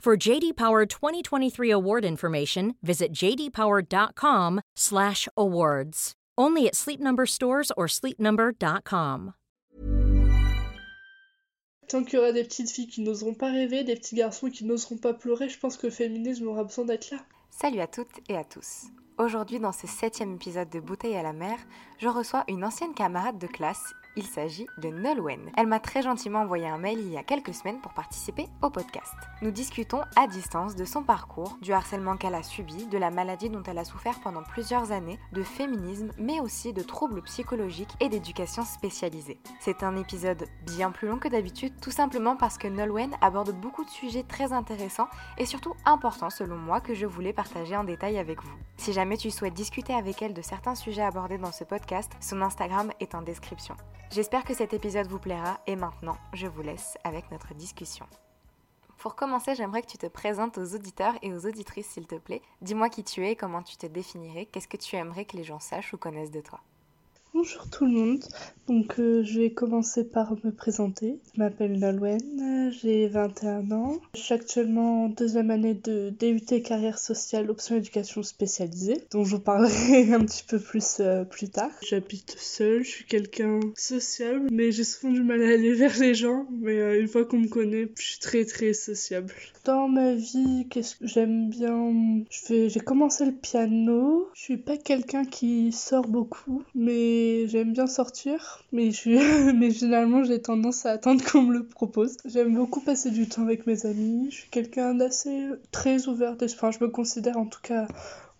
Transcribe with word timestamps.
For 0.00 0.16
JD 0.16 0.56
Power 0.56 0.86
2023 0.86 1.70
award 1.70 2.06
information, 2.06 2.74
visit 2.82 3.12
jdpower.com/awards. 3.12 6.12
Only 6.38 6.66
at 6.66 6.74
Sleep 6.74 7.00
Number 7.00 7.26
stores 7.26 7.70
or 7.76 7.86
sleepnumber.com. 7.86 9.34
Tant 11.86 12.04
qu'il 12.04 12.14
y 12.14 12.18
aura 12.22 12.32
des 12.32 12.44
petites 12.44 12.70
filles 12.70 12.86
qui 12.86 13.02
n'oseront 13.02 13.34
pas 13.34 13.52
rêver, 13.52 13.84
des 13.84 13.96
petits 13.96 14.14
garçons 14.14 14.48
qui 14.48 14.64
n'oseront 14.64 14.96
pas 14.96 15.12
pleurer, 15.12 15.50
je 15.50 15.58
pense 15.58 15.76
que 15.76 15.88
le 15.88 15.92
féminisme 15.92 16.48
aura 16.48 16.64
besoin 16.64 16.86
d'être 16.86 17.10
là. 17.10 17.18
Salut 17.50 17.80
à 17.80 17.86
toutes 17.86 18.20
et 18.30 18.38
à 18.38 18.44
tous. 18.44 18.86
Aujourd'hui, 19.18 19.60
dans 19.60 19.72
ce 19.72 19.86
septième 19.86 20.36
épisode 20.36 20.70
de 20.70 20.80
Bouteille 20.80 21.16
à 21.16 21.22
la 21.22 21.34
mer, 21.34 21.58
je 21.98 22.08
reçois 22.08 22.44
une 22.48 22.64
ancienne 22.64 22.94
camarade 22.94 23.38
de 23.38 23.46
classe 23.46 23.92
il 24.16 24.26
s'agit 24.26 24.66
de 24.78 24.88
Nolwenn. 24.88 25.50
Elle 25.56 25.66
m'a 25.66 25.80
très 25.80 26.02
gentiment 26.02 26.40
envoyé 26.40 26.66
un 26.66 26.78
mail 26.78 26.98
il 26.98 27.10
y 27.10 27.16
a 27.16 27.22
quelques 27.22 27.54
semaines 27.54 27.80
pour 27.80 27.92
participer 27.92 28.48
au 28.62 28.70
podcast. 28.70 29.14
Nous 29.42 29.50
discutons 29.50 30.00
à 30.16 30.26
distance 30.26 30.74
de 30.74 30.84
son 30.84 31.02
parcours, 31.02 31.56
du 31.62 31.72
harcèlement 31.72 32.16
qu'elle 32.16 32.34
a 32.34 32.42
subi, 32.42 32.86
de 32.86 32.98
la 32.98 33.10
maladie 33.10 33.50
dont 33.50 33.62
elle 33.62 33.78
a 33.78 33.84
souffert 33.84 34.20
pendant 34.20 34.42
plusieurs 34.42 34.92
années, 34.92 35.18
de 35.32 35.42
féminisme, 35.42 36.10
mais 36.18 36.40
aussi 36.40 36.72
de 36.72 36.82
troubles 36.82 37.22
psychologiques 37.22 37.94
et 38.00 38.08
d'éducation 38.08 38.64
spécialisée. 38.64 39.38
C'est 39.60 39.82
un 39.82 39.96
épisode 39.96 40.46
bien 40.66 40.90
plus 40.90 41.08
long 41.08 41.18
que 41.18 41.28
d'habitude, 41.28 41.74
tout 41.80 41.90
simplement 41.90 42.36
parce 42.36 42.58
que 42.58 42.68
Nolwenn 42.68 43.14
aborde 43.20 43.52
beaucoup 43.52 43.84
de 43.84 43.90
sujets 43.90 44.24
très 44.24 44.52
intéressants 44.52 45.08
et 45.38 45.46
surtout 45.46 45.74
importants 45.84 46.30
selon 46.30 46.56
moi 46.56 46.80
que 46.80 46.94
je 46.94 47.06
voulais 47.06 47.32
partager 47.32 47.76
en 47.76 47.84
détail 47.84 48.18
avec 48.18 48.42
vous. 48.42 48.56
Si 48.76 48.92
jamais 48.92 49.16
tu 49.16 49.30
souhaites 49.30 49.54
discuter 49.54 49.94
avec 49.94 50.22
elle 50.22 50.34
de 50.34 50.42
certains 50.42 50.74
sujets 50.74 51.02
abordés 51.02 51.38
dans 51.38 51.52
ce 51.52 51.64
podcast, 51.64 52.10
son 52.20 52.42
Instagram 52.42 52.90
est 53.00 53.14
en 53.14 53.22
description. 53.22 53.76
J'espère 54.12 54.42
que 54.42 54.54
cet 54.54 54.74
épisode 54.74 55.06
vous 55.06 55.20
plaira 55.20 55.60
et 55.68 55.76
maintenant, 55.76 56.16
je 56.32 56.48
vous 56.48 56.62
laisse 56.62 56.98
avec 57.04 57.30
notre 57.30 57.54
discussion. 57.54 58.06
Pour 58.98 59.14
commencer, 59.14 59.54
j'aimerais 59.54 59.82
que 59.82 59.86
tu 59.86 59.98
te 59.98 60.06
présentes 60.06 60.58
aux 60.58 60.74
auditeurs 60.74 61.14
et 61.22 61.32
aux 61.32 61.46
auditrices, 61.46 61.86
s'il 61.86 62.08
te 62.08 62.16
plaît. 62.16 62.42
Dis-moi 62.60 62.88
qui 62.88 63.04
tu 63.04 63.24
es, 63.24 63.36
comment 63.36 63.62
tu 63.62 63.76
te 63.76 63.86
définirais, 63.86 64.46
qu'est-ce 64.46 64.66
que 64.66 64.76
tu 64.76 64.96
aimerais 64.96 65.26
que 65.26 65.36
les 65.36 65.44
gens 65.44 65.60
sachent 65.60 65.94
ou 65.94 65.96
connaissent 65.96 66.32
de 66.32 66.40
toi? 66.40 66.58
Bonjour 67.32 67.70
tout 67.70 67.84
le 67.84 67.92
monde, 67.92 68.24
donc 68.66 68.98
euh, 68.98 69.22
je 69.22 69.40
vais 69.40 69.50
commencer 69.50 70.02
par 70.02 70.34
me 70.42 70.50
présenter. 70.50 71.20
Je 71.32 71.38
m'appelle 71.38 71.78
Nolwenn, 71.78 72.72
j'ai 72.72 73.06
21 73.06 73.70
ans. 73.70 74.00
Je 74.16 74.20
suis 74.20 74.34
actuellement 74.34 75.04
en 75.04 75.08
deuxième 75.08 75.52
année 75.52 75.74
de 75.74 76.10
DUT 76.10 76.60
carrière 76.62 76.98
sociale 76.98 77.48
option 77.48 77.76
éducation 77.76 78.24
spécialisée, 78.24 79.00
dont 79.12 79.22
je 79.22 79.36
vous 79.36 79.42
parlerai 79.42 80.12
un 80.12 80.24
petit 80.24 80.42
peu 80.42 80.58
plus 80.58 80.98
euh, 80.98 81.24
plus 81.24 81.48
tard. 81.48 81.70
J'habite 81.88 82.34
seule, 82.36 82.82
je 82.82 82.90
suis 82.90 83.04
quelqu'un 83.04 83.60
sociable, 83.76 84.48
mais 84.50 84.72
j'ai 84.72 84.84
souvent 84.84 85.12
du 85.12 85.22
mal 85.22 85.40
à 85.40 85.50
aller 85.50 85.72
vers 85.72 85.96
les 86.00 86.14
gens, 86.14 86.48
mais 86.60 86.80
euh, 86.80 87.00
une 87.00 87.08
fois 87.08 87.24
qu'on 87.24 87.38
me 87.38 87.48
connaît, 87.48 87.88
je 87.96 88.02
suis 88.02 88.18
très 88.18 88.44
très 88.44 88.72
sociable. 88.72 89.32
Dans 89.64 89.86
ma 89.86 90.14
vie, 90.14 90.66
qu'est-ce 90.68 90.96
que 90.96 91.06
j'aime 91.06 91.48
bien? 91.48 92.24
J'ai 92.48 92.80
commencé 92.80 93.24
le 93.24 93.32
piano, 93.32 94.28
je 94.34 94.42
suis 94.42 94.56
pas 94.56 94.76
quelqu'un 94.76 95.24
qui 95.24 95.70
sort 95.70 96.08
beaucoup, 96.08 96.64
mais 96.74 97.19
j'aime 97.48 97.72
bien 97.72 97.86
sortir, 97.86 98.62
mais, 98.72 98.90
je 98.90 99.52
mais 99.52 99.70
généralement 99.70 100.24
j'ai 100.24 100.40
tendance 100.40 100.86
à 100.86 100.92
attendre 100.92 101.24
qu'on 101.24 101.42
me 101.42 101.52
le 101.52 101.64
propose. 101.64 102.16
J'aime 102.24 102.54
beaucoup 102.54 102.80
passer 102.80 103.10
du 103.10 103.28
temps 103.28 103.42
avec 103.42 103.66
mes 103.66 103.86
amis, 103.86 104.28
je 104.30 104.36
suis 104.36 104.50
quelqu'un 104.50 104.94
d'assez 104.94 105.46
très 105.72 106.06
ouvert 106.08 106.36
je 106.70 106.84
me 106.84 106.88
considère 106.88 107.36
en 107.36 107.46
tout 107.46 107.60
cas 107.62 107.86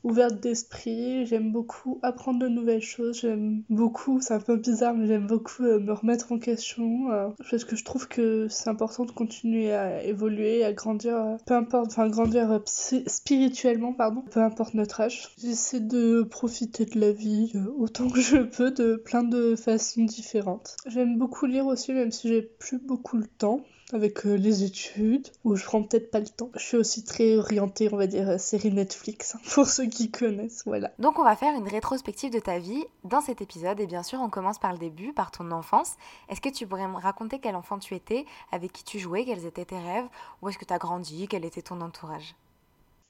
ouverte 0.02 0.40
d'esprit, 0.40 1.26
j'aime 1.26 1.52
beaucoup 1.52 1.98
apprendre 2.02 2.40
de 2.40 2.48
nouvelles 2.48 2.82
choses, 2.82 3.20
j'aime 3.20 3.62
beaucoup, 3.68 4.20
c'est 4.20 4.34
un 4.34 4.40
peu 4.40 4.56
bizarre, 4.56 4.94
mais 4.94 5.06
j'aime 5.06 5.26
beaucoup 5.26 5.64
euh, 5.64 5.78
me 5.78 5.92
remettre 5.92 6.32
en 6.32 6.38
question, 6.38 7.10
euh, 7.12 7.28
parce 7.50 7.64
que 7.64 7.76
je 7.76 7.84
trouve 7.84 8.08
que 8.08 8.48
c'est 8.48 8.70
important 8.70 9.04
de 9.04 9.10
continuer 9.10 9.72
à 9.72 10.02
évoluer, 10.02 10.64
à 10.64 10.72
grandir, 10.72 11.16
euh, 11.16 11.36
peu 11.46 11.54
importe, 11.54 11.88
enfin 11.88 12.08
grandir 12.08 12.60
spirituellement, 12.66 13.92
pardon, 13.92 14.22
peu 14.30 14.40
importe 14.40 14.74
notre 14.74 15.00
âge. 15.00 15.28
J'essaie 15.38 15.80
de 15.80 16.22
profiter 16.22 16.86
de 16.86 16.98
la 16.98 17.12
vie 17.12 17.52
autant 17.78 18.08
que 18.08 18.20
je 18.20 18.38
peux, 18.38 18.70
de 18.70 18.96
plein 18.96 19.22
de 19.22 19.54
façons 19.56 20.04
différentes. 20.04 20.76
J'aime 20.86 21.18
beaucoup 21.18 21.46
lire 21.46 21.66
aussi, 21.66 21.92
même 21.92 22.10
si 22.10 22.28
j'ai 22.28 22.42
plus 22.42 22.78
beaucoup 22.78 23.16
le 23.16 23.26
temps 23.26 23.60
avec 23.94 24.26
euh, 24.26 24.34
les 24.34 24.64
études, 24.64 25.28
où 25.44 25.56
je 25.56 25.64
prends 25.64 25.82
peut-être 25.82 26.10
pas 26.10 26.20
le 26.20 26.28
temps. 26.28 26.50
Je 26.54 26.64
suis 26.64 26.76
aussi 26.76 27.04
très 27.04 27.36
orientée, 27.36 27.88
on 27.92 27.96
va 27.96 28.06
dire, 28.06 28.28
euh, 28.28 28.38
série 28.38 28.72
Netflix, 28.72 29.34
hein, 29.34 29.40
pour 29.54 29.66
ceux 29.66 29.86
qui 29.86 30.10
connaissent, 30.10 30.62
voilà. 30.66 30.90
Donc 30.98 31.18
on 31.18 31.24
va 31.24 31.36
faire 31.36 31.54
une 31.54 31.68
rétrospective 31.68 32.32
de 32.32 32.38
ta 32.38 32.58
vie 32.58 32.84
dans 33.04 33.20
cet 33.20 33.40
épisode, 33.40 33.80
et 33.80 33.86
bien 33.86 34.02
sûr 34.02 34.20
on 34.20 34.30
commence 34.30 34.58
par 34.58 34.72
le 34.72 34.78
début, 34.78 35.12
par 35.12 35.30
ton 35.30 35.50
enfance. 35.50 35.94
Est-ce 36.28 36.40
que 36.40 36.48
tu 36.48 36.66
pourrais 36.66 36.88
me 36.88 36.96
raconter 36.96 37.38
quel 37.38 37.56
enfant 37.56 37.78
tu 37.78 37.94
étais, 37.94 38.24
avec 38.52 38.72
qui 38.72 38.84
tu 38.84 38.98
jouais, 38.98 39.24
quels 39.24 39.46
étaient 39.46 39.64
tes 39.64 39.78
rêves, 39.78 40.06
où 40.42 40.48
est-ce 40.48 40.58
que 40.58 40.64
tu 40.64 40.74
as 40.74 40.78
grandi, 40.78 41.26
quel 41.28 41.44
était 41.44 41.62
ton 41.62 41.80
entourage? 41.80 42.34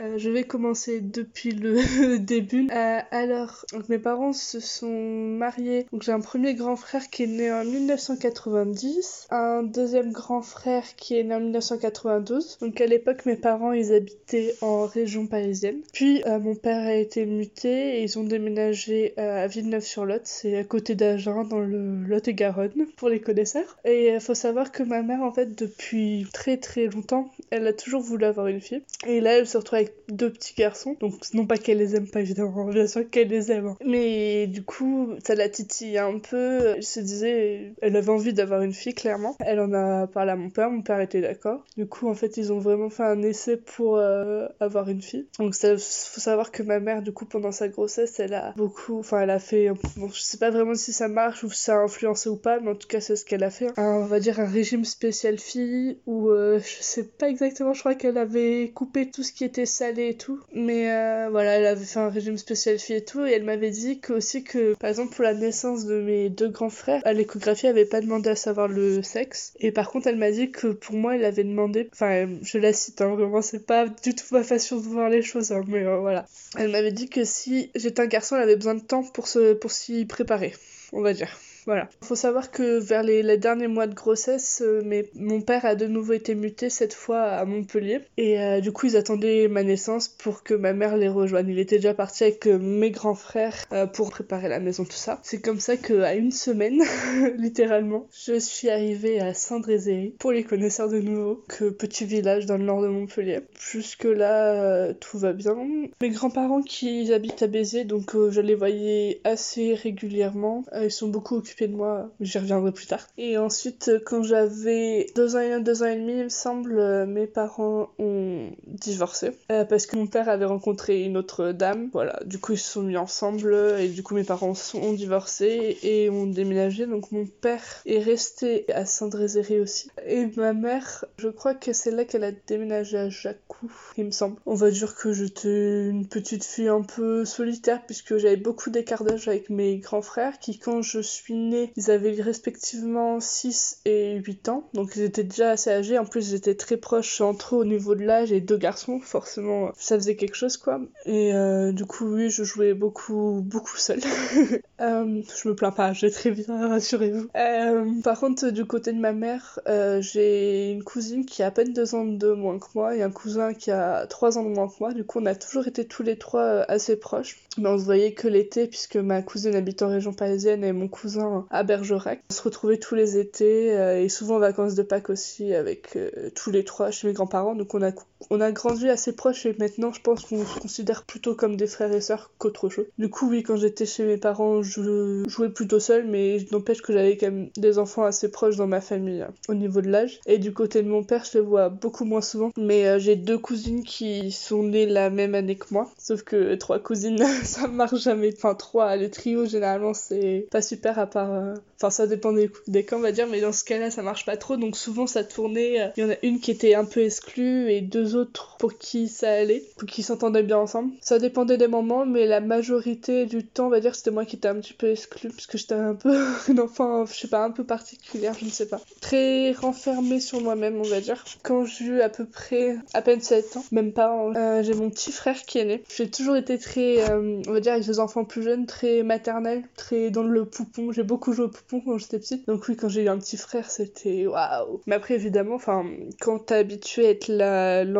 Euh, 0.00 0.18
je 0.18 0.30
vais 0.30 0.44
commencer 0.44 1.00
depuis 1.00 1.50
le 1.50 2.18
début. 2.18 2.68
Euh, 2.72 2.98
alors, 3.10 3.64
mes 3.88 3.98
parents 3.98 4.32
se 4.32 4.60
sont 4.60 4.88
mariés. 4.88 5.86
Donc 5.92 6.02
j'ai 6.02 6.12
un 6.12 6.20
premier 6.20 6.54
grand 6.54 6.76
frère 6.76 7.10
qui 7.10 7.24
est 7.24 7.26
né 7.26 7.52
en 7.52 7.64
1990, 7.64 9.28
un 9.30 9.62
deuxième 9.62 10.12
grand 10.12 10.42
frère 10.42 10.84
qui 10.96 11.18
est 11.18 11.24
né 11.24 11.34
en 11.34 11.40
1992. 11.40 12.58
Donc 12.60 12.80
à 12.80 12.86
l'époque, 12.86 13.26
mes 13.26 13.36
parents 13.36 13.72
ils 13.72 13.92
habitaient 13.92 14.54
en 14.60 14.86
région 14.86 15.26
parisienne. 15.26 15.80
Puis 15.92 16.22
euh, 16.26 16.38
mon 16.38 16.54
père 16.54 16.86
a 16.86 16.94
été 16.94 17.26
muté 17.26 17.98
et 17.98 18.02
ils 18.02 18.18
ont 18.18 18.24
déménagé 18.24 19.16
à 19.18 19.46
Villeneuve-sur-Lot, 19.46 20.22
c'est 20.24 20.56
à 20.56 20.64
côté 20.64 20.94
d'Agen 20.94 21.44
dans 21.44 21.60
le 21.60 22.02
Lot-et-Garonne 22.04 22.86
pour 22.96 23.08
les 23.08 23.20
connaisseurs. 23.20 23.76
Et 23.84 24.14
il 24.14 24.20
faut 24.20 24.34
savoir 24.34 24.72
que 24.72 24.82
ma 24.82 25.02
mère 25.02 25.22
en 25.22 25.32
fait 25.32 25.54
depuis 25.54 26.26
très 26.32 26.56
très 26.56 26.86
longtemps, 26.86 27.30
elle 27.50 27.66
a 27.66 27.72
toujours 27.72 28.00
voulu 28.00 28.24
avoir 28.24 28.46
une 28.46 28.60
fille. 28.60 28.82
Et 29.06 29.20
là, 29.20 29.36
elle 29.36 29.46
se 29.46 29.58
retrouve 29.58 29.78
avec 29.78 29.89
deux 30.08 30.32
petits 30.32 30.54
garçons. 30.54 30.96
Donc, 31.00 31.14
non 31.34 31.46
pas 31.46 31.56
qu'elle 31.56 31.78
les 31.78 31.96
aime 31.96 32.08
pas, 32.08 32.20
évidemment, 32.20 32.64
bien 32.66 32.86
sûr 32.86 33.08
qu'elle 33.08 33.28
les 33.28 33.52
aime. 33.52 33.68
Hein. 33.68 33.76
Mais 33.84 34.46
du 34.46 34.62
coup, 34.62 35.14
ça 35.24 35.34
la 35.34 35.48
titille 35.48 35.98
un 35.98 36.18
peu. 36.18 36.74
Elle 36.76 36.82
se 36.82 37.00
disait, 37.00 37.74
elle 37.80 37.96
avait 37.96 38.10
envie 38.10 38.32
d'avoir 38.32 38.62
une 38.62 38.72
fille, 38.72 38.94
clairement. 38.94 39.36
Elle 39.40 39.60
en 39.60 39.72
a 39.72 40.06
parlé 40.06 40.32
à 40.32 40.36
mon 40.36 40.50
père, 40.50 40.70
mon 40.70 40.82
père 40.82 41.00
était 41.00 41.20
d'accord. 41.20 41.64
Du 41.76 41.86
coup, 41.86 42.08
en 42.08 42.14
fait, 42.14 42.36
ils 42.36 42.52
ont 42.52 42.58
vraiment 42.58 42.90
fait 42.90 43.02
un 43.02 43.22
essai 43.22 43.56
pour 43.56 43.96
euh, 43.96 44.46
avoir 44.60 44.88
une 44.88 45.02
fille. 45.02 45.26
Donc, 45.38 45.54
il 45.62 45.76
faut 45.78 46.20
savoir 46.20 46.50
que 46.50 46.62
ma 46.62 46.80
mère, 46.80 47.02
du 47.02 47.12
coup, 47.12 47.24
pendant 47.24 47.52
sa 47.52 47.68
grossesse, 47.68 48.20
elle 48.20 48.34
a 48.34 48.52
beaucoup, 48.56 48.98
enfin, 48.98 49.20
elle 49.20 49.30
a 49.30 49.38
fait, 49.38 49.70
bon, 49.96 50.08
je 50.08 50.20
sais 50.20 50.38
pas 50.38 50.50
vraiment 50.50 50.74
si 50.74 50.92
ça 50.92 51.08
marche 51.08 51.44
ou 51.44 51.50
si 51.50 51.64
ça 51.64 51.76
a 51.76 51.82
influencé 51.82 52.28
ou 52.28 52.36
pas, 52.36 52.60
mais 52.60 52.70
en 52.70 52.74
tout 52.74 52.88
cas, 52.88 53.00
c'est 53.00 53.16
ce 53.16 53.24
qu'elle 53.24 53.44
a 53.44 53.50
fait. 53.50 53.68
on 53.76 54.04
va 54.04 54.20
dire 54.20 54.40
un 54.40 54.46
régime 54.46 54.84
spécial 54.84 55.38
fille 55.38 55.98
où, 56.06 56.30
euh, 56.30 56.58
je 56.58 56.82
sais 56.82 57.04
pas 57.04 57.28
exactement, 57.28 57.72
je 57.72 57.80
crois 57.80 57.94
qu'elle 57.94 58.18
avait 58.18 58.70
coupé 58.74 59.10
tout 59.10 59.22
ce 59.22 59.32
qui 59.32 59.44
était 59.44 59.66
et 59.88 60.14
tout. 60.16 60.40
Mais 60.54 60.90
euh, 60.90 61.28
voilà, 61.30 61.52
elle 61.58 61.66
avait 61.66 61.84
fait 61.84 61.98
un 61.98 62.08
régime 62.08 62.36
spécial 62.36 62.78
fille 62.78 62.96
et 62.96 63.04
tout. 63.04 63.24
Et 63.24 63.32
elle 63.32 63.44
m'avait 63.44 63.70
dit 63.70 64.00
que 64.00 64.12
aussi 64.12 64.44
que, 64.44 64.74
par 64.74 64.90
exemple, 64.90 65.14
pour 65.14 65.24
la 65.24 65.34
naissance 65.34 65.86
de 65.86 66.00
mes 66.00 66.28
deux 66.28 66.48
grands 66.48 66.70
frères, 66.70 67.02
à 67.04 67.12
l'échographie, 67.12 67.66
elle 67.66 67.72
avait 67.72 67.84
pas 67.84 68.00
demandé 68.00 68.30
à 68.30 68.36
savoir 68.36 68.68
le 68.68 69.02
sexe. 69.02 69.54
Et 69.60 69.72
par 69.72 69.90
contre, 69.90 70.06
elle 70.06 70.16
m'a 70.16 70.30
dit 70.30 70.50
que 70.50 70.68
pour 70.68 70.94
moi, 70.94 71.16
elle 71.16 71.24
avait 71.24 71.44
demandé, 71.44 71.88
enfin, 71.92 72.28
je 72.42 72.58
la 72.58 72.72
cite, 72.72 73.00
hein, 73.00 73.14
vraiment, 73.14 73.42
c'est 73.42 73.66
pas 73.66 73.86
du 73.88 74.14
tout 74.14 74.26
ma 74.32 74.42
façon 74.42 74.76
de 74.76 74.82
voir 74.82 75.08
les 75.08 75.22
choses, 75.22 75.52
hein, 75.52 75.62
mais 75.66 75.84
euh, 75.84 75.98
voilà. 75.98 76.26
Elle 76.58 76.70
m'avait 76.70 76.92
dit 76.92 77.08
que 77.08 77.24
si 77.24 77.70
j'étais 77.74 78.02
un 78.02 78.06
garçon, 78.06 78.36
elle 78.36 78.42
avait 78.42 78.56
besoin 78.56 78.74
de 78.74 78.80
temps 78.80 79.02
pour 79.02 79.28
se, 79.28 79.54
pour 79.54 79.70
s'y 79.70 80.04
préparer, 80.04 80.54
on 80.92 81.00
va 81.00 81.12
dire. 81.12 81.36
Voilà. 81.70 81.88
Il 82.02 82.06
faut 82.08 82.16
savoir 82.16 82.50
que 82.50 82.80
vers 82.80 83.04
les, 83.04 83.38
derniers 83.38 83.68
mois 83.68 83.86
de 83.86 83.94
grossesse, 83.94 84.60
euh, 84.60 84.82
mon 85.14 85.40
père 85.40 85.64
a 85.64 85.76
de 85.76 85.86
nouveau 85.86 86.14
été 86.14 86.34
muté 86.34 86.68
cette 86.68 86.94
fois 86.94 87.22
à 87.22 87.44
Montpellier. 87.44 88.00
Et 88.16 88.40
euh, 88.40 88.60
du 88.60 88.72
coup, 88.72 88.86
ils 88.86 88.96
attendaient 88.96 89.46
ma 89.46 89.62
naissance 89.62 90.08
pour 90.08 90.42
que 90.42 90.54
ma 90.54 90.72
mère 90.72 90.96
les 90.96 91.06
rejoigne. 91.06 91.48
Il 91.48 91.60
était 91.60 91.76
déjà 91.76 91.94
parti 91.94 92.24
avec 92.24 92.48
euh, 92.48 92.58
mes 92.58 92.90
grands 92.90 93.14
frères 93.14 93.54
pour 93.92 94.10
préparer 94.10 94.48
la 94.48 94.58
maison, 94.58 94.84
tout 94.84 94.90
ça. 94.90 95.20
C'est 95.22 95.40
comme 95.40 95.60
ça 95.60 95.76
qu'à 95.76 96.16
une 96.16 96.32
semaine, 96.32 96.82
littéralement, 97.38 98.08
je 98.12 98.40
suis 98.40 98.68
arrivée 98.68 99.20
à 99.20 99.32
Saint-Drézéry, 99.32 100.16
pour 100.18 100.32
les 100.32 100.42
connaisseurs 100.42 100.88
de 100.88 100.98
nouveau, 100.98 101.44
que 101.46 101.66
petit 101.66 102.04
village 102.04 102.46
dans 102.46 102.56
le 102.56 102.64
nord 102.64 102.82
de 102.82 102.88
Montpellier. 102.88 103.42
Jusque 103.60 104.02
là, 104.06 104.92
tout 104.94 105.18
va 105.18 105.32
bien. 105.32 105.54
Mes 106.02 106.10
grands-parents 106.10 106.62
qui 106.62 107.12
habitent 107.12 107.44
à 107.44 107.46
Béziers, 107.46 107.84
donc 107.84 108.16
je 108.30 108.40
les 108.40 108.56
voyais 108.56 109.20
assez 109.22 109.74
régulièrement. 109.74 110.64
ils 110.82 110.90
sont 110.90 111.06
beaucoup 111.06 111.36
occupés 111.36 111.59
de 111.68 111.74
moi, 111.74 112.10
j'y 112.20 112.38
reviendrai 112.38 112.72
plus 112.72 112.86
tard. 112.86 113.06
Et 113.18 113.38
ensuite, 113.38 113.90
quand 114.04 114.22
j'avais 114.22 115.06
deux 115.14 115.36
ans 115.36 115.40
et 115.40 115.60
deux 115.60 115.82
ans 115.82 115.86
et 115.86 115.96
demi, 115.96 116.12
il 116.12 116.24
me 116.24 116.28
semble, 116.28 116.78
euh, 116.78 117.06
mes 117.06 117.26
parents 117.26 117.90
ont 117.98 118.50
divorcé. 118.66 119.32
Euh, 119.50 119.64
parce 119.64 119.86
que 119.86 119.96
mon 119.96 120.06
père 120.06 120.28
avait 120.28 120.44
rencontré 120.44 121.02
une 121.02 121.16
autre 121.16 121.52
dame. 121.52 121.90
Voilà, 121.92 122.20
du 122.24 122.38
coup, 122.38 122.52
ils 122.52 122.58
se 122.58 122.70
sont 122.72 122.82
mis 122.82 122.96
ensemble 122.96 123.54
et 123.78 123.88
du 123.88 124.02
coup, 124.02 124.14
mes 124.14 124.24
parents 124.24 124.52
ont 124.74 124.92
divorcé 124.92 125.78
et 125.82 126.10
ont 126.10 126.26
déménagé. 126.26 126.86
Donc, 126.86 127.12
mon 127.12 127.26
père 127.26 127.62
est 127.86 127.98
resté 127.98 128.70
à 128.72 128.86
Saint-Drézéry 128.86 129.60
aussi. 129.60 129.90
Et 130.06 130.26
ma 130.36 130.52
mère, 130.52 131.04
je 131.18 131.28
crois 131.28 131.54
que 131.54 131.72
c'est 131.72 131.90
là 131.90 132.04
qu'elle 132.04 132.24
a 132.24 132.32
déménagé 132.32 132.98
à 132.98 133.08
Jacou, 133.08 133.70
il 133.96 134.06
me 134.06 134.10
semble. 134.10 134.36
On 134.46 134.54
va 134.54 134.70
dire 134.70 134.94
que 134.94 135.12
j'étais 135.12 135.88
une 135.88 136.06
petite 136.06 136.44
fille 136.44 136.68
un 136.68 136.82
peu 136.82 137.24
solitaire 137.24 137.82
puisque 137.86 138.16
j'avais 138.16 138.36
beaucoup 138.36 138.70
d'écart 138.70 139.04
d'âge 139.04 139.28
avec 139.28 139.50
mes 139.50 139.78
grands 139.78 140.02
frères 140.02 140.38
qui, 140.38 140.58
quand 140.58 140.82
je 140.82 141.00
suis 141.00 141.34
née, 141.48 141.72
ils 141.76 141.90
avaient 141.90 142.20
respectivement 142.20 143.20
6 143.20 143.80
et 143.84 144.16
8 144.16 144.48
ans. 144.48 144.68
Donc 144.74 144.92
ils 144.96 145.02
étaient 145.02 145.24
déjà 145.24 145.50
assez 145.50 145.70
âgés. 145.70 145.98
En 145.98 146.04
plus, 146.04 146.34
étaient 146.34 146.54
très 146.54 146.76
proches 146.76 147.20
entre 147.20 147.56
eux 147.56 147.58
au 147.58 147.64
niveau 147.64 147.94
de 147.94 148.04
l'âge 148.04 148.32
et 148.32 148.40
deux 148.40 148.58
garçons. 148.58 149.00
Forcément, 149.00 149.70
ça 149.76 149.96
faisait 149.96 150.16
quelque 150.16 150.36
chose 150.36 150.56
quoi. 150.56 150.80
Et 151.06 151.34
euh, 151.34 151.72
du 151.72 151.84
coup, 151.84 152.06
oui, 152.06 152.30
je 152.30 152.44
jouais 152.44 152.74
beaucoup, 152.74 153.40
beaucoup 153.44 153.76
seule. 153.76 154.00
euh, 154.80 155.22
je 155.42 155.48
me 155.48 155.54
plains 155.54 155.70
pas, 155.70 155.92
j'ai 155.92 156.10
très 156.10 156.30
bien, 156.30 156.68
rassurez-vous. 156.68 157.28
Euh, 157.36 157.84
par 158.02 158.18
contre, 158.20 158.50
du 158.50 158.64
côté 158.64 158.92
de 158.92 158.98
ma 158.98 159.12
mère, 159.12 159.58
euh, 159.68 160.00
j'ai 160.00 160.70
une 160.70 160.84
cousine 160.84 161.24
qui 161.24 161.42
a 161.42 161.46
à 161.46 161.50
peine 161.50 161.72
2 161.72 161.94
ans 161.96 162.04
de 162.04 162.32
moins 162.32 162.60
que 162.60 162.66
moi 162.74 162.94
et 162.94 163.02
un 163.02 163.10
cousin 163.10 163.54
qui 163.54 163.72
a 163.72 164.06
3 164.06 164.38
ans 164.38 164.44
de 164.44 164.50
moins 164.50 164.68
que 164.68 164.74
moi. 164.78 164.92
Du 164.92 165.04
coup, 165.04 165.20
on 165.20 165.26
a 165.26 165.34
toujours 165.34 165.66
été 165.66 165.84
tous 165.84 166.02
les 166.02 166.16
trois 166.16 166.60
assez 166.68 166.96
proches. 166.96 167.38
Mais 167.58 167.68
on 167.68 167.78
se 167.78 167.84
voyait 167.84 168.12
que 168.12 168.28
l'été 168.28 168.68
puisque 168.68 168.96
ma 168.96 169.22
cousine 169.22 169.56
habite 169.56 169.82
en 169.82 169.88
région 169.88 170.12
parisienne 170.12 170.62
et 170.62 170.72
mon 170.72 170.86
cousin 170.86 171.26
à 171.50 171.62
Bergerac. 171.62 172.22
On 172.30 172.34
se 172.34 172.42
retrouvait 172.42 172.78
tous 172.78 172.94
les 172.94 173.18
étés 173.18 173.76
euh, 173.76 174.00
et 174.00 174.08
souvent 174.08 174.36
en 174.36 174.40
vacances 174.40 174.74
de 174.74 174.82
Pâques 174.82 175.10
aussi 175.10 175.54
avec 175.54 175.96
euh, 175.96 176.30
tous 176.34 176.50
les 176.50 176.64
trois 176.64 176.90
chez 176.90 177.08
mes 177.08 177.12
grands-parents. 177.12 177.54
Donc 177.54 177.74
on 177.74 177.82
a, 177.82 177.92
on 178.28 178.40
a 178.40 178.52
grandi 178.52 178.88
assez 178.88 179.14
proches 179.14 179.46
et 179.46 179.54
maintenant 179.58 179.92
je 179.92 180.00
pense 180.00 180.24
qu'on 180.24 180.44
se 180.44 180.58
considère 180.58 181.04
plutôt 181.04 181.34
comme 181.34 181.56
des 181.56 181.66
frères 181.66 181.92
et 181.92 182.00
sœurs 182.00 182.30
qu'autre 182.38 182.68
chose. 182.68 182.86
Du 182.98 183.08
coup 183.08 183.28
oui, 183.30 183.42
quand 183.42 183.56
j'étais 183.56 183.86
chez 183.86 184.04
mes 184.04 184.16
parents, 184.16 184.62
je 184.62 185.24
jouais 185.28 185.48
plutôt 185.48 185.80
seul 185.80 186.06
mais 186.06 186.38
n'empêche 186.52 186.82
que 186.82 186.92
j'avais 186.92 187.16
quand 187.16 187.30
même 187.30 187.50
des 187.56 187.78
enfants 187.78 188.04
assez 188.04 188.30
proches 188.30 188.56
dans 188.56 188.66
ma 188.66 188.80
famille 188.80 189.22
hein, 189.22 189.32
au 189.48 189.54
niveau 189.54 189.80
de 189.80 189.88
l'âge. 189.88 190.20
Et 190.26 190.38
du 190.38 190.52
côté 190.52 190.82
de 190.82 190.88
mon 190.88 191.02
père, 191.02 191.24
je 191.24 191.38
les 191.38 191.44
vois 191.44 191.68
beaucoup 191.68 192.04
moins 192.04 192.20
souvent. 192.20 192.50
Mais 192.56 192.86
euh, 192.86 192.98
j'ai 192.98 193.16
deux 193.16 193.38
cousines 193.38 193.84
qui 193.84 194.30
sont 194.32 194.62
nées 194.62 194.86
la 194.86 195.10
même 195.10 195.34
année 195.34 195.56
que 195.56 195.66
moi. 195.70 195.90
Sauf 195.98 196.22
que 196.22 196.54
trois 196.56 196.78
cousines, 196.78 197.24
ça 197.44 197.68
marche 197.68 198.00
jamais. 198.00 198.32
Enfin 198.36 198.54
trois, 198.54 198.96
le 198.96 199.10
trio 199.10 199.46
généralement 199.46 199.94
c'est 199.94 200.46
pas 200.50 200.62
super 200.62 200.98
à 200.98 201.06
part 201.06 201.32
euh, 201.32 201.54
enfin 201.76 201.90
ça 201.90 202.06
dépend 202.06 202.32
des, 202.32 202.50
des 202.66 202.84
cas 202.84 202.96
on 202.96 203.00
va 203.00 203.12
dire 203.12 203.26
mais 203.26 203.40
dans 203.40 203.52
ce 203.52 203.64
cas-là 203.64 203.90
ça 203.90 204.02
marche 204.02 204.24
pas 204.24 204.36
trop 204.36 204.56
donc 204.56 204.76
souvent 204.76 205.06
ça 205.06 205.24
tournait 205.24 205.80
euh, 205.80 205.88
il 205.96 206.04
y 206.04 206.06
en 206.06 206.10
a 206.10 206.16
une 206.22 206.40
qui 206.40 206.50
était 206.50 206.74
un 206.74 206.84
peu 206.84 207.00
exclue 207.00 207.70
et 207.70 207.80
deux 207.80 208.09
autres 208.14 208.56
pour 208.58 208.76
qui 208.78 209.08
ça 209.08 209.30
allait 209.30 209.64
pour 209.76 209.88
qui 209.88 210.02
s'entendaient 210.02 210.42
bien 210.42 210.58
ensemble. 210.58 210.92
Ça 211.00 211.18
dépendait 211.18 211.56
des 211.56 211.68
moments 211.68 212.06
mais 212.06 212.26
la 212.26 212.40
majorité 212.40 213.26
du 213.26 213.44
temps 213.46 213.66
on 213.66 213.70
va 213.70 213.80
dire 213.80 213.94
c'était 213.94 214.10
moi 214.10 214.24
qui 214.24 214.36
étais 214.36 214.48
un 214.48 214.56
petit 214.56 214.74
peu 214.74 214.90
exclue 214.90 215.30
parce 215.30 215.46
que 215.46 215.58
j'étais 215.58 215.74
un 215.74 215.94
peu 215.94 216.14
une 216.48 216.60
enfant 216.60 217.06
je 217.06 217.14
sais 217.14 217.28
pas 217.28 217.44
un 217.44 217.50
peu 217.50 217.64
particulière 217.64 218.34
je 218.38 218.44
ne 218.44 218.50
sais 218.50 218.66
pas. 218.66 218.80
Très 219.00 219.52
renfermée 219.52 220.20
sur 220.20 220.40
moi-même 220.40 220.76
on 220.78 220.88
va 220.88 221.00
dire. 221.00 221.24
Quand 221.42 221.64
j'ai 221.64 221.84
eu 221.84 222.00
à 222.00 222.08
peu 222.08 222.24
près 222.24 222.76
à 222.94 223.02
peine 223.02 223.20
7 223.20 223.56
ans 223.56 223.64
même 223.72 223.92
pas 223.92 224.14
euh, 224.36 224.62
j'ai 224.62 224.74
mon 224.74 224.90
petit 224.90 225.12
frère 225.12 225.42
qui 225.42 225.58
est 225.58 225.64
né. 225.64 225.84
J'ai 225.94 226.10
toujours 226.10 226.36
été 226.36 226.58
très 226.58 227.10
on 227.12 227.52
va 227.52 227.60
dire 227.60 227.72
avec 227.72 227.86
les 227.86 228.00
enfants 228.00 228.24
plus 228.24 228.42
jeunes 228.42 228.66
très 228.66 229.02
maternelle 229.02 229.62
très 229.76 230.10
dans 230.10 230.22
le 230.22 230.44
poupon. 230.44 230.92
J'ai 230.92 231.02
beaucoup 231.02 231.32
joué 231.32 231.46
au 231.46 231.48
poupon 231.48 231.80
quand 231.80 231.98
j'étais 231.98 232.18
petite. 232.18 232.46
Donc 232.46 232.66
oui, 232.68 232.76
quand 232.76 232.88
j'ai 232.88 233.04
eu 233.04 233.08
un 233.08 233.18
petit 233.18 233.36
frère, 233.36 233.70
c'était 233.70 234.26
waouh. 234.26 234.80
Mais 234.86 234.94
après, 234.94 235.14
évidemment, 235.14 235.54
enfin, 235.54 235.84
quand 236.20 236.38
t'es 236.46 236.56
habitué 236.56 237.06
à 237.06 237.10
être 237.10 237.28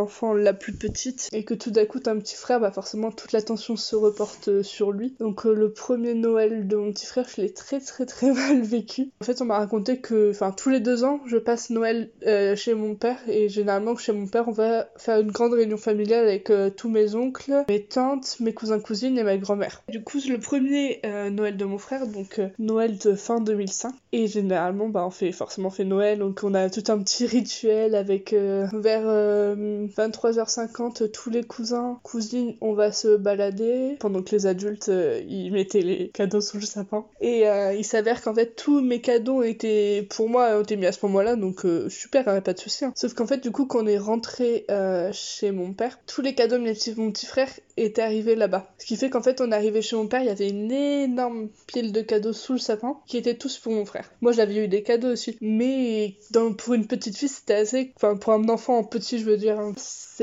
l'enfant 0.01 0.33
la, 0.33 0.53
plus 0.53 0.73
petite 0.73 1.29
et 1.33 1.45
que 1.45 1.55
tout 1.55 1.71
d'un 1.71 1.85
coup 1.85 2.01
t'as 2.01 2.13
un 2.13 2.19
petit 2.19 2.35
frère, 2.35 2.61
bah 2.61 2.71
forcément 2.71 3.11
toute 3.13 3.33
l'attention 3.33 3.77
se 3.77 3.95
reporte 3.97 4.49
euh, 4.49 4.63
sur 4.63 4.93
lui. 4.93 5.15
Donc 5.21 5.47
euh, 5.47 5.55
le 5.55 5.73
premier 5.73 6.15
Noël 6.15 6.67
de 6.67 6.77
mon 6.77 6.93
petit 6.93 7.07
frère, 7.07 7.27
je 7.35 7.41
l'ai 7.41 7.53
très 7.53 7.81
très 7.81 8.07
très 8.07 8.33
mal 8.33 8.63
vécu. 8.63 9.11
En 9.21 9.25
fait, 9.25 9.41
on 9.41 9.45
m'a 9.45 9.59
raconté 9.59 10.01
que, 10.01 10.31
enfin, 10.31 10.53
tous 10.53 10.71
les 10.71 10.81
deux 10.81 11.05
ans, 11.05 11.21
je 11.27 11.37
passe 11.37 11.71
Noël 11.71 12.11
euh, 12.27 12.57
chez 12.57 12.75
mon 12.75 12.95
père 12.95 13.19
et 13.29 13.49
généralement 13.49 13.97
chez 13.97 14.13
mon 14.13 14.27
père, 14.27 14.49
on 14.49 14.53
va 14.53 14.89
faire 14.97 15.21
une 15.21 15.31
grande 15.31 15.53
réunion 15.53 15.77
familiale 15.77 16.27
avec 16.27 16.51
tous 16.77 16.89
mes 16.89 17.15
oncles, 17.15 17.65
mes 17.69 17.85
tantes, 17.85 18.37
mes 18.41 18.55
cousins 18.55 18.81
cousines 18.81 19.19
et 19.19 19.23
ma 19.23 19.37
grand-mère. 19.37 19.83
Du 19.89 20.03
coup, 20.03 20.19
le 20.29 20.39
premier 20.39 21.01
Noël 21.31 21.57
de 21.57 21.65
mon 21.65 21.79
frère, 21.79 22.07
donc 22.07 22.41
Noël 22.59 22.99
de 22.99 23.15
fin 23.15 23.41
2005. 23.41 23.93
Et 24.13 24.27
généralement, 24.27 24.89
bah, 24.89 25.05
on 25.07 25.11
fait 25.11 25.33
forcément 25.33 25.71
fait 25.71 25.85
Noël, 25.85 26.19
donc 26.19 26.41
on 26.43 26.55
a 26.55 26.71
tout 26.71 26.85
un 26.89 26.99
petit 26.99 27.27
rituel 27.27 27.95
avec 27.95 28.33
vers 28.33 29.57
23h50 29.97 31.03
euh, 31.03 31.09
tous 31.09 31.31
les 31.31 31.43
cousins, 31.43 32.01
cousines, 32.03 32.57
on 32.61 32.75
va 32.75 32.93
se 32.93 33.17
balader 33.17 33.97
pendant 34.01 34.23
que 34.23 34.31
les 34.35 34.47
adultes 34.47 34.89
euh, 34.89 35.23
ils 35.29 35.53
mettaient 35.53 35.83
les 35.83 36.09
cadeaux 36.09 36.41
sous 36.41 36.59
le 36.59 36.67
sapin. 36.67 37.05
Et 37.21 37.45
il 37.77 37.85
s'avère 37.85 38.23
qu'en 38.23 38.35
fait 38.35 38.55
tous 38.57 38.81
mes 38.81 39.01
cadeaux 39.01 39.43
étaient 39.43 40.07
pour 40.11 40.29
moi 40.29 40.57
ont 40.57 40.63
été 40.63 40.77
mis 40.77 40.87
à 40.87 40.93
ce 40.93 41.05
moment-là, 41.07 41.37
donc 41.37 41.65
super, 41.89 42.29
hein, 42.29 42.41
pas 42.41 42.53
de 42.53 42.59
souci. 42.59 42.85
Hein. 42.85 42.93
Sauf 42.95 43.15
qu'en 43.15 43.27
fait 43.27 43.43
du 43.43 43.51
coup 43.51 43.67
quand 43.67 43.83
on 43.83 43.87
est 43.87 43.99
rentré 43.99 44.67
chez 45.13 45.51
mon 45.51 45.73
père, 45.73 45.99
tous 46.07 46.23
les 46.23 46.35
cadeaux 46.35 46.59
de 46.59 47.01
mon 47.01 47.11
petit 47.11 47.27
frère 47.27 47.49
étaient 47.77 48.03
arrivés 48.03 48.35
là-bas. 48.35 48.73
Ce 48.79 48.87
qui 48.87 48.97
fait 48.97 49.11
qu'en 49.11 49.23
fait 49.23 49.41
on 49.41 49.53
est 49.53 49.55
arrivé 49.55 49.83
chez 49.83 49.97
mon 49.97 50.07
père, 50.07 50.21
il 50.21 50.27
y 50.27 50.31
avait 50.31 50.49
une 50.49 50.71
énorme 50.73 51.49
pile 51.67 51.93
de 51.93 52.01
cadeaux 52.01 52.33
sous 52.33 52.55
le 52.55 52.59
sapin 52.59 52.97
qui 53.07 53.17
étaient 53.17 53.37
tous 53.37 53.59
pour 53.59 53.73
mon 53.73 53.85
frère. 53.85 54.11
Moi, 54.21 54.33
j'avais 54.33 54.57
eu 54.57 54.69
des 54.69 54.83
cadeaux 54.83 55.13
aussi. 55.13 55.37
Mais 55.41 56.17
pour 56.59 56.75
une 56.75 56.87
petite 56.87 57.17
fille, 57.17 57.29
c'était 57.29 57.55
assez. 57.55 57.93
Enfin, 57.97 58.17
pour 58.17 58.33
un 58.33 58.49
enfant 58.49 58.83
petit, 58.85 59.19
je 59.19 59.25
veux 59.25 59.37
dire, 59.37 59.59
hein, 59.59 59.75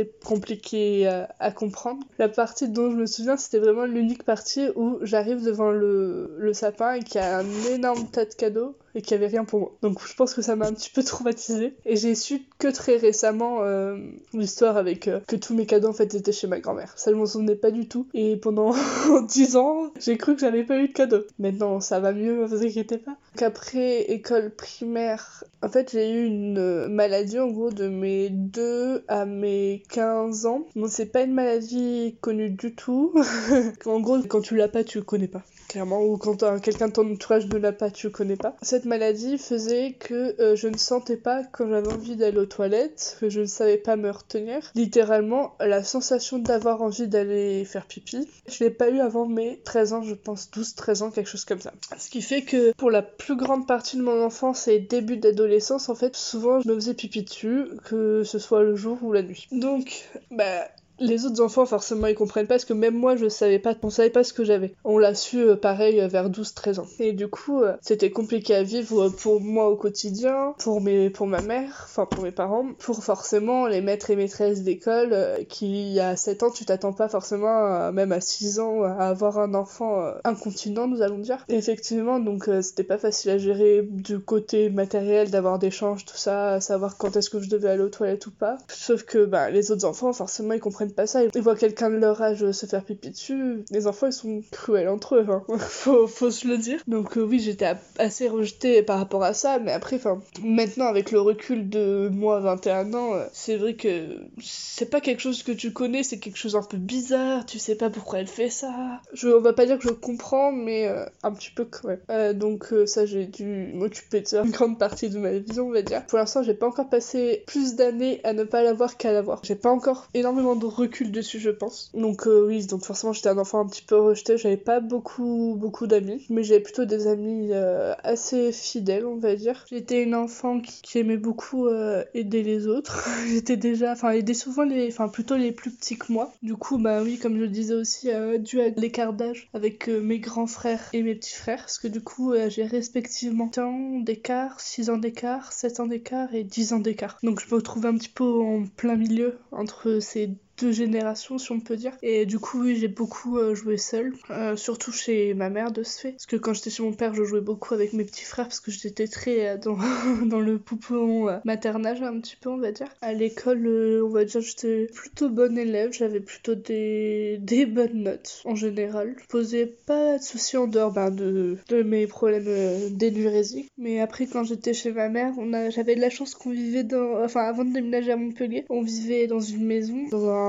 compliqué 0.05 1.07
à, 1.07 1.29
à, 1.39 1.51
comprendre. 1.51 2.03
La 2.19 2.29
partie 2.29 2.69
dont 2.69 2.91
je 2.91 2.95
me 2.95 3.05
souviens, 3.05 3.37
c'était 3.37 3.59
vraiment 3.59 3.85
l'unique 3.85 4.23
partie 4.23 4.67
où 4.75 4.97
j'arrive 5.01 5.43
devant 5.43 5.71
le, 5.71 6.35
le 6.37 6.53
sapin 6.53 6.93
et 6.93 7.03
qu'il 7.03 7.21
y 7.21 7.23
a 7.23 7.39
un 7.39 7.45
énorme 7.71 8.07
tas 8.07 8.25
de 8.25 8.33
cadeaux 8.33 8.75
et 8.97 9.01
qu'il 9.01 9.15
n'y 9.15 9.23
avait 9.23 9.31
rien 9.31 9.45
pour 9.45 9.59
moi. 9.59 9.77
Donc 9.83 10.05
je 10.05 10.13
pense 10.15 10.33
que 10.33 10.41
ça 10.41 10.55
m'a 10.55 10.65
un 10.65 10.73
petit 10.73 10.89
peu 10.89 11.03
traumatisée. 11.03 11.75
Et 11.85 11.95
j'ai 11.95 12.15
su 12.15 12.41
que 12.57 12.67
très 12.67 12.97
récemment 12.97 13.59
euh, 13.61 13.97
l'histoire 14.33 14.75
avec 14.75 15.07
euh, 15.07 15.19
que 15.27 15.35
tous 15.35 15.53
mes 15.53 15.67
cadeaux 15.67 15.89
en 15.89 15.93
fait 15.93 16.15
étaient 16.15 16.31
chez 16.31 16.47
ma 16.47 16.59
grand-mère. 16.59 16.93
Ça 16.97 17.11
je 17.11 17.15
m'en 17.15 17.27
souvenais 17.27 17.55
pas 17.55 17.69
du 17.69 17.87
tout. 17.87 18.07
Et 18.15 18.37
pendant 18.37 18.73
10 19.27 19.55
ans, 19.55 19.91
j'ai 19.99 20.17
cru 20.17 20.33
que 20.33 20.41
j'avais 20.41 20.63
pas 20.63 20.77
eu 20.79 20.87
de 20.87 20.93
cadeaux. 20.93 21.23
Maintenant 21.37 21.79
ça 21.79 21.99
va 21.99 22.11
mieux, 22.11 22.43
vous 22.43 22.65
inquiétez 22.65 22.97
pas. 22.97 23.15
Donc 23.35 23.43
après 23.43 24.01
école 24.11 24.49
primaire, 24.49 25.43
en 25.61 25.69
fait 25.69 25.91
j'ai 25.91 26.11
eu 26.11 26.25
une 26.25 26.87
maladie 26.87 27.39
en 27.39 27.47
gros 27.47 27.71
de 27.71 27.87
mes 27.87 28.29
2 28.29 29.03
à 29.07 29.25
mes 29.25 29.83
15 29.89 30.45
ans. 30.45 30.65
Bon 30.75 30.87
c'est 30.87 31.07
pas 31.07 31.23
une 31.23 31.33
maladie 31.33 32.17
connue 32.21 32.49
du 32.49 32.75
tout. 32.75 33.13
en 33.85 33.99
gros 33.99 34.21
quand 34.23 34.41
tu 34.41 34.55
l'as 34.55 34.67
pas 34.67 34.83
tu 34.83 35.01
connais 35.01 35.27
pas 35.27 35.43
clairement, 35.67 36.03
ou 36.03 36.17
quand 36.17 36.37
quelqu'un 36.59 36.87
de 36.87 36.93
ton 36.93 37.11
entourage 37.11 37.47
ne 37.47 37.57
l'a 37.57 37.71
pas, 37.71 37.91
tu 37.91 38.09
connais 38.09 38.35
pas. 38.35 38.55
Cette 38.61 38.85
maladie 38.85 39.37
faisait 39.37 39.93
que 39.99 40.39
euh, 40.41 40.55
je 40.55 40.67
ne 40.67 40.77
sentais 40.77 41.17
pas 41.17 41.43
quand 41.43 41.67
j'avais 41.67 41.91
envie 41.91 42.15
d'aller 42.15 42.37
aux 42.37 42.45
toilettes, 42.45 43.17
que 43.19 43.29
je 43.29 43.41
ne 43.41 43.45
savais 43.45 43.77
pas 43.77 43.95
me 43.95 44.09
retenir. 44.09 44.71
Littéralement, 44.75 45.55
la 45.59 45.83
sensation 45.83 46.39
d'avoir 46.39 46.81
envie 46.81 47.07
d'aller 47.07 47.65
faire 47.65 47.85
pipi, 47.85 48.27
je 48.47 48.63
l'ai 48.63 48.69
pas 48.69 48.89
eu 48.89 48.99
avant 48.99 49.25
mes 49.25 49.59
13 49.63 49.93
ans, 49.93 50.01
je 50.01 50.15
pense 50.15 50.49
12-13 50.51 51.03
ans, 51.03 51.11
quelque 51.11 51.29
chose 51.29 51.45
comme 51.45 51.61
ça. 51.61 51.73
Ce 51.97 52.09
qui 52.09 52.21
fait 52.21 52.41
que 52.41 52.71
pour 52.73 52.91
la 52.91 53.01
plus 53.01 53.35
grande 53.35 53.67
partie 53.67 53.97
de 53.97 54.01
mon 54.01 54.23
enfance 54.23 54.67
et 54.67 54.79
début 54.79 55.17
d'adolescence, 55.17 55.89
en 55.89 55.95
fait, 55.95 56.15
souvent 56.15 56.59
je 56.61 56.67
me 56.67 56.75
faisais 56.75 56.93
pipi 56.93 57.23
dessus, 57.23 57.65
que 57.85 58.23
ce 58.23 58.39
soit 58.39 58.63
le 58.63 58.75
jour 58.75 58.97
ou 59.03 59.11
la 59.11 59.21
nuit. 59.21 59.47
Donc, 59.51 60.05
bah 60.31 60.67
les 60.99 61.25
autres 61.25 61.41
enfants, 61.41 61.65
forcément, 61.65 62.07
ils 62.07 62.15
comprennent 62.15 62.47
pas 62.47 62.55
parce 62.55 62.65
que 62.65 62.73
même 62.73 62.95
moi, 62.95 63.15
je 63.15 63.29
savais 63.29 63.59
pas, 63.59 63.75
on 63.83 63.89
savait 63.89 64.09
pas 64.09 64.23
ce 64.23 64.33
que 64.33 64.43
j'avais. 64.43 64.73
On 64.83 64.97
l'a 64.97 65.13
su, 65.13 65.39
euh, 65.39 65.55
pareil, 65.55 66.01
euh, 66.01 66.07
vers 66.07 66.29
12-13 66.29 66.79
ans. 66.79 66.87
Et 66.99 67.13
du 67.13 67.27
coup, 67.27 67.61
euh, 67.61 67.75
c'était 67.81 68.09
compliqué 68.09 68.55
à 68.55 68.63
vivre 68.63 69.09
pour 69.09 69.41
moi 69.41 69.69
au 69.69 69.75
quotidien, 69.75 70.55
pour 70.57 70.81
mes, 70.81 71.09
pour 71.09 71.27
ma 71.27 71.41
mère, 71.41 71.83
enfin 71.85 72.05
pour 72.05 72.23
mes 72.23 72.31
parents, 72.31 72.67
pour 72.79 73.03
forcément 73.03 73.67
les 73.67 73.81
maîtres 73.81 74.09
et 74.09 74.15
maîtresses 74.15 74.63
d'école 74.63 75.15
qui, 75.49 75.99
à 75.99 76.15
7 76.15 76.43
ans, 76.43 76.51
tu 76.51 76.65
t'attends 76.65 76.93
pas 76.93 77.07
forcément, 77.07 77.91
même 77.91 78.11
à 78.11 78.21
6 78.21 78.59
ans, 78.59 78.83
à 78.83 79.05
avoir 79.05 79.39
un 79.39 79.53
enfant 79.53 80.11
incontinent, 80.23 80.87
nous 80.87 81.01
allons 81.01 81.19
dire. 81.19 81.45
Et 81.49 81.55
effectivement, 81.55 82.19
donc 82.19 82.49
c'était 82.61 82.83
pas 82.83 82.97
facile 82.97 83.31
à 83.31 83.37
gérer 83.37 83.83
du 83.83 84.19
côté 84.19 84.69
matériel, 84.69 85.29
d'avoir 85.29 85.59
des 85.59 85.71
changes, 85.71 86.05
tout 86.05 86.17
ça, 86.17 86.59
savoir 86.59 86.97
quand 86.97 87.15
est-ce 87.15 87.29
que 87.29 87.39
je 87.39 87.49
devais 87.49 87.69
aller 87.69 87.83
aux 87.83 87.89
toilettes 87.89 88.25
ou 88.27 88.31
pas. 88.31 88.57
Sauf 88.67 89.03
que 89.03 89.25
bah, 89.25 89.49
les 89.49 89.71
autres 89.71 89.85
enfants, 89.85 90.13
forcément, 90.13 90.53
ils 90.53 90.59
comprennent 90.59 90.86
pas 90.93 91.07
ça. 91.07 91.21
Ils 91.23 91.41
voient 91.41 91.55
quelqu'un 91.55 91.89
de 91.89 91.95
leur 91.95 92.21
âge 92.21 92.51
se 92.51 92.65
faire 92.65 92.83
pipi 92.83 93.09
dessus. 93.09 93.63
Les 93.71 93.87
enfants, 93.87 94.07
ils 94.07 94.13
sont 94.13 94.41
cruels 94.51 94.89
entre 94.89 95.15
eux, 95.15 95.25
hein. 95.29 95.43
faut, 95.59 96.07
faut 96.07 96.31
se 96.31 96.47
le 96.47 96.57
dire. 96.57 96.81
Donc 96.87 97.17
euh, 97.17 97.21
oui, 97.21 97.39
j'étais 97.39 97.73
assez 97.99 98.27
rejetée 98.27 98.83
par 98.83 98.99
rapport 98.99 99.23
à 99.23 99.33
ça, 99.33 99.59
mais 99.59 99.71
après, 99.71 99.97
enfin, 99.97 100.19
maintenant, 100.43 100.85
avec 100.85 101.11
le 101.11 101.19
recul 101.19 101.69
de 101.69 102.09
moi, 102.11 102.39
21 102.39 102.93
ans, 102.93 103.13
euh, 103.13 103.25
c'est 103.33 103.57
vrai 103.57 103.75
que 103.75 104.17
c'est 104.41 104.89
pas 104.89 105.01
quelque 105.01 105.21
chose 105.21 105.43
que 105.43 105.51
tu 105.51 105.73
connais, 105.73 106.03
c'est 106.03 106.19
quelque 106.19 106.37
chose 106.37 106.55
un 106.55 106.63
peu 106.63 106.77
bizarre, 106.77 107.45
tu 107.45 107.59
sais 107.59 107.75
pas 107.75 107.89
pourquoi 107.89 108.19
elle 108.19 108.27
fait 108.27 108.49
ça. 108.49 109.01
Je, 109.13 109.29
on 109.29 109.41
va 109.41 109.53
pas 109.53 109.65
dire 109.65 109.77
que 109.77 109.87
je 109.87 109.93
comprends, 109.93 110.51
mais 110.51 110.87
euh, 110.87 111.05
un 111.23 111.31
petit 111.31 111.51
peu 111.51 111.65
quand 111.65 111.87
même. 111.87 112.33
donc 112.33 112.73
ça, 112.85 113.05
j'ai 113.05 113.25
dû 113.25 113.71
m'occuper 113.73 114.21
de 114.21 114.27
ça 114.27 114.43
une 114.43 114.51
grande 114.51 114.79
partie 114.79 115.09
de 115.09 115.17
ma 115.17 115.31
vie, 115.31 115.59
on 115.59 115.71
va 115.71 115.81
dire. 115.81 116.05
Pour 116.05 116.17
l'instant, 116.17 116.43
j'ai 116.43 116.53
pas 116.53 116.67
encore 116.67 116.89
passé 116.89 117.43
plus 117.47 117.75
d'années 117.75 118.21
à 118.23 118.33
ne 118.33 118.43
pas 118.43 118.63
l'avoir 118.63 118.97
qu'à 118.97 119.11
l'avoir. 119.11 119.41
J'ai 119.43 119.55
pas 119.55 119.69
encore 119.69 120.07
énormément 120.13 120.55
de 120.55 120.65
recul 120.77 121.11
dessus, 121.11 121.39
je 121.39 121.49
pense. 121.49 121.91
Donc 121.93 122.27
euh, 122.27 122.45
oui, 122.47 122.65
donc 122.65 122.85
forcément 122.85 123.11
j'étais 123.13 123.29
un 123.29 123.37
enfant 123.37 123.59
un 123.59 123.67
petit 123.67 123.81
peu 123.81 123.99
rejeté. 123.99 124.37
J'avais 124.37 124.57
pas 124.57 124.79
beaucoup 124.79 125.55
beaucoup 125.57 125.87
d'amis, 125.87 126.25
mais 126.29 126.43
j'avais 126.43 126.61
plutôt 126.61 126.85
des 126.85 127.07
amis 127.07 127.49
euh, 127.51 127.93
assez 128.03 128.51
fidèles, 128.51 129.05
on 129.05 129.17
va 129.17 129.35
dire. 129.35 129.65
J'étais 129.69 130.03
une 130.03 130.15
enfant 130.15 130.61
qui, 130.61 130.97
aimait 130.97 131.17
beaucoup 131.17 131.67
euh, 131.67 132.03
aider 132.13 132.43
les 132.43 132.67
autres. 132.67 133.07
j'étais 133.27 133.57
déjà, 133.57 133.91
enfin 133.91 134.11
aider 134.11 134.33
souvent 134.33 134.63
les, 134.63 134.87
enfin 134.87 135.09
plutôt 135.09 135.35
les 135.35 135.51
plus 135.51 135.71
petits 135.71 135.97
que 135.97 136.11
moi. 136.11 136.33
Du 136.41 136.55
coup, 136.55 136.77
bah 136.77 137.01
oui, 137.03 137.17
comme 137.17 137.39
je 137.39 137.45
disais 137.45 137.73
aussi, 137.73 138.09
dû 138.39 138.61
à 138.61 138.69
l'écart 138.69 139.13
d'âge 139.13 139.49
avec 139.53 139.87
mes 139.87 140.19
grands 140.19 140.47
frères 140.47 140.89
et 140.93 141.03
mes 141.03 141.15
petits 141.15 141.35
frères, 141.35 141.59
parce 141.59 141.79
que 141.79 141.87
du 141.87 142.01
coup 142.01 142.33
j'ai 142.49 142.63
respectivement 142.63 143.47
10 143.47 143.59
ans 143.59 143.99
d'écart, 143.99 144.59
6 144.59 144.89
ans 144.89 144.97
d'écart, 144.97 145.51
7 145.51 145.79
ans 145.79 145.87
d'écart 145.87 146.33
et 146.33 146.43
10 146.43 146.73
ans 146.73 146.79
d'écart. 146.79 147.17
Donc 147.23 147.41
je 147.41 147.47
me 147.49 147.55
retrouve 147.55 147.85
un 147.85 147.95
petit 147.95 148.09
peu 148.09 148.23
en 148.23 148.65
plein 148.65 148.95
milieu 148.95 149.37
entre 149.51 149.99
ces 149.99 150.29
deux 150.57 150.71
générations, 150.71 151.37
si 151.37 151.51
on 151.51 151.59
peut 151.59 151.75
dire. 151.75 151.93
Et 152.01 152.25
du 152.25 152.39
coup, 152.39 152.63
oui, 152.63 152.75
j'ai 152.75 152.87
beaucoup 152.87 153.37
euh, 153.37 153.55
joué 153.55 153.77
seule, 153.77 154.13
euh, 154.29 154.55
surtout 154.55 154.91
chez 154.91 155.33
ma 155.33 155.49
mère 155.49 155.71
de 155.71 155.83
ce 155.83 155.99
fait. 155.99 156.11
Parce 156.11 156.25
que 156.25 156.35
quand 156.35 156.53
j'étais 156.53 156.69
chez 156.69 156.83
mon 156.83 156.93
père, 156.93 157.13
je 157.13 157.23
jouais 157.23 157.41
beaucoup 157.41 157.73
avec 157.73 157.93
mes 157.93 158.03
petits 158.03 158.25
frères 158.25 158.47
parce 158.47 158.59
que 158.59 158.71
j'étais 158.71 159.07
très 159.07 159.47
euh, 159.47 159.57
dans, 159.57 159.77
dans 160.25 160.39
le 160.39 160.57
poupon 160.57 161.27
maternage, 161.45 162.01
un 162.01 162.19
petit 162.19 162.35
peu, 162.35 162.49
on 162.49 162.57
va 162.57 162.71
dire. 162.71 162.87
À 163.01 163.13
l'école, 163.13 163.67
on 164.03 164.09
va 164.09 164.25
dire, 164.25 164.41
j'étais 164.41 164.87
plutôt 164.93 165.29
bonne 165.29 165.57
élève, 165.57 165.91
j'avais 165.93 166.19
plutôt 166.19 166.55
des, 166.55 167.37
des 167.39 167.65
bonnes 167.65 168.03
notes 168.03 168.41
en 168.45 168.55
général. 168.55 169.15
Je 169.21 169.27
posais 169.27 169.65
pas 169.85 170.17
de 170.17 170.23
soucis 170.23 170.57
en 170.57 170.67
dehors 170.67 170.91
ben, 170.91 171.11
de, 171.11 171.57
de 171.69 171.83
mes 171.83 172.07
problèmes 172.07 172.45
d'énurésie. 172.91 173.69
Mais 173.77 173.99
après, 173.99 174.25
quand 174.25 174.43
j'étais 174.43 174.73
chez 174.73 174.91
ma 174.91 175.09
mère, 175.09 175.33
j'avais 175.69 175.95
de 175.95 176.01
la 176.01 176.09
chance 176.09 176.35
qu'on 176.35 176.51
vivait 176.51 176.83
dans. 176.83 177.23
Enfin, 177.23 177.41
avant 177.41 177.63
de 177.63 177.73
déménager 177.73 178.11
à 178.11 178.17
Montpellier, 178.17 178.65
on 178.69 178.81
vivait 178.81 179.27
dans 179.27 179.39
une 179.39 179.65
maison, 179.65 180.07
dans 180.09 180.29
un 180.29 180.46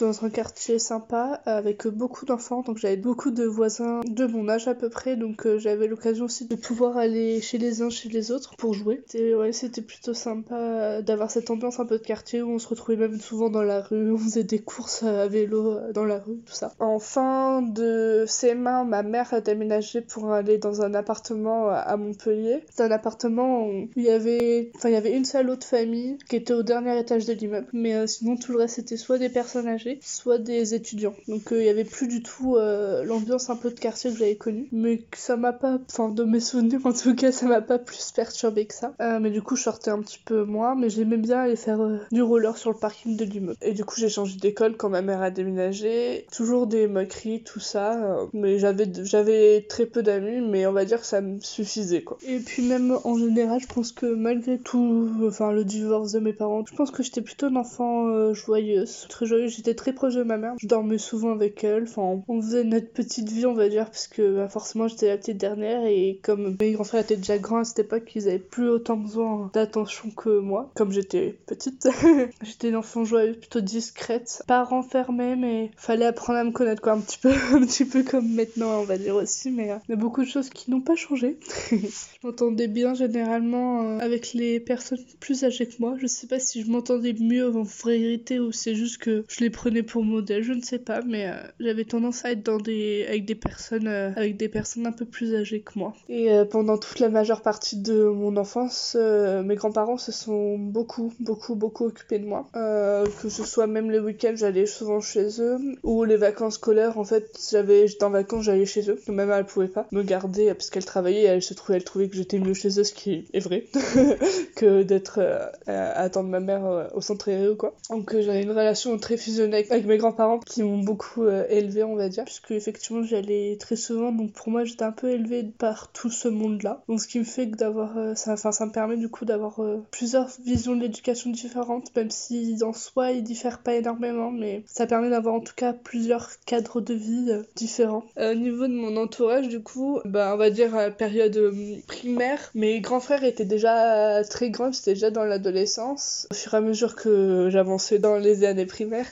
dans 0.00 0.24
un 0.24 0.30
quartier 0.30 0.78
sympa 0.78 1.40
avec 1.46 1.86
beaucoup 1.86 2.24
d'enfants, 2.26 2.62
donc 2.62 2.78
j'avais 2.78 2.96
beaucoup 2.96 3.30
de 3.30 3.44
voisins 3.44 4.00
de 4.06 4.26
mon 4.26 4.48
âge 4.48 4.68
à 4.68 4.74
peu 4.74 4.88
près, 4.88 5.16
donc 5.16 5.46
euh, 5.46 5.58
j'avais 5.58 5.86
l'occasion 5.86 6.24
aussi 6.26 6.46
de 6.46 6.56
pouvoir 6.56 6.96
aller 6.96 7.40
chez 7.40 7.58
les 7.58 7.82
uns, 7.82 7.90
chez 7.90 8.08
les 8.08 8.30
autres 8.30 8.56
pour 8.56 8.74
jouer. 8.74 9.02
C'était 9.06 9.34
ouais, 9.34 9.50
plutôt 9.86 10.14
sympa 10.14 11.02
d'avoir 11.02 11.30
cette 11.30 11.50
ambiance 11.50 11.80
un 11.80 11.86
peu 11.86 11.98
de 11.98 12.04
quartier 12.04 12.42
où 12.42 12.50
on 12.50 12.58
se 12.58 12.68
retrouvait 12.68 12.96
même 12.96 13.20
souvent 13.20 13.50
dans 13.50 13.62
la 13.62 13.80
rue, 13.80 14.12
on 14.12 14.18
faisait 14.18 14.44
des 14.44 14.58
courses 14.58 15.02
à 15.02 15.26
vélo 15.28 15.72
euh, 15.72 15.92
dans 15.92 16.04
la 16.04 16.18
rue, 16.18 16.38
tout 16.44 16.54
ça. 16.54 16.72
En 16.78 16.98
fin 16.98 17.62
de 17.62 18.24
CM1, 18.26 18.86
ma 18.86 19.02
mère 19.02 19.32
a 19.32 19.40
déménagé 19.40 20.00
pour 20.00 20.32
aller 20.32 20.58
dans 20.58 20.82
un 20.82 20.94
appartement 20.94 21.68
à 21.68 21.96
Montpellier. 21.96 22.64
C'est 22.70 22.82
un 22.82 22.90
appartement 22.90 23.68
où 23.68 23.88
il 23.96 24.02
y 24.02 24.10
avait, 24.10 24.70
enfin 24.76 24.88
il 24.88 24.92
y 24.92 24.96
avait 24.96 25.16
une 25.16 25.24
seule 25.24 25.50
autre 25.50 25.66
famille 25.66 26.18
qui 26.28 26.36
était 26.36 26.54
au 26.54 26.62
dernier 26.62 26.98
étage 26.98 27.26
de 27.26 27.32
l'immeuble, 27.32 27.68
mais 27.72 27.94
euh, 27.94 28.06
sinon 28.06 28.36
tout 28.36 28.52
le 28.52 28.58
reste 28.58 28.76
c'était 28.76 28.96
soit 28.96 29.18
des 29.18 29.25
personnes 29.28 29.68
âgées, 29.68 29.98
soit 30.02 30.38
des 30.38 30.74
étudiants. 30.74 31.14
Donc 31.28 31.52
euh, 31.52 31.60
il 31.60 31.66
y 31.66 31.68
avait 31.68 31.84
plus 31.84 32.08
du 32.08 32.22
tout 32.22 32.56
euh, 32.56 33.04
l'ambiance 33.04 33.50
un 33.50 33.56
peu 33.56 33.70
de 33.70 33.78
quartier 33.78 34.10
que 34.10 34.18
j'avais 34.18 34.36
connue. 34.36 34.68
Mais 34.72 35.02
ça 35.14 35.36
m'a 35.36 35.52
pas, 35.52 35.78
enfin 35.90 36.08
de 36.08 36.24
mes 36.24 36.40
souvenirs 36.40 36.80
en 36.84 36.92
tout 36.92 37.14
cas, 37.14 37.32
ça 37.32 37.46
m'a 37.46 37.60
pas 37.60 37.78
plus 37.78 38.12
perturbé 38.12 38.66
que 38.66 38.74
ça. 38.74 38.94
Euh, 39.00 39.18
mais 39.20 39.30
du 39.30 39.42
coup 39.42 39.56
je 39.56 39.62
sortais 39.62 39.90
un 39.90 40.00
petit 40.00 40.20
peu 40.24 40.44
moins, 40.44 40.74
mais 40.74 40.90
j'aimais 40.90 41.16
bien 41.16 41.40
aller 41.40 41.56
faire 41.56 41.78
du 42.10 42.22
roller 42.22 42.56
sur 42.56 42.70
le 42.70 42.78
parking 42.78 43.16
de 43.16 43.24
l'immeuble. 43.24 43.58
Et 43.62 43.72
du 43.72 43.84
coup 43.84 43.96
j'ai 43.98 44.08
changé 44.08 44.36
d'école 44.38 44.76
quand 44.76 44.88
ma 44.88 45.02
mère 45.02 45.22
a 45.22 45.30
déménagé. 45.30 46.26
Toujours 46.32 46.66
des 46.66 46.86
moqueries, 46.86 47.42
tout 47.42 47.60
ça. 47.60 48.18
mais 48.32 48.58
j'avais 48.58 48.86
j'avais 49.04 49.66
très 49.68 49.86
peu 49.86 50.02
d'amis, 50.02 50.40
mais 50.40 50.66
on 50.66 50.72
va 50.72 50.84
dire 50.84 51.00
que 51.00 51.06
ça 51.06 51.20
me 51.20 51.40
suffisait 51.40 52.02
quoi. 52.02 52.18
Et 52.26 52.38
puis 52.38 52.62
même 52.62 52.98
en 53.04 53.18
général, 53.18 53.60
je 53.60 53.66
pense 53.66 53.92
que 53.92 54.06
malgré 54.06 54.58
tout, 54.58 55.10
enfin 55.26 55.52
le 55.52 55.64
divorce 55.64 56.12
de 56.12 56.20
mes 56.20 56.32
parents, 56.32 56.64
je 56.68 56.74
pense 56.74 56.90
que 56.90 57.02
j'étais 57.02 57.22
plutôt 57.22 57.46
un 57.46 57.56
enfant 57.56 58.32
joyeux 58.32 58.86
très 59.16 59.24
joyeuse. 59.24 59.56
J'étais 59.56 59.74
très 59.74 59.94
proche 59.94 60.14
de 60.14 60.22
ma 60.22 60.36
mère. 60.36 60.54
Je 60.60 60.66
dormais 60.66 60.98
souvent 60.98 61.32
avec 61.32 61.64
elle. 61.64 61.84
Enfin, 61.84 62.22
on 62.28 62.42
faisait 62.42 62.64
notre 62.64 62.92
petite 62.92 63.30
vie, 63.30 63.46
on 63.46 63.54
va 63.54 63.70
dire, 63.70 63.86
parce 63.86 64.08
que 64.08 64.36
bah, 64.36 64.48
forcément 64.48 64.88
j'étais 64.88 65.08
la 65.08 65.16
petite 65.16 65.38
dernière 65.38 65.86
et 65.86 66.20
comme 66.22 66.54
mes 66.60 66.72
grands 66.72 66.84
frères 66.84 67.02
étaient 67.02 67.16
déjà 67.16 67.38
grands 67.38 67.60
à 67.60 67.64
cette 67.64 67.78
époque, 67.78 68.12
ils 68.14 68.28
avaient 68.28 68.38
plus 68.38 68.68
autant 68.68 68.96
besoin 68.96 69.50
d'attention 69.54 70.10
que 70.10 70.38
moi. 70.38 70.70
Comme 70.74 70.92
j'étais 70.92 71.38
petite, 71.46 71.88
j'étais 72.42 72.68
une 72.68 72.76
enfant 72.76 73.04
joyeuse, 73.04 73.38
plutôt 73.38 73.62
discrète, 73.62 74.42
pas 74.46 74.64
renfermée, 74.64 75.34
mais 75.34 75.70
fallait 75.76 76.04
apprendre 76.04 76.38
à 76.38 76.44
me 76.44 76.52
connaître 76.52 76.82
quoi, 76.82 76.92
un 76.92 77.00
petit 77.00 77.18
peu, 77.18 77.32
un 77.52 77.64
petit 77.64 77.86
peu 77.86 78.02
comme 78.02 78.30
maintenant, 78.34 78.80
on 78.80 78.84
va 78.84 78.98
dire 78.98 79.16
aussi. 79.16 79.50
Mais 79.50 79.70
euh, 79.70 79.76
il 79.88 79.92
y 79.92 79.94
a 79.94 79.96
beaucoup 79.96 80.22
de 80.22 80.28
choses 80.28 80.50
qui 80.50 80.70
n'ont 80.70 80.82
pas 80.82 80.94
changé. 80.94 81.38
je 81.70 81.76
m'entendais 82.22 82.68
bien 82.68 82.92
généralement 82.92 83.82
euh, 83.82 83.98
avec 83.98 84.34
les 84.34 84.60
personnes 84.60 84.98
plus 85.20 85.44
âgées 85.44 85.66
que 85.66 85.76
moi. 85.78 85.96
Je 85.98 86.06
sais 86.06 86.26
pas 86.26 86.38
si 86.38 86.62
je 86.62 86.70
m'entendais 86.70 87.14
mieux 87.18 87.56
en 87.56 87.62
vérité 87.62 88.40
ou 88.40 88.52
c'est 88.52 88.74
juste 88.74 88.98
que 88.98 89.05
je 89.06 89.40
les 89.40 89.50
prenais 89.50 89.82
pour 89.82 90.04
modèle, 90.04 90.42
je 90.42 90.52
ne 90.52 90.60
sais 90.60 90.78
pas, 90.78 91.00
mais 91.02 91.28
euh, 91.28 91.34
j'avais 91.60 91.84
tendance 91.84 92.24
à 92.24 92.32
être 92.32 92.42
dans 92.42 92.58
des 92.58 93.04
avec 93.08 93.24
des 93.24 93.34
personnes 93.34 93.88
euh, 93.88 94.10
avec 94.16 94.36
des 94.36 94.48
personnes 94.48 94.86
un 94.86 94.92
peu 94.92 95.04
plus 95.04 95.34
âgées 95.34 95.60
que 95.60 95.78
moi. 95.78 95.94
Et 96.08 96.32
euh, 96.32 96.44
pendant 96.44 96.78
toute 96.78 97.00
la 97.00 97.08
majeure 97.08 97.42
partie 97.42 97.76
de 97.76 98.04
mon 98.04 98.36
enfance, 98.36 98.96
mes 98.96 99.54
grands-parents 99.54 99.98
se 99.98 100.12
sont 100.12 100.58
beaucoup 100.58 101.12
beaucoup 101.20 101.54
beaucoup 101.54 101.86
occupés 101.86 102.18
de 102.18 102.26
moi. 102.26 102.46
que 102.52 103.28
ce 103.28 103.44
soit 103.44 103.66
même 103.66 103.90
les 103.90 103.98
week-ends, 103.98 104.34
j'allais 104.36 104.66
souvent 104.66 105.00
chez 105.00 105.40
eux 105.40 105.58
ou 105.82 106.04
les 106.04 106.16
vacances 106.16 106.54
scolaires, 106.54 106.98
en 106.98 107.04
fait, 107.04 107.38
j'avais 107.50 107.86
j'étais 107.88 108.04
en 108.04 108.10
vacances, 108.10 108.44
j'allais 108.44 108.66
chez 108.66 108.90
eux. 108.90 108.98
Même 109.08 109.30
elle 109.30 109.44
pouvait 109.44 109.68
pas 109.68 109.86
me 109.92 110.02
garder 110.02 110.52
parce 110.54 110.70
qu'elle 110.70 110.84
travaillait, 110.84 111.22
elle 111.22 111.42
se 111.42 111.54
trouvait 111.54 111.76
elle 111.76 111.84
trouvait 111.84 112.08
que 112.08 112.16
j'étais 112.16 112.38
mieux 112.38 112.54
chez 112.54 112.78
eux, 112.80 112.84
ce 112.84 112.92
qui 112.92 113.26
est 113.32 113.40
vrai, 113.40 113.66
que 114.56 114.82
d'être 114.82 115.20
à 115.66 116.00
attendre 116.00 116.28
ma 116.28 116.40
mère 116.40 116.90
au 116.94 117.00
centre 117.00 117.28
aéré 117.28 117.56
quoi. 117.56 117.74
Donc 117.90 118.12
j'avais 118.12 118.42
une 118.42 118.50
relation 118.50 118.85
très 118.96 119.16
fusionnée 119.16 119.66
avec 119.68 119.86
mes 119.86 119.96
grands-parents 119.96 120.38
qui 120.38 120.62
m'ont 120.62 120.78
beaucoup 120.78 121.24
euh, 121.24 121.44
élevé 121.48 121.82
on 121.82 121.96
va 121.96 122.08
dire, 122.08 122.24
puisque 122.24 122.52
effectivement 122.52 123.02
j'allais 123.02 123.56
très 123.58 123.76
souvent, 123.76 124.12
donc 124.12 124.32
pour 124.32 124.48
moi 124.48 124.64
j'étais 124.64 124.84
un 124.84 124.92
peu 124.92 125.10
élevée 125.10 125.42
par 125.42 125.90
tout 125.92 126.10
ce 126.10 126.28
monde-là. 126.28 126.82
Donc 126.88 127.00
ce 127.00 127.08
qui 127.08 127.18
me 127.18 127.24
fait 127.24 127.48
que 127.48 127.56
d'avoir, 127.56 127.98
euh, 127.98 128.14
ça, 128.14 128.36
ça 128.36 128.66
me 128.66 128.70
permet 128.70 128.96
du 128.96 129.08
coup 129.08 129.24
d'avoir 129.24 129.60
euh, 129.60 129.82
plusieurs 129.90 130.28
visions 130.44 130.76
de 130.76 130.82
l'éducation 130.82 131.30
différentes, 131.30 131.94
même 131.96 132.10
si 132.10 132.58
en 132.62 132.72
soi 132.72 133.12
ils 133.12 133.22
diffèrent 133.22 133.58
pas 133.58 133.74
énormément, 133.74 134.30
mais 134.30 134.62
ça 134.66 134.86
permet 134.86 135.10
d'avoir 135.10 135.34
en 135.34 135.40
tout 135.40 135.54
cas 135.56 135.72
plusieurs 135.72 136.30
cadres 136.46 136.80
de 136.80 136.94
vie 136.94 137.32
différents. 137.56 138.04
au 138.16 138.34
niveau 138.34 138.66
de 138.66 138.72
mon 138.72 138.96
entourage 138.96 139.48
du 139.48 139.60
coup, 139.60 140.00
bah 140.04 140.32
on 140.34 140.36
va 140.36 140.50
dire 140.50 140.74
à 140.74 140.82
la 140.82 140.90
période 140.90 141.52
primaire, 141.86 142.50
mes 142.54 142.80
grands 142.80 143.00
frères 143.00 143.24
étaient 143.24 143.44
déjà 143.44 144.22
très 144.24 144.50
grands, 144.50 144.72
c'était 144.72 144.94
déjà 144.94 145.10
dans 145.10 145.24
l'adolescence. 145.24 146.26
Au 146.30 146.34
fur 146.34 146.54
et 146.54 146.56
à 146.58 146.60
mesure 146.60 146.94
que 146.94 147.48
j'avançais 147.50 147.98
dans 147.98 148.16
les 148.16 148.44
années 148.44 148.66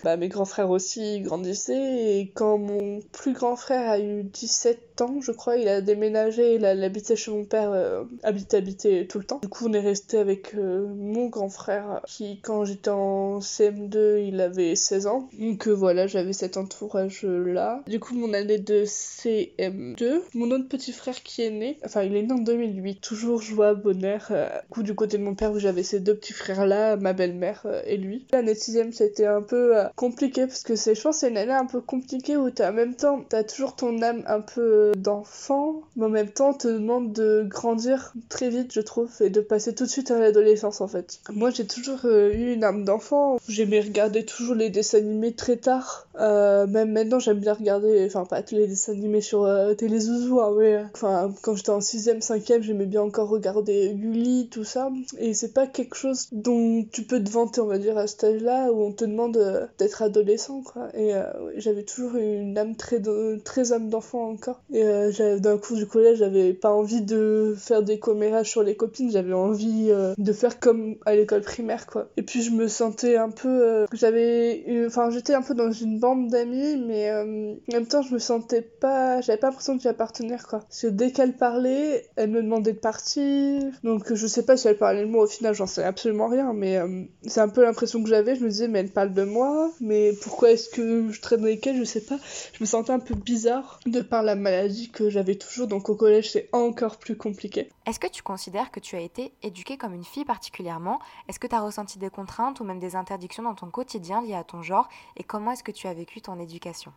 bah, 0.04 0.16
mes 0.16 0.28
grands 0.28 0.44
frères 0.44 0.70
aussi 0.70 1.20
grandissaient 1.20 2.18
et 2.18 2.30
quand 2.34 2.58
mon 2.58 3.00
plus 3.12 3.32
grand 3.32 3.56
frère 3.56 3.90
a 3.90 3.98
eu 3.98 4.22
17 4.22 4.93
7 4.96 5.02
ans, 5.02 5.20
je 5.20 5.32
crois. 5.32 5.56
Il 5.56 5.68
a 5.68 5.80
déménagé, 5.80 6.54
il, 6.54 6.64
a, 6.64 6.70
habitait 6.70 7.16
chez 7.16 7.30
mon 7.30 7.44
père, 7.44 7.70
euh, 7.72 8.04
habité, 8.22 8.56
habité 8.56 9.06
tout 9.06 9.18
le 9.18 9.24
temps. 9.24 9.40
Du 9.42 9.48
coup, 9.48 9.66
on 9.68 9.72
est 9.72 9.80
resté 9.80 10.18
avec 10.18 10.54
euh, 10.54 10.86
mon 10.96 11.28
grand 11.28 11.48
frère 11.48 12.00
qui, 12.06 12.40
quand 12.40 12.64
j'étais 12.64 12.90
en 12.90 13.40
CM2, 13.40 14.24
il 14.26 14.40
avait 14.40 14.76
16 14.76 15.06
ans. 15.06 15.28
Donc 15.38 15.68
voilà, 15.68 16.06
j'avais 16.06 16.32
cet 16.32 16.56
entourage-là. 16.56 17.82
Du 17.86 18.00
coup, 18.00 18.14
mon 18.14 18.32
année 18.34 18.58
de 18.58 18.84
CM2, 18.84 20.20
mon 20.34 20.50
autre 20.50 20.68
petit 20.68 20.92
frère 20.92 21.22
qui 21.22 21.42
est 21.42 21.50
né, 21.50 21.78
enfin, 21.84 22.02
il 22.02 22.14
est 22.16 22.22
né 22.22 22.32
en 22.32 22.38
2008, 22.38 23.00
toujours 23.00 23.42
joie, 23.42 23.74
bonheur. 23.74 24.28
du 24.28 24.68
coup, 24.70 24.82
du 24.82 24.94
côté 24.94 25.18
de 25.18 25.22
mon 25.22 25.34
père, 25.34 25.52
où 25.52 25.58
j'avais 25.58 25.82
ces 25.82 26.00
deux 26.00 26.14
petits 26.14 26.32
frères-là, 26.32 26.96
ma 26.96 27.12
belle-mère 27.12 27.66
et 27.86 27.96
lui. 27.96 28.26
L'année 28.32 28.54
de 28.54 28.58
6 28.58 28.92
c'était 28.92 29.26
un 29.26 29.42
peu 29.42 29.74
compliqué 29.96 30.46
parce 30.46 30.62
que 30.62 30.74
je 30.76 31.00
pense, 31.00 31.18
c'est 31.18 31.30
une 31.30 31.36
année 31.36 31.52
un 31.52 31.66
peu 31.66 31.80
compliquée 31.80 32.36
où 32.36 32.50
t'as 32.50 32.70
en 32.70 32.74
même 32.74 32.94
temps, 32.94 33.24
t'as 33.28 33.42
toujours 33.42 33.76
ton 33.76 34.00
âme 34.02 34.22
un 34.26 34.40
peu 34.40 34.83
d'enfant, 34.96 35.82
mais 35.96 36.06
en 36.06 36.10
même 36.10 36.30
temps, 36.30 36.52
te 36.52 36.68
demande 36.68 37.12
de 37.12 37.44
grandir 37.48 38.12
très 38.28 38.50
vite, 38.50 38.72
je 38.72 38.80
trouve, 38.80 39.10
et 39.20 39.30
de 39.30 39.40
passer 39.40 39.74
tout 39.74 39.84
de 39.84 39.90
suite 39.90 40.10
à 40.10 40.18
l'adolescence 40.18 40.80
en 40.80 40.88
fait. 40.88 41.20
Moi, 41.32 41.50
j'ai 41.50 41.66
toujours 41.66 42.00
euh, 42.04 42.32
eu 42.32 42.52
une 42.52 42.64
âme 42.64 42.84
d'enfant. 42.84 43.38
J'aimais 43.48 43.80
regarder 43.80 44.24
toujours 44.24 44.54
les 44.54 44.70
dessins 44.70 44.98
animés 44.98 45.32
très 45.32 45.56
tard. 45.56 46.06
Euh, 46.20 46.66
même 46.66 46.92
maintenant, 46.92 47.18
j'aime 47.18 47.38
bien 47.38 47.54
regarder, 47.54 48.04
enfin, 48.06 48.24
pas 48.24 48.42
tous 48.42 48.54
les 48.54 48.66
dessins 48.66 48.92
animés 48.92 49.20
sur 49.20 49.44
euh, 49.44 49.74
Télé 49.74 49.98
Zouzou, 49.98 50.40
hein, 50.40 50.54
mais 50.58 50.84
enfin, 50.94 51.32
quand 51.42 51.56
j'étais 51.56 51.70
en 51.70 51.80
6ème, 51.80 52.24
5ème, 52.24 52.62
j'aimais 52.62 52.86
bien 52.86 53.02
encore 53.02 53.28
regarder 53.28 53.92
Gulli, 53.94 54.48
tout 54.50 54.64
ça. 54.64 54.90
Et 55.18 55.34
c'est 55.34 55.52
pas 55.52 55.66
quelque 55.66 55.96
chose 55.96 56.28
dont 56.32 56.84
tu 56.92 57.02
peux 57.02 57.22
te 57.22 57.30
vanter, 57.30 57.60
on 57.60 57.66
va 57.66 57.78
dire, 57.78 57.98
à 57.98 58.06
cet 58.06 58.24
âge-là, 58.24 58.72
où 58.72 58.82
on 58.82 58.92
te 58.92 59.04
demande 59.04 59.68
d'être 59.78 60.02
adolescent, 60.02 60.62
quoi. 60.62 60.88
Et 60.94 61.12
j'avais 61.56 61.82
toujours 61.82 62.16
une 62.16 62.56
âme 62.56 62.76
très, 62.76 63.00
très 63.44 63.72
âme 63.72 63.88
d'enfant 63.88 64.28
encore. 64.28 64.60
Et 64.74 65.38
d'un 65.38 65.56
coup 65.56 65.76
du 65.76 65.86
collège, 65.86 66.18
j'avais 66.18 66.52
pas 66.52 66.72
envie 66.72 67.00
de 67.00 67.54
faire 67.56 67.84
des 67.84 68.00
commérages 68.00 68.50
sur 68.50 68.64
les 68.64 68.74
copines, 68.74 69.08
j'avais 69.08 69.32
envie 69.32 69.86
euh, 69.90 70.14
de 70.18 70.32
faire 70.32 70.58
comme 70.58 70.96
à 71.06 71.14
l'école 71.14 71.42
primaire, 71.42 71.86
quoi. 71.86 72.08
Et 72.16 72.22
puis 72.22 72.42
je 72.42 72.50
me 72.50 72.66
sentais 72.66 73.16
un 73.16 73.30
peu. 73.30 73.48
Euh, 73.48 73.86
j'avais. 73.92 74.84
Enfin, 74.86 75.10
j'étais 75.10 75.34
un 75.34 75.42
peu 75.42 75.54
dans 75.54 75.70
une 75.70 76.00
bande 76.00 76.28
d'amis, 76.28 76.76
mais 76.76 77.08
euh, 77.10 77.54
en 77.54 77.72
même 77.72 77.86
temps, 77.86 78.02
je 78.02 78.12
me 78.12 78.18
sentais 78.18 78.62
pas. 78.62 79.20
J'avais 79.20 79.38
pas 79.38 79.46
l'impression 79.46 79.76
d'y 79.76 79.86
appartenir, 79.86 80.44
quoi. 80.48 80.58
Parce 80.60 80.82
que 80.82 80.86
dès 80.88 81.12
qu'elle 81.12 81.34
parlait, 81.34 82.06
elle 82.16 82.30
me 82.30 82.42
demandait 82.42 82.72
de 82.72 82.78
partir. 82.78 83.62
Donc 83.84 84.12
je 84.12 84.26
sais 84.26 84.42
pas 84.42 84.56
si 84.56 84.66
elle 84.66 84.78
parlait 84.78 85.02
de 85.02 85.10
moi 85.10 85.22
au 85.22 85.28
final, 85.28 85.54
j'en 85.54 85.68
sais 85.68 85.84
absolument 85.84 86.26
rien, 86.26 86.52
mais 86.52 86.80
c'est 87.26 87.40
un 87.40 87.48
peu 87.48 87.62
l'impression 87.62 88.02
que 88.02 88.08
j'avais. 88.08 88.34
Je 88.34 88.42
me 88.42 88.48
disais, 88.48 88.66
mais 88.66 88.80
elle 88.80 88.90
parle 88.90 89.12
de 89.12 89.22
moi, 89.22 89.70
mais 89.80 90.12
pourquoi 90.20 90.50
est-ce 90.50 90.68
que 90.68 91.12
je 91.12 91.20
traîne 91.20 91.44
avec 91.44 91.64
elle 91.64 91.76
Je 91.76 91.84
sais 91.84 92.00
pas. 92.00 92.18
Je 92.52 92.58
me 92.60 92.66
sentais 92.66 92.90
un 92.90 92.98
peu 92.98 93.14
bizarre 93.14 93.78
de 93.86 94.00
par 94.00 94.24
la 94.24 94.34
maladie 94.34 94.63
que 94.92 95.10
j'avais 95.10 95.34
toujours, 95.34 95.66
donc 95.66 95.88
au 95.88 95.96
collège 95.96 96.30
c'est 96.30 96.48
encore 96.52 96.98
plus 96.98 97.16
compliqué. 97.16 97.68
Est-ce 97.86 98.00
que 98.00 98.06
tu 98.06 98.22
considères 98.22 98.70
que 98.70 98.80
tu 98.80 98.96
as 98.96 99.00
été 99.00 99.32
éduquée 99.42 99.76
comme 99.76 99.94
une 99.94 100.04
fille 100.04 100.24
particulièrement? 100.24 101.00
Est-ce 101.28 101.38
que 101.38 101.46
tu 101.46 101.54
as 101.54 101.60
ressenti 101.60 101.98
des 101.98 102.10
contraintes 102.10 102.60
ou 102.60 102.64
même 102.64 102.78
des 102.78 102.96
interdictions 102.96 103.42
dans 103.42 103.54
ton 103.54 103.70
quotidien 103.70 104.22
liées 104.22 104.34
à 104.34 104.44
ton 104.44 104.62
genre? 104.62 104.88
Et 105.16 105.24
comment 105.24 105.52
est-ce 105.52 105.64
que 105.64 105.72
tu 105.72 105.86
as 105.86 105.94
vécu 105.94 106.20
ton 106.20 106.38
éducation? 106.38 106.92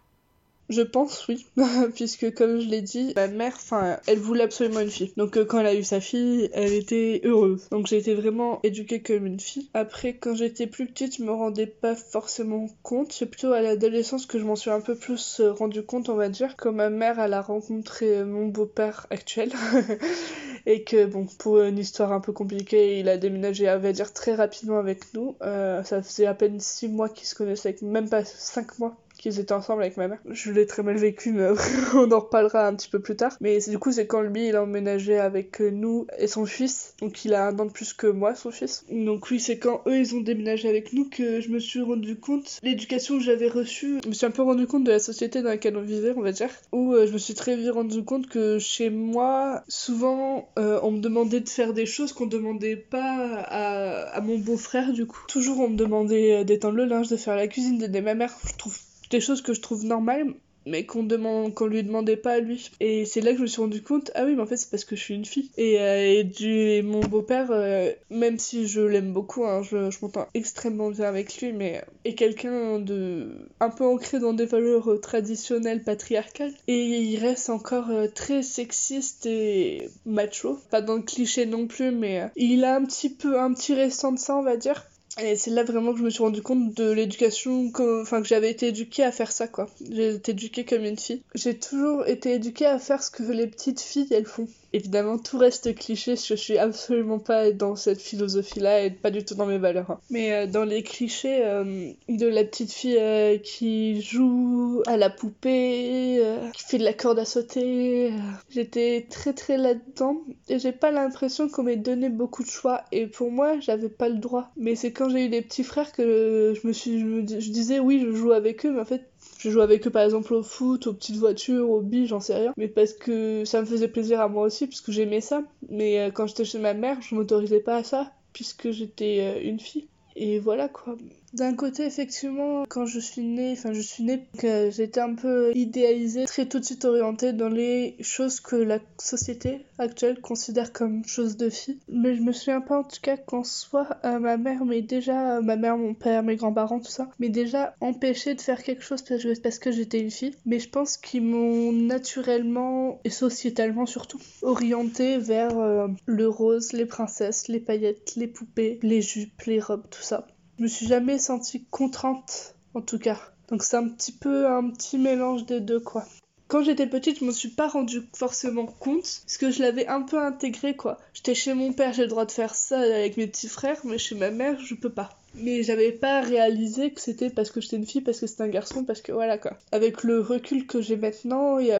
Je 0.70 0.82
pense 0.82 1.28
oui, 1.28 1.46
puisque 1.96 2.34
comme 2.34 2.60
je 2.60 2.68
l'ai 2.68 2.82
dit, 2.82 3.14
ma 3.16 3.28
mère, 3.28 3.54
enfin, 3.56 3.98
elle 4.08 4.20
voulait 4.20 4.44
absolument 4.44 4.82
une 4.82 4.90
fille. 4.90 5.14
Donc 5.18 5.38
euh, 5.38 5.46
quand 5.46 5.60
elle 5.60 5.68
a 5.68 5.76
eu 5.76 5.84
sa 5.84 6.02
fille, 6.02 6.50
elle 6.54 6.74
était 6.74 7.22
heureuse. 7.24 7.68
Donc 7.72 7.88
j'ai 7.88 7.98
été 7.98 8.14
vraiment 8.14 8.60
éduquée 8.64 9.02
comme 9.02 9.26
une 9.26 9.40
fille. 9.40 9.70
Après, 9.74 10.14
quand 10.14 10.36
j'étais 10.36 10.68
plus 10.68 10.88
petite, 10.88 11.18
je 11.18 11.24
me 11.24 11.32
rendais 11.32 11.68
pas 11.68 11.96
forcément 11.96 12.68
compte. 12.84 13.14
C'est 13.14 13.26
plutôt 13.26 13.54
à 13.54 13.62
l'adolescence 13.62 14.26
que 14.26 14.40
je 14.40 14.46
m'en 14.46 14.56
suis 14.56 14.72
un 14.72 14.82
peu 14.82 14.96
plus 14.96 15.40
euh, 15.40 15.54
rendu 15.54 15.84
compte, 15.84 16.10
on 16.10 16.16
va 16.16 16.30
dire, 16.30 16.56
quand 16.58 16.74
ma 16.74 16.90
mère, 16.90 17.20
elle 17.20 17.34
a 17.34 17.42
rencontré 17.42 18.24
mon 18.26 18.48
beau-père 18.48 19.08
actuel. 19.10 19.52
et 20.68 20.84
que 20.84 21.06
bon 21.06 21.26
pour 21.40 21.62
une 21.62 21.80
histoire 21.80 22.12
un 22.12 22.20
peu 22.20 22.34
compliquée 22.34 23.00
il 23.00 23.08
a 23.08 23.18
déménagé 23.18 23.68
à 23.70 23.78
va 23.78 23.94
dire 23.94 24.12
très 24.14 24.36
rapidement 24.36 24.78
avec 24.78 25.14
nous 25.14 25.36
euh, 25.42 25.82
ça 25.84 26.04
faisait 26.04 26.26
à 26.26 26.34
peine 26.34 26.60
six 26.60 26.90
mois 26.90 27.08
qu'ils 27.08 27.28
se 27.28 27.36
connaissaient 27.36 27.78
même 27.82 28.10
pas 28.10 28.26
cinq 28.26 28.78
mois 28.78 28.98
qu'ils 29.18 29.40
étaient 29.40 29.54
ensemble 29.54 29.84
avec 29.84 29.98
ma 29.98 30.08
mère. 30.08 30.20
Je 30.30 30.52
l'ai 30.52 30.66
très 30.66 30.84
mal 30.84 30.98
vécu, 30.98 31.32
mais 31.32 31.50
on 31.96 32.12
en 32.12 32.20
reparlera 32.20 32.68
un 32.68 32.76
petit 32.76 32.90
peu 32.90 33.00
plus 33.00 33.16
tard. 33.16 33.36
Mais 33.42 33.60
du 33.68 33.80
coup, 33.80 33.92
c'est 33.92 34.08
quand 34.08 34.22
lui, 34.22 34.48
il 34.48 34.56
a 34.56 34.64
emménagé 34.64 35.18
avec 35.18 35.60
nous 35.60 36.08
et 36.18 36.28
son 36.28 36.46
fils. 36.46 36.94
Donc 37.02 37.26
il 37.26 37.34
a 37.34 37.48
un 37.48 37.60
an 37.60 37.66
de 37.66 37.72
plus 37.72 37.94
que 37.94 38.08
moi, 38.08 38.36
son 38.36 38.52
fils. 38.52 38.86
Donc 38.90 39.30
oui, 39.30 39.40
c'est 39.40 39.58
quand 39.58 39.82
eux, 39.88 39.98
ils 39.98 40.16
ont 40.16 40.22
déménagé 40.22 40.70
avec 40.70 40.94
nous 40.94 41.10
que 41.10 41.42
je 41.42 41.50
me 41.50 41.60
suis 41.60 41.82
rendu 41.82 42.18
compte, 42.18 42.60
l'éducation 42.64 43.18
que 43.18 43.24
j'avais 43.24 43.48
reçue, 43.48 44.00
je 44.04 44.10
me 44.10 44.14
suis 44.14 44.26
un 44.26 44.32
peu 44.32 44.42
rendu 44.42 44.68
compte 44.68 44.84
de 44.84 44.92
la 44.92 45.00
société 45.00 45.42
dans 45.42 45.50
laquelle 45.50 45.78
on 45.78 45.82
vivait, 45.82 46.14
on 46.16 46.22
va 46.22 46.32
dire. 46.32 46.50
Où 46.72 46.94
euh, 46.94 47.08
je 47.08 47.14
me 47.14 47.18
suis 47.18 47.34
très 47.34 47.56
vite 47.56 47.72
rendu 47.72 48.04
compte 48.04 48.28
que 48.28 48.60
chez 48.60 48.90
moi, 48.90 49.64
souvent, 49.68 50.50
euh, 50.58 50.80
on 50.84 50.92
me 50.92 51.00
demandait 51.00 51.40
de 51.40 51.50
faire 51.50 51.74
des 51.74 51.86
choses 51.86 52.14
qu'on 52.14 52.28
demandait 52.28 52.76
pas 52.76 53.42
à, 53.42 54.10
à 54.10 54.22
mon 54.22 54.38
beau-frère, 54.38 54.94
du 54.94 55.06
coup. 55.06 55.24
Toujours, 55.28 55.60
on 55.60 55.70
me 55.70 55.78
demandait 55.78 56.46
d'étendre 56.46 56.76
le 56.76 56.86
linge, 56.86 57.10
de 57.10 57.18
faire 57.18 57.36
la 57.36 57.48
cuisine, 57.48 57.78
d'aider 57.78 58.02
ma 58.02 58.14
mère. 58.14 58.34
Je 58.46 58.56
trouve 58.58 58.78
des 59.10 59.22
choses 59.22 59.42
que 59.42 59.54
je 59.54 59.62
trouve 59.62 59.86
normales 59.86 60.34
mais 60.68 60.86
qu'on 60.86 61.04
demande 61.04 61.54
qu'on 61.54 61.68
lui 61.68 61.84
demandait 61.84 62.18
pas 62.18 62.34
à 62.34 62.40
lui. 62.40 62.70
Et 62.80 63.06
c'est 63.06 63.22
là 63.22 63.32
que 63.32 63.38
je 63.38 63.42
me 63.44 63.48
suis 63.48 63.62
rendu 63.62 63.82
compte 63.82 64.12
ah 64.16 64.26
oui 64.26 64.36
mais 64.36 64.42
en 64.42 64.46
fait 64.46 64.58
c'est 64.58 64.70
parce 64.70 64.86
que 64.86 64.96
je 64.96 65.02
suis 65.02 65.16
une 65.16 65.26
fille. 65.26 65.50
Et, 65.58 65.80
euh, 65.80 66.24
du 66.24 66.82
mon 66.84 67.02
beau-père 67.02 67.48
euh, 67.52 67.92
même 68.10 68.38
si 68.38 68.68
je 68.68 68.82
l'aime 68.82 69.14
beaucoup 69.14 69.46
hein, 69.46 69.62
je, 69.64 69.90
je 69.90 69.98
m'entends 70.02 70.28
extrêmement 70.34 70.90
bien 70.90 71.06
avec 71.06 71.40
lui 71.42 71.54
mais 71.54 71.84
est 72.06 72.16
quelqu'un 72.16 72.80
de 72.80 73.30
un 73.60 73.70
peu 73.70 73.86
ancré 73.86 74.20
dans 74.20 74.34
des 74.34 74.46
valeurs 74.46 75.00
traditionnelles 75.02 75.84
patriarcales. 75.84 76.54
Et 76.68 76.84
il 76.84 77.18
reste 77.18 77.50
encore 77.50 77.90
euh, 77.90 78.08
très 78.14 78.44
sexiste 78.44 79.26
et 79.26 79.90
macho. 80.06 80.60
Pas 80.70 80.82
dans 80.82 80.96
le 80.96 81.02
cliché 81.02 81.46
non 81.46 81.68
plus 81.68 81.92
mais 81.92 82.30
il 82.36 82.64
a 82.66 82.76
un 82.76 82.84
petit 82.86 83.10
peu 83.10 83.40
un 83.40 83.54
petit 83.54 83.74
restant 83.74 84.12
de 84.12 84.20
ça 84.20 84.36
on 84.36 84.44
va 84.44 84.58
dire 84.58 84.84
et 85.20 85.36
c'est 85.36 85.52
là 85.52 85.64
vraiment 85.64 85.94
que 85.94 86.00
je 86.00 86.04
me 86.04 86.10
suis 86.10 86.24
rendu 86.24 86.42
compte 86.42 86.74
de 86.76 86.92
l'éducation, 86.92 87.72
enfin 88.02 88.22
que 88.22 88.28
j'avais 88.28 88.52
été 88.52 88.68
éduquée 88.68 89.04
à 89.04 89.12
faire 89.12 89.32
ça 89.32 89.48
quoi. 89.48 89.68
J'ai 89.90 90.16
été 90.16 90.32
éduquée 90.32 90.66
comme 90.66 90.86
une 90.86 90.98
fille. 90.98 91.22
J'ai 91.36 91.58
toujours 91.58 92.08
été 92.08 92.34
éduquée 92.34 92.66
à 92.66 92.80
faire 92.80 93.02
ce 93.04 93.12
que 93.12 93.24
les 93.24 93.48
petites 93.48 93.82
filles 93.82 94.08
elles 94.12 94.26
font. 94.26 94.48
Évidemment, 94.74 95.18
tout 95.18 95.38
reste 95.38 95.74
cliché, 95.76 96.16
je 96.16 96.36
suis 96.36 96.58
absolument 96.58 97.20
pas 97.20 97.52
dans 97.52 97.76
cette 97.76 98.02
philosophie-là 98.02 98.84
et 98.84 98.92
pas 98.92 99.12
du 99.12 99.24
tout 99.24 99.34
dans 99.34 99.46
mes 99.46 99.58
valeurs. 99.58 99.90
Hein. 99.92 100.00
Mais 100.10 100.34
euh, 100.34 100.46
dans 100.46 100.66
les 100.66 100.84
clichés 100.84 101.40
euh, 101.44 101.92
de 102.10 102.28
la 102.28 102.44
petite 102.44 102.74
fille 102.74 102.98
euh, 103.00 103.38
qui 103.38 104.02
joue 104.02 104.84
à 104.86 104.98
la 104.98 105.10
poupée, 105.10 106.22
qui 106.54 106.64
fait 106.64 106.78
de 106.78 106.84
la 106.84 106.94
corde 106.94 107.20
à 107.20 107.26
sauter, 107.26 108.12
j'étais 108.50 109.08
très 109.10 109.34
très 109.34 109.58
là-dedans 109.58 110.22
et 110.50 110.60
j'ai 110.60 110.74
pas 110.74 110.92
l'impression 110.92 111.48
qu'on 111.48 111.64
m'ait 111.64 111.78
donné 111.78 112.10
beaucoup 112.10 112.44
de 112.44 112.50
choix 112.50 112.84
et 112.92 113.08
pour 113.08 113.32
moi, 113.32 113.60
j'avais 113.60 113.90
pas 113.90 114.10
le 114.10 114.18
droit. 114.18 114.52
Mais 114.58 114.76
c'est 114.76 114.92
quand 114.92 115.07
j'ai 115.10 115.26
eu 115.26 115.30
des 115.30 115.42
petits 115.42 115.64
frères 115.64 115.92
que 115.92 116.54
je 116.60 116.68
me 116.68 116.74
suis, 116.74 117.00
je 117.00 117.52
disais 117.52 117.80
oui, 117.80 118.00
je 118.00 118.12
joue 118.12 118.32
avec 118.32 118.66
eux, 118.66 118.72
mais 118.72 118.82
en 118.82 118.86
fait, 118.86 119.10
je 119.40 119.50
joue 119.50 119.62
avec 119.62 119.86
eux 119.88 119.90
par 119.90 120.04
exemple 120.04 120.34
au 120.34 120.44
foot, 120.44 120.88
aux 120.88 120.94
petites 120.94 121.18
voitures, 121.18 121.70
aux 121.70 121.82
billes, 121.82 122.08
j'en 122.08 122.20
sais 122.20 122.36
rien. 122.36 122.54
Mais 122.58 122.68
parce 122.68 122.94
que 122.94 123.44
ça 123.46 123.62
me 123.62 123.66
faisait 123.66 123.88
plaisir 123.88 124.22
à 124.22 124.28
moi 124.28 124.44
aussi, 124.44 124.68
puisque 124.68 124.92
j'aimais 124.92 125.22
ça. 125.22 125.44
Mais 125.70 126.00
euh, 126.00 126.12
quand 126.12 126.28
j'étais 126.28 126.46
chez 126.46 126.60
ma 126.60 126.74
mère, 126.74 127.02
je 127.02 127.16
m'autorisais 127.16 127.60
pas 127.60 127.78
à 127.78 127.84
ça, 127.84 128.12
puisque 128.34 128.72
j'étais 128.72 129.20
euh, 129.22 129.48
une 129.48 129.60
fille. 129.60 129.88
Et 130.16 130.40
voilà 130.40 130.68
quoi. 130.68 130.98
D'un 131.34 131.54
côté, 131.56 131.86
effectivement, 131.86 132.64
quand 132.70 132.86
je 132.86 133.00
suis 133.00 133.22
née, 133.22 133.52
enfin 133.52 133.74
je 133.74 133.82
suis 133.82 134.04
née, 134.04 134.24
que 134.38 134.70
j'étais 134.72 135.02
un 135.02 135.14
peu 135.14 135.52
idéalisée, 135.56 136.24
très 136.26 136.46
tout 136.46 136.60
de 136.60 136.64
suite 136.64 136.86
orientée 136.86 137.34
dans 137.34 137.50
les 137.50 137.98
choses 138.00 138.40
que 138.40 138.56
la 138.56 138.80
société 138.98 139.66
actuelle 139.78 140.22
considère 140.22 140.72
comme 140.72 141.04
choses 141.06 141.36
de 141.36 141.50
filles. 141.50 141.80
Mais 141.90 142.16
je 142.16 142.22
me 142.22 142.32
souviens 142.32 142.62
pas 142.62 142.80
en 142.80 142.84
tout 142.84 143.02
cas 143.02 143.18
qu'en 143.18 143.44
soit 143.44 143.98
euh, 144.06 144.20
ma 144.20 144.38
mère, 144.38 144.64
mais 144.64 144.82
déjà 144.82 145.42
ma 145.42 145.58
mère, 145.58 145.78
mon 145.78 145.94
père, 145.94 146.24
mes 146.24 146.38
grands-parents, 146.38 146.80
tout 146.80 146.92
ça, 146.92 147.10
mais 147.20 147.30
déjà 147.30 147.76
empêché 147.82 148.34
de 148.34 148.42
faire 148.42 148.64
quelque 148.64 148.84
chose 148.84 149.02
parce 149.02 149.22
que, 149.22 149.40
parce 149.42 149.60
que 149.60 149.72
j'étais 149.72 150.00
une 150.00 150.12
fille. 150.12 150.36
Mais 150.46 150.60
je 150.60 150.70
pense 150.70 150.96
qu'ils 150.96 151.24
m'ont 151.24 151.74
naturellement 151.74 153.02
et 153.04 153.10
sociétalement 153.10 153.86
surtout 153.86 154.20
orientée 154.44 155.18
vers 155.18 155.58
euh, 155.60 155.88
le 156.06 156.30
rose, 156.30 156.72
les 156.72 156.86
princesses, 156.86 157.50
les 157.50 157.60
paillettes, 157.60 158.16
les 158.16 158.28
poupées, 158.28 158.80
les 158.82 159.02
jupes, 159.02 159.42
les 159.42 159.60
robes, 159.60 159.84
tout 159.92 160.02
ça. 160.02 160.26
Je 160.58 160.64
me 160.64 160.68
suis 160.68 160.88
jamais 160.88 161.20
sentie 161.20 161.66
contrainte, 161.66 162.56
en 162.74 162.82
tout 162.82 162.98
cas. 162.98 163.20
Donc 163.50 163.64
c'est 163.64 163.78
un 163.78 163.88
petit 163.88 164.12
peu 164.12 164.48
un 164.48 164.70
petit 164.72 164.98
mélange 164.98 165.46
des 165.46 165.60
deux, 165.60 165.80
quoi. 165.80 166.04
Quand 166.48 166.64
j'étais 166.64 166.88
petite, 166.88 167.20
je 167.20 167.26
me 167.26 167.32
suis 167.32 167.50
pas 167.50 167.68
rendu 167.68 168.02
forcément 168.16 168.66
compte, 168.66 169.22
parce 169.26 169.38
que 169.38 169.52
je 169.52 169.62
l'avais 169.62 169.86
un 169.88 170.02
peu 170.02 170.18
intégré, 170.18 170.76
quoi. 170.76 170.98
J'étais 171.14 171.36
chez 171.36 171.54
mon 171.54 171.74
père, 171.74 171.94
j'ai 171.94 172.04
le 172.04 172.08
droit 172.08 172.26
de 172.26 172.32
faire 172.32 172.56
ça 172.56 172.80
avec 172.80 173.18
mes 173.18 173.28
petits 173.28 173.50
frères, 173.50 173.80
mais 173.84 173.98
chez 173.98 174.16
ma 174.16 174.32
mère, 174.32 174.60
je 174.60 174.74
peux 174.74 174.90
pas. 174.90 175.10
Mais 175.36 175.62
j'avais 175.62 175.92
pas 175.92 176.22
réalisé 176.22 176.92
que 176.92 177.02
c'était 177.02 177.30
parce 177.30 177.52
que 177.52 177.62
j'étais 177.62 177.76
une 177.76 177.86
fille, 177.86 178.02
parce 178.02 178.20
que 178.20 178.28
c'était 178.28 178.44
un 178.44 178.48
garçon, 178.48 178.86
parce 178.86 179.02
que 179.02 179.12
voilà, 179.12 179.38
quoi. 179.38 179.58
Avec 179.72 180.04
le 180.04 180.22
recul 180.22 180.66
que 180.66 180.82
j'ai 180.82 180.96
maintenant, 180.96 181.60
il 181.60 181.68
y 181.68 181.72
a 181.72 181.80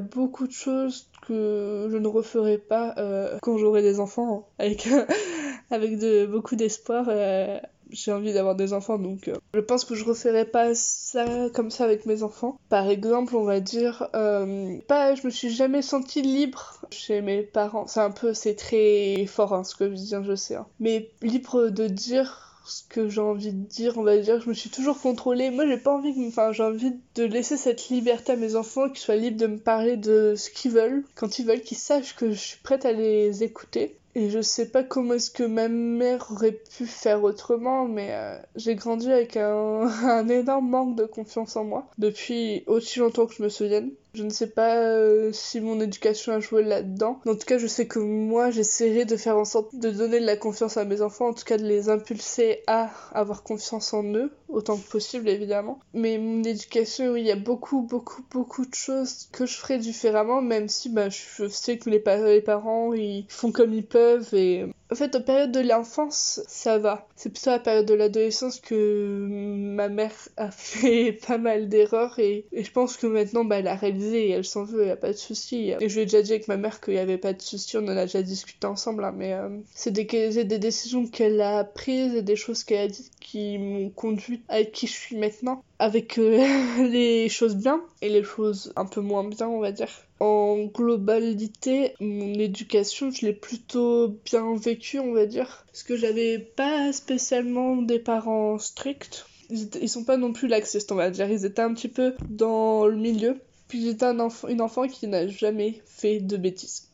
Beaucoup 0.00 0.48
de 0.48 0.52
choses 0.52 1.08
que 1.26 1.88
je 1.90 1.96
ne 1.96 2.08
referai 2.08 2.58
pas 2.58 2.94
euh, 2.98 3.38
quand 3.42 3.58
j'aurai 3.58 3.80
des 3.82 4.00
enfants, 4.00 4.48
avec, 4.58 4.88
avec 5.70 5.98
de, 5.98 6.26
beaucoup 6.26 6.56
d'espoir. 6.56 7.06
euh, 7.08 7.58
j'ai 7.90 8.10
envie 8.12 8.32
d'avoir 8.32 8.56
des 8.56 8.72
enfants, 8.72 8.98
donc 8.98 9.28
euh, 9.28 9.34
je 9.52 9.60
pense 9.60 9.84
que 9.84 9.94
je 9.94 10.04
referai 10.04 10.46
pas 10.46 10.74
ça 10.74 11.26
comme 11.54 11.70
ça 11.70 11.84
avec 11.84 12.06
mes 12.06 12.24
enfants. 12.24 12.58
Par 12.70 12.88
exemple, 12.88 13.36
on 13.36 13.44
va 13.44 13.60
dire, 13.60 14.08
euh, 14.16 14.78
pas, 14.88 15.14
je 15.14 15.24
me 15.26 15.30
suis 15.30 15.50
jamais 15.50 15.82
sentie 15.82 16.22
libre 16.22 16.80
chez 16.90 17.20
mes 17.20 17.42
parents. 17.42 17.86
C'est 17.86 18.00
un 18.00 18.10
peu, 18.10 18.34
c'est 18.34 18.56
très 18.56 19.26
fort 19.26 19.54
hein, 19.54 19.62
ce 19.62 19.76
que 19.76 19.88
je 19.90 19.94
dis, 19.94 20.14
hein, 20.14 20.24
je 20.26 20.34
sais. 20.34 20.56
hein. 20.56 20.66
Mais 20.80 21.10
libre 21.22 21.68
de 21.68 21.86
dire 21.86 22.53
ce 22.66 22.82
que 22.88 23.08
j'ai 23.08 23.20
envie 23.20 23.52
de 23.52 23.66
dire, 23.66 23.98
on 23.98 24.02
va 24.02 24.16
dire, 24.18 24.40
je 24.40 24.48
me 24.48 24.54
suis 24.54 24.70
toujours 24.70 25.00
contrôlée. 25.00 25.50
Moi, 25.50 25.66
j'ai 25.66 25.76
pas 25.76 25.92
envie, 25.94 26.14
que- 26.14 26.28
enfin, 26.28 26.52
j'ai 26.52 26.62
envie 26.62 26.92
de 27.14 27.24
laisser 27.24 27.56
cette 27.56 27.88
liberté 27.88 28.32
à 28.32 28.36
mes 28.36 28.56
enfants, 28.56 28.88
qu'ils 28.88 28.98
soient 28.98 29.16
libres 29.16 29.36
de 29.40 29.46
me 29.46 29.58
parler 29.58 29.96
de 29.96 30.34
ce 30.36 30.50
qu'ils 30.50 30.72
veulent, 30.72 31.04
quand 31.14 31.38
ils 31.38 31.46
veulent, 31.46 31.60
qu'ils 31.62 31.76
sachent 31.78 32.16
que 32.16 32.30
je 32.30 32.38
suis 32.38 32.58
prête 32.62 32.84
à 32.84 32.92
les 32.92 33.42
écouter. 33.42 33.96
Et 34.16 34.30
je 34.30 34.40
sais 34.40 34.66
pas 34.68 34.84
comment 34.84 35.14
est-ce 35.14 35.30
que 35.32 35.42
ma 35.42 35.66
mère 35.68 36.28
aurait 36.30 36.52
pu 36.76 36.86
faire 36.86 37.24
autrement, 37.24 37.86
mais 37.88 38.10
euh, 38.12 38.36
j'ai 38.54 38.76
grandi 38.76 39.10
avec 39.10 39.36
un, 39.36 39.80
un 40.04 40.28
énorme 40.28 40.68
manque 40.68 40.96
de 40.96 41.04
confiance 41.04 41.56
en 41.56 41.64
moi 41.64 41.88
depuis 41.98 42.62
aussi 42.68 43.00
longtemps 43.00 43.26
que 43.26 43.34
je 43.34 43.42
me 43.42 43.48
souvienne. 43.48 43.90
Je 44.14 44.22
ne 44.22 44.30
sais 44.30 44.48
pas 44.48 44.76
euh, 44.76 45.30
si 45.32 45.60
mon 45.60 45.80
éducation 45.80 46.32
a 46.32 46.40
joué 46.40 46.62
là-dedans. 46.62 47.20
En 47.26 47.34
tout 47.34 47.46
cas, 47.46 47.58
je 47.58 47.66
sais 47.66 47.86
que 47.86 47.98
moi, 47.98 48.50
j'essaierai 48.50 49.04
de 49.04 49.16
faire 49.16 49.36
en 49.36 49.44
sorte 49.44 49.74
de 49.74 49.90
donner 49.90 50.20
de 50.20 50.26
la 50.26 50.36
confiance 50.36 50.76
à 50.76 50.84
mes 50.84 51.02
enfants, 51.02 51.28
en 51.28 51.34
tout 51.34 51.44
cas 51.44 51.58
de 51.58 51.64
les 51.64 51.88
impulser 51.88 52.62
à 52.68 52.90
avoir 53.12 53.42
confiance 53.42 53.92
en 53.92 54.04
eux, 54.04 54.30
autant 54.48 54.76
que 54.76 54.88
possible 54.88 55.28
évidemment. 55.28 55.80
Mais 55.94 56.18
mon 56.18 56.44
éducation, 56.44 57.08
oui, 57.12 57.22
il 57.22 57.26
y 57.26 57.32
a 57.32 57.36
beaucoup, 57.36 57.82
beaucoup, 57.82 58.22
beaucoup 58.30 58.64
de 58.64 58.74
choses 58.74 59.28
que 59.32 59.46
je 59.46 59.56
ferais 59.56 59.78
différemment, 59.78 60.40
même 60.40 60.68
si 60.68 60.90
bah, 60.90 61.08
je 61.08 61.48
sais 61.48 61.78
que 61.78 61.90
les, 61.90 62.02
les 62.26 62.40
parents, 62.40 62.92
ils 62.92 63.26
font 63.28 63.50
comme 63.50 63.74
ils 63.74 63.86
peuvent 63.86 64.32
et... 64.32 64.66
En 64.92 64.96
fait, 64.96 65.16
en 65.16 65.22
période 65.22 65.50
de 65.50 65.60
l'enfance, 65.60 66.42
ça 66.46 66.78
va. 66.78 67.08
C'est 67.16 67.30
plutôt 67.30 67.50
à 67.50 67.54
la 67.54 67.58
période 67.58 67.86
de 67.86 67.94
l'adolescence 67.94 68.60
que 68.60 69.26
ma 69.28 69.88
mère 69.88 70.12
a 70.36 70.50
fait 70.52 71.12
pas 71.26 71.38
mal 71.38 71.68
d'erreurs 71.68 72.18
et, 72.18 72.46
je 72.52 72.70
pense 72.70 72.96
que 72.96 73.06
maintenant, 73.06 73.44
bah, 73.44 73.58
elle 73.58 73.66
a 73.66 73.76
réalisé 73.76 74.28
et 74.28 74.30
elle 74.30 74.44
s'en 74.44 74.64
veut, 74.64 74.84
il 74.84 74.90
a 74.90 74.96
pas 74.96 75.12
de 75.12 75.16
souci. 75.16 75.72
Et 75.80 75.88
je 75.88 75.94
lui 75.94 76.02
ai 76.02 76.04
déjà 76.04 76.22
dit 76.22 76.32
avec 76.32 76.48
ma 76.48 76.56
mère 76.56 76.80
qu'il 76.80 76.94
y 76.94 76.98
avait 76.98 77.18
pas 77.18 77.32
de 77.32 77.40
souci, 77.40 77.76
on 77.78 77.84
en 77.84 77.96
a 77.96 78.04
déjà 78.04 78.22
discuté 78.22 78.66
ensemble, 78.66 79.04
hein, 79.04 79.14
mais 79.16 79.32
euh, 79.32 79.48
c'est 79.74 79.90
des, 79.90 80.04
des 80.04 80.58
décisions 80.58 81.06
qu'elle 81.06 81.40
a 81.40 81.64
prises 81.64 82.14
et 82.14 82.22
des 82.22 82.36
choses 82.36 82.62
qu'elle 82.62 82.84
a 82.84 82.88
dites 82.88 83.10
qui 83.24 83.58
m'ont 83.58 83.88
conduit 83.88 84.42
à 84.48 84.62
qui 84.62 84.86
je 84.86 84.92
suis 84.92 85.16
maintenant. 85.16 85.64
Avec 85.80 86.18
euh, 86.18 86.38
les 86.88 87.28
choses 87.28 87.56
bien 87.56 87.82
et 88.02 88.08
les 88.08 88.22
choses 88.22 88.72
un 88.76 88.84
peu 88.84 89.00
moins 89.00 89.24
bien, 89.24 89.48
on 89.48 89.60
va 89.60 89.72
dire. 89.72 89.88
En 90.20 90.66
globalité, 90.66 91.94
mon 91.98 92.34
éducation, 92.34 93.10
je 93.10 93.26
l'ai 93.26 93.32
plutôt 93.32 94.08
bien 94.24 94.54
vécue, 94.54 95.00
on 95.00 95.12
va 95.12 95.26
dire. 95.26 95.64
Parce 95.66 95.82
que 95.82 95.96
j'avais 95.96 96.38
pas 96.38 96.92
spécialement 96.92 97.76
des 97.76 97.98
parents 97.98 98.58
stricts. 98.58 99.26
Ils, 99.50 99.68
ils 99.80 99.88
sont 99.88 100.04
pas 100.04 100.16
non 100.16 100.32
plus 100.32 100.46
laxistes, 100.46 100.92
on 100.92 100.96
va 100.96 101.10
dire. 101.10 101.28
Ils 101.28 101.44
étaient 101.44 101.62
un 101.62 101.74
petit 101.74 101.88
peu 101.88 102.14
dans 102.28 102.86
le 102.86 102.96
milieu. 102.96 103.40
Puis 103.68 103.82
j'étais 103.82 104.04
un 104.04 104.28
une 104.48 104.60
enfant 104.60 104.86
qui 104.86 105.08
n'a 105.08 105.26
jamais 105.26 105.80
fait 105.86 106.20
de 106.20 106.36
bêtises. 106.36 106.88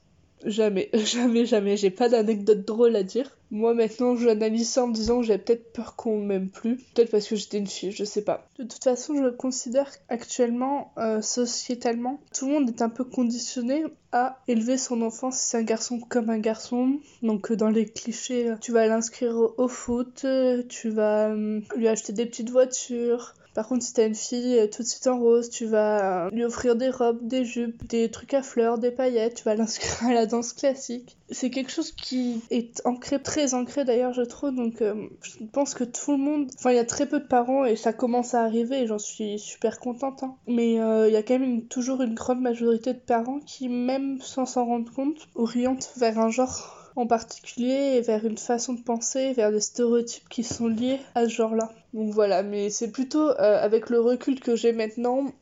Jamais, 0.47 0.89
jamais, 0.95 1.45
jamais. 1.45 1.77
J'ai 1.77 1.91
pas 1.91 2.09
d'anecdote 2.09 2.65
drôle 2.65 2.97
à 2.97 3.03
dire. 3.03 3.37
Moi 3.51 3.75
maintenant, 3.75 4.15
j'analyse 4.17 4.71
ça 4.71 4.85
en 4.85 4.89
me 4.89 4.95
disant 4.95 5.21
que 5.21 5.27
j'avais 5.27 5.43
peut-être 5.43 5.73
peur 5.73 5.97
qu'on 5.97 6.21
m'aime 6.21 6.49
plus. 6.49 6.77
Peut-être 6.95 7.11
parce 7.11 7.27
que 7.27 7.35
j'étais 7.35 7.59
une 7.59 7.67
fille, 7.67 7.91
je 7.91 8.05
sais 8.05 8.23
pas. 8.23 8.49
De 8.59 8.65
toute 8.65 8.83
façon, 8.83 9.15
je 9.15 9.29
considère 9.29 9.91
qu'actuellement, 10.07 10.93
euh, 10.99 11.21
sociétalement, 11.21 12.21
tout 12.33 12.47
le 12.47 12.53
monde 12.53 12.69
est 12.69 12.83
un 12.83 12.89
peu 12.89 13.05
conditionné 13.05 13.85
à 14.13 14.39
élever 14.47 14.77
son 14.77 15.03
enfant 15.03 15.31
si 15.31 15.49
c'est 15.49 15.59
un 15.59 15.63
garçon 15.63 15.99
comme 15.99 16.31
un 16.31 16.39
garçon. 16.39 17.01
Donc 17.23 17.51
euh, 17.51 17.57
dans 17.57 17.71
les 17.71 17.87
clichés, 17.87 18.51
euh, 18.51 18.57
tu 18.61 18.71
vas 18.73 18.87
l'inscrire 18.87 19.37
au, 19.37 19.69
foot, 19.69 20.25
tu 20.69 20.91
vas 20.91 21.35
lui 21.35 21.89
acheter 21.89 22.13
des 22.13 22.27
petites 22.27 22.51
voitures. 22.51 23.35
Par 23.55 23.67
contre, 23.67 23.83
si 23.85 23.93
t'as 23.93 24.07
une 24.07 24.15
fille 24.15 24.59
euh, 24.59 24.67
tout 24.67 24.83
de 24.83 24.87
suite 24.89 25.07
en 25.07 25.19
rose, 25.19 25.51
tu 25.51 25.67
vas 25.67 26.27
euh, 26.27 26.31
lui 26.31 26.45
offrir 26.45 26.77
des 26.77 26.91
robes, 26.91 27.19
des 27.27 27.45
jupes, 27.45 27.87
des 27.89 28.11
trucs 28.11 28.35
à 28.35 28.43
fleurs, 28.43 28.79
des 28.79 28.91
paillettes, 28.91 29.35
tu 29.35 29.45
vas 29.45 29.55
l'inscrire 29.57 30.09
à 30.09 30.13
la 30.13 30.27
danse 30.27 30.53
classique. 30.53 31.17
C'est 31.31 31.51
quelque 31.51 31.71
chose 31.71 31.93
qui 31.93 32.43
est 32.51 32.81
ancré, 32.85 33.21
très 33.23 33.55
ancré 33.55 33.85
d'ailleurs, 33.85 34.13
je 34.13 34.23
trouve. 34.23 34.55
Donc, 34.55 34.83
euh, 34.83 34.95
je 35.23 35.45
pense 35.53 35.75
que 35.75 35.85
tout 35.85 36.13
le 36.13 36.19
monde. 36.19 36.51
Enfin, 36.59 36.71
il 36.71 36.77
y 36.77 36.81
a 36.81 36.85
très 36.85 37.07
peu 37.07 37.21
de 37.21 37.27
parents 37.27 37.65
et 37.65 37.77
ça 37.77 37.93
commence 37.93 38.35
à 38.35 38.43
arriver 38.43 38.83
et 38.83 38.87
j'en 38.87 38.99
suis 38.99 39.39
super 39.39 39.79
contente. 39.81 40.23
hein. 40.23 40.35
Mais 40.47 40.75
il 40.75 41.13
y 41.13 41.17
a 41.17 41.23
quand 41.23 41.39
même 41.39 41.63
toujours 41.67 42.03
une 42.03 42.15
grande 42.15 42.41
majorité 42.41 42.93
de 42.95 42.99
parents 42.99 43.41
qui, 43.41 43.69
même 43.69 44.21
sans 44.21 44.47
s'en 44.47 44.65
rendre 44.65 44.93
compte, 44.93 45.29
orientent 45.35 45.93
vers 45.97 46.19
un 46.19 46.31
genre 46.31 46.80
en 46.97 47.07
particulier 47.07 48.01
vers 48.01 48.25
une 48.25 48.39
façon 48.39 48.75
de 48.75 48.81
penser, 48.81 49.33
vers 49.33 49.51
des 49.51 49.61
stéréotypes 49.61 50.29
qui 50.29 50.45
sont 50.45 50.69
liés 50.69 51.01
à 51.15 51.25
ce 51.25 51.31
genre-là. 51.31 51.73
Donc 51.95 52.11
voilà, 52.11 52.43
mais 52.43 52.71
c'est 52.71 52.91
plutôt 52.91 53.29
euh, 53.29 53.63
avec 53.63 53.91
le 53.91 54.01
recul 54.01 54.41
que 54.41 54.57
j'ai 54.57 54.73
maintenant 54.73 55.33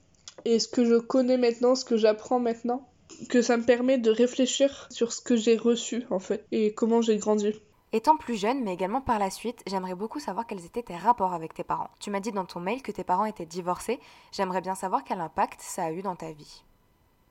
et 0.45 0.59
ce 0.59 0.69
que 0.69 0.85
je 0.85 0.97
connais 0.97 1.37
maintenant, 1.37 1.75
ce 1.75 1.85
que 1.85 1.97
j'apprends 1.97 2.41
maintenant, 2.41 2.89
que 3.29 3.43
ça 3.43 3.57
me 3.57 3.65
permet 3.65 3.99
de 3.99 4.11
réfléchir 4.11 4.89
sur 4.91 5.13
ce 5.13 5.21
que 5.21 5.37
j'ai 5.37 5.57
reçu 5.57 6.05
en 6.11 6.19
fait 6.19 6.45
et 6.53 6.73
comment 6.73 7.03
j'ai 7.03 7.17
grandi. 7.17 7.53
Étant 7.93 8.19
plus 8.19 8.37
jeune, 8.37 8.63
mais 8.63 8.75
également 8.75 9.01
par 9.01 9.19
la 9.19 9.31
suite, 9.31 9.63
j'aimerais 9.67 9.95
beaucoup 9.95 10.21
savoir 10.21 10.47
quels 10.47 10.65
étaient 10.67 10.83
tes 10.83 10.97
rapports 10.97 11.33
avec 11.33 11.55
tes 11.55 11.65
parents. 11.65 11.89
Tu 12.01 12.11
m'as 12.11 12.21
dit 12.21 12.33
dans 12.33 12.45
ton 12.45 12.61
mail 12.61 12.83
que 12.83 12.93
tes 12.93 13.05
parents 13.05 13.25
étaient 13.25 13.47
divorcés. 13.47 13.99
J'aimerais 14.31 14.61
bien 14.61 14.75
savoir 14.75 15.05
quel 15.05 15.21
impact 15.21 15.61
ça 15.63 15.85
a 15.85 15.93
eu 15.93 16.03
dans 16.03 16.17
ta 16.17 16.31
vie. 16.33 16.65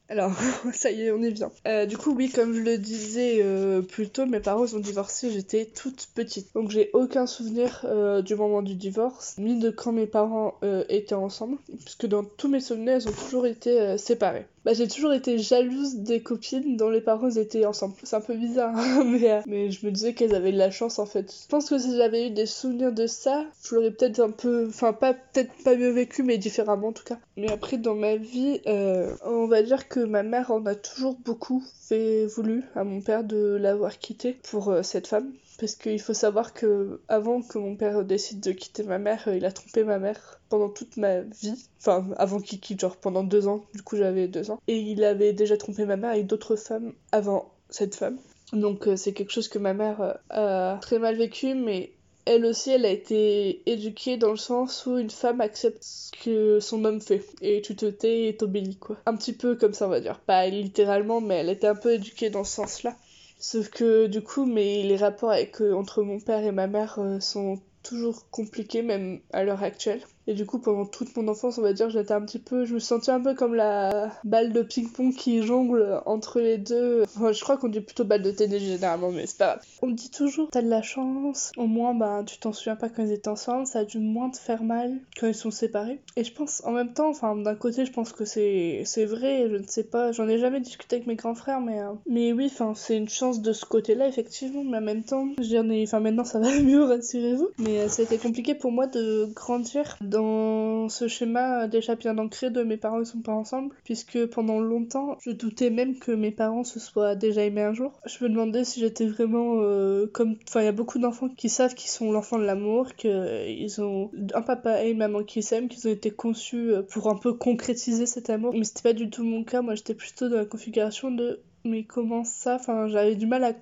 Alors, 0.09 0.31
ça 0.73 0.91
y 0.91 1.03
est, 1.03 1.11
on 1.11 1.21
y 1.21 1.31
vient. 1.31 1.51
Euh, 1.67 1.85
du 1.85 1.97
coup, 1.97 2.13
oui, 2.15 2.29
comme 2.29 2.53
je 2.53 2.61
le 2.61 2.77
disais 2.77 3.39
euh, 3.41 3.81
plus 3.81 4.09
tôt, 4.09 4.25
mes 4.25 4.39
parents 4.39 4.73
ont 4.73 4.79
divorcé, 4.79 5.31
j'étais 5.31 5.65
toute 5.65 6.07
petite. 6.15 6.53
Donc, 6.53 6.71
j'ai 6.71 6.89
aucun 6.93 7.27
souvenir 7.27 7.85
euh, 7.85 8.21
du 8.21 8.35
moment 8.35 8.61
du 8.61 8.75
divorce, 8.75 9.35
ni 9.37 9.59
de 9.59 9.69
quand 9.69 9.91
mes 9.91 10.07
parents 10.07 10.55
étaient 10.89 11.15
ensemble, 11.15 11.57
puisque 11.83 12.05
dans 12.05 12.23
tous 12.23 12.47
mes 12.47 12.59
souvenirs, 12.59 12.97
ils 13.01 13.07
ont 13.09 13.13
toujours 13.13 13.45
été 13.45 13.97
séparés. 13.97 14.45
Bah, 14.67 14.73
j'ai 14.73 14.89
toujours 14.89 15.13
été 15.13 15.37
jalouse 15.37 15.95
des 15.95 16.19
copines 16.19 16.75
dont 16.75 16.89
les 16.89 16.99
parents 16.99 17.29
étaient 17.29 17.65
ensemble. 17.65 17.93
C'est 18.03 18.17
un 18.17 18.21
peu 18.21 18.35
bizarre, 18.35 18.75
hein, 18.75 19.03
mais, 19.07 19.41
mais 19.45 19.71
je 19.71 19.85
me 19.85 19.91
disais 19.91 20.13
qu'elles 20.13 20.35
avaient 20.35 20.51
de 20.51 20.57
la 20.57 20.71
chance 20.71 20.99
en 20.99 21.05
fait. 21.05 21.33
Je 21.43 21.47
pense 21.47 21.69
que 21.69 21.77
si 21.77 21.95
j'avais 21.95 22.27
eu 22.27 22.31
des 22.31 22.45
souvenirs 22.45 22.91
de 22.91 23.07
ça, 23.07 23.45
je 23.63 23.75
l'aurais 23.75 23.91
peut-être 23.91 24.19
un 24.19 24.29
peu. 24.29 24.67
Enfin, 24.67 24.91
pas 24.91 25.13
peut-être 25.13 25.51
pas 25.63 25.77
mieux 25.77 25.91
vécu, 25.91 26.21
mais 26.21 26.37
différemment 26.37 26.89
en 26.89 26.91
tout 26.91 27.05
cas. 27.05 27.17
Mais 27.37 27.49
après, 27.49 27.77
dans 27.77 27.95
ma 27.95 28.17
vie, 28.17 28.59
on 28.65 29.47
va 29.47 29.61
dire 29.61 29.87
que 29.87 29.96
ma 30.05 30.23
mère 30.23 30.51
en 30.51 30.65
a 30.65 30.75
toujours 30.75 31.17
beaucoup 31.23 31.63
fait 31.81 32.25
voulu 32.25 32.63
à 32.75 32.83
mon 32.83 33.01
père 33.01 33.23
de 33.23 33.57
l'avoir 33.59 33.97
quitté 33.99 34.37
pour 34.49 34.69
euh, 34.69 34.83
cette 34.83 35.07
femme. 35.07 35.33
Parce 35.59 35.75
qu'il 35.75 35.99
faut 35.99 36.13
savoir 36.13 36.53
que 36.53 37.01
avant 37.07 37.41
que 37.41 37.57
mon 37.57 37.75
père 37.75 38.05
décide 38.05 38.39
de 38.41 38.51
quitter 38.51 38.83
ma 38.83 38.99
mère, 38.99 39.23
euh, 39.27 39.35
il 39.35 39.45
a 39.45 39.51
trompé 39.51 39.83
ma 39.83 39.97
mère 39.99 40.39
pendant 40.49 40.69
toute 40.69 40.97
ma 40.97 41.21
vie. 41.21 41.67
Enfin, 41.79 42.07
avant 42.17 42.39
qu'il 42.39 42.59
quitte, 42.59 42.79
genre 42.79 42.97
pendant 42.97 43.23
deux 43.23 43.47
ans. 43.47 43.65
Du 43.73 43.81
coup, 43.81 43.95
j'avais 43.95 44.27
deux 44.27 44.51
ans. 44.51 44.59
Et 44.67 44.77
il 44.77 45.03
avait 45.03 45.33
déjà 45.33 45.57
trompé 45.57 45.85
ma 45.85 45.97
mère 45.97 46.11
avec 46.11 46.27
d'autres 46.27 46.55
femmes 46.55 46.93
avant 47.11 47.51
cette 47.69 47.95
femme. 47.95 48.17
Donc 48.53 48.87
euh, 48.87 48.95
c'est 48.95 49.13
quelque 49.13 49.31
chose 49.31 49.49
que 49.49 49.59
ma 49.59 49.73
mère 49.73 50.19
a 50.29 50.77
très 50.81 50.99
mal 50.99 51.15
vécu, 51.15 51.53
mais 51.53 51.91
elle 52.27 52.45
aussi, 52.45 52.71
elle 52.71 52.85
a 52.85 52.91
été 52.91 53.61
éduquée 53.65 54.17
dans 54.17 54.31
le 54.31 54.37
sens 54.37 54.85
où 54.85 54.97
une 54.97 55.09
femme 55.09 55.41
accepte 55.41 55.81
ce 55.81 56.11
que 56.11 56.59
son 56.59 56.83
homme 56.85 57.01
fait. 57.01 57.23
Et 57.41 57.61
tu 57.61 57.75
te 57.75 57.85
tais 57.85 58.27
et 58.27 58.37
t'obéis, 58.37 58.75
quoi. 58.75 58.97
Un 59.05 59.15
petit 59.15 59.33
peu 59.33 59.55
comme 59.55 59.73
ça, 59.73 59.87
on 59.87 59.89
va 59.89 60.01
dire. 60.01 60.19
Pas 60.19 60.47
littéralement, 60.47 61.21
mais 61.21 61.35
elle 61.35 61.49
était 61.49 61.67
un 61.67 61.75
peu 61.75 61.93
éduquée 61.93 62.29
dans 62.29 62.43
ce 62.43 62.55
sens-là. 62.55 62.95
Sauf 63.39 63.69
que 63.69 64.07
du 64.07 64.21
coup, 64.21 64.45
mais 64.45 64.83
les 64.83 64.97
rapports 64.97 65.31
avec, 65.31 65.61
euh, 65.61 65.73
entre 65.73 66.01
mon 66.03 66.19
père 66.19 66.43
et 66.43 66.51
ma 66.51 66.67
mère 66.67 66.99
euh, 66.99 67.19
sont 67.19 67.61
toujours 67.83 68.29
compliqués, 68.29 68.81
même 68.81 69.21
à 69.31 69.43
l'heure 69.43 69.63
actuelle. 69.63 70.01
Et 70.27 70.33
du 70.33 70.45
coup, 70.45 70.59
pendant 70.59 70.85
toute 70.85 71.15
mon 71.15 71.27
enfance, 71.27 71.57
on 71.57 71.61
va 71.61 71.73
dire, 71.73 71.89
j'étais 71.89 72.13
un 72.13 72.21
petit 72.21 72.39
peu, 72.39 72.65
je 72.65 72.73
me 72.73 72.79
sentais 72.79 73.11
un 73.11 73.21
peu 73.21 73.33
comme 73.33 73.55
la 73.55 74.11
balle 74.23 74.51
de 74.51 74.61
ping-pong 74.61 75.13
qui 75.13 75.41
jongle 75.41 76.01
entre 76.05 76.39
les 76.39 76.57
deux. 76.57 77.03
Enfin, 77.03 77.31
je 77.31 77.41
crois 77.41 77.57
qu'on 77.57 77.69
dit 77.69 77.81
plutôt 77.81 78.03
balle 78.03 78.21
de 78.21 78.31
tennis 78.31 78.61
généralement, 78.61 79.11
mais 79.11 79.25
c'est 79.25 79.37
pas 79.37 79.55
grave. 79.55 79.65
On 79.81 79.87
me 79.87 79.93
dit 79.93 80.09
toujours, 80.09 80.49
t'as 80.51 80.61
de 80.61 80.69
la 80.69 80.81
chance. 80.81 81.51
Au 81.57 81.67
moins, 81.67 81.93
bah, 81.93 82.23
tu 82.25 82.37
t'en 82.39 82.53
souviens 82.53 82.75
pas 82.75 82.89
quand 82.89 83.03
ils 83.03 83.11
étaient 83.11 83.29
ensemble. 83.29 83.67
Ça 83.67 83.79
a 83.79 83.83
dû 83.85 83.99
moins 83.99 84.29
te 84.29 84.37
faire 84.37 84.63
mal 84.63 84.97
quand 85.19 85.27
ils 85.27 85.35
sont 85.35 85.51
séparés. 85.51 86.01
Et 86.15 86.23
je 86.23 86.33
pense, 86.33 86.61
en 86.65 86.71
même 86.71 86.93
temps, 86.93 87.09
enfin, 87.09 87.35
d'un 87.35 87.55
côté, 87.55 87.85
je 87.85 87.91
pense 87.91 88.11
que 88.11 88.25
c'est, 88.25 88.81
c'est 88.85 89.05
vrai. 89.05 89.47
Je 89.49 89.55
ne 89.55 89.67
sais 89.67 89.83
pas. 89.83 90.11
J'en 90.11 90.27
ai 90.27 90.39
jamais 90.39 90.59
discuté 90.59 90.97
avec 90.97 91.07
mes 91.07 91.15
grands 91.15 91.35
frères, 91.35 91.61
mais, 91.61 91.79
euh, 91.79 91.93
mais 92.05 92.33
oui, 92.33 92.49
enfin, 92.51 92.73
c'est 92.75 92.97
une 92.97 93.09
chance 93.09 93.41
de 93.41 93.53
ce 93.53 93.65
côté-là, 93.65 94.07
effectivement. 94.07 94.63
Mais 94.63 94.77
en 94.77 94.81
même 94.81 95.03
temps, 95.03 95.27
j'en 95.39 95.69
ai, 95.69 95.83
enfin, 95.83 95.99
maintenant, 95.99 96.25
ça 96.25 96.39
va 96.39 96.49
mieux, 96.61 96.83
rassurez-vous. 96.83 97.49
Mais 97.59 97.79
euh, 97.79 97.87
été 97.97 98.17
compliqué 98.17 98.55
pour 98.55 98.71
moi 98.71 98.87
de 98.87 99.29
grandir 99.33 99.97
dans 100.17 100.89
ce 100.89 101.07
schéma 101.07 101.67
déjà 101.67 101.95
bien 101.95 102.17
ancré 102.17 102.49
de 102.49 102.63
mes 102.63 102.77
parents 102.77 102.99
ne 102.99 103.03
sont 103.03 103.21
pas 103.21 103.33
ensemble, 103.33 103.75
puisque 103.83 104.25
pendant 104.27 104.59
longtemps, 104.59 105.17
je 105.21 105.31
doutais 105.31 105.69
même 105.69 105.99
que 105.99 106.11
mes 106.11 106.31
parents 106.31 106.63
se 106.63 106.79
soient 106.79 107.15
déjà 107.15 107.43
aimés 107.43 107.61
un 107.61 107.73
jour. 107.73 107.99
Je 108.05 108.23
me 108.23 108.29
demandais 108.29 108.63
si 108.63 108.79
j'étais 108.79 109.05
vraiment 109.05 109.57
euh, 109.61 110.07
comme... 110.07 110.35
Enfin, 110.47 110.61
il 110.61 110.65
y 110.65 110.69
a 110.69 110.73
beaucoup 110.73 110.97
d'enfants 110.97 111.29
qui 111.29 111.49
savent 111.49 111.75
qu'ils 111.75 111.91
sont 111.91 112.11
l'enfant 112.11 112.39
de 112.39 112.45
l'amour, 112.45 112.95
qu'ils 112.95 113.81
ont 113.81 114.09
un 114.33 114.41
papa 114.41 114.83
et 114.83 114.91
une 114.91 114.97
maman 114.97 115.23
qui 115.23 115.43
s'aiment, 115.43 115.67
qu'ils 115.67 115.87
ont 115.87 115.91
été 115.91 116.09
conçus 116.09 116.71
euh, 116.71 116.81
pour 116.81 117.09
un 117.09 117.15
peu 117.15 117.33
concrétiser 117.33 118.05
cet 118.05 118.29
amour. 118.29 118.53
Mais 118.53 118.63
c'était 118.63 118.89
pas 118.89 118.93
du 118.93 119.09
tout 119.09 119.23
mon 119.23 119.43
cas, 119.43 119.61
moi 119.61 119.75
j'étais 119.75 119.93
plutôt 119.93 120.29
dans 120.29 120.37
la 120.37 120.45
configuration 120.45 121.11
de 121.11 121.41
mais 121.63 121.83
comment 121.83 122.23
ça 122.23 122.55
Enfin, 122.55 122.87
j'avais 122.87 123.15
du 123.15 123.27
mal 123.27 123.43
à 123.43 123.53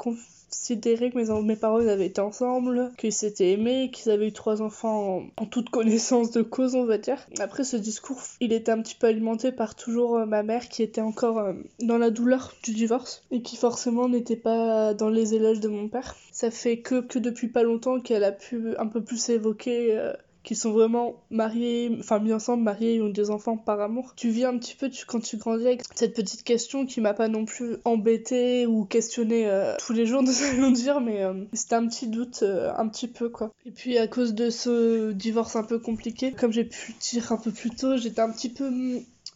considérer 0.50 1.12
que 1.12 1.18
mes, 1.18 1.42
mes 1.42 1.56
parents 1.56 1.80
avaient 1.80 2.06
été 2.08 2.22
ensemble, 2.22 2.92
qu'ils 2.98 3.14
s'étaient 3.14 3.52
aimés, 3.52 3.92
qu'ils 3.92 4.12
avaient 4.12 4.28
eu 4.28 4.34
trois 4.34 4.62
enfants 4.62 5.24
en, 5.38 5.46
toute 5.46 5.70
connaissance 5.70 6.32
de 6.32 6.42
cause, 6.42 6.76
on 6.76 6.86
va 6.86 6.98
dire. 6.98 7.26
Après, 7.40 7.64
ce 7.64 7.78
discours, 7.78 8.22
il 8.40 8.54
était 8.54 8.72
un 8.72 8.82
petit 8.82 8.96
peu 8.96 9.08
alimenté 9.08 9.52
par 9.52 9.76
toujours 9.76 10.18
euh, 10.18 10.26
ma 10.26 10.44
mère 10.44 10.70
qui 10.70 10.84
était 10.84 11.02
encore 11.02 11.40
euh, 11.40 11.54
dans 11.82 11.98
la 11.98 12.10
douleur 12.10 12.54
du 12.64 12.74
divorce 12.74 13.24
et 13.32 13.42
qui 13.42 13.58
forcément 13.58 14.10
n'était 14.10 14.36
pas 14.36 14.94
dans 14.94 15.10
les 15.10 15.34
éloges 15.34 15.60
de 15.60 15.68
mon 15.68 15.88
père. 15.88 16.16
Ça 16.32 16.52
fait 16.52 16.80
que, 16.80 17.02
que 17.02 17.20
depuis 17.20 17.48
pas 17.48 17.64
longtemps 17.64 18.00
qu'elle 18.00 18.24
a 18.24 18.32
pu 18.32 18.76
un 18.78 18.88
peu 18.88 19.04
plus 19.04 19.30
évoquer 19.30 19.98
euh, 19.98 20.14
qui 20.46 20.56
sont 20.56 20.72
vraiment 20.72 21.16
mariés, 21.30 21.92
enfin 22.00 22.20
mis 22.20 22.32
ensemble, 22.32 22.64
mariés, 22.64 22.96
et 22.96 23.02
ont 23.02 23.10
des 23.10 23.32
enfants 23.32 23.58
par 23.58 23.82
amour. 23.82 24.14
Tu 24.16 24.30
vis 24.30 24.46
un 24.46 24.58
petit 24.58 24.76
peu 24.76 24.90
quand 25.08 25.20
tu 25.20 25.38
grandis 25.38 25.66
avec 25.66 25.82
cette 25.96 26.16
petite 26.16 26.44
question 26.44 26.86
qui 26.86 27.02
m'a 27.02 27.14
pas 27.14 27.28
non 27.28 27.46
plus 27.46 27.78
embêté 27.84 28.68
ou 28.68 28.86
questionné 28.86 29.48
euh, 29.48 29.76
tous 29.86 29.92
les 29.92 30.06
jours, 30.06 30.24
nous 30.24 30.44
allons 30.44 30.72
dire, 30.72 31.02
mais 31.02 31.24
euh, 31.24 31.34
c'était 31.54 31.76
un 31.76 31.88
petit 31.88 32.08
doute, 32.08 32.44
euh, 32.44 32.72
un 32.78 32.88
petit 32.88 33.08
peu 33.08 33.30
quoi. 33.30 33.52
Et 33.66 33.72
puis 33.72 33.98
à 33.98 34.08
cause 34.08 34.36
de 34.36 34.50
ce 34.50 35.12
divorce 35.12 35.56
un 35.56 35.64
peu 35.64 35.80
compliqué, 35.80 36.32
comme 36.32 36.54
j'ai 36.54 36.66
pu 36.66 36.94
le 36.94 37.00
dire 37.00 37.32
un 37.32 37.38
peu 37.38 37.52
plus 37.52 37.72
tôt, 37.72 37.98
j'étais 37.98 38.22
un 38.22 38.32
petit 38.32 38.50
peu 38.50 38.70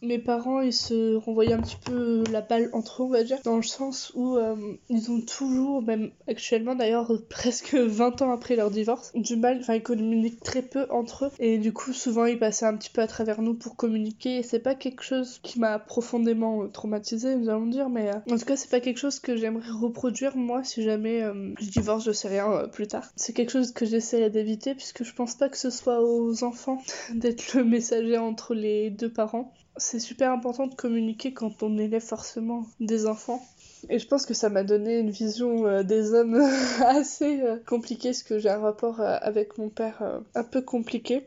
mes 0.02 0.18
parents 0.18 0.60
ils 0.60 0.72
se 0.72 1.16
renvoyaient 1.16 1.52
un 1.52 1.60
petit 1.60 1.76
peu 1.84 2.24
la 2.30 2.40
balle 2.40 2.70
entre 2.72 3.02
eux 3.02 3.06
on 3.06 3.10
va 3.10 3.22
dire 3.22 3.38
dans 3.44 3.56
le 3.56 3.62
sens 3.62 4.12
où 4.14 4.36
euh, 4.36 4.56
ils 4.88 5.10
ont 5.10 5.20
toujours 5.20 5.82
même 5.82 6.10
actuellement 6.28 6.74
d'ailleurs 6.74 7.12
presque 7.28 7.74
20 7.74 8.22
ans 8.22 8.32
après 8.32 8.56
leur 8.56 8.70
divorce 8.70 9.12
du 9.14 9.36
mal 9.36 9.58
enfin 9.60 9.74
ils 9.74 9.82
communiquent 9.82 10.42
très 10.42 10.62
peu 10.62 10.86
entre 10.90 11.26
eux. 11.26 11.30
Et 11.38 11.58
du 11.58 11.72
coup 11.72 11.92
souvent 11.92 12.24
ils 12.24 12.38
passaient 12.38 12.66
un 12.66 12.76
petit 12.76 12.90
peu 12.90 13.02
à 13.02 13.06
travers 13.06 13.42
nous 13.42 13.54
pour 13.54 13.76
communiquer. 13.76 14.38
Et 14.38 14.42
c'est 14.42 14.60
pas 14.60 14.74
quelque 14.74 15.02
chose 15.02 15.40
qui 15.42 15.58
m'a 15.58 15.78
profondément 15.78 16.68
traumatisé 16.68 17.36
nous 17.36 17.48
allons 17.48 17.66
dire 17.66 17.88
mais 17.88 18.10
euh, 18.10 18.18
en 18.30 18.38
tout 18.38 18.44
cas 18.44 18.56
c'est 18.56 18.70
pas 18.70 18.80
quelque 18.80 18.98
chose 18.98 19.18
que 19.18 19.36
j'aimerais 19.36 19.70
reproduire 19.70 20.36
moi 20.36 20.64
si 20.64 20.82
jamais 20.82 21.22
euh, 21.22 21.52
je 21.60 21.68
divorce 21.70 22.04
je 22.04 22.12
sais 22.12 22.28
rien 22.28 22.68
plus 22.72 22.86
tard. 22.86 23.10
C'est 23.16 23.32
quelque 23.32 23.50
chose 23.50 23.72
que 23.72 23.84
j'essaierai 23.84 24.30
d'éviter 24.30 24.74
puisque 24.74 25.04
je 25.04 25.12
pense 25.14 25.34
pas 25.34 25.48
que 25.48 25.58
ce 25.58 25.70
soit 25.70 26.02
aux 26.02 26.44
enfants 26.44 26.82
d'être 27.14 27.54
le 27.54 27.64
messager 27.64 28.16
entre 28.16 28.54
les 28.54 28.90
deux 28.90 29.12
parents 29.12 29.52
c'est 29.80 29.98
super 29.98 30.30
important 30.30 30.66
de 30.66 30.74
communiquer 30.74 31.32
quand 31.32 31.62
on 31.62 31.78
élève 31.78 32.02
forcément 32.02 32.66
des 32.78 33.06
enfants. 33.06 33.42
Et 33.88 33.98
je 33.98 34.06
pense 34.06 34.26
que 34.26 34.34
ça 34.34 34.50
m'a 34.50 34.62
donné 34.62 34.98
une 34.98 35.10
vision 35.10 35.66
euh, 35.66 35.82
des 35.82 36.12
hommes 36.12 36.34
assez 36.84 37.40
euh, 37.40 37.56
compliquée, 37.66 38.10
parce 38.10 38.22
que 38.22 38.38
j'ai 38.38 38.50
un 38.50 38.58
rapport 38.58 39.00
euh, 39.00 39.16
avec 39.22 39.56
mon 39.56 39.70
père 39.70 40.20
un 40.34 40.44
peu 40.44 40.60
compliqué. 40.60 41.26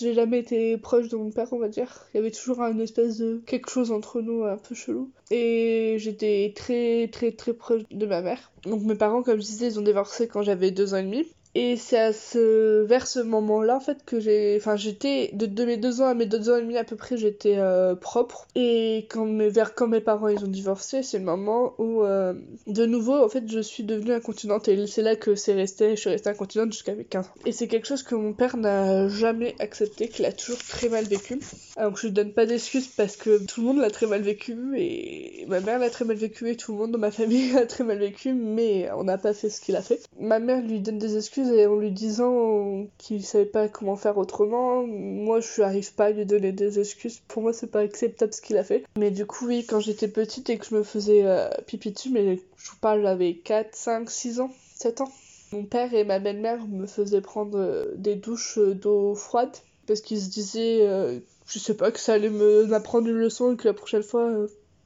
J'ai 0.00 0.14
jamais 0.14 0.38
été 0.38 0.78
proche 0.78 1.08
de 1.08 1.16
mon 1.16 1.30
père, 1.30 1.52
on 1.52 1.58
va 1.58 1.68
dire. 1.68 2.06
Il 2.14 2.16
y 2.16 2.20
avait 2.20 2.30
toujours 2.30 2.62
une 2.62 2.80
espèce 2.80 3.18
de 3.18 3.42
quelque 3.46 3.70
chose 3.70 3.92
entre 3.92 4.22
nous 4.22 4.44
un 4.44 4.56
peu 4.56 4.74
chelou. 4.74 5.10
Et 5.30 5.96
j'étais 5.98 6.52
très 6.56 7.08
très 7.12 7.32
très 7.32 7.52
proche 7.52 7.82
de 7.90 8.06
ma 8.06 8.22
mère. 8.22 8.50
Donc 8.64 8.82
mes 8.82 8.94
parents, 8.94 9.22
comme 9.22 9.40
je 9.40 9.46
disais, 9.46 9.66
ils 9.66 9.78
ont 9.78 9.82
divorcé 9.82 10.26
quand 10.26 10.42
j'avais 10.42 10.70
deux 10.70 10.94
ans 10.94 10.98
et 10.98 11.02
demi. 11.02 11.26
Et 11.56 11.76
c'est 11.76 11.98
à 11.98 12.12
ce, 12.12 12.84
vers 12.84 13.08
ce 13.08 13.18
moment-là, 13.18 13.76
en 13.76 13.80
fait, 13.80 14.04
que 14.04 14.20
j'ai. 14.20 14.56
Enfin, 14.56 14.76
j'étais. 14.76 15.30
De, 15.32 15.64
mes 15.64 15.76
deux 15.76 16.00
ans 16.00 16.06
à 16.06 16.14
mes 16.14 16.26
deux 16.26 16.48
ans 16.48 16.56
et 16.56 16.62
demi 16.62 16.76
à 16.76 16.84
peu 16.84 16.94
près, 16.94 17.16
j'étais 17.16 17.56
euh, 17.58 17.96
propre. 17.96 18.46
Et 18.54 19.08
quand 19.10 19.24
mes, 19.24 19.48
vers 19.48 19.74
quand 19.74 19.88
mes 19.88 20.00
parents 20.00 20.28
ils 20.28 20.44
ont 20.44 20.48
divorcé, 20.48 21.02
c'est 21.02 21.18
le 21.18 21.24
moment 21.24 21.74
où, 21.78 22.04
euh, 22.04 22.34
de 22.68 22.86
nouveau, 22.86 23.16
en 23.16 23.28
fait, 23.28 23.50
je 23.50 23.58
suis 23.58 23.82
devenue 23.82 24.12
incontinente. 24.12 24.68
Et 24.68 24.86
c'est 24.86 25.02
là 25.02 25.16
que 25.16 25.34
c'est 25.34 25.54
resté. 25.54 25.96
Je 25.96 26.00
suis 26.00 26.10
restée 26.10 26.30
incontinente 26.30 26.72
jusqu'à 26.72 26.94
mes 26.94 27.04
15 27.04 27.26
ans. 27.26 27.30
Et 27.44 27.52
c'est 27.52 27.66
quelque 27.66 27.88
chose 27.88 28.04
que 28.04 28.14
mon 28.14 28.32
père 28.32 28.56
n'a 28.56 29.08
jamais 29.08 29.56
accepté, 29.58 30.08
qu'il 30.08 30.26
a 30.26 30.32
toujours 30.32 30.62
très 30.62 30.88
mal 30.88 31.04
vécu. 31.04 31.40
Alors 31.76 31.96
je 31.96 32.06
lui 32.06 32.12
donne 32.12 32.32
pas 32.32 32.46
d'excuses 32.46 32.88
parce 32.88 33.16
que 33.16 33.44
tout 33.44 33.60
le 33.60 33.66
monde 33.66 33.78
l'a 33.78 33.90
très 33.90 34.06
mal 34.06 34.22
vécu. 34.22 34.56
Et 34.76 35.46
ma 35.48 35.58
mère 35.60 35.80
l'a 35.80 35.90
très 35.90 36.04
mal 36.04 36.16
vécu. 36.16 36.48
Et 36.48 36.56
tout 36.56 36.72
le 36.72 36.78
monde 36.78 36.92
dans 36.92 36.98
ma 36.98 37.10
famille 37.10 37.52
l'a 37.54 37.66
très 37.66 37.82
mal 37.82 37.98
vécu. 37.98 38.34
Mais 38.34 38.88
on 38.92 39.02
n'a 39.02 39.18
pas 39.18 39.34
fait 39.34 39.50
ce 39.50 39.60
qu'il 39.60 39.74
a 39.74 39.82
fait. 39.82 40.00
Ma 40.20 40.38
mère 40.38 40.62
lui 40.62 40.78
donne 40.78 40.98
des 40.98 41.16
excuses 41.16 41.39
et 41.48 41.66
en 41.66 41.76
lui 41.76 41.90
disant 41.90 42.86
qu'il 42.98 43.24
savait 43.24 43.44
pas 43.44 43.68
comment 43.68 43.96
faire 43.96 44.18
autrement. 44.18 44.86
Moi, 44.86 45.40
je 45.40 45.60
n'arrive 45.60 45.94
pas 45.94 46.06
à 46.06 46.10
lui 46.10 46.26
donner 46.26 46.52
des 46.52 46.78
excuses. 46.78 47.20
Pour 47.28 47.42
moi, 47.42 47.52
c'est 47.52 47.66
pas 47.68 47.80
acceptable 47.80 48.32
ce 48.32 48.40
qu'il 48.40 48.56
a 48.56 48.64
fait. 48.64 48.84
Mais 48.96 49.10
du 49.10 49.26
coup, 49.26 49.46
oui, 49.46 49.64
quand 49.66 49.80
j'étais 49.80 50.08
petite 50.08 50.50
et 50.50 50.58
que 50.58 50.66
je 50.66 50.74
me 50.74 50.82
faisais 50.82 51.22
euh, 51.24 51.48
pipi 51.66 51.92
dessus, 51.92 52.10
mais 52.10 52.36
je 52.56 52.70
vous 52.70 52.76
parle, 52.80 53.02
j'avais 53.02 53.34
4, 53.34 53.74
5, 53.74 54.10
6 54.10 54.40
ans, 54.40 54.50
7 54.74 55.00
ans. 55.00 55.12
Mon 55.52 55.64
père 55.64 55.92
et 55.94 56.04
ma 56.04 56.18
belle-mère 56.18 56.66
me 56.68 56.86
faisaient 56.86 57.20
prendre 57.20 57.58
euh, 57.58 57.92
des 57.96 58.14
douches 58.14 58.58
euh, 58.58 58.74
d'eau 58.74 59.14
froide 59.14 59.56
parce 59.86 60.00
qu'ils 60.02 60.20
se 60.20 60.30
disaient, 60.30 61.20
je 61.48 61.58
sais 61.58 61.74
pas, 61.74 61.90
que 61.90 61.98
ça 61.98 62.12
allait 62.12 62.30
m'apprendre 62.30 63.08
une 63.08 63.16
leçon 63.16 63.54
et 63.54 63.56
que 63.56 63.66
la 63.66 63.74
prochaine 63.74 64.04
fois, 64.04 64.30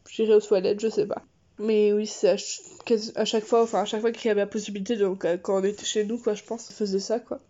j'irai 0.08 0.34
aux 0.34 0.40
toilettes, 0.40 0.80
je 0.80 0.88
sais 0.88 1.04
pas. 1.04 1.22
Mais 1.58 1.92
oui, 1.92 2.06
c'est 2.06 2.30
à, 2.30 3.24
chaque 3.24 3.44
fois, 3.44 3.62
enfin 3.62 3.82
à 3.82 3.84
chaque 3.84 4.00
fois 4.00 4.10
qu'il 4.10 4.28
y 4.28 4.30
avait 4.30 4.40
la 4.40 4.46
possibilité, 4.46 4.96
donc 4.96 5.24
euh, 5.24 5.36
quand 5.36 5.60
on 5.60 5.64
était 5.64 5.84
chez 5.84 6.04
nous, 6.04 6.18
quoi, 6.18 6.34
je 6.34 6.42
pense, 6.42 6.68
on 6.70 6.74
faisait 6.74 6.98
ça, 6.98 7.20
quoi. 7.20 7.40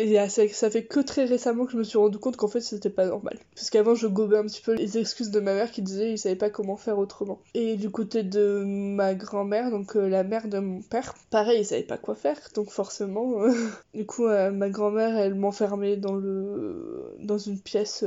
Et 0.00 0.16
ça, 0.28 0.70
fait 0.70 0.84
que 0.84 1.00
très 1.00 1.24
récemment 1.24 1.66
que 1.66 1.72
je 1.72 1.76
me 1.76 1.82
suis 1.82 1.98
rendu 1.98 2.18
compte 2.18 2.36
qu'en 2.36 2.46
fait 2.46 2.60
c'était 2.60 2.88
pas 2.88 3.06
normal. 3.06 3.36
Parce 3.56 3.68
qu'avant 3.68 3.96
je 3.96 4.06
gobais 4.06 4.36
un 4.36 4.44
petit 4.44 4.62
peu 4.62 4.74
les 4.74 4.96
excuses 4.96 5.32
de 5.32 5.40
ma 5.40 5.54
mère 5.54 5.72
qui 5.72 5.82
disait 5.82 6.12
il 6.12 6.18
savait 6.18 6.36
pas 6.36 6.50
comment 6.50 6.76
faire 6.76 7.00
autrement. 7.00 7.40
Et 7.54 7.74
du 7.74 7.90
côté 7.90 8.22
de 8.22 8.62
ma 8.64 9.14
grand-mère, 9.14 9.72
donc 9.72 9.96
euh, 9.96 10.08
la 10.08 10.22
mère 10.22 10.46
de 10.46 10.60
mon 10.60 10.82
père, 10.82 11.16
pareil 11.30 11.62
il 11.62 11.64
savait 11.64 11.82
pas 11.82 11.98
quoi 11.98 12.14
faire, 12.14 12.38
donc 12.54 12.70
forcément. 12.70 13.42
Euh, 13.42 13.52
du 13.92 14.06
coup 14.06 14.28
ma 14.28 14.70
grand-mère 14.70 15.16
elle 15.16 15.34
m'enfermait 15.34 15.96
dans 15.96 16.14
le 16.14 17.16
dans 17.18 17.38
une 17.38 17.58
pièce 17.58 18.04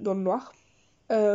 dans 0.00 0.14
le 0.14 0.20
noir. 0.20 0.54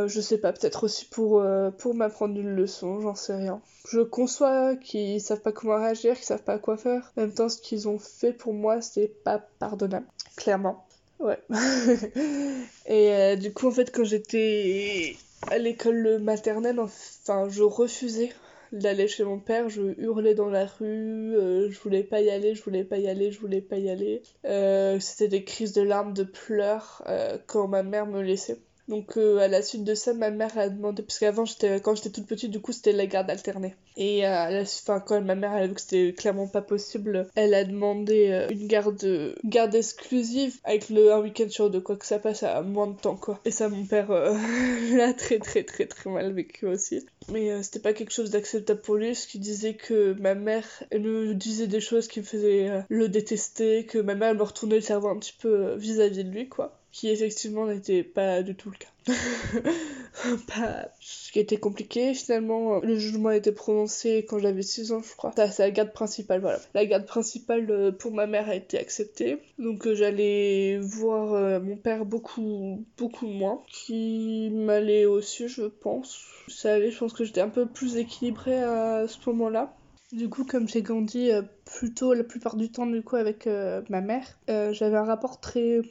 Je 0.06 0.20
sais 0.20 0.38
pas, 0.38 0.52
peut-être 0.52 0.84
aussi 0.84 1.06
pour, 1.06 1.44
pour 1.78 1.94
m'apprendre 1.94 2.38
une 2.38 2.54
leçon, 2.54 3.00
j'en 3.00 3.14
sais 3.14 3.34
rien. 3.34 3.60
Je 3.88 4.00
conçois 4.00 4.76
qu'ils 4.76 5.20
savent 5.20 5.40
pas 5.40 5.52
comment 5.52 5.76
réagir, 5.76 6.14
qu'ils 6.14 6.24
savent 6.24 6.42
pas 6.42 6.58
quoi 6.58 6.76
faire. 6.76 7.12
En 7.16 7.22
même 7.22 7.32
temps, 7.32 7.48
ce 7.48 7.60
qu'ils 7.60 7.88
ont 7.88 7.98
fait 7.98 8.32
pour 8.32 8.52
moi, 8.52 8.80
c'est 8.80 9.08
pas 9.24 9.38
pardonnable, 9.58 10.06
clairement. 10.36 10.84
Ouais. 11.20 11.38
et 12.86 13.12
euh, 13.12 13.36
du 13.36 13.52
coup, 13.52 13.68
en 13.68 13.70
fait, 13.70 13.92
quand 13.92 14.04
j'étais 14.04 15.16
à 15.48 15.58
l'école 15.58 16.18
maternelle, 16.18 16.80
enfin, 16.80 17.48
je 17.48 17.62
refusais 17.62 18.30
d'aller 18.72 19.06
chez 19.08 19.24
mon 19.24 19.38
père, 19.38 19.68
je 19.68 19.82
hurlais 19.98 20.34
dans 20.34 20.48
la 20.48 20.64
rue, 20.64 21.36
euh, 21.36 21.70
je 21.70 21.78
voulais 21.80 22.04
pas 22.04 22.20
y 22.20 22.30
aller, 22.30 22.54
je 22.54 22.62
voulais 22.62 22.84
pas 22.84 22.98
y 22.98 23.08
aller, 23.08 23.32
je 23.32 23.40
voulais 23.40 23.60
pas 23.60 23.76
y 23.76 23.90
aller. 23.90 24.22
Euh, 24.46 24.98
c'était 24.98 25.28
des 25.28 25.44
crises 25.44 25.72
de 25.72 25.82
larmes, 25.82 26.14
de 26.14 26.24
pleurs 26.24 27.02
quand 27.46 27.68
ma 27.68 27.82
mère 27.82 28.06
me 28.06 28.22
laissait. 28.22 28.58
Donc 28.90 29.16
euh, 29.16 29.38
à 29.38 29.46
la 29.46 29.62
suite 29.62 29.84
de 29.84 29.94
ça, 29.94 30.14
ma 30.14 30.30
mère 30.30 30.58
a 30.58 30.68
demandé, 30.68 31.04
parce 31.04 31.20
qu'avant 31.20 31.44
quand 31.84 31.94
j'étais 31.94 32.10
toute 32.10 32.26
petite, 32.26 32.50
du 32.50 32.60
coup 32.60 32.72
c'était 32.72 32.90
la 32.90 33.06
garde 33.06 33.30
alternée. 33.30 33.76
Et 33.96 34.26
euh, 34.26 34.34
à 34.34 34.50
la, 34.50 34.64
fin, 34.64 34.98
quand 34.98 35.20
ma 35.20 35.36
mère 35.36 35.52
a 35.52 35.64
vu 35.64 35.74
que 35.74 35.80
c'était 35.80 36.12
clairement 36.12 36.48
pas 36.48 36.60
possible, 36.60 37.28
elle 37.36 37.54
a 37.54 37.62
demandé 37.62 38.30
euh, 38.30 38.48
une 38.50 38.66
garde, 38.66 39.36
garde 39.44 39.76
exclusive 39.76 40.56
avec 40.64 40.90
le 40.90 41.12
un 41.12 41.20
week-end 41.20 41.48
sur 41.48 41.70
deux, 41.70 41.80
quoi 41.80 41.94
que 41.94 42.04
ça 42.04 42.18
passe 42.18 42.42
à 42.42 42.62
moins 42.62 42.88
de 42.88 42.96
temps 42.96 43.14
quoi. 43.14 43.38
Et 43.44 43.52
ça, 43.52 43.68
mon 43.68 43.84
père 43.84 44.10
l'a 44.92 45.14
très 45.14 45.38
très 45.38 45.62
très 45.62 45.86
très 45.86 46.10
mal 46.10 46.32
vécu 46.32 46.66
aussi. 46.66 47.06
Mais 47.30 47.62
c'était 47.62 47.78
pas 47.78 47.92
quelque 47.92 48.12
chose 48.12 48.30
d'acceptable 48.30 48.80
pour 48.80 48.96
lui, 48.96 49.14
ce 49.14 49.28
qui 49.28 49.38
disait 49.38 49.74
que 49.74 50.14
ma 50.14 50.34
mère 50.34 50.66
elle 50.90 51.02
me 51.02 51.34
disait 51.34 51.68
des 51.68 51.80
choses 51.80 52.08
qui 52.08 52.18
me 52.18 52.24
faisaient 52.24 52.82
le 52.88 53.08
détester, 53.08 53.86
que 53.86 53.98
ma 53.98 54.16
mère 54.16 54.34
me 54.34 54.42
retournait 54.42 54.74
le 54.74 54.80
cerveau 54.80 55.06
un 55.10 55.18
petit 55.20 55.36
peu 55.40 55.76
vis 55.76 56.00
à 56.00 56.08
-vis 56.08 56.24
de 56.24 56.30
lui 56.30 56.48
quoi 56.48 56.79
qui 56.92 57.08
effectivement 57.08 57.66
n'était 57.66 58.02
pas 58.02 58.42
du 58.42 58.54
tout 58.54 58.70
le 58.70 58.76
cas. 58.76 58.88
pas... 60.48 60.88
Ce 61.00 61.32
qui 61.32 61.38
était 61.38 61.58
compliqué, 61.58 62.12
finalement, 62.14 62.80
le 62.80 62.96
jugement 62.96 63.28
a 63.28 63.36
été 63.36 63.52
prononcé 63.52 64.26
quand 64.28 64.38
j'avais 64.38 64.62
6 64.62 64.92
ans, 64.92 65.02
je 65.02 65.14
crois. 65.14 65.32
C'est 65.36 65.60
la 65.60 65.70
garde 65.70 65.92
principale, 65.92 66.40
voilà. 66.40 66.58
La 66.74 66.84
garde 66.84 67.06
principale 67.06 67.70
euh, 67.70 67.92
pour 67.92 68.12
ma 68.12 68.26
mère 68.26 68.48
a 68.48 68.54
été 68.54 68.78
acceptée. 68.78 69.38
Donc 69.58 69.86
euh, 69.86 69.94
j'allais 69.94 70.78
voir 70.78 71.34
euh, 71.34 71.60
mon 71.60 71.76
père 71.76 72.04
beaucoup, 72.04 72.84
beaucoup 72.98 73.26
moins. 73.26 73.62
Qui 73.68 74.50
m'allait 74.50 75.04
aussi, 75.04 75.48
je 75.48 75.62
pense. 75.62 76.24
Ça 76.48 76.74
allait, 76.74 76.90
je 76.90 76.98
pense 76.98 77.12
que 77.12 77.24
j'étais 77.24 77.40
un 77.40 77.48
peu 77.48 77.66
plus 77.66 77.96
équilibrée 77.96 78.62
à 78.62 79.06
ce 79.06 79.18
moment-là. 79.30 79.76
Du 80.12 80.28
coup, 80.28 80.44
comme 80.44 80.68
j'ai 80.68 80.82
grandi 80.82 81.30
plutôt 81.64 82.14
la 82.14 82.24
plupart 82.24 82.56
du 82.56 82.72
temps 82.72 82.86
du 82.86 83.00
coup 83.00 83.14
avec 83.14 83.48
ma 83.88 84.00
mère, 84.00 84.26
j'avais 84.48 84.96
un 84.96 85.04
rapport 85.04 85.38
très 85.38 85.82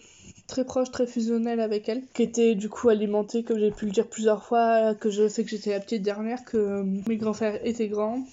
très 0.49 0.65
proche, 0.65 0.91
très 0.91 1.07
fusionnel 1.07 1.61
avec 1.61 1.87
elle, 1.87 2.03
qui 2.13 2.23
était 2.23 2.55
du 2.55 2.67
coup 2.67 2.89
alimentée, 2.89 3.43
comme 3.43 3.59
j'ai 3.59 3.71
pu 3.71 3.85
le 3.85 3.91
dire 3.91 4.07
plusieurs 4.07 4.43
fois, 4.43 4.95
que 4.95 5.09
je 5.09 5.27
sais 5.29 5.43
que 5.43 5.49
j'étais 5.49 5.71
la 5.71 5.79
petite 5.79 6.01
dernière, 6.01 6.43
que 6.43 6.83
mes 7.07 7.17
grands 7.17 7.33
frères 7.33 7.65
étaient 7.65 7.87
grands, 7.87 8.23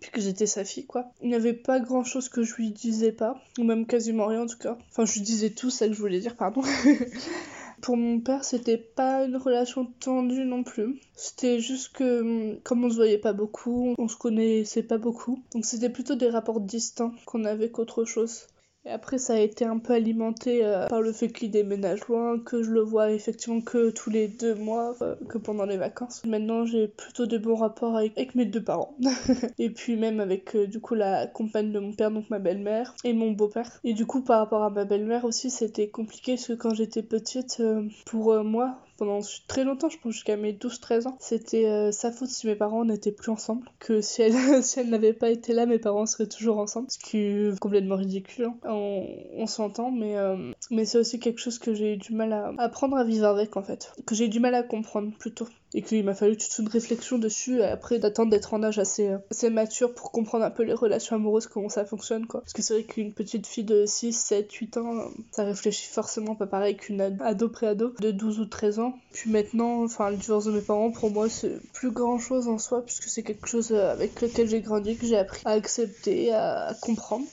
puis 0.00 0.10
que 0.10 0.20
j'étais 0.20 0.46
sa 0.46 0.64
fille 0.64 0.86
quoi. 0.86 1.12
Il 1.22 1.28
n'y 1.28 1.34
avait 1.34 1.52
pas 1.52 1.78
grand 1.78 2.02
chose 2.02 2.28
que 2.28 2.42
je 2.42 2.56
lui 2.56 2.70
disais 2.70 3.12
pas, 3.12 3.40
ou 3.58 3.62
même 3.62 3.86
quasiment 3.86 4.26
rien 4.26 4.42
en 4.42 4.46
tout 4.46 4.58
cas. 4.58 4.76
Enfin, 4.90 5.04
je 5.04 5.14
lui 5.14 5.20
disais 5.20 5.50
tout, 5.50 5.70
ça 5.70 5.86
que 5.86 5.92
je 5.92 6.00
voulais 6.00 6.20
dire, 6.20 6.34
pardon. 6.34 6.62
Pour 7.82 7.98
mon 7.98 8.20
père, 8.20 8.42
c'était 8.42 8.78
pas 8.78 9.24
une 9.24 9.36
relation 9.36 9.86
tendue 10.00 10.44
non 10.44 10.62
plus. 10.62 10.98
C'était 11.14 11.60
juste 11.60 11.92
que, 11.92 12.54
comme 12.64 12.84
on 12.84 12.90
se 12.90 12.96
voyait 12.96 13.18
pas 13.18 13.34
beaucoup, 13.34 13.94
on 13.98 14.08
se 14.08 14.16
connaissait 14.16 14.82
pas 14.82 14.96
beaucoup. 14.96 15.42
Donc 15.52 15.66
c'était 15.66 15.90
plutôt 15.90 16.14
des 16.14 16.30
rapports 16.30 16.60
distants 16.60 17.12
qu'on 17.26 17.44
avait 17.44 17.70
qu'autre 17.70 18.04
chose. 18.04 18.46
Et 18.86 18.90
après, 18.90 19.18
ça 19.18 19.34
a 19.34 19.38
été 19.38 19.64
un 19.64 19.78
peu 19.78 19.94
alimenté 19.94 20.64
euh, 20.64 20.86
par 20.86 21.00
le 21.00 21.12
fait 21.12 21.28
qu'il 21.28 21.50
déménage 21.50 22.06
loin, 22.06 22.38
que 22.38 22.62
je 22.62 22.70
le 22.70 22.82
vois 22.82 23.10
effectivement 23.10 23.60
que 23.60 23.90
tous 23.90 24.10
les 24.10 24.28
deux 24.28 24.54
mois, 24.54 24.94
euh, 25.02 25.16
que 25.28 25.38
pendant 25.38 25.64
les 25.64 25.76
vacances. 25.76 26.22
Maintenant, 26.24 26.64
j'ai 26.64 26.86
plutôt 26.86 27.26
de 27.26 27.36
bons 27.36 27.56
rapports 27.56 27.96
avec, 27.96 28.36
mes 28.36 28.44
deux 28.44 28.62
parents. 28.62 28.96
et 29.58 29.70
puis 29.70 29.96
même 29.96 30.20
avec 30.20 30.54
euh, 30.54 30.68
du 30.68 30.78
coup 30.78 30.94
la 30.94 31.26
compagne 31.26 31.72
de 31.72 31.80
mon 31.80 31.92
père, 31.92 32.12
donc 32.12 32.30
ma 32.30 32.38
belle-mère, 32.38 32.94
et 33.02 33.12
mon 33.12 33.32
beau-père. 33.32 33.80
Et 33.82 33.92
du 33.92 34.06
coup, 34.06 34.20
par 34.20 34.38
rapport 34.38 34.62
à 34.62 34.70
ma 34.70 34.84
belle-mère 34.84 35.24
aussi, 35.24 35.50
c'était 35.50 35.88
compliqué 35.88 36.34
parce 36.36 36.46
que 36.46 36.52
quand 36.52 36.74
j'étais 36.74 37.02
petite, 37.02 37.60
pour 38.04 38.44
moi, 38.44 38.78
pendant 38.96 39.20
très 39.48 39.64
longtemps, 39.64 39.88
je 39.88 39.98
pense 39.98 40.12
jusqu'à 40.12 40.36
mes 40.36 40.52
12-13 40.52 41.08
ans. 41.08 41.16
C'était 41.20 41.66
euh, 41.66 41.92
sa 41.92 42.12
faute 42.12 42.28
si 42.28 42.46
mes 42.46 42.56
parents 42.56 42.84
n'étaient 42.84 43.12
plus 43.12 43.30
ensemble. 43.30 43.68
Que 43.78 44.00
si 44.02 44.22
elle, 44.22 44.62
si 44.62 44.80
elle 44.80 44.90
n'avait 44.90 45.12
pas 45.12 45.30
été 45.30 45.52
là, 45.52 45.66
mes 45.66 45.78
parents 45.78 46.06
seraient 46.06 46.28
toujours 46.28 46.58
ensemble. 46.58 46.90
Ce 46.90 46.98
qui 46.98 47.18
est 47.18 47.58
complètement 47.58 47.96
ridicule. 47.96 48.46
Hein. 48.46 48.56
On, 48.64 49.46
s'entend, 49.46 49.90
mais, 49.90 50.16
euh, 50.16 50.52
mais 50.70 50.84
c'est 50.84 50.98
aussi 50.98 51.20
quelque 51.20 51.38
chose 51.38 51.58
que 51.58 51.72
j'ai 51.72 51.94
eu 51.94 51.96
du 51.96 52.12
mal 52.12 52.32
à 52.32 52.52
apprendre 52.58 52.96
à 52.96 53.04
vivre 53.04 53.26
avec 53.26 53.56
en 53.56 53.62
fait. 53.62 53.92
Que 54.06 54.14
j'ai 54.14 54.26
eu 54.26 54.28
du 54.28 54.40
mal 54.40 54.54
à 54.54 54.62
comprendre 54.62 55.12
plutôt 55.18 55.46
et 55.74 55.82
qu'il 55.82 56.04
m'a 56.04 56.14
fallu 56.14 56.36
toute 56.36 56.58
une 56.58 56.68
réflexion 56.68 57.18
dessus 57.18 57.62
après 57.62 57.98
d'attendre 57.98 58.30
d'être 58.30 58.54
en 58.54 58.62
âge 58.62 58.78
assez, 58.78 59.08
euh, 59.08 59.18
assez 59.30 59.50
mature 59.50 59.92
pour 59.94 60.10
comprendre 60.10 60.44
un 60.44 60.50
peu 60.50 60.62
les 60.62 60.74
relations 60.74 61.16
amoureuses, 61.16 61.46
comment 61.46 61.68
ça 61.68 61.84
fonctionne 61.84 62.26
quoi. 62.26 62.40
Parce 62.40 62.52
que 62.52 62.62
c'est 62.62 62.74
vrai 62.74 62.82
qu'une 62.84 63.12
petite 63.12 63.46
fille 63.46 63.64
de 63.64 63.84
6, 63.86 64.12
7, 64.12 64.52
8 64.52 64.76
ans, 64.78 65.10
ça 65.32 65.44
réfléchit 65.44 65.88
forcément 65.88 66.34
pas 66.34 66.46
pareil 66.46 66.76
qu'une 66.76 67.00
ado 67.00 67.48
pré-ado 67.48 67.94
de 68.00 68.10
12 68.10 68.40
ou 68.40 68.46
13 68.46 68.78
ans. 68.78 68.98
Puis 69.12 69.30
maintenant, 69.30 69.84
enfin 69.84 70.10
le 70.10 70.16
divorce 70.16 70.44
de 70.46 70.52
mes 70.52 70.60
parents 70.60 70.90
pour 70.90 71.10
moi 71.10 71.28
c'est 71.28 71.60
plus 71.72 71.90
grand 71.90 72.18
chose 72.18 72.48
en 72.48 72.58
soi 72.58 72.82
puisque 72.84 73.04
c'est 73.04 73.22
quelque 73.22 73.46
chose 73.46 73.72
euh, 73.72 73.92
avec 73.92 74.20
lequel 74.20 74.48
j'ai 74.48 74.60
grandi, 74.60 74.96
que 74.96 75.06
j'ai 75.06 75.18
appris 75.18 75.42
à 75.44 75.50
accepter, 75.50 76.32
à 76.32 76.74
comprendre. 76.80 77.26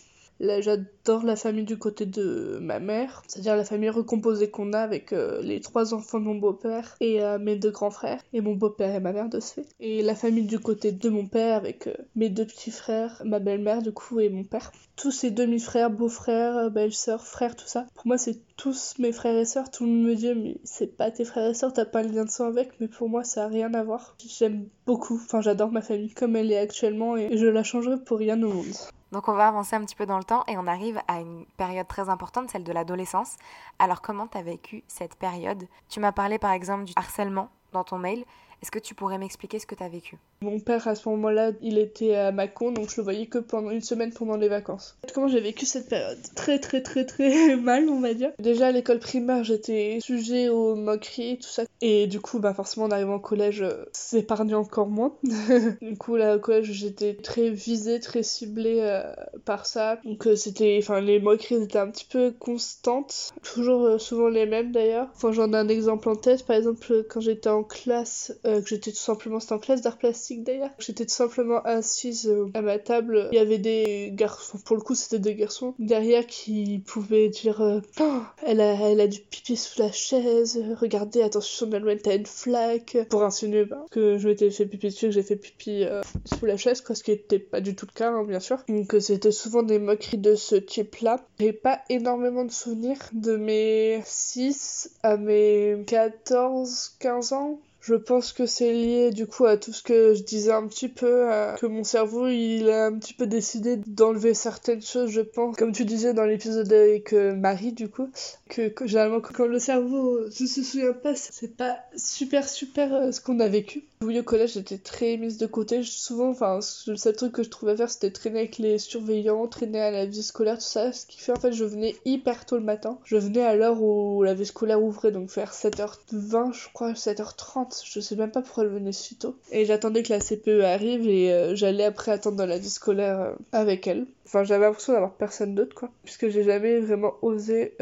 Là, 0.43 0.59
j'adore 0.59 1.23
la 1.23 1.37
famille 1.37 1.63
du 1.63 1.77
côté 1.77 2.05
de 2.05 2.59
ma 2.61 2.79
mère, 2.79 3.23
c'est-à-dire 3.27 3.55
la 3.55 3.63
famille 3.63 3.89
recomposée 3.89 4.49
qu'on 4.49 4.73
a 4.73 4.79
avec 4.79 5.13
euh, 5.13 5.41
les 5.41 5.61
trois 5.61 5.93
enfants 5.93 6.19
de 6.19 6.25
mon 6.25 6.35
beau-père 6.35 6.97
et 6.99 7.23
euh, 7.23 7.39
mes 7.39 7.55
deux 7.55 7.71
grands 7.71 7.91
frères, 7.91 8.21
et 8.33 8.41
mon 8.41 8.53
beau-père 8.53 8.93
et 8.93 8.99
ma 8.99 9.13
mère 9.13 9.29
de 9.29 9.39
ce 9.39 9.53
fait. 9.53 9.65
Et 9.79 10.01
la 10.01 10.15
famille 10.15 10.45
du 10.45 10.59
côté 10.59 10.91
de 10.91 11.09
mon 11.09 11.27
père 11.27 11.55
avec 11.55 11.87
euh, 11.87 11.93
mes 12.17 12.27
deux 12.27 12.45
petits 12.45 12.71
frères, 12.71 13.21
ma 13.23 13.39
belle-mère 13.39 13.81
du 13.81 13.93
coup 13.93 14.19
et 14.19 14.27
mon 14.27 14.43
père. 14.43 14.73
Tous 14.97 15.11
ces 15.11 15.31
demi-frères, 15.31 15.89
beaux-frères, 15.89 16.69
belles-sœurs, 16.69 17.25
frères, 17.25 17.55
tout 17.55 17.67
ça. 17.67 17.85
Pour 17.95 18.05
moi, 18.05 18.17
c'est 18.17 18.41
tous 18.57 18.95
mes 18.99 19.13
frères 19.13 19.37
et 19.37 19.45
sœurs. 19.45 19.71
Tout 19.71 19.85
le 19.85 19.91
monde 19.91 20.07
me 20.07 20.15
dit, 20.15 20.35
mais 20.35 20.57
c'est 20.65 20.97
pas 20.97 21.09
tes 21.09 21.23
frères 21.23 21.51
et 21.51 21.53
sœurs, 21.53 21.71
t'as 21.71 21.85
pas 21.85 22.03
le 22.03 22.09
lien 22.09 22.25
de 22.25 22.29
sang 22.29 22.47
avec, 22.47 22.71
mais 22.81 22.89
pour 22.89 23.07
moi, 23.07 23.23
ça 23.23 23.45
a 23.45 23.47
rien 23.47 23.73
à 23.73 23.81
voir. 23.81 24.17
J'aime 24.19 24.67
beaucoup, 24.85 25.15
enfin, 25.15 25.39
j'adore 25.39 25.71
ma 25.71 25.81
famille 25.81 26.13
comme 26.13 26.35
elle 26.35 26.51
est 26.51 26.57
actuellement 26.57 27.15
et 27.15 27.37
je 27.37 27.45
la 27.45 27.63
changerai 27.63 27.95
pour 28.03 28.17
rien 28.17 28.43
au 28.43 28.51
monde. 28.51 28.75
Donc 29.13 29.27
on 29.27 29.33
va 29.33 29.47
avancer 29.47 29.75
un 29.75 29.81
petit 29.85 29.95
peu 29.95 30.07
dans 30.07 30.17
le 30.17 30.23
temps 30.23 30.43
et 30.47 30.57
on 30.57 30.65
arrive 30.65 30.99
à 31.07 31.19
une 31.19 31.45
période 31.55 31.87
très 31.87 32.09
importante, 32.09 32.49
celle 32.49 32.63
de 32.63 32.71
l'adolescence. 32.73 33.35
Alors 33.77 34.01
comment 34.01 34.25
tu 34.25 34.39
as 34.39 34.41
vécu 34.41 34.83
cette 34.87 35.15
période? 35.17 35.67
Tu 35.87 35.99
m'as 35.99 36.11
parlé 36.11 36.39
par 36.39 36.51
exemple 36.51 36.85
du 36.85 36.93
harcèlement 36.95 37.49
dans 37.73 37.83
ton 37.83 37.99
mail. 37.99 38.25
Est-ce 38.63 38.71
que 38.71 38.79
tu 38.79 38.95
pourrais 38.95 39.17
m'expliquer 39.17 39.59
ce 39.59 39.65
que 39.65 39.75
tu 39.75 39.83
as 39.83 39.89
vécu? 39.89 40.17
Mon 40.41 40.57
père, 40.57 40.87
à 40.87 40.95
ce 40.95 41.09
moment-là, 41.09 41.51
il 41.61 41.77
était 41.77 42.15
à 42.15 42.31
Macon, 42.31 42.71
donc 42.71 42.89
je 42.89 42.95
le 42.95 43.03
voyais 43.03 43.25
que 43.25 43.39
pendant 43.39 43.71
une 43.71 43.81
semaine 43.81 44.13
pendant 44.13 44.37
les 44.37 44.47
vacances. 44.47 44.97
Comment 45.13 45.27
j'ai 45.27 45.41
vécu 45.41 45.65
cette 45.65 45.89
période? 45.89 46.17
Très, 46.33 46.59
très, 46.59 46.81
très, 46.81 47.05
très 47.05 47.55
mal, 47.57 47.89
on 47.89 47.99
va 47.99 48.13
dire. 48.13 48.31
Déjà, 48.39 48.67
à 48.67 48.71
l'école 48.71 48.99
primaire, 48.99 49.43
j'étais 49.43 49.99
sujet 50.01 50.47
aux 50.47 50.75
moqueries, 50.75 51.39
tout 51.39 51.49
ça. 51.49 51.63
Et 51.81 52.07
du 52.07 52.21
coup, 52.21 52.39
bah 52.39 52.53
forcément, 52.53 52.85
en 52.85 52.91
arrivant 52.91 53.15
au 53.15 53.19
collège, 53.19 53.65
c'est 53.91 54.19
épargné 54.19 54.55
encore 54.55 54.87
moins. 54.87 55.13
du 55.81 55.97
coup, 55.97 56.15
là, 56.15 56.37
au 56.37 56.39
collège, 56.39 56.71
j'étais 56.71 57.15
très 57.15 57.49
visée, 57.49 57.99
très 57.99 58.23
ciblée 58.23 58.77
euh, 58.79 59.03
par 59.43 59.65
ça. 59.65 59.99
Donc, 60.05 60.25
euh, 60.25 60.37
c'était... 60.37 60.79
Enfin, 60.81 61.01
les 61.01 61.19
moqueries 61.19 61.61
étaient 61.63 61.79
un 61.79 61.91
petit 61.91 62.07
peu 62.09 62.31
constantes. 62.31 63.33
Toujours 63.43 63.83
euh, 63.83 63.97
souvent 63.97 64.29
les 64.29 64.45
mêmes, 64.45 64.71
d'ailleurs. 64.71 65.09
Enfin, 65.15 65.33
j'en 65.33 65.51
ai 65.51 65.57
un 65.57 65.67
exemple 65.67 66.07
en 66.07 66.15
tête. 66.15 66.45
Par 66.45 66.55
exemple, 66.55 67.03
quand 67.09 67.19
j'étais 67.19 67.49
en 67.49 67.63
classe 67.63 68.31
euh, 68.53 68.61
que 68.61 68.69
j'étais 68.69 68.91
tout 68.91 68.97
simplement, 68.97 69.39
c'était 69.39 69.53
en 69.53 69.59
classe 69.59 69.81
d'art 69.81 69.97
plastique 69.97 70.43
d'ailleurs, 70.43 70.69
j'étais 70.79 71.05
tout 71.05 71.13
simplement 71.13 71.61
assise 71.63 72.27
euh, 72.27 72.49
à 72.53 72.61
ma 72.61 72.79
table. 72.79 73.29
Il 73.31 73.35
y 73.35 73.41
avait 73.41 73.57
des 73.57 74.11
garçons, 74.13 74.57
pour 74.65 74.75
le 74.75 74.81
coup 74.81 74.95
c'était 74.95 75.19
des 75.19 75.35
garçons, 75.35 75.75
derrière 75.79 76.25
qui 76.27 76.83
pouvaient 76.85 77.29
dire 77.29 77.81
oh, 77.99 78.21
elle, 78.45 78.61
a, 78.61 78.73
elle 78.89 79.01
a 79.01 79.07
du 79.07 79.19
pipi 79.19 79.55
sous 79.55 79.81
la 79.81 79.91
chaise, 79.91 80.61
regardez, 80.79 81.21
attention 81.21 81.67
Nolwenn, 81.67 81.99
t'as 81.99 82.15
une 82.15 82.25
flaque, 82.25 82.97
pour 83.09 83.23
insinuer 83.23 83.65
bah, 83.65 83.85
que 83.91 84.17
je 84.17 84.27
m'étais 84.27 84.49
fait 84.49 84.65
pipi 84.65 84.87
dessus, 84.87 85.07
que 85.07 85.11
j'ai 85.11 85.23
fait 85.23 85.35
pipi 85.35 85.85
sous 86.25 86.45
la 86.45 86.57
chaise, 86.57 86.81
quoi, 86.81 86.95
ce 86.95 87.03
qui 87.03 87.11
était 87.11 87.39
pas 87.39 87.61
du 87.61 87.75
tout 87.75 87.87
le 87.87 87.97
cas, 87.97 88.11
hein, 88.11 88.23
bien 88.23 88.39
sûr. 88.39 88.59
Donc 88.67 88.95
c'était 88.99 89.31
souvent 89.31 89.63
des 89.63 89.79
moqueries 89.79 90.17
de 90.17 90.35
ce 90.35 90.55
type-là. 90.55 91.25
J'ai 91.39 91.53
pas 91.53 91.81
énormément 91.89 92.45
de 92.45 92.51
souvenirs 92.51 92.99
de 93.13 93.35
mes 93.35 94.01
6 94.05 94.91
à 95.03 95.17
mes 95.17 95.83
14, 95.87 96.95
15 96.99 97.33
ans 97.33 97.59
Je 97.83 97.95
pense 97.95 98.31
que 98.31 98.45
c'est 98.45 98.71
lié 98.71 99.11
du 99.11 99.27
coup 99.27 99.43
à 99.43 99.57
tout 99.57 99.73
ce 99.73 99.83
que 99.83 100.13
je 100.13 100.23
disais 100.23 100.53
un 100.53 100.65
petit 100.67 100.87
peu, 100.87 101.27
que 101.59 101.65
mon 101.65 101.83
cerveau 101.83 102.27
il 102.27 102.69
a 102.69 102.85
un 102.85 102.97
petit 102.97 103.13
peu 103.13 103.27
décidé 103.27 103.75
d'enlever 103.75 104.33
certaines 104.33 104.81
choses, 104.81 105.09
je 105.09 105.19
pense. 105.19 105.57
Comme 105.57 105.73
tu 105.73 105.83
disais 105.83 106.13
dans 106.13 106.23
l'épisode 106.23 106.71
avec 106.71 107.11
euh, 107.11 107.35
Marie, 107.35 107.73
du 107.73 107.89
coup, 107.89 108.09
que, 108.53 108.87
généralement 108.87 109.19
quand 109.19 109.45
le 109.45 109.59
cerveau 109.59 110.25
ne 110.25 110.29
se 110.29 110.63
souvient 110.63 110.93
pas, 110.93 111.15
c'est 111.15 111.55
pas 111.55 111.77
super 111.95 112.47
super 112.47 112.93
euh, 112.93 113.11
ce 113.11 113.19
qu'on 113.19 113.39
a 113.39 113.47
vécu. 113.47 113.83
Oui, 114.03 114.19
au 114.19 114.23
collège, 114.23 114.53
j'étais 114.53 114.77
très 114.77 115.15
mise 115.15 115.37
de 115.37 115.47
côté. 115.47 115.81
Souvent, 115.83 116.29
enfin, 116.29 116.59
le 116.87 116.97
seul 116.97 117.15
truc 117.15 117.31
que 117.31 117.43
je 117.43 117.49
trouvais 117.49 117.77
faire, 117.77 117.89
c'était 117.89 118.11
traîner 118.11 118.39
avec 118.39 118.57
les 118.57 118.77
surveillants, 118.77 119.47
traîner 119.47 119.79
à 119.79 119.91
la 119.91 120.05
vie 120.05 120.23
scolaire, 120.23 120.57
tout 120.57 120.63
ça. 120.63 120.91
Ce 120.91 121.05
qui 121.05 121.19
fait, 121.19 121.31
en 121.31 121.39
fait, 121.39 121.53
je 121.53 121.63
venais 121.63 121.95
hyper 122.03 122.45
tôt 122.45 122.57
le 122.57 122.63
matin. 122.63 122.99
Je 123.05 123.15
venais 123.15 123.43
à 123.43 123.55
l'heure 123.55 123.81
où 123.81 124.21
la 124.23 124.33
vie 124.33 124.45
scolaire 124.45 124.83
ouvrait, 124.83 125.11
donc 125.11 125.29
vers 125.29 125.53
7h20, 125.53 126.53
je 126.53 126.73
crois, 126.73 126.91
7h30. 126.91 127.81
Je 127.85 127.99
sais 128.01 128.17
même 128.17 128.31
pas 128.31 128.41
pourquoi 128.41 128.65
elle 128.65 128.71
venait 128.71 128.91
si 128.91 129.15
tôt. 129.15 129.35
Et 129.51 129.63
j'attendais 129.65 130.03
que 130.03 130.11
la 130.11 130.19
CPE 130.19 130.63
arrive 130.63 131.07
et 131.07 131.31
euh, 131.31 131.55
j'allais 131.55 131.85
après 131.85 132.11
attendre 132.11 132.35
dans 132.35 132.45
la 132.45 132.57
vie 132.57 132.69
scolaire 132.69 133.19
euh, 133.21 133.33
avec 133.53 133.87
elle. 133.87 134.05
Enfin, 134.25 134.43
j'avais 134.43 134.65
l'impression 134.65 134.93
d'avoir 134.93 135.13
personne 135.13 135.55
d'autre, 135.55 135.75
quoi. 135.75 135.89
Puisque 136.03 136.27
j'ai 136.29 136.43
jamais 136.43 136.79
vraiment 136.79 137.13
osé. 137.21 137.75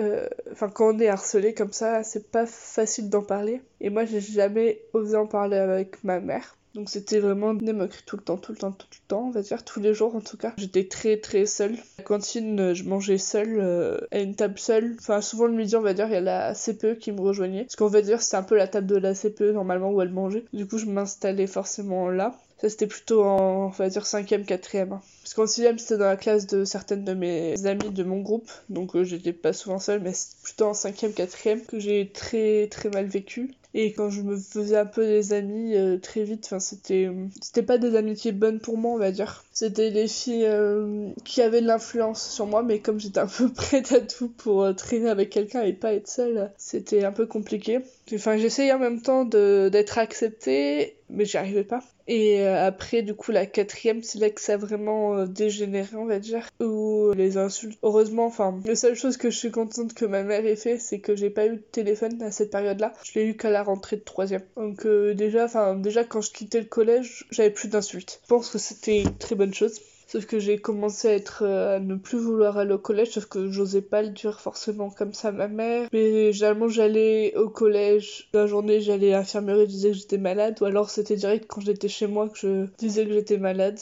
Enfin, 0.62 0.72
quand 0.72 0.93
on 0.93 0.99
est 0.99 1.07
harcelé 1.07 1.55
comme 1.55 1.74
ça, 1.74 2.03
c'est 2.03 2.30
pas 2.30 2.45
facile 2.45 3.09
d'en 3.09 3.24
parler. 3.24 3.64
Et 3.80 3.89
moi, 3.89 4.05
j'ai 4.05 4.22
jamais 4.22 4.84
osé 4.93 5.18
en 5.18 5.26
parler 5.26 5.57
avec 5.57 6.03
ma 6.03 6.20
mère. 6.20 6.55
Donc 6.76 6.88
c'était 6.88 7.20
vraiment 7.20 7.55
des 7.55 7.74
moqueries 7.74 8.03
tout 8.05 8.16
le 8.16 8.22
temps, 8.22 8.38
tout 8.38 8.51
le 8.51 8.59
temps, 8.59 8.72
tout 8.72 8.88
le 8.91 9.07
temps, 9.07 9.26
on 9.28 9.32
va 9.32 9.41
dire, 9.41 9.66
tous 9.66 9.80
les 9.80 9.95
jours 9.95 10.16
en 10.16 10.22
tout 10.22 10.38
cas. 10.38 10.53
J'étais 10.57 10.88
très 10.88 11.18
très 11.18 11.47
seule. 11.47 11.78
La 11.97 12.03
cantine, 12.03 12.76
je 12.76 12.84
mangeais 12.84 13.18
seule, 13.18 13.57
euh, 13.59 13.97
à 14.12 14.20
une 14.20 14.36
table 14.36 14.59
seule. 14.59 14.95
Enfin, 14.99 15.20
souvent 15.20 15.47
le 15.47 15.53
midi, 15.53 15.76
on 15.76 15.82
va 15.82 15.95
dire, 15.95 16.05
il 16.07 16.14
y 16.14 16.18
a 16.18 16.22
la 16.22 16.53
CPE 16.53 16.99
qui 16.99 17.12
me 17.12 17.22
rejoignait. 17.22 17.64
Parce 17.64 17.76
qu'on 17.76 17.88
va 17.88 18.03
dire, 18.03 18.22
c'est 18.22 18.38
un 18.38 18.43
peu 18.43 18.55
la 18.55 18.68
table 18.68 18.86
de 18.86 18.97
la 18.97 19.16
CPE 19.16 19.53
normalement 19.53 19.91
où 19.91 19.99
elle 19.99 20.12
mangeait. 20.12 20.45
Du 20.53 20.68
coup, 20.68 20.78
je 20.78 20.86
m'installais 20.86 21.47
forcément 21.47 22.07
là. 22.12 22.36
Ça, 22.59 22.70
c'était 22.70 22.86
plutôt 22.86 23.24
en, 23.24 23.66
on 23.66 23.70
va 23.70 23.89
dire, 23.89 24.03
5ème, 24.03 24.45
4ème. 24.45 24.99
Parce 25.34 25.49
qu'en 25.49 25.63
6ème, 25.63 25.77
c'était 25.77 25.97
dans 25.97 26.07
la 26.07 26.17
classe 26.17 26.45
de 26.45 26.65
certaines 26.65 27.05
de 27.05 27.13
mes 27.13 27.65
amies 27.65 27.91
de 27.91 28.03
mon 28.03 28.19
groupe. 28.19 28.51
Donc, 28.67 28.97
euh, 28.97 29.05
j'étais 29.05 29.32
pas 29.32 29.53
souvent 29.53 29.79
seule, 29.79 30.01
mais 30.01 30.11
c'est 30.11 30.36
plutôt 30.43 30.65
en 30.65 30.73
5ème, 30.73 31.13
4ème 31.13 31.65
que 31.65 31.79
j'ai 31.79 32.09
très, 32.13 32.67
très 32.67 32.89
mal 32.89 33.05
vécu. 33.05 33.49
Et 33.73 33.93
quand 33.93 34.09
je 34.09 34.21
me 34.21 34.36
faisais 34.36 34.77
un 34.77 34.86
peu 34.86 35.05
des 35.05 35.32
amis 35.32 35.75
euh, 35.77 35.97
très 35.97 36.23
vite, 36.23 36.43
enfin 36.45 36.59
c'était 36.59 37.09
c'était 37.41 37.63
pas 37.63 37.77
des 37.77 37.95
amitiés 37.95 38.34
bonnes 38.34 38.59
pour 38.59 38.77
moi, 38.77 38.91
on 38.91 38.97
va 38.97 39.11
dire. 39.11 39.45
C'était 39.53 39.91
des 39.91 40.09
filles 40.09 40.45
euh, 40.45 41.07
qui 41.23 41.41
avaient 41.41 41.61
de 41.61 41.67
l'influence 41.67 42.29
sur 42.29 42.45
moi, 42.47 42.63
mais 42.63 42.79
comme 42.79 42.99
j'étais 42.99 43.19
un 43.19 43.27
peu 43.27 43.47
prête 43.53 43.93
à 43.93 44.01
tout 44.01 44.27
pour 44.27 44.75
traîner 44.75 45.09
avec 45.09 45.29
quelqu'un 45.29 45.61
et 45.61 45.71
pas 45.71 45.93
être 45.93 46.09
seule, 46.09 46.51
c'était 46.57 47.05
un 47.05 47.13
peu 47.13 47.25
compliqué. 47.25 47.79
Enfin, 48.13 48.36
j'essayais 48.36 48.73
en 48.73 48.79
même 48.79 49.01
temps 49.01 49.23
d'être 49.23 49.97
acceptée, 49.97 50.97
mais 51.09 51.23
j'y 51.23 51.38
arrivais 51.38 51.63
pas. 51.63 51.82
Et 52.07 52.45
après, 52.45 53.03
du 53.03 53.13
coup, 53.13 53.32
la 53.32 53.45
quatrième, 53.45 54.03
c'est 54.03 54.19
là 54.19 54.29
que 54.29 54.41
ça 54.41 54.55
a 54.55 54.57
vraiment 54.57 55.20
dégénéré, 55.28 55.95
on 55.95 56.05
va 56.05 56.19
dire. 56.19 56.47
Où 56.59 57.11
les 57.13 57.38
insultes. 57.38 57.78
Heureusement, 57.84 58.26
enfin, 58.26 58.59
la 58.65 58.76
seule 58.76 58.95
chose 58.95 59.17
que 59.17 59.30
je 59.30 59.38
suis 59.38 59.51
contente 59.51 59.93
que 59.93 60.05
ma 60.05 60.24
mère 60.24 60.45
ait 60.45 60.55
fait, 60.55 60.78
c'est 60.78 60.99
que 60.99 61.15
j'ai 61.15 61.30
pas 61.30 61.47
eu 61.47 61.57
de 61.57 61.63
téléphone 61.72 62.22
à 62.22 62.32
cette 62.32 62.51
période-là. 62.51 62.93
Je 63.03 63.19
l'ai 63.19 63.26
eu 63.26 63.38
qu'à 63.38 63.49
la 63.49 63.63
rentrée 63.63 63.97
de 63.97 64.01
troisième. 64.01 64.43
Donc 64.55 64.86
euh, 64.86 65.13
déjà, 65.13 65.45
enfin 65.45 65.76
déjà 65.76 66.03
quand 66.03 66.22
je 66.22 66.32
quittais 66.32 66.59
le 66.59 66.65
collège, 66.65 67.26
j'avais 67.32 67.49
plus 67.51 67.69
d'insultes. 67.69 68.19
Je 68.24 68.28
pense 68.28 68.49
que 68.49 68.57
c'était 68.57 69.01
une 69.01 69.17
très 69.17 69.36
bonne 69.36 69.53
chose. 69.53 69.80
Sauf 70.11 70.26
que 70.26 70.39
j'ai 70.39 70.57
commencé 70.57 71.07
à 71.07 71.13
être 71.13 71.43
euh, 71.45 71.78
à 71.78 71.80
ne 71.80 71.95
plus 71.95 72.17
vouloir 72.17 72.57
aller 72.57 72.74
au 72.74 72.78
collège, 72.78 73.11
sauf 73.11 73.28
que 73.28 73.49
j'osais 73.49 73.82
pas 73.82 74.01
le 74.01 74.09
dire 74.09 74.41
forcément 74.41 74.89
comme 74.89 75.13
ça 75.13 75.30
à 75.30 75.32
ma 75.32 75.47
mère. 75.47 75.88
Mais 75.93 76.34
généralement 76.34 76.67
j'allais 76.67 77.34
au 77.38 77.47
collège, 77.47 78.28
la 78.34 78.45
journée 78.45 78.82
j'allais 78.82 79.13
à 79.13 79.19
l'infirmerie, 79.19 79.61
je 79.61 79.65
disais 79.67 79.91
que 79.91 79.95
j'étais 79.95 80.17
malade, 80.17 80.57
ou 80.59 80.65
alors 80.65 80.89
c'était 80.89 81.15
direct 81.15 81.45
quand 81.47 81.61
j'étais 81.61 81.88
chez 81.88 82.07
moi 82.07 82.28
que 82.28 82.38
je 82.38 82.65
disais 82.78 83.05
que 83.05 83.13
j'étais 83.13 83.38
malade. 83.38 83.80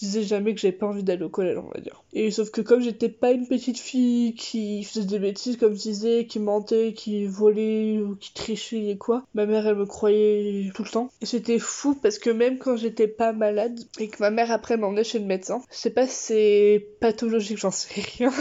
Je 0.00 0.06
disais 0.06 0.22
jamais 0.22 0.54
que 0.54 0.60
j'avais 0.60 0.76
pas 0.76 0.86
envie 0.86 1.02
d'aller 1.02 1.24
au 1.24 1.28
collège, 1.28 1.58
on 1.58 1.68
va 1.74 1.80
dire. 1.80 2.04
Et 2.12 2.30
sauf 2.30 2.50
que 2.50 2.60
comme 2.60 2.80
j'étais 2.80 3.08
pas 3.08 3.32
une 3.32 3.48
petite 3.48 3.78
fille 3.78 4.34
qui 4.34 4.84
faisait 4.84 5.04
des 5.04 5.18
bêtises, 5.18 5.56
comme 5.56 5.74
je 5.74 5.80
disais, 5.80 6.26
qui 6.26 6.38
mentait, 6.38 6.92
qui 6.92 7.26
volait 7.26 7.98
ou 7.98 8.14
qui 8.14 8.32
trichait 8.32 8.90
et 8.90 8.96
quoi, 8.96 9.24
ma 9.34 9.44
mère 9.44 9.66
elle 9.66 9.76
me 9.76 9.86
croyait 9.86 10.70
tout 10.74 10.84
le 10.84 10.90
temps. 10.90 11.10
Et 11.20 11.26
c'était 11.26 11.58
fou 11.58 11.96
parce 12.00 12.18
que 12.18 12.30
même 12.30 12.58
quand 12.58 12.76
j'étais 12.76 13.08
pas 13.08 13.32
malade 13.32 13.78
et 13.98 14.08
que 14.08 14.18
ma 14.20 14.30
mère 14.30 14.52
après 14.52 14.76
m'emmenait 14.76 15.04
chez 15.04 15.18
le 15.18 15.26
médecin, 15.26 15.62
je 15.70 15.76
sais 15.76 15.90
pas 15.90 16.06
si 16.06 16.14
c'est 16.14 16.86
pathologique, 17.00 17.58
j'en 17.58 17.72
sais 17.72 18.00
rien, 18.18 18.32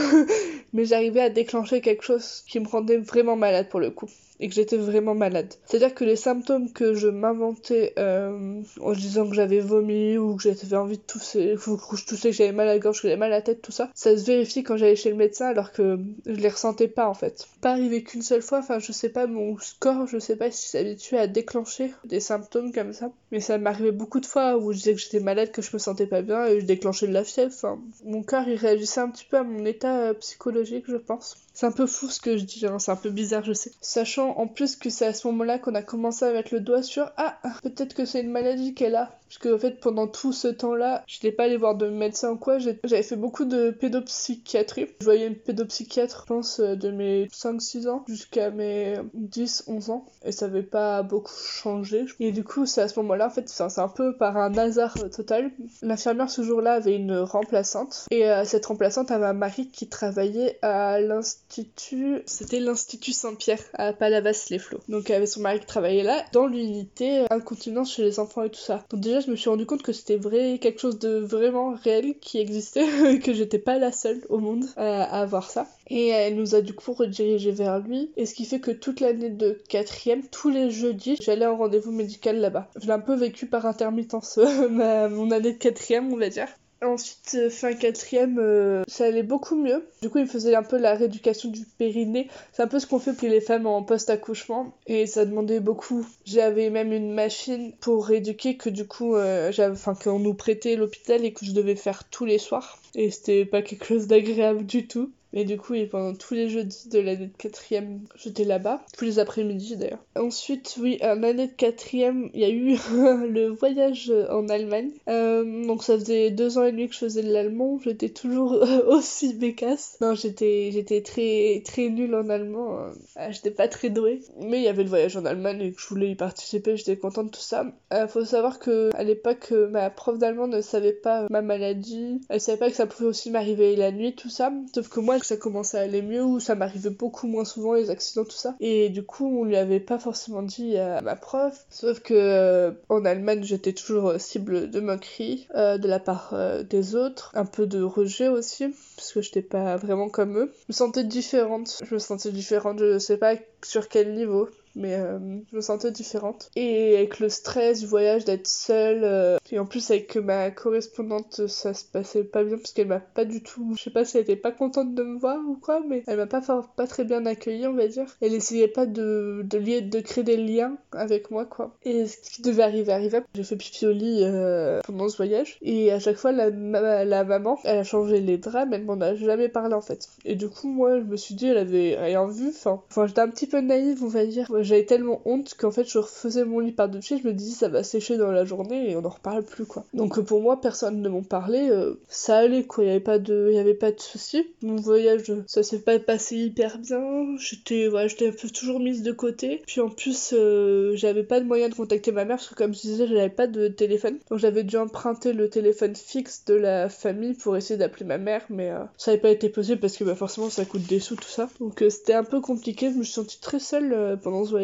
mais 0.74 0.86
j'arrivais 0.86 1.22
à 1.22 1.30
déclencher 1.30 1.82
quelque 1.82 2.04
chose 2.04 2.44
qui 2.48 2.60
me 2.60 2.68
rendait 2.68 2.98
vraiment 2.98 3.36
malade 3.36 3.70
pour 3.70 3.80
le 3.80 3.90
coup 3.90 4.10
et 4.40 4.48
que 4.48 4.54
j'étais 4.54 4.78
vraiment 4.78 5.16
malade. 5.16 5.54
C'est-à-dire 5.66 5.94
que 5.96 6.04
les 6.04 6.16
symptômes 6.16 6.72
que 6.72 6.94
je 6.94 7.08
m'inventais 7.08 7.94
euh, 7.98 8.62
en 8.82 8.92
disant 8.94 9.28
que 9.28 9.36
j'avais 9.36 9.60
vomi 9.60 10.18
ou 10.18 10.36
que 10.36 10.44
j'avais 10.44 10.76
envie 10.76 10.98
de 10.98 11.04
tousser, 11.04 11.56
que 11.56 11.98
je 11.98 12.06
toussais, 12.06 12.30
que 12.30 12.36
j'avais 12.36 12.52
mal 12.52 12.68
à 12.68 12.74
la 12.74 12.80
gorge, 12.80 13.02
que 13.02 13.08
j'avais 13.08 13.18
mal 13.18 13.32
à 13.32 13.38
la 13.38 13.42
tête, 13.42 13.62
tout 13.62 13.72
ça, 13.72 13.90
ça 13.96 14.16
se 14.16 14.24
vérifie 14.26 14.64
quand 14.64 14.78
j'allais 14.78 14.96
chez 14.96 15.10
le 15.10 15.16
médecin 15.16 15.48
alors 15.48 15.72
que 15.72 16.00
je 16.26 16.34
les 16.34 16.50
ressentais 16.50 16.88
pas 16.88 17.08
en 17.08 17.14
fait. 17.14 17.48
Pas 17.62 17.72
arrivé 17.72 18.04
qu'une 18.04 18.22
seule 18.22 18.42
fois, 18.42 18.60
enfin 18.60 18.80
je 18.80 18.92
sais 18.92 19.10
pas, 19.10 19.28
mon 19.28 19.58
corps, 19.80 20.08
je 20.08 20.20
sais 20.20 20.36
pas 20.36 20.52
si 20.52 20.68
s'habituait 20.68 21.20
à 21.20 21.28
déclencher 21.28 21.92
des 22.06 22.20
symptômes 22.20 22.72
comme 22.72 22.94
ça, 22.94 23.12
mais 23.32 23.40
ça 23.40 23.58
m'arrivait 23.58 23.92
beaucoup 23.92 24.20
de 24.20 24.26
fois 24.26 24.58
où 24.58 24.72
je 24.72 24.78
disais 24.78 24.94
que 24.94 25.00
j'étais 25.00 25.20
malade, 25.20 25.52
que 25.52 25.62
je 25.62 25.72
me 25.74 25.80
sentais 25.80 26.08
pas 26.08 26.22
bien 26.22 26.46
et 26.46 26.62
je 26.62 26.66
déclenchais 26.66 27.08
de 27.08 27.14
la 27.14 27.24
fièvre. 27.24 27.52
Enfin, 27.54 27.80
mon 28.04 28.24
corps 28.24 28.48
il 28.48 28.56
réagissait 28.56 29.02
un 29.02 29.10
petit 29.10 29.26
peu 29.26 29.38
à 29.38 29.44
mon 29.44 29.66
état 29.66 30.10
euh, 30.10 30.14
psychologique, 30.14 30.86
je 30.88 30.98
pense. 30.98 31.38
C'est 31.58 31.66
un 31.66 31.72
peu 31.72 31.88
fou 31.88 32.08
ce 32.08 32.20
que 32.20 32.38
je 32.38 32.44
dis, 32.44 32.68
hein, 32.68 32.78
c'est 32.78 32.92
un 32.92 32.96
peu 32.96 33.10
bizarre, 33.10 33.44
je 33.44 33.52
sais. 33.52 33.72
Sachant 33.82 34.38
en 34.38 34.46
plus 34.46 34.76
que 34.76 34.92
c'est 34.92 35.08
à 35.08 35.14
ce 35.14 35.26
moment-là 35.26 35.58
qu'on 35.58 35.74
a 35.74 35.82
commencé 35.82 36.24
à 36.24 36.32
mettre 36.32 36.54
le 36.54 36.60
doigt 36.60 36.84
sur 36.84 37.10
Ah, 37.18 37.40
peut-être 37.64 37.96
que 37.96 38.06
c'est 38.06 38.22
une 38.22 38.30
maladie 38.30 38.76
qu'elle 38.76 38.96
a. 38.96 39.17
Parce 39.28 39.38
que, 39.40 39.56
en 39.56 39.60
fait, 39.60 39.80
pendant 39.80 40.08
tout 40.08 40.34
ce 40.34 40.48
temps-là, 40.48 41.04
j'étais 41.08 41.32
pas 41.32 41.44
allée 41.44 41.58
voir 41.58 41.76
de 41.76 41.88
médecin 41.88 42.32
ou 42.32 42.38
quoi. 42.38 42.58
J'avais 42.60 43.04
fait 43.04 43.16
beaucoup 43.16 43.46
de 43.46 43.72
pédopsychiatrie. 43.72 44.88
Je 45.00 45.06
voyais 45.06 45.28
une 45.28 45.36
pédopsychiatre, 45.36 46.22
je 46.22 46.26
pense, 46.26 46.60
euh, 46.60 46.76
de 46.76 46.92
mes 46.92 47.28
5-6 47.28 47.88
ans 47.90 48.04
jusqu'à 48.08 48.52
mes 48.52 48.96
10-11 49.16 49.92
ans. 49.92 50.06
Et 50.24 50.32
ça 50.32 50.46
avait 50.46 50.64
pas 50.64 51.04
beaucoup 51.04 51.34
changé. 51.34 52.06
Et 52.20 52.32
du 52.32 52.44
coup, 52.44 52.66
c'est 52.66 52.82
à 52.82 52.88
ce 52.88 53.00
moment-là, 53.00 53.28
en 53.28 53.30
fait, 53.30 53.50
c'est 53.50 53.80
un 53.80 53.88
peu 53.90 54.16
par 54.16 54.38
un 54.38 54.56
hasard 54.58 54.94
total. 55.16 55.52
L'infirmière 55.82 56.30
ce 56.30 56.42
jour-là 56.42 56.74
avait 56.74 56.96
une 56.96 57.18
remplaçante. 57.18 58.06
Et 58.12 58.30
euh, 58.30 58.46
cette 58.46 58.66
remplaçante 58.66 59.12
avait 59.12 59.26
un 59.26 59.34
mari 59.34 59.70
qui 59.70 59.88
travaillait 59.88 60.60
à 60.62 61.00
l'institut. 61.00 62.22
C'était 62.26 62.60
l'institut 62.60 63.12
Saint-Pierre 63.12 63.62
à 63.74 63.94
Palavas-les-Flots. 63.94 64.82
Donc, 64.90 65.10
elle 65.10 65.18
avait 65.18 65.26
son 65.26 65.42
mari 65.42 65.60
qui 65.60 65.66
travaillait 65.66 66.04
là, 66.04 66.24
dans 66.32 66.48
l'unité 66.48 67.26
incontinence 67.30 67.94
chez 67.94 68.04
les 68.04 68.20
enfants 68.20 68.44
et 68.44 68.50
tout 68.50 68.60
ça. 68.60 68.84
Je 69.20 69.32
me 69.32 69.36
suis 69.36 69.50
rendu 69.50 69.66
compte 69.66 69.84
que 69.84 69.94
c'était 69.94 70.18
vrai, 70.18 70.60
quelque 70.60 70.80
chose 70.80 71.00
de 71.00 71.18
vraiment 71.18 71.74
réel 71.74 72.16
qui 72.20 72.40
existait, 72.40 72.86
que 73.24 73.34
j'étais 73.34 73.60
pas 73.60 73.78
la 73.78 73.92
seule 73.92 74.22
au 74.30 74.40
monde 74.40 74.66
à, 74.76 75.04
avoir 75.22 75.50
ça. 75.50 75.68
Et 75.90 76.08
elle 76.08 76.36
nous 76.36 76.56
a 76.56 76.62
du 76.62 76.74
coup 76.74 76.94
redirigé 76.94 77.52
vers 77.52 77.80
lui. 77.80 78.12
Et 78.18 78.26
ce 78.26 78.34
qui 78.34 78.46
fait 78.46 78.60
que 78.60 78.72
toute 78.72 79.00
l'année 79.00 79.30
de 79.30 79.62
quatrième, 79.70 80.24
tous 80.28 80.50
les 80.50 80.70
jeudis, 80.70 81.18
j'allais 81.22 81.46
en 81.46 81.58
rendez-vous 81.58 81.92
médical 81.92 82.40
là-bas. 82.40 82.70
Je 82.80 82.88
l'ai 82.88 82.94
un 82.94 83.00
peu 83.00 83.16
vécu 83.16 83.46
par 83.46 83.66
intermittence, 83.66 84.38
mon 84.70 85.32
année 85.32 85.54
de 85.54 85.58
quatrième, 85.58 86.12
on 86.12 86.18
va 86.18 86.30
dire. 86.30 86.48
Ensuite, 86.84 87.36
euh, 87.36 87.50
fin 87.50 87.74
quatrième, 87.74 88.38
euh, 88.40 88.84
ça 88.88 89.06
allait 89.06 89.24
beaucoup 89.24 89.56
mieux. 89.56 89.88
Du 90.02 90.10
coup, 90.10 90.20
il 90.20 90.28
faisait 90.28 90.54
un 90.54 90.62
peu 90.62 90.78
la 90.78 90.94
rééducation 90.94 91.50
du 91.50 91.66
périnée. 91.66 92.30
C'est 92.54 92.62
un 92.62 92.68
peu 92.68 92.80
ce 92.80 92.86
qu'on 92.86 93.00
fait 93.00 93.14
pour 93.14 93.28
les 93.28 93.42
femmes 93.42 93.66
en 93.66 93.82
post-accouchement. 93.82 94.78
Et 94.86 95.08
ça 95.08 95.26
demandait 95.26 95.60
beaucoup. 95.60 96.06
J'avais 96.26 96.70
même 96.70 96.94
une 96.94 97.14
machine 97.14 97.74
pour 97.80 98.06
rééduquer 98.06 98.58
que 98.58 98.70
du 98.70 98.86
coup, 98.86 99.16
euh, 99.16 99.52
enfin, 99.72 99.96
qu'on 99.96 100.20
nous 100.20 100.36
prêtait 100.36 100.76
l'hôpital 100.76 101.26
et 101.26 101.34
que 101.34 101.46
je 101.46 101.52
devais 101.52 101.76
faire 101.76 102.04
tous 102.10 102.26
les 102.26 102.38
soirs. 102.38 102.80
Et 102.94 103.10
c'était 103.10 103.46
pas 103.46 103.64
quelque 103.64 103.86
chose 103.86 104.06
d'agréable 104.06 104.66
du 104.66 104.88
tout. 104.88 105.12
Mais 105.34 105.46
du 105.46 105.58
coup, 105.58 105.74
pendant 105.92 106.16
tous 106.16 106.34
les 106.34 106.50
jeudis 106.50 106.90
de 106.90 107.00
l'année 107.00 107.28
de 107.28 107.38
quatrième, 107.38 108.00
j'étais 108.16 108.46
là-bas. 108.46 108.82
Tous 108.98 109.06
les 109.06 109.20
après-midi 109.20 109.78
d'ailleurs. 109.78 110.04
Ensuite, 110.16 110.78
oui, 110.82 110.98
en 111.02 111.22
année 111.24 111.48
de 111.48 111.54
quatrième, 111.54 112.30
il 112.34 112.42
y 112.42 112.46
a 112.46 112.50
eu 112.50 112.78
le 113.28 113.48
voyage 113.48 114.12
en 114.30 114.48
Allemagne. 114.50 114.92
Euh, 115.10 115.66
donc 115.66 115.84
ça 115.84 115.98
faisait 116.00 116.32
deux 116.32 116.58
ans 116.58 116.64
et 116.64 116.72
demi 116.72 116.88
que 116.88 116.94
je 116.94 117.00
faisais 117.00 117.24
de 117.24 117.32
l'allemand. 117.32 117.80
J'étais 117.84 118.10
toujours 118.10 118.54
aussi 118.88 119.34
bécasse. 119.34 119.98
Non, 120.02 120.16
j'étais, 120.16 120.72
j'étais 120.72 121.02
très, 121.02 121.62
très 121.66 121.90
nulle 121.90 122.16
en 122.16 122.30
allemand. 122.30 122.80
Euh, 123.18 123.28
j'étais 123.30 123.52
pas 123.52 123.68
très 123.68 123.90
douée. 123.90 124.22
Mais 124.40 124.58
il 124.58 124.64
y 124.64 124.70
avait 124.70 124.84
le 124.84 124.90
voyage 124.90 125.18
en 125.18 125.26
Allemagne 125.26 125.62
et 125.62 125.72
que 125.72 125.82
je 125.82 125.88
voulais 125.88 126.10
y 126.10 126.16
participer. 126.16 126.78
J'étais 126.78 126.98
contente 126.98 127.28
de 127.28 127.32
tout 127.32 127.42
ça. 127.42 127.66
Euh, 127.94 128.08
faut 128.08 128.26
savoir 128.26 128.60
que 128.60 128.90
à 128.96 129.04
l'époque, 129.04 129.52
ma 129.52 129.90
prof 129.90 130.18
d'allemand 130.18 130.48
ne 130.48 130.62
savait 130.62 130.94
pas 130.94 131.28
ma 131.30 131.42
maladie. 131.42 132.22
Elle 132.30 132.42
savait 132.42 132.58
pas 132.58 132.70
que 132.70 132.76
ça 132.76 132.88
pouvait 132.88 133.10
aussi 133.10 133.30
m'arriver 133.30 133.76
la 133.76 133.92
nuit, 133.92 134.16
tout 134.16 134.30
ça. 134.30 134.52
Sauf 134.74 134.88
que 134.90 135.00
moi, 135.00 135.17
que 135.20 135.26
ça 135.26 135.38
commençait 135.38 135.78
à 135.78 135.82
aller 135.82 136.02
mieux, 136.02 136.24
ou 136.24 136.40
ça 136.40 136.56
m'arrivait 136.56 136.90
beaucoup 136.90 137.28
moins 137.28 137.46
souvent 137.46 137.74
les 137.74 137.90
accidents, 137.90 138.26
tout 138.26 138.32
ça. 138.32 138.56
Et 138.60 138.90
du 138.90 139.04
coup, 139.04 139.42
on 139.42 139.44
lui 139.44 139.58
avait 139.58 139.80
pas 139.80 140.00
forcément 140.00 140.42
dit 140.42 140.78
à 140.78 141.02
ma 141.02 141.16
prof. 141.16 141.66
Sauf 141.70 142.00
que 142.00 142.14
euh, 142.14 142.72
en 142.90 143.06
Allemagne, 143.06 143.44
j'étais 143.44 143.74
toujours 143.74 144.20
cible 144.20 144.70
de 144.70 144.80
moquerie 144.80 145.48
euh, 145.56 145.78
de 145.78 145.88
la 145.88 146.00
part 146.00 146.32
euh, 146.34 146.64
des 146.64 146.96
autres, 146.96 147.32
un 147.34 147.46
peu 147.46 147.68
de 147.68 147.82
rejet 147.82 148.28
aussi, 148.28 148.74
parce 148.96 149.14
que 149.14 149.22
j'étais 149.22 149.42
pas 149.42 149.78
vraiment 149.78 150.10
comme 150.10 150.38
eux. 150.38 150.52
Je 150.68 150.74
me 150.74 150.74
sentais 150.74 151.04
différente. 151.04 151.82
Je 151.84 151.94
me 151.94 152.00
sentais 152.00 152.32
différente, 152.32 152.80
je 152.80 153.00
sais 153.00 153.18
pas 153.18 153.36
sur 153.64 153.90
quel 153.90 154.14
niveau 154.14 154.50
mais 154.78 154.94
euh, 154.94 155.20
je 155.52 155.56
me 155.56 155.62
sentais 155.62 155.92
différente. 155.92 156.50
Et 156.56 156.96
avec 156.98 157.20
le 157.20 157.30
stress 157.30 157.82
du 157.82 157.88
voyage, 157.88 158.26
d'être 158.26 158.48
seule, 158.48 159.04
euh, 159.04 159.38
et 159.52 159.60
en 159.60 159.66
plus 159.66 159.92
avec 159.92 160.16
ma 160.16 160.52
correspondante, 160.52 161.48
ça 161.48 161.74
se 161.74 161.84
passait 161.84 162.24
pas 162.24 162.44
bien 162.44 162.58
parce 162.58 162.72
qu'elle 162.72 162.88
m'a 162.88 163.00
pas 163.00 163.26
du 163.26 163.42
tout, 163.42 163.74
je 163.78 163.84
sais 163.84 163.90
pas 163.90 164.06
si 164.06 164.18
elle 164.18 164.24
était 164.24 164.36
pas 164.36 164.52
contente 164.52 164.94
de 164.94 165.04
me 165.04 165.18
voir 165.18 165.40
ou 165.48 165.56
quoi, 165.56 165.82
mais 165.88 166.04
elle 166.08 166.18
m'a 166.18 166.28
pas, 166.28 166.42
pas 166.76 166.88
très 166.88 167.04
bien 167.04 167.26
accueillie, 167.26 167.68
on 167.68 167.74
va 167.74 167.88
dire. 167.88 168.06
Elle 168.22 168.34
essayait 168.34 168.68
pas 168.68 168.86
de, 168.86 169.42
de, 169.44 169.58
lier, 169.58 169.82
de 169.82 170.00
créer 170.00 170.24
des 170.24 170.38
liens 170.38 170.78
avec 170.92 171.32
moi, 171.32 171.46
quoi. 171.46 171.76
Et 171.84 172.06
ce 172.06 172.18
qui 172.30 172.42
devait 172.42 172.64
arriver 172.64 172.92
arriva. 172.92 173.22
J'ai 173.34 173.44
fait 173.44 173.56
pipi 173.56 173.86
au 173.86 173.92
lit 173.92 174.20
euh, 174.22 174.82
pendant 174.86 175.10
ce 175.10 175.18
voyage, 175.18 175.58
et 175.62 175.92
à 175.92 176.00
chaque 176.00 176.18
fois, 176.18 176.32
la, 176.32 176.50
la 176.50 177.24
maman, 177.24 177.60
elle 177.64 177.80
a 177.80 177.84
changé 177.84 178.20
les 178.20 178.38
draps, 178.38 178.68
mais 178.70 178.78
elle 178.78 178.86
m'en 178.86 179.02
a 179.02 179.16
jamais 179.16 179.50
parlé 179.50 179.74
en 179.74 179.82
fait. 179.82 180.08
Et 180.26 180.36
du 180.36 180.50
coup, 180.50 180.68
moi, 180.68 181.00
je 181.00 181.04
me 181.04 181.18
suis 181.18 181.36
dit, 181.36 181.48
elle 181.48 181.58
avait 181.58 181.96
rien 182.00 182.28
vu, 182.28 182.50
enfin, 182.50 182.82
enfin 182.90 183.08
j'étais 183.08 183.22
un 183.22 183.30
petit 183.30 183.48
peu 183.48 183.60
naïve, 183.62 184.04
on 184.04 184.08
va 184.08 184.26
dire. 184.26 184.52
J'avais 184.68 184.86
tellement 184.86 185.22
honte 185.26 185.56
qu'en 185.58 185.72
fait, 185.72 185.86
je 185.90 185.98
refaisais 185.98 186.44
mon 186.44 186.60
lit 186.60 186.74
par-dessus, 186.74 187.20
je 187.22 187.28
me 187.28 187.34
disais, 187.34 187.56
ça 187.56 187.70
va 187.70 187.84
sécher 187.84 188.18
dans 188.18 188.32
la 188.32 188.44
journée 188.44 188.92
et 188.92 188.96
on 188.98 189.06
en 189.06 189.10
reparle 189.10 189.44
plus, 189.44 189.66
quoi. 189.66 189.86
Donc 189.94 190.20
pour 190.20 190.42
moi, 190.42 190.60
personne 190.60 191.02
ne 191.02 191.10
m'en 191.10 191.24
parlait, 191.24 191.70
euh, 191.72 191.94
ça 192.10 192.40
allait, 192.40 192.66
quoi. 192.66 192.84
Il 192.84 192.88
y 192.88 192.90
avait 192.90 193.00
pas 193.00 193.18
de, 193.18 193.50
y 193.54 193.58
avait 193.58 193.74
pas 193.74 193.92
de 193.92 194.00
soucis. 194.00 194.46
Mon 194.62 194.76
voyage, 194.76 195.22
ça 195.48 195.64
s'est 195.64 195.80
pas 195.80 195.98
passé 196.00 196.36
hyper 196.36 196.80
bien. 196.80 197.02
J'étais, 197.38 197.90
j'étais 198.08 198.28
un 198.28 198.32
peu 198.32 198.50
toujours 198.50 198.80
mise 198.80 199.04
de 199.04 199.12
côté. 199.12 199.62
Puis 199.66 199.80
en 199.82 199.90
plus, 199.90 200.34
euh, 200.34 200.96
j'avais 200.96 201.24
pas 201.24 201.40
de 201.40 201.46
moyen 201.46 201.70
de 201.70 201.76
contacter 201.76 202.12
ma 202.12 202.26
mère 202.26 202.38
parce 202.38 202.50
que 202.50 202.56
comme 202.56 202.74
je 202.74 202.82
disais, 202.82 203.08
j'avais 203.08 203.30
pas 203.30 203.48
de 203.48 203.70
téléphone. 203.70 204.18
Donc 204.30 204.40
j'avais 204.40 204.64
dû 204.64 204.76
emprunter 204.76 205.32
le 205.32 205.50
téléphone 205.50 205.96
fixe 205.96 206.44
de 206.46 206.56
la 206.56 206.90
famille 206.90 207.34
pour 207.34 207.56
essayer 207.56 207.78
d'appeler 207.78 208.06
ma 208.06 208.18
mère, 208.18 208.44
mais 208.50 208.72
euh, 208.72 208.84
ça 208.98 209.12
n'avait 209.12 209.22
pas 209.22 209.30
été 209.30 209.50
possible 209.50 209.80
parce 209.80 209.96
que 209.96 210.04
bah, 210.04 210.16
forcément 210.16 210.50
ça 210.50 210.66
coûte 210.66 210.86
des 210.88 211.00
sous 211.00 211.16
tout 211.16 211.30
ça. 211.30 211.50
Donc 211.60 211.84
c'était 211.90 212.14
un 212.14 212.24
peu 212.24 212.42
compliqué. 212.42 212.92
Je 212.92 212.98
me 212.98 213.04
suis 213.04 213.14
sentie 213.14 213.40
très 213.40 213.60
seule 213.60 214.20
pendant 214.22 214.44
ce 214.44 214.50
voyage. 214.50 214.57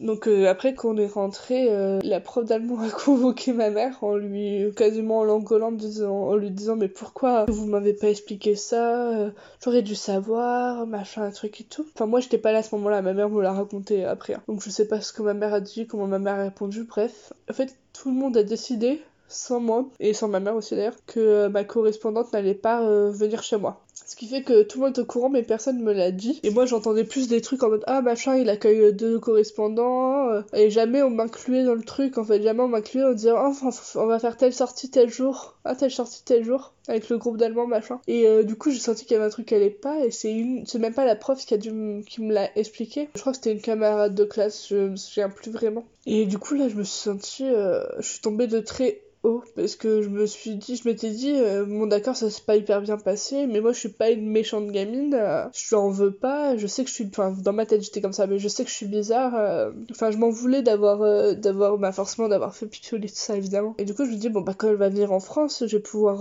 Donc 0.00 0.26
après 0.26 0.74
qu'on 0.74 0.96
est 0.96 1.06
rentré, 1.06 1.68
la 2.02 2.20
prof 2.20 2.44
d'allemand 2.44 2.80
a 2.80 2.90
convoqué 2.90 3.52
ma 3.52 3.70
mère 3.70 4.02
en 4.02 4.16
lui 4.16 4.72
quasiment 4.76 5.20
en 5.20 5.28
en 5.28 6.34
lui 6.36 6.50
disant 6.50 6.76
mais 6.76 6.88
pourquoi 6.88 7.46
vous 7.48 7.66
m'avez 7.66 7.92
pas 7.92 8.08
expliqué 8.08 8.56
ça? 8.56 9.10
Euh, 9.10 9.30
j'aurais 9.62 9.82
dû 9.82 9.94
savoir 9.94 10.86
machin 10.86 11.22
un 11.22 11.30
truc 11.30 11.60
et 11.60 11.64
tout. 11.64 11.86
Enfin 11.94 12.06
moi 12.06 12.20
j'étais 12.20 12.38
pas 12.38 12.52
là 12.52 12.58
à 12.58 12.62
ce 12.62 12.74
moment-là. 12.76 13.02
Ma 13.02 13.12
mère 13.12 13.28
me 13.28 13.42
l'a 13.42 13.52
raconté 13.52 14.04
après 14.04 14.34
hein. 14.34 14.42
donc 14.48 14.62
je 14.62 14.70
sais 14.70 14.86
pas 14.86 15.00
ce 15.00 15.12
que 15.12 15.22
ma 15.22 15.34
mère 15.34 15.54
a 15.54 15.60
dit 15.60 15.86
comment 15.86 16.06
ma 16.06 16.18
mère 16.18 16.34
a 16.34 16.42
répondu 16.44 16.84
bref. 16.84 17.32
En 17.48 17.52
fait 17.52 17.76
tout 17.92 18.10
le 18.10 18.16
monde 18.16 18.36
a 18.36 18.42
décidé 18.42 19.02
sans 19.28 19.60
moi 19.60 19.86
et 20.00 20.12
sans 20.12 20.28
ma 20.28 20.40
mère 20.40 20.56
aussi 20.56 20.74
d'ailleurs 20.74 20.96
que 21.06 21.20
euh, 21.20 21.48
ma 21.48 21.64
correspondante 21.64 22.32
n'allait 22.32 22.54
pas 22.54 22.82
euh, 22.82 23.10
venir 23.10 23.42
chez 23.42 23.56
moi 23.56 23.84
ce 24.10 24.16
qui 24.16 24.26
fait 24.26 24.42
que 24.42 24.64
tout 24.64 24.80
le 24.80 24.86
monde 24.86 24.98
est 24.98 25.02
au 25.02 25.04
courant, 25.04 25.28
mais 25.28 25.44
personne 25.44 25.80
me 25.80 25.92
l'a 25.92 26.10
dit. 26.10 26.40
Et 26.42 26.50
moi, 26.50 26.66
j'entendais 26.66 27.04
plus 27.04 27.28
des 27.28 27.40
trucs 27.40 27.62
en 27.62 27.68
mode 27.68 27.84
Ah, 27.86 28.02
machin, 28.02 28.34
il 28.34 28.50
accueille 28.50 28.92
deux 28.92 29.20
correspondants. 29.20 30.30
Euh, 30.30 30.42
et 30.52 30.68
jamais 30.68 31.00
on 31.00 31.10
m'incluait 31.10 31.62
dans 31.62 31.76
le 31.76 31.84
truc. 31.84 32.18
En 32.18 32.24
fait, 32.24 32.42
jamais 32.42 32.60
on 32.60 32.66
m'incluait 32.66 33.04
en 33.04 33.12
disant 33.12 33.36
Oh, 33.62 33.70
on 33.94 34.06
va 34.06 34.18
faire 34.18 34.36
telle 34.36 34.52
sortie 34.52 34.90
tel 34.90 35.10
jour. 35.10 35.54
Ah, 35.64 35.76
telle 35.76 35.92
sortie 35.92 36.24
tel 36.24 36.42
jour. 36.42 36.74
Avec 36.88 37.08
le 37.08 37.18
groupe 37.18 37.36
d'Allemands, 37.36 37.68
machin. 37.68 38.00
Et 38.08 38.26
euh, 38.26 38.42
du 38.42 38.56
coup, 38.56 38.72
j'ai 38.72 38.80
senti 38.80 39.04
qu'il 39.04 39.12
y 39.12 39.16
avait 39.16 39.26
un 39.26 39.30
truc 39.30 39.46
qui 39.46 39.54
allait 39.54 39.70
pas. 39.70 40.04
Et 40.04 40.10
c'est 40.10 40.32
une... 40.32 40.64
même 40.80 40.94
pas 40.94 41.04
la 41.04 41.14
prof 41.14 41.38
qui, 41.46 41.54
a 41.54 41.58
dû 41.58 42.02
qui 42.04 42.20
me 42.20 42.34
l'a 42.34 42.50
expliqué. 42.58 43.08
Je 43.14 43.20
crois 43.20 43.30
que 43.30 43.36
c'était 43.36 43.52
une 43.52 43.60
camarade 43.60 44.16
de 44.16 44.24
classe. 44.24 44.66
Je 44.70 44.88
me 44.88 44.96
souviens 44.96 45.28
plus 45.28 45.52
vraiment. 45.52 45.84
Et 46.06 46.26
du 46.26 46.38
coup, 46.38 46.54
là, 46.54 46.68
je 46.68 46.74
me 46.74 46.82
suis 46.82 46.98
sentie. 46.98 47.44
Euh, 47.44 47.84
je 48.00 48.08
suis 48.08 48.20
tombée 48.20 48.48
de 48.48 48.58
très 48.58 49.02
Oh, 49.22 49.42
parce 49.54 49.76
que 49.76 50.00
je 50.00 50.08
me 50.08 50.24
suis 50.24 50.54
dit, 50.54 50.76
je 50.76 50.88
m'étais 50.88 51.10
dit, 51.10 51.34
euh, 51.36 51.66
bon 51.66 51.86
d'accord, 51.86 52.16
ça 52.16 52.30
s'est 52.30 52.40
pas 52.46 52.56
hyper 52.56 52.80
bien 52.80 52.96
passé, 52.96 53.46
mais 53.46 53.60
moi 53.60 53.74
je 53.74 53.78
suis 53.78 53.90
pas 53.90 54.08
une 54.08 54.26
méchante 54.26 54.68
gamine, 54.68 55.12
euh, 55.12 55.44
je 55.52 55.74
en 55.74 55.90
veux 55.90 56.10
pas, 56.10 56.56
je 56.56 56.66
sais 56.66 56.84
que 56.84 56.88
je 56.88 56.94
suis, 56.94 57.06
enfin 57.06 57.34
dans 57.38 57.52
ma 57.52 57.66
tête 57.66 57.82
j'étais 57.82 58.00
comme 58.00 58.14
ça, 58.14 58.26
mais 58.26 58.38
je 58.38 58.48
sais 58.48 58.64
que 58.64 58.70
je 58.70 58.74
suis 58.76 58.86
bizarre, 58.86 59.34
euh, 59.36 59.72
enfin 59.90 60.10
je 60.10 60.16
m'en 60.16 60.30
voulais 60.30 60.62
d'avoir, 60.62 61.34
d'avoir, 61.36 61.76
bah 61.76 61.92
forcément 61.92 62.28
d'avoir 62.28 62.54
fait 62.54 62.64
pipi 62.64 62.88
tout 62.98 63.08
ça 63.08 63.36
évidemment. 63.36 63.74
Et 63.76 63.84
du 63.84 63.92
coup 63.94 64.06
je 64.06 64.10
me 64.10 64.16
dis, 64.16 64.30
bon 64.30 64.40
bah 64.40 64.54
quand 64.56 64.68
elle 64.68 64.76
va 64.76 64.88
venir 64.88 65.12
en 65.12 65.20
France, 65.20 65.64
je 65.66 65.76
vais 65.76 65.82
pouvoir 65.82 66.20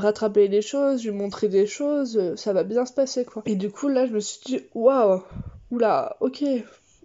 rattraper 0.00 0.48
des 0.48 0.62
choses, 0.62 1.04
lui 1.04 1.12
montrer 1.12 1.46
des 1.46 1.66
choses, 1.66 2.34
ça 2.34 2.52
va 2.52 2.64
bien 2.64 2.84
se 2.84 2.92
passer 2.92 3.24
quoi. 3.24 3.44
Et 3.46 3.54
du 3.54 3.70
coup 3.70 3.86
là 3.86 4.06
je 4.06 4.12
me 4.12 4.18
suis 4.18 4.40
dit, 4.44 4.60
waouh, 4.74 5.22
oula, 5.70 6.16
ok, 6.18 6.42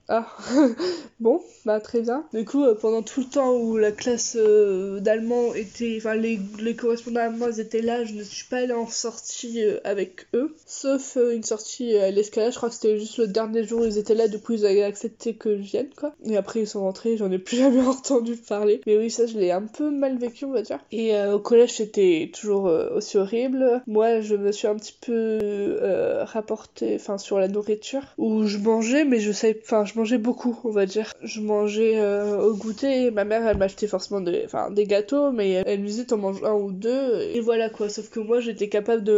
ah, 0.07 0.27
bon, 1.19 1.41
bah 1.65 1.79
très 1.79 2.01
bien. 2.01 2.25
Du 2.31 2.45
coup, 2.45 2.63
euh, 2.63 2.75
pendant 2.75 3.01
tout 3.01 3.21
le 3.21 3.25
temps 3.25 3.55
où 3.55 3.75
la 3.75 3.91
classe 3.91 4.37
euh, 4.39 4.99
d'allemand 4.99 5.55
était. 5.55 5.95
Enfin, 5.97 6.13
les, 6.13 6.39
les, 6.59 6.75
correspondants 6.75 7.21
allemands 7.21 7.49
étaient 7.49 7.81
là, 7.81 8.03
je 8.03 8.13
ne 8.13 8.21
suis 8.21 8.45
pas 8.45 8.57
allée 8.57 8.73
en 8.73 8.87
sortie 8.87 9.63
euh, 9.63 9.79
avec 9.83 10.27
eux. 10.35 10.55
Sauf 10.67 11.17
une 11.33 11.43
sortie 11.43 11.97
à 11.97 12.11
l'escalade, 12.11 12.51
je 12.51 12.57
crois 12.57 12.69
que 12.69 12.75
c'était 12.75 12.99
juste 12.99 13.17
le 13.17 13.27
dernier 13.27 13.63
jour 13.63 13.81
où 13.81 13.85
ils 13.85 13.97
étaient 13.97 14.13
là, 14.13 14.27
du 14.27 14.37
coup 14.37 14.53
ils 14.53 14.65
avaient 14.65 14.83
accepté 14.83 15.33
que 15.33 15.57
je 15.57 15.61
vienne, 15.63 15.89
quoi. 15.95 16.13
Et 16.23 16.37
après 16.37 16.59
ils 16.59 16.67
sont 16.67 16.81
rentrés, 16.81 17.17
j'en 17.17 17.31
ai 17.31 17.39
plus 17.39 17.57
jamais 17.57 17.81
entendu 17.81 18.35
parler. 18.35 18.81
Mais 18.85 18.97
oui, 18.97 19.09
ça 19.09 19.25
je 19.25 19.39
l'ai 19.39 19.51
un 19.51 19.63
peu 19.63 19.89
mal 19.89 20.17
vécu, 20.19 20.45
on 20.45 20.51
va 20.51 20.61
dire. 20.61 20.79
Et 20.91 21.17
au 21.25 21.39
collège, 21.39 21.73
c'était 21.73 22.29
toujours 22.31 22.65
aussi 22.93 23.17
horrible. 23.17 23.81
Moi, 23.87 24.21
je 24.21 24.35
me 24.35 24.51
suis 24.51 24.67
un 24.67 24.75
petit 24.75 24.95
peu 25.01 25.79
rapporté, 26.25 26.95
enfin, 26.95 27.17
sur 27.17 27.39
la 27.39 27.47
nourriture, 27.47 28.03
où 28.19 28.45
je 28.45 28.59
mangeais, 28.59 29.03
mais 29.03 29.19
je 29.19 29.31
savais. 29.31 29.59
Enfin, 29.63 29.85
mangeais 29.97 30.17
beaucoup, 30.17 30.59
on 30.63 30.71
va 30.71 30.85
dire. 30.85 31.11
Je 31.21 31.41
mangeais 31.41 31.99
euh, 31.99 32.41
au 32.41 32.55
goûter, 32.55 33.11
ma 33.11 33.23
mère 33.23 33.47
elle 33.47 33.57
m'achetait 33.57 33.87
forcément 33.87 34.21
des, 34.21 34.43
enfin, 34.45 34.71
des 34.71 34.85
gâteaux, 34.85 35.31
mais 35.31 35.51
elle, 35.65 35.81
me 35.81 35.85
disait 35.85 36.05
t'en 36.05 36.17
manges 36.17 36.43
un 36.43 36.53
ou 36.53 36.71
deux, 36.71 37.21
et 37.33 37.39
voilà 37.39 37.69
quoi. 37.69 37.89
Sauf 37.89 38.09
que 38.09 38.19
moi 38.19 38.39
j'étais 38.39 38.69
capable 38.69 39.03
de 39.03 39.13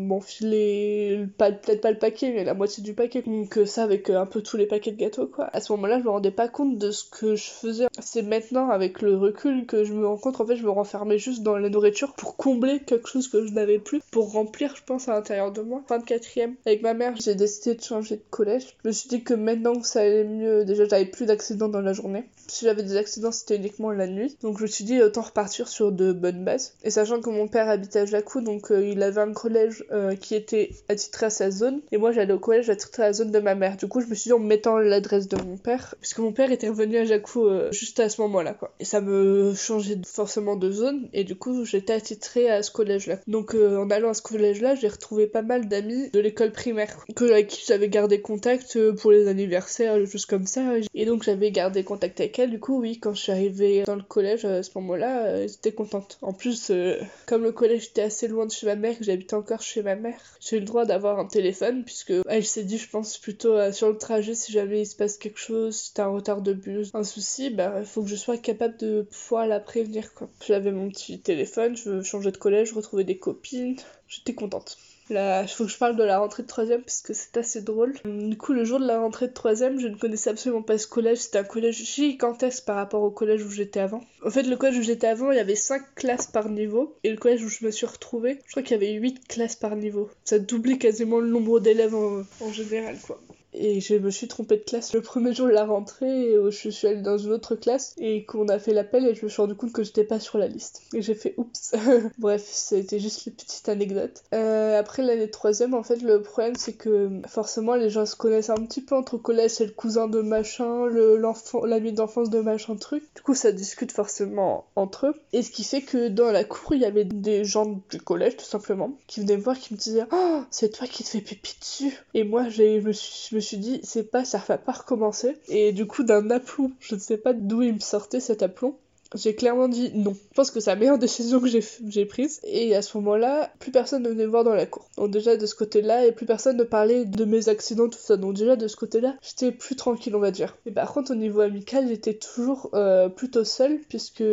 m'enfiler, 0.00 1.26
peut-être 1.38 1.80
pas 1.80 1.90
le 1.90 1.98
paquet, 1.98 2.32
mais 2.32 2.44
la 2.44 2.54
moitié 2.54 2.82
du 2.82 2.94
paquet. 2.94 3.22
Donc 3.22 3.58
ça 3.66 3.84
avec 3.84 4.10
euh, 4.10 4.20
un 4.20 4.26
peu 4.26 4.42
tous 4.42 4.56
les 4.56 4.66
paquets 4.66 4.92
de 4.92 4.96
gâteaux 4.96 5.26
quoi. 5.26 5.48
À 5.52 5.60
ce 5.60 5.72
moment-là, 5.72 5.98
je 5.98 6.04
me 6.04 6.10
rendais 6.10 6.30
pas 6.30 6.48
compte 6.48 6.78
de 6.78 6.90
ce 6.90 7.04
que 7.04 7.36
je 7.36 7.50
faisais. 7.50 7.86
C'est 8.00 8.22
maintenant 8.22 8.70
avec 8.70 9.02
le 9.02 9.16
recul 9.16 9.66
que 9.66 9.84
je 9.84 9.92
me 9.92 10.06
rends 10.06 10.16
compte, 10.16 10.40
en 10.40 10.46
fait, 10.46 10.56
je 10.56 10.64
me 10.64 10.70
renfermais 10.70 11.18
juste 11.18 11.42
dans 11.42 11.56
la 11.56 11.68
nourriture 11.68 12.14
pour 12.14 12.36
combler 12.36 12.80
quelque 12.80 13.08
chose 13.08 13.28
que 13.28 13.46
je 13.46 13.52
n'avais 13.52 13.78
plus, 13.78 14.00
pour 14.10 14.32
remplir, 14.32 14.74
je 14.76 14.82
pense, 14.84 15.08
à 15.08 15.12
l'intérieur 15.12 15.52
de 15.52 15.62
moi. 15.62 15.82
Fin 15.88 15.98
de 15.98 16.04
quatrième, 16.04 16.54
avec 16.66 16.82
ma 16.82 16.94
mère, 16.94 17.14
j'ai 17.16 17.34
décidé 17.34 17.74
de 17.74 17.82
changer 17.82 18.16
de 18.16 18.22
collège. 18.30 18.76
Je 18.82 18.88
me 18.88 18.92
suis 18.92 19.08
dit 19.08 19.22
que 19.22 19.34
maintenant 19.34 19.74
que 19.80 19.86
ça 19.86 20.00
allait 20.00 20.13
mieux. 20.22 20.64
Déjà, 20.64 20.84
j'avais 20.84 21.06
plus 21.06 21.26
d'accidents 21.26 21.68
dans 21.68 21.80
la 21.80 21.92
journée. 21.92 22.24
Si 22.48 22.64
j'avais 22.64 22.82
des 22.82 22.96
accidents, 22.96 23.32
c'était 23.32 23.56
uniquement 23.56 23.90
la 23.90 24.06
nuit. 24.06 24.36
Donc, 24.42 24.58
je 24.58 24.62
me 24.62 24.68
suis 24.68 24.84
dit, 24.84 25.02
autant 25.02 25.22
repartir 25.22 25.68
sur 25.68 25.92
de 25.92 26.12
bonnes 26.12 26.44
bases. 26.44 26.74
Et 26.82 26.90
sachant 26.90 27.20
que 27.20 27.30
mon 27.30 27.48
père 27.48 27.68
habitait 27.68 28.00
à 28.00 28.06
Jacou, 28.06 28.40
donc 28.40 28.70
euh, 28.70 28.86
il 28.86 29.02
avait 29.02 29.20
un 29.20 29.32
collège 29.32 29.84
euh, 29.92 30.14
qui 30.16 30.34
était 30.34 30.70
attitré 30.88 31.26
à 31.26 31.30
sa 31.30 31.50
zone. 31.50 31.80
Et 31.92 31.96
moi, 31.96 32.12
j'allais 32.12 32.32
au 32.32 32.38
collège 32.38 32.70
attitré 32.70 33.02
à 33.02 33.06
la 33.06 33.12
zone 33.12 33.30
de 33.30 33.38
ma 33.38 33.54
mère. 33.54 33.76
Du 33.76 33.86
coup, 33.86 34.00
je 34.00 34.06
me 34.06 34.14
suis 34.14 34.28
dit, 34.28 34.32
en 34.32 34.38
mettant 34.38 34.78
l'adresse 34.78 35.28
de 35.28 35.36
mon 35.42 35.56
père, 35.56 35.94
puisque 36.00 36.18
mon 36.18 36.32
père 36.32 36.52
était 36.52 36.68
revenu 36.68 36.98
à 36.98 37.04
Jacou 37.04 37.46
euh, 37.46 37.70
juste 37.72 38.00
à 38.00 38.08
ce 38.08 38.20
moment-là, 38.22 38.54
quoi. 38.54 38.74
Et 38.80 38.84
ça 38.84 39.00
me 39.00 39.54
changeait 39.54 39.98
forcément 40.06 40.56
de 40.56 40.70
zone. 40.70 41.08
Et 41.12 41.24
du 41.24 41.36
coup, 41.36 41.64
j'étais 41.64 41.92
attitré 41.92 42.50
à 42.50 42.62
ce 42.62 42.70
collège-là. 42.70 43.18
Donc, 43.26 43.54
en 43.54 43.90
allant 43.90 44.10
à 44.10 44.14
ce 44.14 44.22
collège-là, 44.22 44.74
j'ai 44.74 44.88
retrouvé 44.88 45.26
pas 45.26 45.42
mal 45.42 45.68
d'amis 45.68 46.10
de 46.10 46.20
l'école 46.20 46.52
primaire 46.52 47.04
que, 47.14 47.24
avec 47.24 47.48
qui 47.48 47.64
j'avais 47.66 47.88
gardé 47.88 48.20
contact 48.20 48.78
pour 48.92 49.12
les 49.12 49.28
anniversaires, 49.28 50.04
juste 50.06 50.26
comme 50.26 50.46
ça. 50.46 50.74
Et 50.94 51.06
donc 51.06 51.22
j'avais 51.22 51.50
gardé 51.50 51.84
contact 51.84 52.20
avec 52.20 52.33
Du 52.36 52.58
coup, 52.58 52.80
oui, 52.80 52.98
quand 52.98 53.14
je 53.14 53.20
suis 53.20 53.32
arrivée 53.32 53.84
dans 53.84 53.94
le 53.94 54.02
collège 54.02 54.44
à 54.44 54.64
ce 54.64 54.70
moment-là, 54.74 55.26
euh, 55.26 55.46
j'étais 55.46 55.70
contente. 55.70 56.18
En 56.20 56.32
plus, 56.32 56.70
euh, 56.70 57.00
comme 57.26 57.44
le 57.44 57.52
collège 57.52 57.86
était 57.86 58.02
assez 58.02 58.26
loin 58.26 58.44
de 58.44 58.50
chez 58.50 58.66
ma 58.66 58.74
mère, 58.74 58.98
que 58.98 59.04
j'habitais 59.04 59.34
encore 59.34 59.62
chez 59.62 59.82
ma 59.82 59.94
mère, 59.94 60.18
j'ai 60.40 60.56
eu 60.56 60.58
le 60.60 60.66
droit 60.66 60.84
d'avoir 60.84 61.20
un 61.20 61.26
téléphone 61.26 61.84
puisque 61.84 62.12
elle 62.28 62.44
s'est 62.44 62.64
dit, 62.64 62.76
je 62.76 62.90
pense 62.90 63.18
plutôt 63.18 63.52
euh, 63.52 63.70
sur 63.70 63.88
le 63.88 63.98
trajet, 63.98 64.34
si 64.34 64.50
jamais 64.50 64.80
il 64.80 64.86
se 64.86 64.96
passe 64.96 65.16
quelque 65.16 65.38
chose, 65.38 65.76
si 65.76 65.94
t'as 65.94 66.06
un 66.06 66.08
retard 66.08 66.42
de 66.42 66.54
bus, 66.54 66.90
un 66.92 67.04
souci, 67.04 67.50
bah 67.50 67.76
il 67.78 67.86
faut 67.86 68.02
que 68.02 68.08
je 68.08 68.16
sois 68.16 68.36
capable 68.36 68.78
de 68.78 69.06
pouvoir 69.08 69.46
la 69.46 69.60
prévenir. 69.60 70.10
J'avais 70.44 70.72
mon 70.72 70.88
petit 70.88 71.20
téléphone, 71.20 71.76
je 71.76 72.02
changeais 72.02 72.32
de 72.32 72.36
collège, 72.36 72.70
je 72.70 72.74
retrouvais 72.74 73.04
des 73.04 73.16
copines, 73.16 73.76
j'étais 74.08 74.34
contente. 74.34 74.76
Il 75.10 75.46
faut 75.48 75.64
que 75.64 75.70
je 75.70 75.78
parle 75.78 75.96
de 75.96 76.02
la 76.02 76.18
rentrée 76.18 76.42
de 76.42 76.48
troisième 76.48 76.82
parce 76.82 77.02
que 77.02 77.12
c'est 77.12 77.36
assez 77.36 77.62
drôle. 77.62 77.94
Du 78.04 78.36
coup, 78.36 78.52
le 78.52 78.64
jour 78.64 78.80
de 78.80 78.86
la 78.86 78.98
rentrée 78.98 79.28
de 79.28 79.32
troisième, 79.32 79.78
je 79.78 79.88
ne 79.88 79.96
connaissais 79.96 80.30
absolument 80.30 80.62
pas 80.62 80.78
ce 80.78 80.86
collège. 80.86 81.18
C'était 81.18 81.38
un 81.38 81.44
collège 81.44 81.84
gigantesque 81.84 82.64
par 82.64 82.76
rapport 82.76 83.02
au 83.02 83.10
collège 83.10 83.44
où 83.44 83.50
j'étais 83.50 83.80
avant. 83.80 84.02
En 84.24 84.30
fait, 84.30 84.44
le 84.44 84.56
collège 84.56 84.78
où 84.78 84.82
j'étais 84.82 85.06
avant, 85.06 85.30
il 85.30 85.36
y 85.36 85.40
avait 85.40 85.54
5 85.54 85.94
classes 85.94 86.26
par 86.26 86.48
niveau. 86.48 86.96
Et 87.04 87.10
le 87.10 87.16
collège 87.16 87.42
où 87.42 87.48
je 87.48 87.64
me 87.64 87.70
suis 87.70 87.86
retrouvée, 87.86 88.40
je 88.46 88.52
crois 88.52 88.62
qu'il 88.62 88.72
y 88.72 88.82
avait 88.82 88.92
8 88.92 89.28
classes 89.28 89.56
par 89.56 89.76
niveau. 89.76 90.10
Ça 90.24 90.38
doublait 90.38 90.78
quasiment 90.78 91.20
le 91.20 91.28
nombre 91.28 91.60
d'élèves 91.60 91.94
en, 91.94 92.22
en 92.40 92.52
général, 92.52 92.96
quoi 93.06 93.20
et 93.54 93.80
je 93.80 93.94
me 93.96 94.10
suis 94.10 94.28
trompée 94.28 94.56
de 94.56 94.62
classe. 94.62 94.92
Le 94.92 95.00
premier 95.00 95.34
jour 95.34 95.46
de 95.46 95.52
la 95.52 95.64
rentrée 95.64 96.38
où 96.38 96.50
je 96.50 96.68
suis 96.68 96.86
allée 96.86 97.02
dans 97.02 97.18
une 97.18 97.32
autre 97.32 97.54
classe 97.54 97.94
et 97.98 98.24
qu'on 98.24 98.48
a 98.48 98.58
fait 98.58 98.72
l'appel 98.72 99.06
et 99.06 99.14
je 99.14 99.24
me 99.24 99.30
suis 99.30 99.40
rendu 99.40 99.54
compte 99.54 99.72
que 99.72 99.82
j'étais 99.82 100.04
pas 100.04 100.20
sur 100.20 100.38
la 100.38 100.46
liste. 100.46 100.82
Et 100.94 101.02
j'ai 101.02 101.14
fait 101.14 101.34
oups. 101.36 101.74
Bref 102.18 102.44
c'était 102.46 102.98
juste 102.98 103.26
une 103.26 103.32
petite 103.32 103.68
anecdote. 103.68 104.22
Euh, 104.34 104.78
après 104.78 105.02
l'année 105.02 105.30
troisième 105.30 105.74
en 105.74 105.82
fait 105.82 106.02
le 106.02 106.22
problème 106.22 106.54
c'est 106.56 106.74
que 106.74 107.10
forcément 107.26 107.74
les 107.74 107.90
gens 107.90 108.06
se 108.06 108.16
connaissent 108.16 108.50
un 108.50 108.64
petit 108.66 108.82
peu 108.82 108.94
entre 108.94 109.16
collège 109.16 109.52
c'est 109.52 109.66
le 109.66 109.72
cousin 109.72 110.08
de 110.08 110.20
machin 110.20 110.86
l'enfant 110.86 111.64
l'ami 111.64 111.92
d'enfance 111.92 112.30
de 112.30 112.40
machin 112.40 112.76
truc. 112.76 113.04
Du 113.14 113.22
coup 113.22 113.34
ça 113.34 113.52
discute 113.52 113.92
forcément 113.92 114.66
entre 114.76 115.06
eux. 115.08 115.14
Et 115.32 115.42
ce 115.42 115.50
qui 115.50 115.64
fait 115.64 115.82
que 115.82 116.08
dans 116.08 116.30
la 116.30 116.44
cour 116.44 116.74
il 116.74 116.80
y 116.80 116.86
avait 116.86 117.04
des 117.04 117.44
gens 117.44 117.80
du 117.90 118.00
collège 118.00 118.36
tout 118.36 118.44
simplement 118.44 118.98
qui 119.06 119.20
venaient 119.20 119.36
me 119.36 119.42
voir 119.42 119.58
qui 119.58 119.74
me 119.74 119.78
disaient 119.78 120.04
oh 120.12 120.42
c'est 120.50 120.70
toi 120.70 120.86
qui 120.86 121.04
te 121.04 121.08
fais 121.08 121.20
pipi 121.20 121.56
dessus 121.60 122.04
et 122.14 122.24
moi 122.24 122.48
j'ai 122.48 122.80
me 122.80 122.92
suis 122.92 123.30
suis 123.44 123.58
dit, 123.58 123.80
c'est 123.82 124.10
pas, 124.10 124.24
ça 124.24 124.42
va 124.46 124.58
pas 124.58 124.72
recommencer. 124.72 125.36
Et 125.48 125.72
du 125.72 125.86
coup, 125.86 126.02
d'un 126.02 126.30
aplomb, 126.30 126.72
je 126.80 126.94
ne 126.94 127.00
sais 127.00 127.18
pas 127.18 127.32
d'où 127.32 127.62
il 127.62 127.74
me 127.74 127.80
sortait 127.80 128.20
cet 128.20 128.42
aplomb, 128.42 128.76
j'ai 129.14 129.34
clairement 129.34 129.68
dit 129.68 129.92
non. 129.94 130.14
Je 130.14 130.34
pense 130.34 130.50
que 130.50 130.60
c'est 130.60 130.70
la 130.70 130.76
meilleure 130.76 130.98
décision 131.04 131.40
que 131.40 131.46
j'ai 131.48 132.04
prise. 132.06 132.40
Et 132.44 132.74
à 132.74 132.82
ce 132.82 132.96
moment-là, 132.98 133.50
plus 133.58 133.70
personne 133.70 134.02
ne 134.02 134.08
venait 134.08 134.26
voir 134.26 134.44
dans 134.44 134.54
la 134.54 134.66
cour. 134.66 134.88
Donc 134.96 135.10
déjà 135.10 135.36
de 135.36 135.46
ce 135.46 135.54
côté-là, 135.54 136.06
et 136.06 136.12
plus 136.12 136.26
personne 136.26 136.56
ne 136.56 136.64
parlait 136.64 137.04
de 137.04 137.24
mes 137.24 137.48
accidents, 137.48 137.88
tout 137.88 137.98
ça. 137.98 138.16
Donc 138.16 138.34
déjà 138.34 138.56
de 138.56 138.68
ce 138.68 138.76
côté-là, 138.76 139.14
j'étais 139.22 139.52
plus 139.52 139.76
tranquille, 139.76 140.14
on 140.16 140.20
va 140.20 140.30
dire. 140.30 140.56
Mais 140.66 140.72
par 140.72 140.92
contre, 140.92 141.12
au 141.12 141.14
niveau 141.14 141.40
amical, 141.40 141.88
j'étais 141.88 142.14
toujours 142.14 142.70
euh, 142.74 143.08
plutôt 143.08 143.44
seule, 143.44 143.78
puisque 143.88 144.24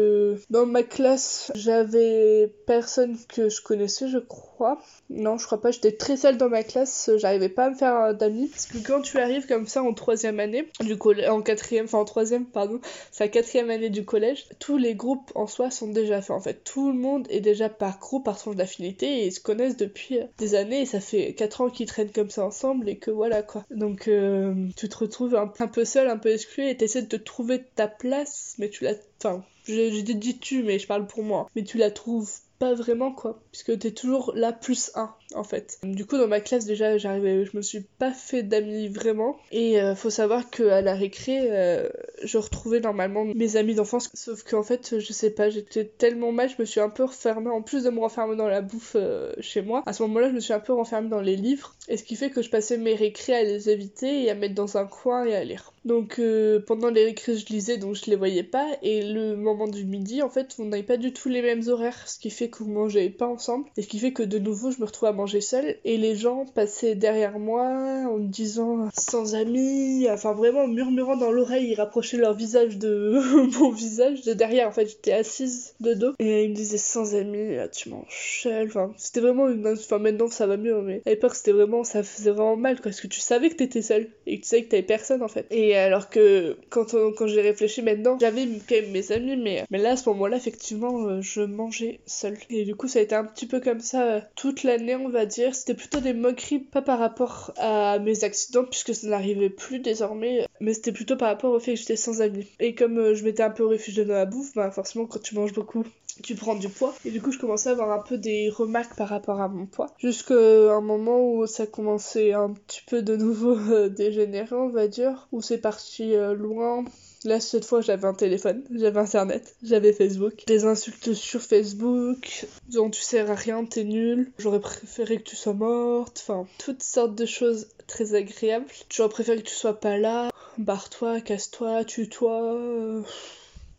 dans 0.49 0.65
ma 0.65 0.83
classe, 0.83 1.51
j'avais 1.55 2.51
personne 2.65 3.17
que 3.27 3.49
je 3.49 3.61
connaissais, 3.61 4.07
je 4.07 4.17
crois. 4.17 4.79
Non, 5.09 5.37
je 5.37 5.45
crois 5.45 5.61
pas. 5.61 5.71
J'étais 5.71 5.91
très 5.91 6.17
seule 6.17 6.37
dans 6.37 6.49
ma 6.49 6.63
classe. 6.63 7.09
J'arrivais 7.17 7.49
pas 7.49 7.65
à 7.65 7.69
me 7.69 7.75
faire 7.75 8.15
d'amis. 8.15 8.47
Parce 8.47 8.65
que 8.65 8.77
quand 8.77 9.01
tu 9.01 9.17
arrives 9.17 9.47
comme 9.47 9.67
ça 9.67 9.83
en 9.83 9.93
troisième 9.93 10.39
année, 10.39 10.69
du 10.79 10.97
collège, 10.97 11.29
en 11.29 11.41
quatrième, 11.41 11.85
enfin 11.85 11.99
en 11.99 12.05
troisième, 12.05 12.45
pardon, 12.45 12.79
c'est 13.11 13.25
la 13.25 13.27
quatrième 13.29 13.69
année 13.69 13.89
du 13.89 14.05
collège, 14.05 14.45
tous 14.71 14.77
les 14.77 14.95
groupes 14.95 15.33
en 15.35 15.47
soi 15.47 15.69
sont 15.69 15.89
déjà 15.89 16.21
faits. 16.21 16.31
En 16.31 16.39
fait, 16.39 16.63
tout 16.63 16.93
le 16.93 16.97
monde 16.97 17.27
est 17.29 17.41
déjà 17.41 17.67
par 17.67 17.99
groupe, 17.99 18.23
par 18.23 18.37
tranche 18.37 18.55
d'affinité 18.55 19.19
et 19.19 19.25
ils 19.25 19.33
se 19.33 19.41
connaissent 19.41 19.75
depuis 19.75 20.19
des 20.37 20.55
années 20.55 20.85
ça 20.85 21.01
fait 21.01 21.33
4 21.33 21.59
ans 21.59 21.69
qu'ils 21.69 21.87
traînent 21.87 22.13
comme 22.13 22.29
ça 22.29 22.45
ensemble 22.45 22.87
et 22.87 22.95
que 22.97 23.11
voilà 23.11 23.43
quoi. 23.43 23.65
Donc 23.69 24.07
euh, 24.07 24.69
tu 24.77 24.87
te 24.87 24.97
retrouves 24.97 25.35
un, 25.35 25.47
peu 25.67 25.83
seul, 25.83 26.07
un 26.07 26.17
peu 26.17 26.31
exclu 26.31 26.69
et 26.69 26.77
t'essaies 26.77 27.01
de 27.01 27.17
trouver 27.17 27.65
ta 27.75 27.89
place, 27.89 28.55
mais 28.59 28.69
tu 28.69 28.85
la. 28.85 28.93
Enfin, 29.17 29.43
j'ai 29.65 30.01
dit 30.03 30.39
tu, 30.39 30.63
mais 30.63 30.79
je 30.79 30.87
parle 30.87 31.05
pour 31.05 31.21
moi. 31.21 31.49
Mais 31.53 31.65
tu 31.65 31.77
la 31.77 31.91
trouves 31.91 32.31
pas 32.61 32.75
vraiment 32.75 33.11
quoi, 33.11 33.41
puisque 33.51 33.79
t'es 33.79 33.89
toujours 33.89 34.33
là 34.35 34.53
plus 34.53 34.91
1 34.93 35.11
en 35.33 35.43
fait. 35.43 35.79
Du 35.81 36.05
coup 36.05 36.19
dans 36.19 36.27
ma 36.27 36.41
classe 36.41 36.65
déjà 36.65 36.95
j'arrivais, 36.99 37.43
je 37.43 37.57
me 37.57 37.63
suis 37.63 37.81
pas 37.81 38.11
fait 38.11 38.43
d'amis 38.43 38.87
vraiment. 38.87 39.35
Et 39.51 39.81
euh, 39.81 39.95
faut 39.95 40.11
savoir 40.11 40.51
que 40.51 40.69
à 40.69 40.81
la 40.81 40.93
récré 40.93 41.39
euh, 41.41 41.89
je 42.21 42.37
retrouvais 42.37 42.79
normalement 42.79 43.25
mes 43.25 43.55
amis 43.55 43.73
d'enfance, 43.73 44.11
sauf 44.13 44.43
qu'en 44.43 44.61
fait 44.61 44.99
je 44.99 45.11
sais 45.11 45.31
pas, 45.31 45.49
j'étais 45.49 45.85
tellement 45.85 46.31
mal, 46.31 46.49
je 46.49 46.55
me 46.59 46.65
suis 46.65 46.79
un 46.79 46.89
peu 46.89 47.03
refermée, 47.03 47.49
en 47.49 47.63
plus 47.63 47.83
de 47.83 47.89
me 47.89 47.99
renfermer 47.99 48.35
dans 48.35 48.47
la 48.47 48.61
bouffe 48.61 48.95
euh, 48.95 49.33
chez 49.39 49.63
moi, 49.63 49.81
à 49.87 49.93
ce 49.93 50.03
moment-là 50.03 50.29
je 50.29 50.35
me 50.35 50.39
suis 50.39 50.53
un 50.53 50.59
peu 50.59 50.73
renfermée 50.73 51.09
dans 51.09 51.21
les 51.21 51.37
livres. 51.37 51.73
Et 51.87 51.97
ce 51.97 52.03
qui 52.03 52.15
fait 52.15 52.29
que 52.29 52.43
je 52.43 52.51
passais 52.51 52.77
mes 52.77 52.93
récrés 52.93 53.33
à 53.33 53.43
les 53.43 53.71
éviter 53.71 54.25
et 54.25 54.29
à 54.29 54.35
mettre 54.35 54.53
dans 54.53 54.77
un 54.77 54.85
coin 54.85 55.25
et 55.25 55.33
à 55.35 55.43
lire. 55.43 55.73
Donc 55.83 56.21
pendant 56.67 56.91
les 56.91 57.05
récrés 57.05 57.37
je 57.37 57.47
lisais 57.47 57.77
donc 57.77 57.95
je 57.95 58.05
les 58.05 58.15
voyais 58.15 58.43
pas. 58.43 58.67
Et 58.83 59.01
le 59.01 59.35
moment 59.35 59.67
du 59.67 59.83
midi 59.83 60.21
en 60.21 60.29
fait 60.29 60.55
on 60.59 60.65
n'avait 60.65 60.83
pas 60.83 60.97
du 60.97 61.11
tout 61.11 61.27
les 61.27 61.41
mêmes 61.41 61.67
horaires, 61.67 62.07
ce 62.07 62.19
qui 62.19 62.29
fait 62.29 62.50
que 62.51 62.63
vous 62.63 62.71
mangez 62.71 63.09
pas 63.09 63.27
ensemble. 63.27 63.65
Et 63.77 63.81
ce 63.81 63.87
qui 63.87 63.99
fait 63.99 64.13
que 64.13 64.23
de 64.23 64.37
nouveau, 64.37 64.71
je 64.71 64.79
me 64.79 64.85
retrouve 64.85 65.09
à 65.09 65.13
manger 65.13 65.41
seule. 65.41 65.77
Et 65.85 65.97
les 65.97 66.15
gens 66.15 66.45
passaient 66.45 66.95
derrière 66.95 67.39
moi 67.39 67.63
en 67.63 68.17
me 68.17 68.27
disant 68.27 68.89
sans 68.93 69.35
amis, 69.35 70.07
enfin 70.09 70.33
vraiment 70.33 70.67
murmurant 70.67 71.17
dans 71.17 71.31
l'oreille, 71.31 71.69
ils 71.71 71.75
rapprochaient 71.75 72.17
leur 72.17 72.33
visage 72.33 72.77
de 72.77 73.19
mon 73.59 73.71
visage 73.71 74.21
de 74.21 74.33
derrière. 74.33 74.67
En 74.67 74.71
fait, 74.71 74.87
j'étais 74.87 75.13
assise 75.13 75.73
de 75.79 75.93
dos. 75.93 76.13
Et 76.19 76.45
ils 76.45 76.51
me 76.51 76.55
disaient 76.55 76.77
sans 76.77 77.15
amis, 77.15 77.55
là, 77.55 77.67
tu 77.67 77.89
manges 77.89 78.41
seule. 78.43 78.67
Enfin, 78.67 78.93
c'était 78.97 79.21
vraiment 79.21 79.49
une. 79.49 79.67
Enfin, 79.67 79.99
maintenant 79.99 80.27
ça 80.27 80.47
va 80.47 80.57
mieux, 80.57 80.81
mais 80.81 81.01
à 81.05 81.09
l'époque, 81.09 81.35
c'était 81.35 81.51
vraiment. 81.51 81.83
Ça 81.83 82.03
faisait 82.03 82.31
vraiment 82.31 82.57
mal, 82.57 82.75
quoi. 82.75 82.85
Parce 82.85 83.01
que 83.01 83.07
tu 83.07 83.19
savais 83.19 83.49
que 83.49 83.55
t'étais 83.55 83.81
seule. 83.81 84.09
Et 84.27 84.37
que 84.37 84.43
tu 84.43 84.49
savais 84.49 84.63
que 84.63 84.69
t'avais 84.69 84.83
personne, 84.83 85.23
en 85.23 85.27
fait. 85.27 85.45
Et 85.49 85.75
alors 85.75 86.09
que 86.09 86.57
quand, 86.69 86.95
quand 87.17 87.27
j'ai 87.27 87.41
réfléchi 87.41 87.81
maintenant, 87.81 88.17
j'avais 88.19 88.45
quand 88.67 88.75
même 88.75 88.91
mes 88.91 89.11
amis, 89.11 89.37
mais, 89.37 89.63
mais 89.69 89.77
là, 89.77 89.91
à 89.91 89.97
ce 89.97 90.09
moment-là, 90.09 90.37
effectivement, 90.37 91.07
euh, 91.07 91.21
je 91.21 91.41
mangeais 91.41 91.99
seule. 92.05 92.37
Et 92.49 92.65
du 92.65 92.75
coup, 92.75 92.87
ça 92.87 92.99
a 92.99 93.01
été 93.01 93.15
un 93.15 93.25
petit 93.25 93.45
peu 93.45 93.59
comme 93.59 93.79
ça 93.79 94.03
euh, 94.03 94.21
toute 94.35 94.63
l'année, 94.63 94.95
on 94.95 95.09
va 95.09 95.25
dire. 95.25 95.55
C'était 95.55 95.73
plutôt 95.73 95.99
des 95.99 96.13
moqueries, 96.13 96.59
pas 96.59 96.81
par 96.81 96.99
rapport 96.99 97.53
à 97.57 97.99
mes 97.99 98.23
accidents, 98.23 98.65
puisque 98.65 98.93
ça 98.95 99.07
n'arrivait 99.07 99.49
plus 99.49 99.79
désormais, 99.79 100.45
mais 100.59 100.73
c'était 100.73 100.91
plutôt 100.91 101.15
par 101.15 101.29
rapport 101.29 101.53
au 101.53 101.59
fait 101.59 101.73
que 101.73 101.79
j'étais 101.79 101.95
sans 101.95 102.21
amis. 102.21 102.47
Et 102.59 102.75
comme 102.75 102.97
euh, 102.97 103.13
je 103.13 103.23
m'étais 103.23 103.43
un 103.43 103.49
peu 103.49 103.65
réfugiée 103.65 104.05
dans 104.05 104.13
la 104.13 104.25
bouffe, 104.25 104.53
bah 104.55 104.71
forcément, 104.71 105.05
quand 105.05 105.21
tu 105.21 105.35
manges 105.35 105.53
beaucoup, 105.53 105.85
tu 106.23 106.35
prends 106.35 106.55
du 106.55 106.69
poids. 106.69 106.93
Et 107.05 107.11
du 107.11 107.21
coup, 107.21 107.31
je 107.31 107.39
commençais 107.39 107.69
à 107.69 107.73
avoir 107.73 107.91
un 107.91 108.01
peu 108.01 108.17
des 108.17 108.49
remarques 108.49 108.95
par 108.95 109.09
rapport 109.09 109.41
à 109.41 109.47
mon 109.47 109.65
poids. 109.65 109.87
Jusqu'à 109.99 110.33
un 110.73 110.81
moment 110.81 111.33
où 111.33 111.45
ça 111.47 111.67
commençait 111.67 112.33
un 112.33 112.51
petit 112.51 112.81
peu 112.87 113.01
de 113.01 113.15
nouveau 113.15 113.57
euh, 113.71 113.89
dégénérer, 113.89 114.55
on 114.55 114.69
va 114.69 114.87
dire, 114.87 115.27
où 115.31 115.41
c'est 115.41 115.59
parti 115.59 116.13
loin 116.35 116.83
Là, 117.23 117.39
cette 117.39 117.65
fois, 117.65 117.81
j'avais 117.81 118.07
un 118.07 118.15
téléphone, 118.15 118.63
j'avais 118.73 118.99
internet, 118.99 119.55
j'avais 119.61 119.93
Facebook. 119.93 120.43
Des 120.47 120.65
insultes 120.65 121.13
sur 121.13 121.41
Facebook, 121.41 122.47
dont 122.69 122.89
tu 122.89 123.01
sers 123.01 123.29
à 123.29 123.35
rien, 123.35 123.63
t'es 123.63 123.83
nul, 123.83 124.31
j'aurais 124.39 124.59
préféré 124.59 125.17
que 125.17 125.29
tu 125.29 125.35
sois 125.35 125.53
morte, 125.53 126.23
enfin, 126.23 126.47
toutes 126.57 126.81
sortes 126.81 127.13
de 127.13 127.27
choses 127.27 127.67
très 127.85 128.15
agréables. 128.15 128.65
J'aurais 128.89 129.09
préféré 129.09 129.37
que 129.37 129.47
tu 129.47 129.55
sois 129.55 129.79
pas 129.79 129.97
là, 129.97 130.31
barre-toi, 130.57 131.21
casse-toi, 131.21 131.85
tue-toi, 131.85 133.03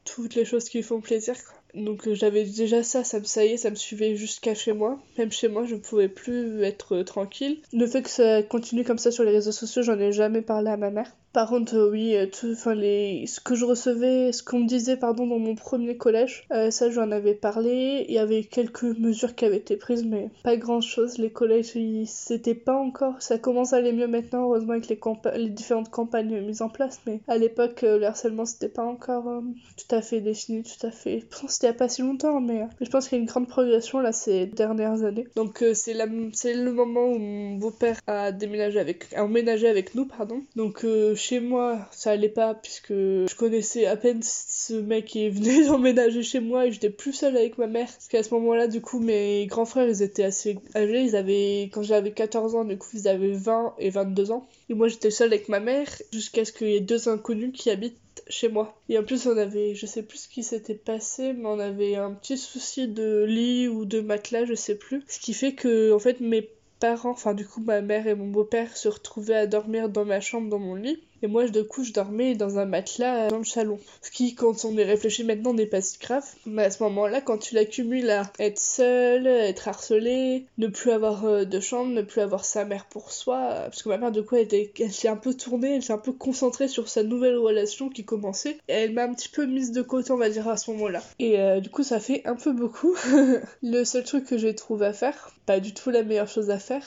toutes 0.05 0.37
les 0.37 0.45
choses 0.45 0.69
qui 0.69 0.83
font 0.83 1.01
plaisir, 1.01 1.35
quoi. 1.35 1.55
Donc 1.75 2.07
euh, 2.07 2.15
j'avais 2.15 2.45
déjà 2.45 2.83
ça, 2.83 3.03
ça 3.03 3.19
me 3.19 3.39
est, 3.41 3.57
ça 3.57 3.71
me 3.71 3.77
suivait 3.77 4.15
jusqu'à 4.15 4.55
chez 4.55 4.73
moi. 4.73 4.99
Même 5.17 5.33
chez 5.33 5.49
moi, 5.49 5.65
je 5.65 5.75
ne 5.75 5.81
pouvais 5.81 6.09
plus 6.09 6.63
être 6.63 7.03
tranquille. 7.03 7.61
Le 7.73 7.87
fait 7.87 8.03
que 8.03 8.11
ça 8.11 8.43
continue 8.43 8.85
comme 8.85 8.99
ça 8.99 9.11
sur 9.11 9.25
les 9.25 9.33
réseaux 9.33 9.53
sociaux, 9.53 9.83
j'en 9.83 9.99
ai 9.99 10.13
jamais 10.13 10.43
parlé 10.43 10.71
à 10.71 10.77
ma 10.77 10.91
mère. 10.91 11.11
Par 11.33 11.49
contre, 11.49 11.77
euh, 11.77 11.91
oui, 11.91 12.17
tout, 12.31 12.53
enfin 12.53 12.75
les, 12.75 13.25
ce 13.27 13.41
que 13.41 13.55
je 13.55 13.65
recevais, 13.65 14.33
ce 14.33 14.43
qu'on 14.43 14.61
me 14.61 14.67
disait, 14.67 14.97
pardon, 14.97 15.27
dans 15.27 15.39
mon 15.39 15.55
premier 15.55 15.97
collège, 15.97 16.47
ça 16.71 16.91
j'en 16.91 17.11
avais 17.11 17.35
parlé. 17.35 18.05
Il 18.09 18.15
y 18.15 18.19
avait 18.19 18.45
quelques 18.45 18.83
mesures 18.83 19.35
qui 19.35 19.45
avaient 19.45 19.57
été 19.57 19.77
prises, 19.77 20.05
mais 20.05 20.31
pas 20.43 20.57
grand 20.57 20.81
chose. 20.81 21.19
Les 21.19 21.31
collèges, 21.31 21.73
c'était 22.07 22.55
pas 22.55 22.77
encore. 22.77 23.21
Ça 23.21 23.39
commence 23.39 23.73
à 23.73 23.77
aller 23.77 23.93
mieux 23.93 24.07
maintenant, 24.07 24.45
heureusement 24.45 24.73
avec 24.73 24.89
les, 24.89 25.01
les 25.37 25.51
différentes 25.51 25.91
campagnes 25.91 26.41
mises 26.41 26.63
en 26.63 26.69
place. 26.69 27.01
Mais 27.07 27.21
à 27.29 27.39
l'époque, 27.39 27.83
le 27.83 28.05
harcèlement, 28.05 28.45
c'était 28.45 28.69
pas 28.69 28.85
encore 28.85 29.43
tout 29.77 29.95
à 29.95 30.03
fait 30.03 30.21
défini, 30.21 30.63
tout 30.63 30.87
à 30.87 30.91
fait 30.91 31.23
il 31.63 31.67
y 31.67 31.69
a 31.69 31.73
pas 31.73 31.89
si 31.89 32.03
longtemps, 32.03 32.41
mais, 32.41 32.63
je 32.81 32.89
pense 32.89 33.09
qu'il 33.09 33.19
y 33.19 33.21
a 33.21 33.23
une 33.23 33.29
grande 33.29 33.49
progression 33.49 34.01
là 34.01 34.13
ces 34.13 34.47
dernières 34.47 35.05
années. 35.05 35.27
Donc 35.37 35.63
euh, 35.63 35.75
c'est 35.75 35.95
le 35.95 36.73
moment 36.73 37.07
où 37.07 37.19
mon 37.19 37.57
beau-père 37.57 38.01
a 38.07 38.33
déménagé 38.33 38.79
avec, 38.79 39.13
a 39.15 39.25
emménagé 39.25 39.69
avec 39.69 39.95
nous, 39.95 40.07
pardon. 40.07 40.43
Donc 40.57 40.85
euh, 40.85 41.15
chez 41.23 41.39
moi, 41.39 41.87
ça 41.93 42.11
allait 42.11 42.29
pas 42.29 42.55
puisque 42.55 42.93
je 42.93 43.35
connaissais 43.37 43.87
à 43.87 43.97
peine 43.97 44.21
ce 44.23 44.75
mec 44.75 45.05
qui 45.05 45.29
venait 45.29 45.65
d'emménager 45.67 46.23
chez 46.23 46.41
moi 46.41 46.67
et 46.67 46.73
j'étais 46.73 46.91
plus 46.91 47.13
seule 47.13 47.37
avec 47.37 47.59
ma 47.59 47.69
mère. 47.69 47.87
Parce 47.87 48.09
qu'à 48.09 48.23
ce 48.23 48.35
moment-là, 48.35 48.67
du 48.67 48.81
coup, 48.81 48.99
mes 48.99 49.47
grands 49.47 49.65
frères, 49.65 49.89
ils 49.89 50.03
étaient 50.03 50.25
assez 50.25 50.59
âgés. 50.75 51.03
Ils 51.03 51.17
avaient, 51.17 51.71
quand 51.73 51.83
j'avais 51.83 52.11
14 52.11 52.57
ans, 52.57 52.65
du 52.65 52.77
coup, 52.77 52.89
ils 52.95 53.07
avaient 53.07 53.33
20 53.33 53.75
et 53.79 53.91
22 53.91 54.33
ans. 54.33 54.49
Et 54.69 54.75
moi, 54.75 54.89
j'étais 54.89 55.11
seule 55.11 55.33
avec 55.33 55.49
ma 55.49 55.61
mère 55.61 55.89
jusqu'à 56.13 56.45
ce 56.45 56.53
qu'il 56.53 56.69
y 56.69 56.75
ait 56.75 56.81
deux 56.81 57.09
inconnus 57.09 57.53
qui 57.55 57.71
habitent 57.71 58.25
chez 58.27 58.49
moi. 58.49 58.77
Et 58.89 58.99
en 58.99 59.05
plus, 59.05 59.27
on 59.27 59.37
avait, 59.37 59.77
je 59.77 59.87
sais 59.87 60.03
plus 60.03 60.23
ce 60.23 60.29
qui 60.29 60.43
s'était 60.43 60.75
passé, 60.75 61.33
mais 61.35 61.47
on 61.47 61.61
avait 61.61 61.95
un 61.95 62.13
petit 62.13 62.37
souci 62.37 62.89
de 62.89 63.25
lit 63.25 63.69
ou 63.69 63.85
de 63.85 64.01
matelas, 64.01 64.45
je 64.45 64.55
sais 64.55 64.77
plus. 64.77 65.05
Ce 65.07 65.21
qui 65.21 65.35
fait 65.35 65.55
que, 65.55 65.93
en 65.93 65.99
fait, 66.01 66.21
mes 66.21 66.51
parents, 66.81 67.11
enfin, 67.11 67.33
du 67.33 67.47
coup, 67.47 67.61
ma 67.61 67.81
mère 67.81 68.09
et 68.09 68.17
mon 68.17 68.27
beau-père 68.27 68.77
se 68.77 68.89
retrouvaient 68.89 69.37
à 69.37 69.47
dormir 69.47 69.89
dans 69.89 70.05
ma 70.05 70.21
chambre, 70.21 70.49
dans 70.49 70.59
mon 70.59 70.75
lit. 70.75 71.01
Et 71.23 71.29
moi, 71.29 71.47
de 71.47 71.63
coup, 71.63 71.85
je 71.85 71.93
dormais 71.93 72.35
dans 72.35 72.59
un 72.59 72.65
matelas 72.65 73.29
dans 73.29 73.39
le 73.39 73.45
salon. 73.45 73.79
Ce 74.03 74.11
qui, 74.11 74.35
quand 74.35 74.65
on 74.65 74.77
est 74.77 74.85
réfléchi 74.85 75.25
maintenant, 75.25 75.55
n'est 75.55 75.67
pas 75.67 75.81
si 75.81 75.99
grave. 75.99 76.25
Mais 76.47 76.65
à 76.65 76.71
ce 76.71 76.83
moment-là, 76.83 77.21
quand 77.21 77.39
tu 77.39 77.55
l'accumules 77.55 78.11
à 78.11 78.33
être 78.39 78.59
seul, 78.59 79.27
être 79.27 79.69
harcelé, 79.69 80.47
ne 80.59 80.67
plus 80.67 80.91
avoir 80.91 81.25
euh, 81.25 81.45
de 81.45 81.61
chambre, 81.61 81.93
ne 81.93 82.03
plus 82.03 82.21
avoir 82.21 82.45
sa 82.45 82.65
mère 82.65 82.87
pour 82.87 83.13
soi, 83.13 83.39
parce 83.65 83.83
que 83.83 83.89
ma 83.89 83.99
mère, 83.99 84.13
de 84.13 84.21
coup, 84.21 84.37
elle, 84.37 84.49
elle 84.53 84.93
s'est 84.93 85.09
un 85.09 85.17
peu 85.17 85.35
tournée, 85.35 85.77
elle 85.77 85.83
s'est 85.83 85.93
un 85.93 85.99
peu 85.99 86.13
concentrée 86.13 86.69
sur 86.69 86.89
sa 86.89 87.03
nouvelle 87.03 87.37
relation 87.37 87.89
qui 87.89 88.05
commençait. 88.05 88.59
Et 88.69 88.73
elle 88.73 88.93
m'a 88.93 89.05
un 89.05 89.15
petit 89.15 89.29
peu 89.29 89.47
mise 89.47 89.73
de 89.73 89.83
côté, 89.83 90.11
on 90.11 90.17
va 90.17 90.29
dire, 90.29 90.49
à 90.49 90.57
ce 90.57 90.71
moment-là. 90.73 91.03
Et 91.19 91.39
euh, 91.39 91.61
du 91.61 91.71
coup, 91.71 91.83
ça 91.83 92.01
fait 92.01 92.23
un 92.25 92.37
peu 92.37 92.53
beaucoup. 92.53 92.97
le 93.63 93.85
seul 93.85 94.05
truc 94.05 94.25
que 94.25 94.39
j'ai 94.39 94.55
trouvé 94.55 94.87
à 94.87 94.93
faire, 94.93 95.31
pas 95.47 95.61
du 95.61 95.73
tout 95.73 95.91
la 95.91 96.03
meilleure 96.03 96.29
chose 96.29 96.51
à 96.51 96.59
faire, 96.59 96.85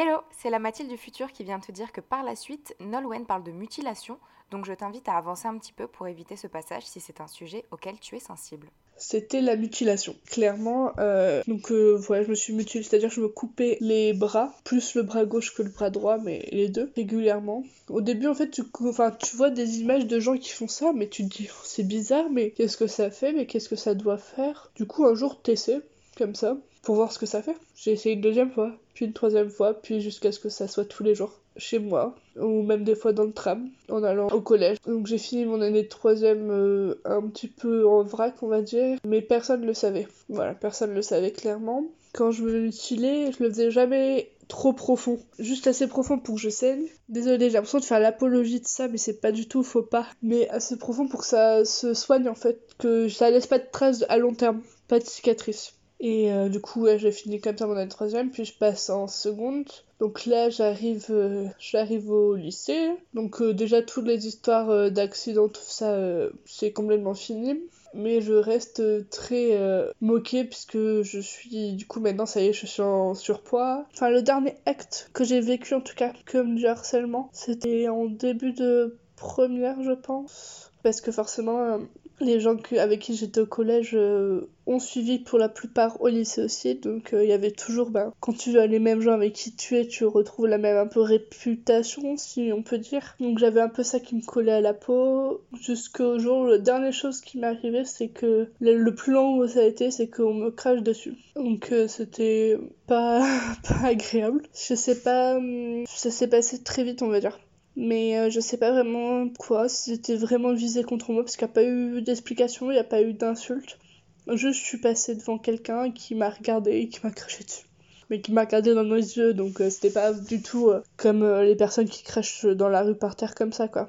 Hello, 0.00 0.20
c'est 0.30 0.48
la 0.48 0.60
Mathilde 0.60 0.90
du 0.90 0.96
futur 0.96 1.32
qui 1.32 1.42
vient 1.42 1.58
te 1.58 1.72
dire 1.72 1.90
que 1.90 2.00
par 2.00 2.22
la 2.22 2.36
suite, 2.36 2.76
Nolwenn 2.78 3.26
parle 3.26 3.42
de 3.42 3.50
mutilation, 3.50 4.16
donc 4.52 4.64
je 4.64 4.72
t'invite 4.72 5.08
à 5.08 5.16
avancer 5.16 5.48
un 5.48 5.58
petit 5.58 5.72
peu 5.72 5.88
pour 5.88 6.06
éviter 6.06 6.36
ce 6.36 6.46
passage 6.46 6.84
si 6.86 7.00
c'est 7.00 7.20
un 7.20 7.26
sujet 7.26 7.64
auquel 7.72 7.98
tu 7.98 8.14
es 8.14 8.20
sensible. 8.20 8.68
C'était 8.96 9.40
la 9.40 9.56
mutilation, 9.56 10.14
clairement. 10.26 10.92
Euh, 11.00 11.42
donc 11.48 11.72
euh, 11.72 11.96
voilà, 11.96 12.22
je 12.22 12.28
me 12.28 12.36
suis 12.36 12.52
mutilée, 12.52 12.84
c'est-à-dire 12.84 13.10
je 13.10 13.20
me 13.20 13.26
coupais 13.26 13.76
les 13.80 14.12
bras, 14.12 14.54
plus 14.62 14.94
le 14.94 15.02
bras 15.02 15.24
gauche 15.24 15.52
que 15.52 15.62
le 15.62 15.70
bras 15.70 15.90
droit, 15.90 16.18
mais 16.18 16.48
les 16.52 16.68
deux, 16.68 16.92
régulièrement. 16.94 17.64
Au 17.88 18.00
début, 18.00 18.28
en 18.28 18.34
fait, 18.34 18.50
tu, 18.50 18.62
enfin, 18.84 19.10
tu 19.10 19.34
vois 19.34 19.50
des 19.50 19.80
images 19.80 20.06
de 20.06 20.20
gens 20.20 20.36
qui 20.36 20.50
font 20.50 20.68
ça, 20.68 20.92
mais 20.94 21.08
tu 21.08 21.28
te 21.28 21.36
dis, 21.36 21.48
oh, 21.50 21.60
c'est 21.64 21.82
bizarre, 21.82 22.30
mais 22.30 22.52
qu'est-ce 22.52 22.76
que 22.76 22.86
ça 22.86 23.10
fait, 23.10 23.32
mais 23.32 23.46
qu'est-ce 23.46 23.68
que 23.68 23.74
ça 23.74 23.96
doit 23.96 24.18
faire? 24.18 24.70
Du 24.76 24.86
coup, 24.86 25.06
un 25.06 25.16
jour, 25.16 25.42
t'essaies, 25.42 25.80
comme 26.16 26.36
ça, 26.36 26.56
pour 26.82 26.94
voir 26.94 27.10
ce 27.10 27.18
que 27.18 27.26
ça 27.26 27.42
fait. 27.42 27.56
J'ai 27.74 27.92
essayé 27.92 28.14
une 28.14 28.20
deuxième 28.20 28.52
fois, 28.52 28.72
puis 28.98 29.06
une 29.06 29.12
troisième 29.12 29.48
fois, 29.48 29.74
puis 29.74 30.00
jusqu'à 30.00 30.32
ce 30.32 30.40
que 30.40 30.48
ça 30.48 30.66
soit 30.66 30.84
tous 30.84 31.04
les 31.04 31.14
jours 31.14 31.38
chez 31.56 31.78
moi, 31.78 32.16
ou 32.34 32.62
même 32.62 32.82
des 32.82 32.96
fois 32.96 33.12
dans 33.12 33.22
le 33.22 33.32
tram, 33.32 33.68
en 33.88 34.02
allant 34.02 34.26
au 34.26 34.40
collège. 34.40 34.78
Donc 34.88 35.06
j'ai 35.06 35.18
fini 35.18 35.44
mon 35.44 35.60
année 35.60 35.84
de 35.84 35.88
troisième 35.88 36.50
euh, 36.50 37.00
un 37.04 37.22
petit 37.28 37.46
peu 37.46 37.86
en 37.86 38.02
vrac, 38.02 38.34
on 38.42 38.48
va 38.48 38.60
dire, 38.60 38.98
mais 39.06 39.22
personne 39.22 39.60
ne 39.60 39.66
le 39.66 39.74
savait. 39.74 40.08
Voilà, 40.28 40.52
personne 40.52 40.90
ne 40.90 40.96
le 40.96 41.02
savait 41.02 41.30
clairement. 41.30 41.84
Quand 42.12 42.32
je 42.32 42.42
me 42.42 42.58
mutilais, 42.58 43.30
je 43.30 43.44
le 43.44 43.50
faisais 43.50 43.70
jamais 43.70 44.32
trop 44.48 44.72
profond. 44.72 45.20
Juste 45.38 45.68
assez 45.68 45.86
profond 45.86 46.18
pour 46.18 46.34
que 46.34 46.40
je 46.40 46.48
saigne. 46.48 46.88
Désolée, 47.08 47.50
j'ai 47.50 47.52
l'impression 47.52 47.78
de 47.78 47.84
faire 47.84 48.00
l'apologie 48.00 48.58
de 48.58 48.66
ça, 48.66 48.88
mais 48.88 48.98
c'est 48.98 49.20
pas 49.20 49.30
du 49.30 49.46
tout 49.46 49.62
faux 49.62 49.82
pas. 49.82 50.08
Mais 50.22 50.48
assez 50.48 50.76
profond 50.76 51.06
pour 51.06 51.20
que 51.20 51.26
ça 51.26 51.64
se 51.64 51.94
soigne 51.94 52.28
en 52.28 52.34
fait, 52.34 52.58
que 52.78 53.08
ça 53.08 53.30
laisse 53.30 53.46
pas 53.46 53.60
de 53.60 53.68
traces 53.70 54.04
à 54.08 54.18
long 54.18 54.34
terme, 54.34 54.60
pas 54.88 54.98
de 54.98 55.04
cicatrices. 55.04 55.77
Et 56.00 56.32
euh, 56.32 56.48
du 56.48 56.60
coup, 56.60 56.82
ouais, 56.82 56.98
j'ai 56.98 57.10
fini 57.10 57.40
comme 57.40 57.56
ça 57.56 57.66
mon 57.66 57.76
année 57.76 57.88
troisième, 57.88 58.30
puis 58.30 58.44
je 58.44 58.54
passe 58.54 58.88
en 58.90 59.08
seconde. 59.08 59.68
Donc 59.98 60.26
là, 60.26 60.48
j'arrive, 60.48 61.06
euh, 61.10 61.46
j'arrive 61.58 62.10
au 62.10 62.36
lycée. 62.36 62.90
Donc 63.14 63.42
euh, 63.42 63.52
déjà 63.52 63.82
toutes 63.82 64.06
les 64.06 64.26
histoires 64.26 64.90
d'accidents, 64.90 65.48
tout 65.48 65.60
ça, 65.60 65.98
c'est 66.44 66.72
complètement 66.72 67.14
fini. 67.14 67.60
Mais 67.94 68.20
je 68.20 68.34
reste 68.34 69.08
très 69.08 69.58
moquée 70.02 70.44
puisque 70.44 70.76
je 70.76 71.20
suis, 71.20 71.72
du 71.72 71.86
coup 71.86 72.00
maintenant, 72.00 72.26
ça 72.26 72.42
y 72.42 72.48
est, 72.48 72.52
je 72.52 72.66
suis 72.66 72.82
en 72.82 73.14
surpoids. 73.14 73.86
Enfin, 73.94 74.10
le 74.10 74.20
dernier 74.20 74.54
acte 74.66 75.10
que 75.14 75.24
j'ai 75.24 75.40
vécu 75.40 75.72
en 75.72 75.80
tout 75.80 75.94
cas 75.94 76.12
comme 76.30 76.54
du 76.54 76.66
harcèlement, 76.66 77.30
c'était 77.32 77.88
en 77.88 78.04
début 78.04 78.52
de 78.52 78.98
première, 79.16 79.82
je 79.82 79.92
pense. 79.92 80.70
Parce 80.82 81.00
que 81.00 81.10
forcément, 81.10 81.80
les 82.20 82.40
gens 82.40 82.56
avec 82.78 83.00
qui 83.00 83.14
j'étais 83.14 83.40
au 83.40 83.46
collège 83.46 83.92
euh, 83.94 84.48
ont 84.66 84.78
suivi 84.78 85.18
pour 85.18 85.38
la 85.38 85.48
plupart 85.48 86.00
au 86.00 86.08
lycée 86.08 86.42
aussi, 86.42 86.74
donc 86.74 87.14
euh, 87.14 87.24
il 87.24 87.30
y 87.30 87.32
avait 87.32 87.50
toujours, 87.50 87.90
ben, 87.90 88.12
quand 88.20 88.36
tu 88.36 88.58
as 88.58 88.66
les 88.66 88.78
mêmes 88.78 89.00
gens 89.00 89.12
avec 89.12 89.32
qui 89.32 89.54
tu 89.54 89.76
es, 89.76 89.86
tu 89.86 90.04
retrouves 90.04 90.46
la 90.46 90.58
même 90.58 90.76
un 90.76 90.86
peu 90.86 91.00
réputation, 91.00 92.16
si 92.16 92.50
on 92.52 92.62
peut 92.62 92.78
dire. 92.78 93.16
Donc 93.20 93.38
j'avais 93.38 93.60
un 93.60 93.68
peu 93.68 93.82
ça 93.82 94.00
qui 94.00 94.14
me 94.14 94.22
collait 94.22 94.52
à 94.52 94.60
la 94.60 94.74
peau, 94.74 95.42
jusqu'au 95.60 96.18
jour, 96.18 96.46
la 96.46 96.58
dernière 96.58 96.92
chose 96.92 97.20
qui 97.20 97.38
m'est 97.38 97.46
arrivée, 97.46 97.84
c'est 97.84 98.08
que 98.08 98.48
le, 98.60 98.94
plus 98.94 99.12
long 99.12 99.38
où 99.38 99.46
ça 99.46 99.60
a 99.60 99.64
été, 99.64 99.90
c'est 99.90 100.08
qu'on 100.08 100.34
me 100.34 100.50
crache 100.50 100.82
dessus. 100.82 101.14
Donc 101.36 101.72
euh, 101.72 101.88
c'était 101.88 102.58
pas, 102.86 103.20
pas 103.68 103.86
agréable. 103.86 104.42
Je 104.54 104.74
sais 104.74 105.00
pas, 105.00 105.36
hum, 105.36 105.84
ça 105.86 106.10
s'est 106.10 106.28
passé 106.28 106.62
très 106.62 106.84
vite, 106.84 107.02
on 107.02 107.08
va 107.08 107.20
dire 107.20 107.38
mais 107.80 108.18
euh, 108.18 108.28
je 108.28 108.40
sais 108.40 108.56
pas 108.56 108.72
vraiment 108.72 109.28
quoi, 109.38 109.68
si 109.68 109.92
c'était 109.92 110.16
vraiment 110.16 110.52
visé 110.52 110.82
contre 110.82 111.12
moi, 111.12 111.22
parce 111.22 111.36
qu'il 111.36 111.46
n'y 111.46 111.52
a 111.52 111.54
pas 111.54 111.62
eu 111.62 112.02
d'explication, 112.02 112.72
il 112.72 112.74
n'y 112.74 112.80
a 112.80 112.84
pas 112.84 113.02
eu 113.02 113.12
d'insulte. 113.14 113.78
Juste, 114.26 114.60
je 114.60 114.66
suis 114.66 114.78
passée 114.78 115.14
devant 115.14 115.38
quelqu'un 115.38 115.92
qui 115.92 116.16
m'a 116.16 116.28
regardé 116.28 116.72
et 116.72 116.88
qui 116.88 116.98
m'a 117.04 117.12
craché 117.12 117.44
dessus. 117.44 117.66
Mais 118.10 118.20
qui 118.20 118.32
m'a 118.32 118.42
regardé 118.42 118.74
dans 118.74 118.82
mes 118.82 118.96
yeux, 118.96 119.32
donc 119.32 119.60
euh, 119.60 119.70
c'était 119.70 119.90
pas 119.90 120.12
du 120.12 120.42
tout 120.42 120.70
euh, 120.70 120.82
comme 120.96 121.24
les 121.42 121.54
personnes 121.54 121.88
qui 121.88 122.02
crachent 122.02 122.46
dans 122.46 122.68
la 122.68 122.82
rue 122.82 122.96
par 122.96 123.14
terre 123.14 123.36
comme 123.36 123.52
ça, 123.52 123.68
quoi. 123.68 123.88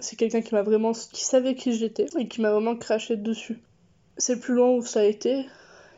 C'est 0.00 0.16
quelqu'un 0.16 0.42
qui 0.42 0.54
m'a 0.54 0.62
vraiment. 0.62 0.92
qui 0.92 1.24
savait 1.24 1.54
qui 1.54 1.72
j'étais 1.72 2.06
et 2.18 2.28
qui 2.28 2.42
m'a 2.42 2.52
vraiment 2.52 2.76
craché 2.76 3.16
dessus. 3.16 3.58
C'est 4.18 4.34
le 4.34 4.40
plus 4.40 4.54
loin 4.54 4.70
où 4.70 4.84
ça 4.84 5.00
a 5.00 5.04
été. 5.04 5.46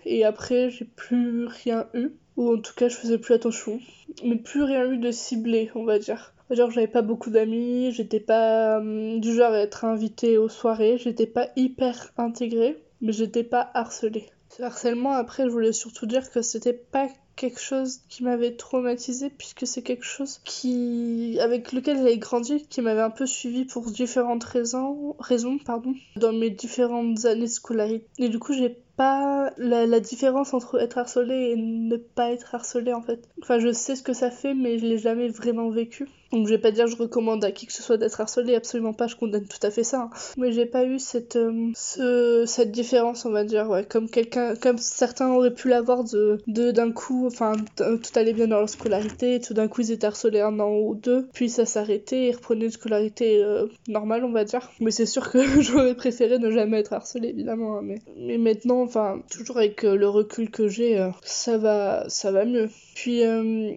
Et 0.06 0.24
après, 0.24 0.70
j'ai 0.70 0.84
plus 0.84 1.46
rien 1.46 1.88
eu. 1.92 2.12
Ou 2.36 2.54
en 2.54 2.58
tout 2.58 2.72
cas, 2.74 2.88
je 2.88 2.94
faisais 2.94 3.18
plus 3.18 3.34
attention. 3.34 3.80
Mais 4.24 4.36
plus 4.36 4.62
rien 4.62 4.86
eu 4.86 4.98
de 4.98 5.10
ciblé, 5.10 5.70
on 5.74 5.84
va 5.84 5.98
dire. 5.98 6.31
Genre, 6.52 6.70
j'avais 6.70 6.86
pas 6.86 7.00
beaucoup 7.00 7.30
d'amis, 7.30 7.92
j'étais 7.92 8.20
pas 8.20 8.78
hum, 8.78 9.20
du 9.20 9.34
genre 9.34 9.52
à 9.52 9.60
être 9.60 9.86
invitée 9.86 10.36
aux 10.36 10.50
soirées, 10.50 10.98
j'étais 10.98 11.26
pas 11.26 11.48
hyper 11.56 12.12
intégrée, 12.18 12.76
mais 13.00 13.12
j'étais 13.12 13.42
pas 13.42 13.70
harcelée. 13.72 14.26
Ce 14.50 14.62
harcèlement, 14.62 15.12
après, 15.12 15.44
je 15.44 15.48
voulais 15.48 15.72
surtout 15.72 16.04
dire 16.04 16.30
que 16.30 16.42
c'était 16.42 16.74
pas 16.74 17.08
quelque 17.36 17.58
chose 17.58 18.00
qui 18.10 18.22
m'avait 18.22 18.54
traumatisé 18.56 19.30
puisque 19.30 19.66
c'est 19.66 19.80
quelque 19.80 20.04
chose 20.04 20.40
qui 20.44 21.38
avec 21.40 21.72
lequel 21.72 21.96
j'avais 21.96 22.18
grandi 22.18 22.66
qui 22.68 22.82
m'avait 22.82 23.00
un 23.00 23.08
peu 23.08 23.24
suivi 23.24 23.64
pour 23.64 23.90
différentes 23.90 24.44
raisons 24.44 25.58
pardon 25.64 25.94
dans 26.16 26.34
mes 26.34 26.50
différentes 26.50 27.24
années 27.24 27.46
scolaires 27.46 28.00
et 28.18 28.28
du 28.28 28.38
coup 28.38 28.52
j'ai 28.52 28.76
pas 28.98 29.50
la, 29.56 29.86
la, 29.86 30.00
différence 30.00 30.52
entre 30.52 30.78
être 30.78 30.98
harcelé 30.98 31.52
et 31.52 31.56
ne 31.56 31.96
pas 31.96 32.30
être 32.30 32.54
harcelé 32.54 32.92
en 32.92 33.00
fait. 33.00 33.26
Enfin 33.40 33.58
je 33.58 33.72
sais 33.72 33.96
ce 33.96 34.02
que 34.02 34.12
ça 34.12 34.30
fait 34.30 34.52
mais 34.52 34.78
je 34.78 34.84
l'ai 34.84 34.98
jamais 34.98 35.28
vraiment 35.28 35.70
vécu 35.70 36.06
donc 36.32 36.46
je 36.46 36.54
vais 36.54 36.60
pas 36.60 36.70
dire 36.70 36.86
je 36.86 36.96
recommande 36.96 37.44
à 37.44 37.52
qui 37.52 37.66
que 37.66 37.72
ce 37.72 37.82
soit 37.82 37.96
d'être 37.96 38.20
harcelé, 38.20 38.54
absolument 38.54 38.92
pas, 38.92 39.06
je 39.06 39.16
condamne 39.16 39.46
tout 39.46 39.64
à 39.64 39.70
fait 39.70 39.84
ça. 39.84 40.02
Hein. 40.02 40.10
Mais 40.36 40.52
j'ai 40.52 40.66
pas 40.66 40.84
eu 40.84 40.98
cette, 40.98 41.36
euh, 41.36 41.70
ce, 41.74 42.44
cette 42.46 42.72
différence, 42.72 43.24
on 43.24 43.30
va 43.30 43.44
dire, 43.44 43.68
ouais, 43.68 43.84
comme 43.84 44.08
quelqu'un, 44.08 44.54
comme 44.56 44.78
certains 44.78 45.30
auraient 45.30 45.54
pu 45.54 45.68
l'avoir 45.68 46.04
de, 46.04 46.40
d'un 46.46 46.92
coup, 46.92 47.26
enfin 47.26 47.52
tout 47.76 48.18
allait 48.18 48.32
bien 48.32 48.46
dans 48.46 48.58
leur 48.58 48.68
scolarité, 48.68 49.40
tout 49.40 49.54
d'un 49.54 49.68
coup 49.68 49.82
ils 49.82 49.92
étaient 49.92 50.06
harcelés 50.06 50.40
un 50.40 50.58
an 50.60 50.72
ou 50.72 50.94
deux, 50.94 51.28
puis 51.32 51.50
ça 51.50 51.66
s'arrêtait, 51.66 52.28
ils 52.28 52.32
reprenaient 52.32 52.66
une 52.66 52.70
scolarité 52.70 53.42
euh, 53.42 53.66
normale, 53.88 54.24
on 54.24 54.32
va 54.32 54.44
dire. 54.44 54.70
Mais 54.80 54.90
c'est 54.90 55.06
sûr 55.06 55.30
que 55.30 55.38
j'aurais 55.60 55.94
préféré 55.94 56.38
ne 56.38 56.50
jamais 56.50 56.78
être 56.78 56.92
harcelé, 56.92 57.28
évidemment. 57.28 57.78
Hein, 57.78 57.82
mais, 57.82 57.98
mais 58.16 58.38
maintenant, 58.38 58.82
enfin, 58.82 59.20
toujours 59.30 59.58
avec 59.58 59.84
euh, 59.84 59.96
le 59.96 60.08
recul 60.08 60.50
que 60.50 60.68
j'ai, 60.68 61.10
ça 61.22 61.58
va, 61.58 62.08
ça 62.08 62.32
va 62.32 62.44
mieux. 62.44 62.68
Puis, 62.94 63.22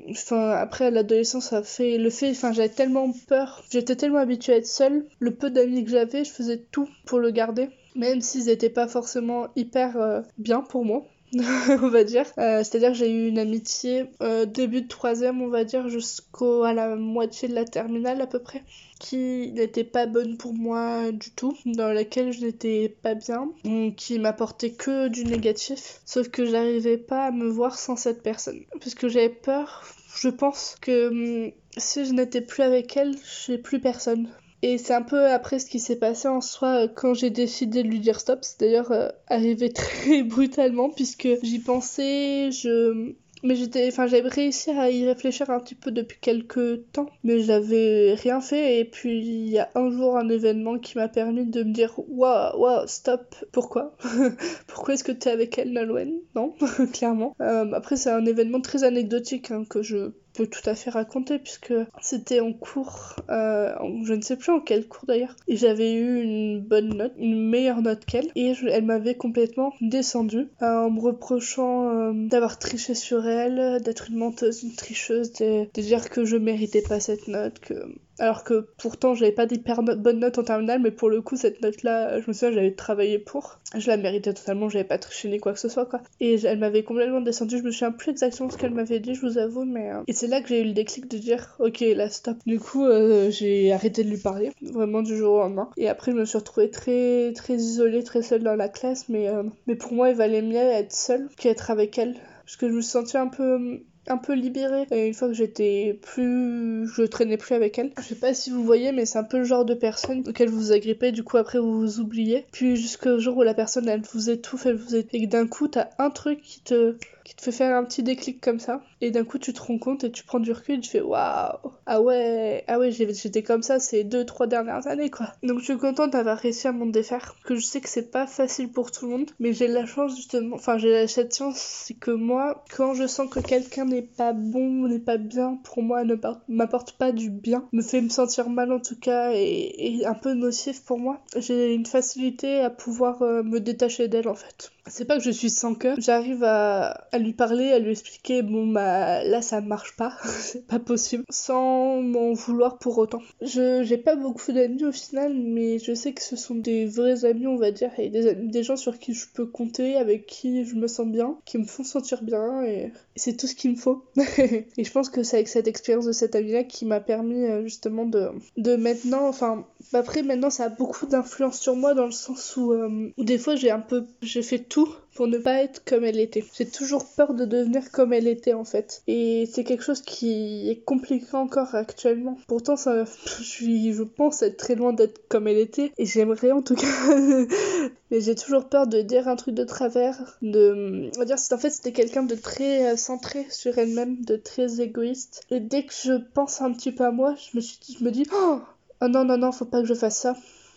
enfin, 0.10 0.49
après, 0.49 0.91
l'adolescence, 0.91 1.49
ça 1.49 1.64
fait 1.64 1.97
le 1.97 2.10
fait, 2.10 2.34
j'avais 2.52 2.70
tellement 2.70 3.12
peur, 3.28 3.64
j'étais 3.72 3.96
tellement 3.96 4.20
habituée 4.20 4.54
à 4.54 4.58
être 4.58 4.68
seule. 4.68 5.06
Le 5.20 5.32
peu 5.32 5.50
d'amis 5.50 5.84
que 5.84 5.91
j'avais, 5.91 6.24
je 6.24 6.32
faisais 6.32 6.58
tout 6.72 6.89
pour 7.06 7.20
le 7.20 7.32
garder, 7.32 7.70
même 7.96 8.22
s'ils 8.22 8.46
n'étaient 8.46 8.70
pas 8.70 8.88
forcément 8.88 9.48
hyper 9.56 9.98
euh, 9.98 10.22
bien 10.38 10.62
pour 10.62 10.86
moi. 10.86 11.06
on 11.82 11.89
va 11.89 12.04
dire. 12.04 12.26
Euh, 12.38 12.64
c'est-à-dire 12.64 12.93
j'ai 12.93 13.12
eu 13.12 13.28
une 13.28 13.39
amitié 13.39 14.06
euh, 14.22 14.46
début 14.46 14.82
de 14.82 14.88
troisième, 14.88 15.41
on 15.41 15.50
va 15.50 15.64
dire, 15.64 15.89
jusqu'à 15.89 16.74
la 16.74 16.96
moitié 16.96 17.48
de 17.48 17.56
la 17.56 17.66
terminale 17.66 18.22
à 18.22 18.28
peu 18.28 18.39
près, 18.39 18.64
qui 19.00 19.52
n'était 19.52 19.84
pas 19.84 20.06
bonne 20.06 20.38
pour 20.38 20.54
moi 20.54 21.12
du 21.12 21.32
tout, 21.32 21.58
dans 21.66 21.91
laquelle 21.91 22.32
je 22.32 22.46
n'étais 22.46 22.96
pas 23.02 23.16
bien, 23.16 23.50
qui 23.98 24.20
m'apportait 24.20 24.72
que 24.72 25.08
du 25.08 25.26
négatif. 25.26 26.00
Sauf 26.06 26.30
que 26.30 26.46
j'arrivais 26.46 26.98
pas 26.98 27.26
à 27.26 27.32
me 27.32 27.48
voir 27.48 27.78
sans 27.78 27.96
cette 27.96 28.24
personne, 28.24 28.62
parce 28.80 28.96
que 28.96 29.10
j'avais 29.10 29.30
peur. 29.30 29.84
Je 30.16 30.30
pense 30.30 30.76
que 30.82 31.09
hum, 31.09 31.51
si 31.78 32.05
je 32.05 32.13
n'étais 32.13 32.41
plus 32.41 32.63
avec 32.63 32.95
elle, 32.97 33.16
j'ai 33.45 33.57
plus 33.57 33.80
personne. 33.80 34.30
Et 34.61 34.78
c'est 34.78 34.93
un 34.93 35.01
peu 35.01 35.28
après 35.28 35.59
ce 35.59 35.68
qui 35.68 35.80
s'est 35.80 35.97
passé 35.97 36.28
en 36.28 36.41
soi 36.41 36.86
euh, 36.86 36.88
quand 36.88 37.13
j'ai 37.13 37.30
décidé 37.30 37.84
de 37.84 37.88
lui 37.88 37.99
dire 37.99 38.20
stop. 38.20 38.39
C'est 38.41 38.61
d'ailleurs 38.61 38.91
euh, 38.91 39.09
arrivé 39.28 39.70
très 39.74 40.24
brutalement 40.24 40.89
puisque 40.89 41.28
j'y 41.43 41.59
pensais, 41.59 42.49
je 42.51 43.13
mais 43.46 43.56
j'étais 43.56 43.88
enfin 43.88 44.08
j'avais 44.08 44.28
réussi 44.30 44.72
à 44.72 44.89
y 44.89 45.06
réfléchir 45.06 45.50
un 45.50 45.60
petit 45.60 45.76
peu 45.76 45.91
depuis 45.91 46.18
quelques 46.20 46.91
temps 46.91 47.10
mais 47.24 47.39
j'avais 47.39 48.16
rien 48.16 48.41
fait. 48.41 48.80
Et 48.80 48.86
puis 48.86 49.20
il 49.20 49.50
y 49.50 49.60
a 49.60 49.70
un 49.76 49.89
jour 49.89 50.18
un 50.18 50.30
événement 50.30 50.80
qui 50.80 50.98
m'a 50.98 51.08
permis 51.08 51.46
de 51.46 51.64
me 51.64 51.72
dire 51.72 51.93
waouh 52.10 52.60
waouh 52.60 52.88
stop 52.88 53.36
pourquoi? 53.52 53.96
Pourquoi 54.68 54.93
est-ce 54.96 55.04
que 55.04 55.12
t'es 55.12 55.30
avec 55.30 55.58
elle 55.58 55.72
Nolwenn 55.74 56.14
non 56.36 56.54
clairement. 56.93 57.36
Euh, 57.41 57.72
après 57.74 57.96
c'est 57.96 58.10
un 58.10 58.26
événement 58.26 58.62
très 58.62 58.84
anecdotique 58.84 59.52
hein, 59.52 59.64
que 59.70 59.82
je 59.82 60.12
peux 60.36 60.47
tout 60.47 60.67
à 60.69 60.75
fait 60.75 60.89
raconter 60.89 61.39
puisque 61.39 61.73
c'était 62.01 62.39
en 62.39 62.53
cours, 62.53 63.15
euh, 63.29 63.73
je 64.03 64.13
ne 64.13 64.21
sais 64.21 64.36
plus 64.36 64.51
en 64.51 64.59
quel 64.59 64.88
cours 64.88 65.05
d'ailleurs, 65.07 65.36
et 65.47 65.55
j'avais 65.55 65.93
eu 65.93 66.21
une 66.21 66.61
bonne 66.61 66.95
note, 66.95 67.13
une 67.17 67.49
meilleure 67.49 67.81
note 67.81 68.05
qu'elle, 68.05 68.29
et 68.36 68.53
elle 68.69 68.86
m'avait 68.86 69.15
complètement 69.15 69.73
descendue 69.81 70.47
euh, 70.61 70.86
en 70.86 70.91
me 70.91 70.99
reprochant 70.99 71.89
euh, 71.89 72.11
d'avoir 72.13 72.59
triché 72.59 72.95
sur 72.95 73.27
elle, 73.27 73.81
d'être 73.81 74.09
une 74.09 74.17
menteuse, 74.17 74.63
une 74.63 74.75
tricheuse, 74.75 75.33
de, 75.33 75.67
de, 75.73 75.81
dire 75.81 76.09
que 76.09 76.25
je 76.25 76.38
méritais 76.38 76.81
pas 76.81 76.99
cette 76.99 77.27
note, 77.27 77.59
que 77.59 77.75
alors 78.20 78.43
que 78.43 78.68
pourtant 78.78 79.13
j'avais 79.13 79.32
pas 79.32 79.45
d'hyper 79.45 79.84
bonne 79.84 80.20
note 80.20 80.38
en 80.38 80.43
terminale, 80.43 80.82
mais 80.82 80.91
pour 80.91 81.09
le 81.09 81.22
coup 81.22 81.36
cette 81.36 81.61
note-là, 81.61 82.20
je 82.20 82.28
me 82.28 82.34
souviens 82.34 82.51
j'avais 82.51 82.74
travaillé 82.74 83.20
pour, 83.20 83.59
je 83.76 83.88
la 83.88 83.97
méritais 83.97 84.34
totalement, 84.34 84.70
j'avais 84.70 84.86
pas 84.86 84.97
triché 84.97 85.30
ni 85.30 85.39
quoi 85.39 85.53
que 85.53 85.59
ce 85.59 85.70
soit 85.70 85.86
quoi. 85.86 86.01
Et 86.20 86.36
elle 86.45 86.59
m'avait 86.59 86.84
complètement 86.84 87.22
descendu, 87.22 87.57
je 87.57 87.63
me 87.63 87.72
souviens 87.72 87.91
plus 87.91 88.11
exactement 88.11 88.49
ce 88.49 88.57
qu'elle 88.57 88.74
m'avait 88.74 88.99
dit, 88.99 89.16
je 89.16 89.22
vous 89.22 89.38
avoue, 89.38 89.66
mais 89.66 89.91
euh, 89.91 90.03
et 90.07 90.13
c'est 90.13 90.28
là 90.28 90.41
que 90.41 90.49
j'ai 90.49 90.61
eu 90.61 90.66
le 90.66 90.74
déclic 90.74 91.09
de 91.09 91.18
dire 91.18 91.55
ok 91.59 91.82
là 91.95 92.09
stop. 92.09 92.38
Du 92.45 92.59
coup 92.59 92.86
euh, 92.86 93.30
j'ai 93.32 93.72
arrêté 93.72 94.03
de 94.03 94.09
lui 94.09 94.18
parler, 94.18 94.51
vraiment 94.61 95.01
du 95.01 95.18
jour 95.18 95.36
au 95.36 95.39
lendemain. 95.39 95.70
Et 95.78 95.89
après 95.89 96.11
je 96.11 96.18
me 96.18 96.26
suis 96.26 96.38
retrouvée 96.38 96.70
très 96.70 97.34
très 97.34 97.55
isolée, 97.55 98.03
très 98.03 98.22
seule 98.22 98.43
dans 98.43 98.55
la 98.55 98.70
classe, 98.70 99.09
mais 99.09 99.28
euh, 99.28 99.43
mais 99.68 99.76
pour 99.76 99.93
moi 99.93 100.09
il 100.09 100.16
valait 100.16 100.41
mieux 100.41 100.55
être 100.55 100.93
seule 100.93 101.30
qu'être 101.38 101.72
avec 101.72 101.97
elle, 101.97 102.16
parce 102.45 102.57
que 102.57 102.70
je 102.70 102.74
me 102.74 102.82
sentais 102.82 103.18
un 103.18 103.28
peu 103.28 103.82
un 104.08 104.18
peu 104.18 104.34
libérée. 104.34 104.86
Et 104.91 105.08
une 105.08 105.14
fois 105.14 105.28
que 105.28 105.34
j'étais 105.34 105.99
plus 106.01 106.88
je 106.88 107.03
traînais 107.03 107.38
plus 107.38 107.56
avec 107.56 107.78
elle. 107.80 107.91
Je 107.97 108.03
sais 108.03 108.16
pas 108.16 108.34
si 108.34 108.49
vous 108.49 108.64
voyez 108.64 108.91
mais 108.91 109.06
c'est 109.06 109.18
un 109.18 109.24
peu 109.24 109.38
le 109.38 109.43
genre 109.43 109.66
de 109.66 109.74
personne 109.74 110.24
auquel 110.28 110.49
vous 110.49 110.58
vous 110.58 110.72
agrippez. 110.72 111.12
Du 111.12 111.24
coup 111.24 111.38
après 111.38 111.60
vous 111.60 111.80
vous 111.80 111.99
oubliez. 111.99 112.45
Puis 112.51 112.76
jusqu'au 112.76 113.20
jour 113.20 113.38
où 113.38 113.43
la 113.43 113.53
personne 113.53 113.88
elle 113.89 114.01
vous 114.01 114.30
étouffe 114.30 114.66
elle 114.66 114.76
vous 114.76 114.95
étouffe. 114.95 115.14
Et 115.14 115.26
que 115.26 115.30
d'un 115.30 115.47
coup 115.47 115.68
t'as 115.68 115.89
un 115.97 116.10
truc 116.10 116.41
qui 116.41 116.62
te 116.62 116.95
qui 117.26 117.36
te 117.36 117.41
fait 117.41 117.51
faire 117.51 117.76
un 117.76 117.84
petit 117.84 118.03
déclic 118.03 118.39
comme 118.39 118.59
ça. 118.59 118.82
Et 119.01 119.11
d'un 119.11 119.26
coup, 119.26 119.39
tu 119.39 119.51
te 119.51 119.61
rends 119.61 119.80
compte 119.80 120.03
et 120.05 120.11
tu 120.11 120.23
prends 120.23 120.39
du 120.39 120.51
recul 120.51 120.76
et 120.76 120.80
tu 120.80 120.89
fais 120.89 121.01
waouh, 121.01 121.57
ah 121.88 122.01
ouais, 122.01 122.63
ah 122.67 122.80
ouais, 122.80 122.91
j'étais 122.91 123.43
comme 123.43 123.63
ça 123.63 123.80
ces 123.80 124.03
deux, 124.03 124.26
trois 124.26 124.47
dernières 124.47 124.88
années 124.88 125.09
quoi. 125.09 125.34
Donc 125.43 125.59
je 125.59 125.65
suis 125.65 125.78
contente 125.78 126.11
d'avoir 126.11 126.38
réussi 126.38 126.67
à 126.67 126.71
m'en 126.71 126.86
défaire. 126.86 127.36
Que 127.43 127.55
je 127.55 127.65
sais 127.65 127.82
que 127.82 127.89
c'est 127.89 128.11
pas 128.11 128.28
facile 128.28 128.71
pour 128.71 128.91
tout 128.91 129.05
le 129.05 129.11
monde, 129.11 129.32
mais 129.39 129.53
j'ai 129.53 129.67
la 129.67 129.86
chance 129.86 130.15
justement, 130.15 130.55
enfin 130.55 130.78
j'ai 130.78 131.07
cette 131.07 131.36
chance, 131.36 131.57
c'est 131.57 131.95
que 131.95 132.11
moi, 132.11 132.63
quand 132.76 132.93
je 132.93 133.07
sens 133.07 133.30
que 133.30 133.39
quelqu'un 133.39 133.86
n'est 133.86 134.03
pas 134.03 134.34
bon, 134.34 134.88
n'est 134.88 134.99
pas 134.99 135.17
bien, 135.17 135.59
pour 135.63 135.82
moi, 135.82 136.03
ne 136.03 136.15
m'apporte 136.47 136.93
pas 136.93 137.11
du 137.11 137.32
bien, 137.32 137.67
me 137.71 137.82
fait 137.82 138.01
me 138.01 138.09
sentir 138.09 138.49
mal 138.49 138.71
en 138.71 138.80
tout 138.80 138.99
cas 138.99 139.32
et, 139.34 140.03
un 140.05 140.13
peu 140.13 140.34
nocif 140.34 140.84
pour 140.84 140.99
moi, 140.99 141.21
j'ai 141.36 141.73
une 141.73 141.86
facilité 141.86 142.59
à 142.61 142.69
pouvoir 142.69 143.21
euh, 143.23 143.41
me 143.41 143.59
détacher 143.59 144.07
d'elle 144.07 144.28
en 144.28 144.36
fait. 144.36 144.71
C'est 144.88 145.05
pas 145.05 145.17
que 145.17 145.23
je 145.23 145.31
suis 145.31 145.49
sans 145.49 145.73
cœur, 145.73 145.97
j'arrive 145.99 146.43
à, 146.43 147.07
à 147.11 147.17
lui 147.17 147.33
parler, 147.33 147.71
à 147.71 147.79
lui 147.79 147.91
expliquer, 147.91 148.43
bon 148.43 148.67
bah 148.67 149.23
là 149.23 149.41
ça 149.41 149.61
marche 149.61 149.95
pas, 149.95 150.13
c'est 150.23 150.67
pas 150.67 150.79
possible, 150.79 151.23
sans 151.29 152.01
m'en 152.01 152.33
vouloir 152.33 152.77
pour 152.77 152.97
autant. 152.97 153.21
Je 153.41 153.83
j'ai 153.83 153.97
pas 153.97 154.15
beaucoup 154.15 154.51
d'amis 154.51 154.86
au 154.86 154.91
final, 154.91 155.33
mais 155.33 155.79
je 155.79 155.93
sais 155.93 156.13
que 156.13 156.21
ce 156.21 156.36
sont 156.36 156.55
des 156.55 156.86
vrais 156.86 157.25
amis, 157.25 157.47
on 157.47 157.57
va 157.57 157.71
dire, 157.71 157.91
et 157.97 158.09
des, 158.09 158.36
des 158.36 158.63
gens 158.63 158.77
sur 158.77 158.99
qui 158.99 159.13
je 159.13 159.25
peux 159.33 159.45
compter, 159.45 159.95
avec 159.95 160.27
qui 160.27 160.65
je 160.65 160.75
me 160.75 160.88
sens 160.88 161.07
bien, 161.07 161.38
qui 161.45 161.57
me 161.57 161.65
font 161.65 161.83
sentir 161.83 162.21
bien, 162.21 162.63
et, 162.63 162.91
c'est 163.15 163.38
tout 163.38 163.47
ce 163.47 163.55
qu'il 163.55 163.71
me 163.71 163.75
faut. 163.75 164.05
et 164.38 164.83
je 164.83 164.91
pense 164.91 165.09
que 165.09 165.23
c'est 165.23 165.38
avec 165.38 165.47
cette 165.47 165.67
expérience 165.67 166.05
de 166.05 166.11
cette 166.11 166.36
amie-là 166.36 166.63
qui 166.63 166.86
m'a 166.86 166.99
permis 166.99 167.45
euh, 167.45 167.63
justement 167.63 168.05
de, 168.05 168.29
de 168.57 168.75
maintenant, 168.75 169.27
enfin, 169.27 169.65
après 169.93 170.21
maintenant 170.21 170.49
ça 170.49 170.65
a 170.65 170.69
beaucoup 170.69 171.05
d'influence 171.05 171.59
sur 171.59 171.75
moi 171.75 171.93
dans 171.93 172.05
le 172.05 172.11
sens 172.11 172.55
où, 172.57 172.73
euh, 172.73 173.11
où 173.17 173.23
des 173.23 173.38
fois 173.38 173.55
j'ai 173.55 173.71
un 173.71 173.79
peu, 173.79 174.05
j'ai 174.21 174.41
fait 174.41 174.59
tout 174.59 174.74
pour 175.15 175.28
ne 175.28 175.38
pas 175.38 175.63
être 175.63 175.84
comme 175.86 176.03
elle 176.03 176.19
était. 176.19 176.43
J'ai 176.57 176.67
toujours 176.67 177.05
peur 177.15 177.34
de 177.34 177.45
devenir 177.45 177.89
comme 177.91 178.13
elle 178.13 178.28
était 178.28 178.53
en 178.53 178.65
fait. 178.65 179.01
Et 179.07 179.49
c'est 179.51 179.63
quelque 179.63 179.84
chose 179.84 180.01
qui 180.01 180.69
est 180.69 180.84
compliqué 180.84 181.26
encore 181.34 181.73
actuellement. 181.73 182.38
Pourtant, 182.47 182.76
ça, 182.76 183.05
je, 183.41 183.93
je 183.93 184.03
pense 184.03 184.41
être 184.41 184.57
très 184.57 184.76
loin 184.76 184.93
d'être 184.93 185.28
comme 185.30 185.47
elle 185.47 185.57
était. 185.57 185.91
Et 185.97 186.05
j'aimerais 186.05 186.51
en 186.51 186.61
tout 186.61 186.76
cas. 186.76 186.86
Mais 188.11 188.21
j'ai 188.21 188.36
toujours 188.36 188.69
peur 188.69 188.88
de 188.88 189.01
dire 189.01 189.28
un 189.28 189.36
truc 189.36 189.55
de 189.55 189.63
travers. 189.63 190.38
De... 190.41 191.09
On 191.15 191.19
va 191.19 191.26
dire, 191.26 191.38
en 191.51 191.57
fait, 191.57 191.69
c'était 191.69 191.93
quelqu'un 191.93 192.23
de 192.23 192.36
très 192.36 192.91
euh, 192.91 192.97
centré 192.97 193.45
sur 193.49 193.78
elle-même, 193.78 194.23
de 194.23 194.36
très 194.36 194.82
égoïste. 194.82 195.43
Et 195.49 195.59
dès 195.59 195.86
que 195.86 195.93
je 195.93 196.13
pense 196.34 196.61
un 196.61 196.71
petit 196.73 196.91
peu 196.91 197.05
à 197.05 197.11
moi, 197.11 197.36
je 197.36 197.57
me, 197.57 197.61
suis, 197.61 197.80
je 197.97 198.03
me 198.03 198.11
dis, 198.11 198.28
oh, 198.34 198.59
oh 199.01 199.07
non, 199.07 199.23
non, 199.23 199.38
non, 199.38 199.51
faut 199.51 199.65
pas 199.65 199.82
que 199.82 199.88
je 199.88 199.93
fasse 199.93 200.17
ça 200.17 200.36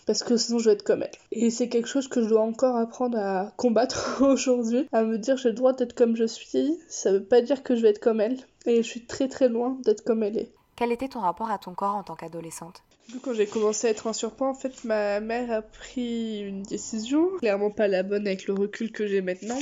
parce 0.09 0.23
que 0.23 0.39
sinon 0.39 0.59
je 0.59 0.71
vais 0.71 0.73
être 0.73 0.85
comme 0.85 1.03
elle. 1.03 1.11
Et 1.33 1.51
c'est 1.51 1.69
quelque 1.69 1.87
chose 1.87 2.09
que 2.09 2.23
je 2.23 2.29
dois 2.31 2.41
encore 2.41 2.77
apprendre 2.77 3.19
à 3.19 3.53
combattre 3.59 4.23
aujourd'hui, 4.23 4.89
à 4.91 5.05
me 5.05 5.19
dire 5.19 5.37
j'ai 5.37 5.51
le 5.51 5.55
droit 5.55 5.75
d'être 5.75 5.93
comme 5.93 6.17
je 6.17 6.25
suis, 6.25 6.79
ça 6.89 7.13
veut 7.13 7.23
pas 7.23 7.43
dire 7.43 7.63
que 7.63 7.77
je 7.77 7.83
vais 7.83 7.91
être 7.91 8.01
comme 8.01 8.23
elle, 8.23 8.39
et 8.65 8.79
je 8.79 8.89
suis 8.89 9.05
très 9.05 9.29
très 9.29 9.51
loin 9.51 9.77
d'être 9.85 10.03
comme 10.03 10.23
elle 10.23 10.39
est. 10.39 10.51
Quel 10.77 10.93
était 10.93 11.09
ton 11.09 11.21
rapport 11.21 11.51
à 11.51 11.59
ton 11.59 11.75
corps 11.75 11.95
en 11.95 12.05
tant 12.05 12.17
qu'adolescente? 12.17 12.83
Quand 13.21 13.35
j'ai 13.35 13.47
commencé 13.47 13.87
à 13.87 13.91
être 13.91 14.07
en 14.07 14.15
surpoids, 14.15 14.49
en 14.49 14.55
fait, 14.55 14.83
ma 14.85 15.21
mère 15.21 15.53
a 15.53 15.61
pris 15.61 16.41
une 16.41 16.63
décision, 16.63 17.29
clairement 17.39 17.71
pas 17.71 17.87
la 17.87 18.03
bonne 18.03 18.27
avec 18.27 18.47
le 18.47 18.55
recul 18.55 18.91
que 18.91 19.07
j'ai 19.07 19.21
maintenant 19.21 19.59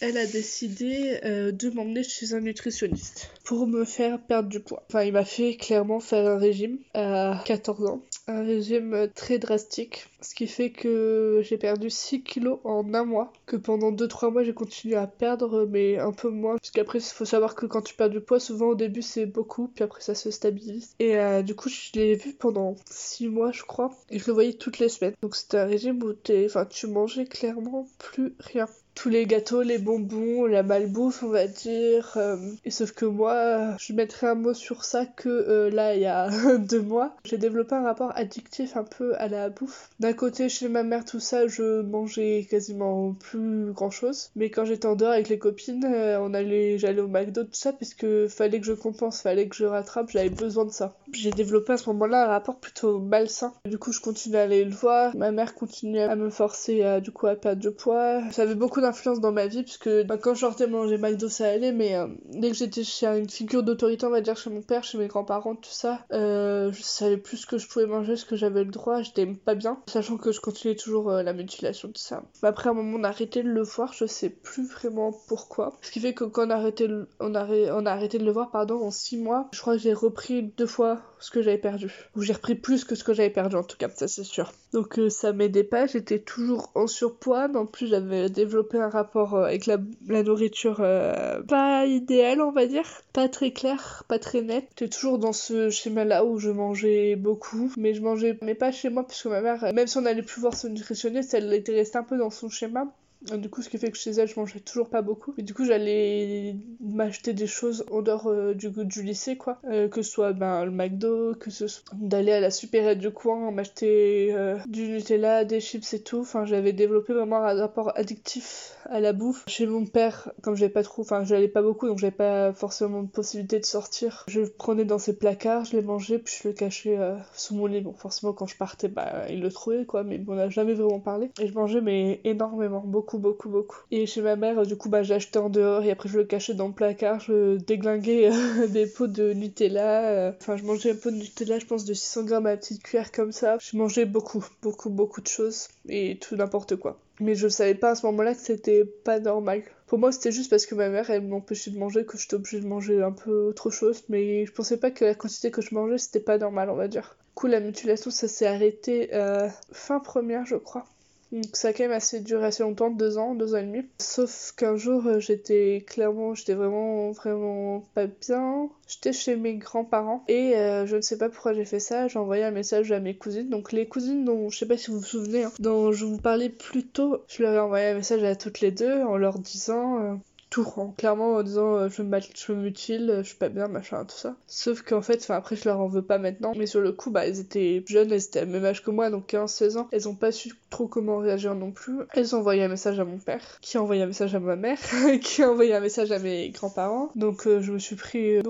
elle 0.00 0.16
a 0.16 0.26
décidé 0.26 1.18
euh, 1.24 1.52
de 1.52 1.70
m'emmener 1.70 2.02
chez 2.02 2.34
un 2.34 2.40
nutritionniste 2.40 3.30
pour 3.44 3.66
me 3.66 3.84
faire 3.84 4.20
perdre 4.20 4.48
du 4.48 4.60
poids. 4.60 4.84
Enfin, 4.88 5.02
il 5.02 5.12
m'a 5.12 5.24
fait 5.24 5.56
clairement 5.56 6.00
faire 6.00 6.26
un 6.28 6.38
régime 6.38 6.78
à 6.94 7.42
14 7.44 7.86
ans. 7.86 8.02
Un 8.30 8.42
régime 8.42 9.08
très 9.14 9.38
drastique, 9.38 10.06
ce 10.20 10.34
qui 10.34 10.46
fait 10.46 10.70
que 10.70 11.40
j'ai 11.42 11.56
perdu 11.56 11.88
6 11.88 12.22
kilos 12.22 12.58
en 12.62 12.92
un 12.92 13.06
mois, 13.06 13.32
que 13.46 13.56
pendant 13.56 13.90
2-3 13.90 14.30
mois 14.30 14.44
j'ai 14.44 14.52
continué 14.52 14.96
à 14.96 15.06
perdre, 15.06 15.64
mais 15.64 15.98
un 15.98 16.12
peu 16.12 16.28
moins, 16.28 16.58
parce 16.58 16.70
qu'après 16.70 16.98
il 16.98 17.04
faut 17.04 17.24
savoir 17.24 17.54
que 17.54 17.64
quand 17.64 17.80
tu 17.80 17.94
perds 17.94 18.10
du 18.10 18.20
poids, 18.20 18.38
souvent 18.38 18.66
au 18.66 18.74
début 18.74 19.00
c'est 19.00 19.24
beaucoup, 19.24 19.68
puis 19.68 19.82
après 19.82 20.02
ça 20.02 20.14
se 20.14 20.30
stabilise. 20.30 20.94
Et 20.98 21.16
euh, 21.16 21.40
du 21.40 21.54
coup 21.54 21.70
je 21.70 21.90
l'ai 21.94 22.16
vu 22.16 22.34
pendant 22.34 22.76
6 22.90 23.28
mois 23.28 23.50
je 23.50 23.62
crois, 23.62 23.92
et 24.10 24.18
je 24.18 24.26
le 24.26 24.34
voyais 24.34 24.52
toutes 24.52 24.78
les 24.78 24.90
semaines. 24.90 25.14
Donc 25.22 25.34
c'était 25.34 25.56
un 25.56 25.64
régime 25.64 26.02
où 26.02 26.12
enfin, 26.44 26.66
tu 26.66 26.86
mangeais 26.86 27.24
clairement 27.24 27.88
plus 27.98 28.34
rien 28.40 28.66
tous 28.98 29.10
les 29.10 29.26
gâteaux, 29.26 29.62
les 29.62 29.78
bonbons, 29.78 30.46
la 30.46 30.64
malbouffe, 30.64 31.22
on 31.22 31.28
va 31.28 31.46
dire. 31.46 32.14
Euh, 32.16 32.36
et 32.64 32.72
sauf 32.72 32.90
que 32.90 33.04
moi, 33.04 33.76
je 33.78 33.92
mettrais 33.92 34.26
un 34.26 34.34
mot 34.34 34.54
sur 34.54 34.84
ça 34.84 35.06
que 35.06 35.28
euh, 35.28 35.70
là, 35.70 35.94
il 35.94 36.00
y 36.00 36.06
a 36.06 36.28
deux 36.58 36.82
mois, 36.82 37.14
j'ai 37.22 37.38
développé 37.38 37.76
un 37.76 37.84
rapport 37.84 38.10
addictif 38.16 38.76
un 38.76 38.82
peu 38.82 39.14
à 39.18 39.28
la 39.28 39.50
bouffe. 39.50 39.90
D'un 40.00 40.14
côté, 40.14 40.48
chez 40.48 40.68
ma 40.68 40.82
mère, 40.82 41.04
tout 41.04 41.20
ça, 41.20 41.46
je 41.46 41.80
mangeais 41.82 42.48
quasiment 42.50 43.12
plus 43.12 43.70
grand 43.72 43.90
chose. 43.90 44.30
Mais 44.34 44.50
quand 44.50 44.64
j'étais 44.64 44.86
en 44.86 44.96
dehors 44.96 45.12
avec 45.12 45.28
les 45.28 45.38
copines, 45.38 45.84
euh, 45.84 46.18
on 46.20 46.34
allait, 46.34 46.76
j'allais 46.78 47.00
au 47.00 47.06
McDo, 47.06 47.44
tout 47.44 47.50
ça, 47.52 47.72
puisque 47.72 48.26
fallait 48.26 48.58
que 48.58 48.66
je 48.66 48.72
compense, 48.72 49.22
fallait 49.22 49.46
que 49.46 49.54
je 49.54 49.64
rattrape, 49.64 50.10
j'avais 50.10 50.28
besoin 50.28 50.64
de 50.64 50.72
ça. 50.72 50.96
J'ai 51.12 51.30
développé 51.30 51.74
à 51.74 51.76
ce 51.76 51.88
moment-là 51.90 52.24
un 52.24 52.28
rapport 52.28 52.56
plutôt 52.56 52.98
malsain. 52.98 53.52
Du 53.64 53.78
coup, 53.78 53.92
je 53.92 54.00
continuais 54.00 54.40
à 54.40 54.42
aller 54.42 54.64
le 54.64 54.74
voir. 54.74 55.16
Ma 55.16 55.30
mère 55.30 55.54
continuait 55.54 56.02
à 56.02 56.16
me 56.16 56.30
forcer 56.30 56.82
à, 56.82 57.00
du 57.00 57.12
coup, 57.12 57.28
à 57.28 57.36
perdre 57.36 57.62
du 57.62 57.70
poids. 57.70 58.22
J'avais 58.34 58.56
beaucoup 58.56 58.80
dans 59.20 59.32
ma 59.32 59.46
vie 59.46 59.62
puisque 59.62 59.88
bah, 60.06 60.16
quand 60.18 60.34
je 60.34 60.40
sortais 60.40 60.66
manger 60.66 60.98
McDo 60.98 61.28
ça 61.28 61.48
allait 61.48 61.72
mais 61.72 61.94
euh, 61.94 62.08
dès 62.26 62.50
que 62.50 62.56
j'étais 62.56 62.84
chez 62.84 63.06
une 63.06 63.28
figure 63.28 63.62
d'autorité 63.62 64.06
on 64.06 64.10
va 64.10 64.20
dire 64.20 64.36
chez 64.36 64.50
mon 64.50 64.62
père, 64.62 64.84
chez 64.84 64.98
mes 64.98 65.08
grands-parents 65.08 65.56
tout 65.56 65.70
ça 65.70 66.00
euh, 66.12 66.72
je 66.72 66.82
savais 66.82 67.16
plus 67.16 67.38
ce 67.38 67.46
que 67.46 67.58
je 67.58 67.68
pouvais 67.68 67.86
manger, 67.86 68.16
ce 68.16 68.24
que 68.24 68.36
j'avais 68.36 68.64
le 68.64 68.70
droit, 68.70 69.02
j'étais 69.02 69.26
pas 69.26 69.54
bien 69.54 69.78
sachant 69.86 70.16
que 70.16 70.32
je 70.32 70.40
continuais 70.40 70.76
toujours 70.76 71.10
euh, 71.10 71.22
la 71.22 71.32
mutilation 71.32 71.88
tout 71.88 72.00
ça. 72.00 72.22
Mais 72.42 72.48
après 72.48 72.68
à 72.68 72.72
un 72.72 72.74
moment 72.74 72.98
on 72.98 73.04
a 73.04 73.08
arrêté 73.08 73.42
de 73.42 73.48
le 73.48 73.62
voir, 73.62 73.92
je 73.92 74.06
sais 74.06 74.30
plus 74.30 74.66
vraiment 74.66 75.12
pourquoi. 75.28 75.76
Ce 75.82 75.90
qui 75.90 76.00
fait 76.00 76.14
que 76.14 76.24
quand 76.24 76.46
on 76.46 76.50
a 76.50 76.56
arrêté, 76.56 76.88
on 77.20 77.34
a, 77.34 77.46
on 77.46 77.86
a 77.86 77.90
arrêté 77.90 78.18
de 78.18 78.24
le 78.24 78.32
voir 78.32 78.50
pardon 78.50 78.82
en 78.84 78.90
6 78.90 79.18
mois, 79.18 79.48
je 79.52 79.60
crois 79.60 79.74
que 79.74 79.82
j'ai 79.82 79.92
repris 79.92 80.42
deux 80.42 80.66
fois 80.66 81.00
ce 81.20 81.30
que 81.30 81.42
j'avais 81.42 81.58
perdu. 81.58 81.92
Ou 82.16 82.22
j'ai 82.22 82.32
repris 82.32 82.54
plus 82.54 82.84
que 82.84 82.94
ce 82.94 83.04
que 83.04 83.14
j'avais 83.14 83.30
perdu 83.30 83.56
en 83.56 83.62
tout 83.62 83.76
cas, 83.76 83.88
ça 83.94 84.08
c'est 84.08 84.24
sûr. 84.24 84.52
Donc 84.72 85.00
ça 85.08 85.32
m'aidait 85.32 85.64
pas, 85.64 85.86
j'étais 85.86 86.18
toujours 86.18 86.70
en 86.74 86.86
surpoids, 86.86 87.48
en 87.54 87.66
plus 87.66 87.88
j'avais 87.88 88.28
développé 88.28 88.78
un 88.78 88.88
rapport 88.88 89.34
euh, 89.34 89.44
avec 89.44 89.66
la, 89.66 89.78
nourriture 90.22 90.78
euh, 90.80 91.42
pas 91.42 91.86
idéal, 91.86 92.40
on 92.40 92.52
va 92.52 92.66
dire. 92.66 92.84
Pas 93.12 93.28
très 93.28 93.52
clair, 93.52 94.04
pas 94.08 94.18
très 94.18 94.42
net. 94.42 94.66
J'étais 94.70 94.88
toujours 94.88 95.18
dans 95.18 95.32
ce 95.32 95.70
schéma-là 95.70 96.24
où 96.24 96.38
je 96.38 96.50
mangeais 96.50 97.16
beaucoup, 97.16 97.72
mais 97.76 97.94
je 97.94 98.02
mangeais, 98.02 98.38
mais 98.42 98.54
pas 98.54 98.72
chez 98.72 98.90
moi, 98.90 99.06
puisque 99.06 99.26
ma 99.26 99.40
mère, 99.40 99.72
même 99.72 99.86
si 99.86 99.96
on 99.98 100.06
allait 100.06 100.22
plus 100.22 100.40
voir 100.40 100.54
son 100.54 100.68
nutritionniste, 100.68 101.34
elle 101.34 101.52
était 101.52 101.74
restée 101.74 101.98
un 101.98 102.04
peu 102.04 102.18
dans 102.18 102.30
son 102.30 102.48
schéma. 102.48 102.86
Du 103.22 103.50
coup, 103.50 103.62
ce 103.62 103.68
qui 103.68 103.78
fait 103.78 103.90
que 103.90 103.98
chez 103.98 104.12
elle, 104.12 104.28
je 104.28 104.38
mangeais 104.38 104.60
toujours 104.60 104.88
pas 104.88 105.02
beaucoup. 105.02 105.34
Et 105.38 105.42
du 105.42 105.52
coup, 105.52 105.64
j'allais 105.64 106.54
m'acheter 106.80 107.32
des 107.32 107.48
choses 107.48 107.84
en 107.90 108.00
dehors 108.00 108.28
euh, 108.28 108.54
du, 108.54 108.70
du 108.70 109.02
lycée, 109.02 109.36
quoi. 109.36 109.58
Euh, 109.64 109.88
que 109.88 110.02
ce 110.02 110.10
soit 110.10 110.32
ben, 110.32 110.64
le 110.64 110.70
McDo, 110.70 111.34
que 111.34 111.50
ce 111.50 111.66
soit 111.66 111.84
d'aller 111.94 112.30
à 112.30 112.38
la 112.38 112.50
supérette 112.50 113.00
du 113.00 113.10
coin, 113.10 113.50
m'acheter 113.50 114.32
euh, 114.32 114.56
du 114.66 114.88
Nutella, 114.88 115.44
des 115.44 115.60
chips 115.60 115.92
et 115.94 116.00
tout. 116.00 116.20
Enfin, 116.20 116.44
j'avais 116.44 116.72
développé 116.72 117.12
vraiment 117.12 117.38
un 117.38 117.54
rapport 117.54 117.92
addictif 117.98 118.76
à 118.88 119.00
la 119.00 119.12
bouffe. 119.12 119.44
Chez 119.48 119.66
mon 119.66 119.84
père, 119.84 120.30
comme 120.42 120.54
j'avais 120.54 120.72
pas 120.72 120.84
trop, 120.84 121.02
enfin, 121.02 121.24
j'allais 121.24 121.48
pas 121.48 121.62
beaucoup, 121.62 121.88
donc 121.88 121.98
j'avais 121.98 122.12
pas 122.12 122.52
forcément 122.52 123.02
de 123.02 123.08
possibilité 123.08 123.58
de 123.58 123.66
sortir. 123.66 124.24
Je 124.28 124.42
le 124.42 124.48
prenais 124.48 124.84
dans 124.84 124.98
ses 124.98 125.16
placards, 125.16 125.64
je 125.64 125.76
les 125.76 125.82
mangeais, 125.82 126.20
puis 126.20 126.36
je 126.40 126.48
le 126.48 126.54
cachais 126.54 126.96
sous 127.32 127.56
mon 127.56 127.66
lit. 127.66 127.80
Bon, 127.80 127.94
forcément, 127.94 128.32
quand 128.32 128.46
je 128.46 128.56
partais, 128.56 128.88
bah, 128.88 129.24
il 129.28 129.40
le 129.40 129.50
trouvait, 129.50 129.84
quoi, 129.84 130.04
mais 130.04 130.20
on 130.28 130.34
n'a 130.34 130.48
jamais 130.48 130.74
vraiment 130.74 131.00
parlé. 131.00 131.30
Et 131.40 131.48
je 131.48 131.54
mangeais, 131.54 131.80
mais 131.80 132.20
énormément, 132.22 132.82
beaucoup 132.86 133.07
beaucoup, 133.16 133.48
beaucoup, 133.48 133.78
Et 133.90 134.04
chez 134.04 134.20
ma 134.20 134.36
mère, 134.36 134.66
du 134.66 134.76
coup, 134.76 134.90
bah, 134.90 135.02
j'achetais 135.02 135.38
en 135.38 135.48
dehors 135.48 135.82
et 135.84 135.90
après 135.90 136.10
je 136.10 136.18
le 136.18 136.24
cachais 136.24 136.52
dans 136.52 136.68
le 136.68 136.74
placard, 136.74 137.20
je 137.20 137.56
déglinguais 137.56 138.30
euh, 138.30 138.66
des 138.68 138.86
pots 138.86 139.06
de 139.06 139.32
Nutella. 139.32 140.10
Euh. 140.10 140.32
Enfin, 140.38 140.56
je 140.56 140.64
mangeais 140.64 140.90
un 140.90 140.96
pot 140.96 141.10
de 141.10 141.16
Nutella, 141.16 141.58
je 141.58 141.64
pense, 141.64 141.86
de 141.86 141.94
600 141.94 142.24
grammes 142.24 142.46
à 142.46 142.56
petite 142.58 142.82
cuillère 142.82 143.10
comme 143.10 143.32
ça. 143.32 143.56
Je 143.60 143.76
mangeais 143.78 144.04
beaucoup, 144.04 144.44
beaucoup, 144.60 144.90
beaucoup 144.90 145.22
de 145.22 145.28
choses 145.28 145.68
et 145.88 146.18
tout 146.20 146.36
n'importe 146.36 146.76
quoi. 146.76 146.98
Mais 147.20 147.34
je 147.34 147.48
savais 147.48 147.74
pas 147.74 147.90
à 147.90 147.94
ce 147.94 148.04
moment-là 148.06 148.34
que 148.34 148.40
c'était 148.40 148.84
pas 148.84 149.18
normal. 149.18 149.62
Pour 149.86 149.98
moi, 149.98 150.12
c'était 150.12 150.32
juste 150.32 150.50
parce 150.50 150.66
que 150.66 150.74
ma 150.74 150.88
mère, 150.90 151.08
elle 151.08 151.26
m'empêchait 151.26 151.70
de 151.70 151.78
manger, 151.78 152.04
que 152.04 152.18
j'étais 152.18 152.34
obligée 152.34 152.60
de 152.60 152.66
manger 152.66 153.02
un 153.02 153.12
peu 153.12 153.48
autre 153.48 153.70
chose. 153.70 154.04
Mais 154.08 154.44
je 154.44 154.52
pensais 154.52 154.76
pas 154.76 154.90
que 154.90 155.04
la 155.04 155.14
quantité 155.14 155.50
que 155.50 155.62
je 155.62 155.74
mangeais, 155.74 155.98
c'était 155.98 156.20
pas 156.20 156.38
normal, 156.38 156.68
on 156.70 156.76
va 156.76 156.88
dire. 156.88 157.16
Du 157.28 157.34
coup, 157.34 157.46
la 157.46 157.60
mutilation, 157.60 158.10
ça 158.10 158.28
s'est 158.28 158.46
arrêté 158.46 159.08
euh, 159.14 159.48
fin 159.72 159.98
première, 159.98 160.44
je 160.44 160.56
crois. 160.56 160.84
Donc 161.32 161.56
ça 161.56 161.68
a 161.68 161.72
quand 161.72 161.84
même 161.84 161.92
assez 161.92 162.20
duré 162.20 162.46
assez 162.46 162.62
longtemps, 162.62 162.90
deux 162.90 163.18
ans, 163.18 163.34
deux 163.34 163.54
ans 163.54 163.58
et 163.58 163.62
demi. 163.62 163.84
Sauf 163.98 164.52
qu'un 164.56 164.76
jour 164.76 165.06
euh, 165.06 165.20
j'étais 165.20 165.84
clairement, 165.86 166.34
j'étais 166.34 166.54
vraiment 166.54 167.10
vraiment 167.12 167.84
pas 167.94 168.06
bien. 168.06 168.70
J'étais 168.86 169.12
chez 169.12 169.36
mes 169.36 169.56
grands-parents 169.56 170.24
et 170.28 170.56
euh, 170.56 170.86
je 170.86 170.96
ne 170.96 171.02
sais 171.02 171.18
pas 171.18 171.28
pourquoi 171.28 171.52
j'ai 171.52 171.66
fait 171.66 171.80
ça. 171.80 172.08
J'ai 172.08 172.18
envoyé 172.18 172.44
un 172.44 172.50
message 172.50 172.92
à 172.92 173.00
mes 173.00 173.16
cousines. 173.16 173.50
Donc 173.50 173.72
les 173.72 173.86
cousines 173.86 174.24
dont 174.24 174.48
je 174.48 174.58
sais 174.58 174.66
pas 174.66 174.78
si 174.78 174.90
vous 174.90 175.00
vous 175.00 175.04
souvenez, 175.04 175.44
hein, 175.44 175.52
dont 175.58 175.92
je 175.92 176.06
vous 176.06 176.18
parlais 176.18 176.48
plus 176.48 176.86
tôt, 176.86 177.18
je 177.28 177.42
leur 177.42 177.54
ai 177.54 177.58
envoyé 177.58 177.86
un 177.88 177.94
message 177.94 178.22
à 178.24 178.34
toutes 178.34 178.60
les 178.60 178.70
deux 178.70 179.02
en 179.02 179.16
leur 179.16 179.38
disant 179.38 180.00
euh, 180.00 180.14
tout 180.50 180.62
rend 180.62 180.94
clairement 180.96 181.34
en 181.34 181.42
disant 181.42 181.76
euh, 181.76 181.88
je, 181.88 182.02
me 182.02 182.20
je 182.20 182.52
me 182.52 182.58
mutile, 182.58 183.14
je 183.18 183.28
suis 183.28 183.36
pas 183.36 183.48
bien, 183.48 183.68
machin, 183.68 184.04
tout 184.04 184.16
ça. 184.16 184.36
Sauf 184.46 184.82
qu'en 184.82 185.02
fait, 185.02 185.18
enfin 185.22 185.36
après 185.36 185.56
je 185.56 185.64
leur 185.68 185.80
en 185.80 185.88
veux 185.88 186.02
pas 186.02 186.18
maintenant, 186.18 186.52
mais 186.56 186.66
sur 186.66 186.80
le 186.80 186.92
coup, 186.92 187.10
bah 187.10 187.26
elles 187.26 187.40
étaient 187.40 187.84
jeunes, 187.86 188.12
elles 188.12 188.24
étaient 188.24 188.40
à 188.40 188.46
même 188.46 188.64
âge 188.64 188.82
que 188.82 188.90
moi, 188.90 189.10
donc 189.10 189.32
15-16 189.32 189.78
ans, 189.78 189.88
elles 189.92 190.08
ont 190.08 190.14
pas 190.14 190.32
su 190.32 190.54
trop 190.70 190.86
comment 190.86 191.18
réagir 191.18 191.54
non 191.54 191.70
plus. 191.70 192.00
Elles 192.14 192.34
ont 192.34 192.38
envoyé 192.38 192.62
un 192.62 192.68
message 192.68 192.98
à 192.98 193.04
mon 193.04 193.18
père, 193.18 193.58
qui 193.60 193.76
a 193.76 193.82
envoyé 193.82 194.02
un 194.02 194.06
message 194.06 194.34
à 194.34 194.40
ma 194.40 194.56
mère, 194.56 194.78
qui 195.22 195.42
a 195.42 195.50
envoyé 195.50 195.74
un 195.74 195.80
message 195.80 196.12
à 196.12 196.18
mes 196.18 196.50
grands-parents. 196.50 197.10
Donc 197.14 197.46
euh, 197.46 197.60
je 197.60 197.72
me 197.72 197.78
suis 197.78 197.96
pris 197.96 198.42
de 198.42 198.48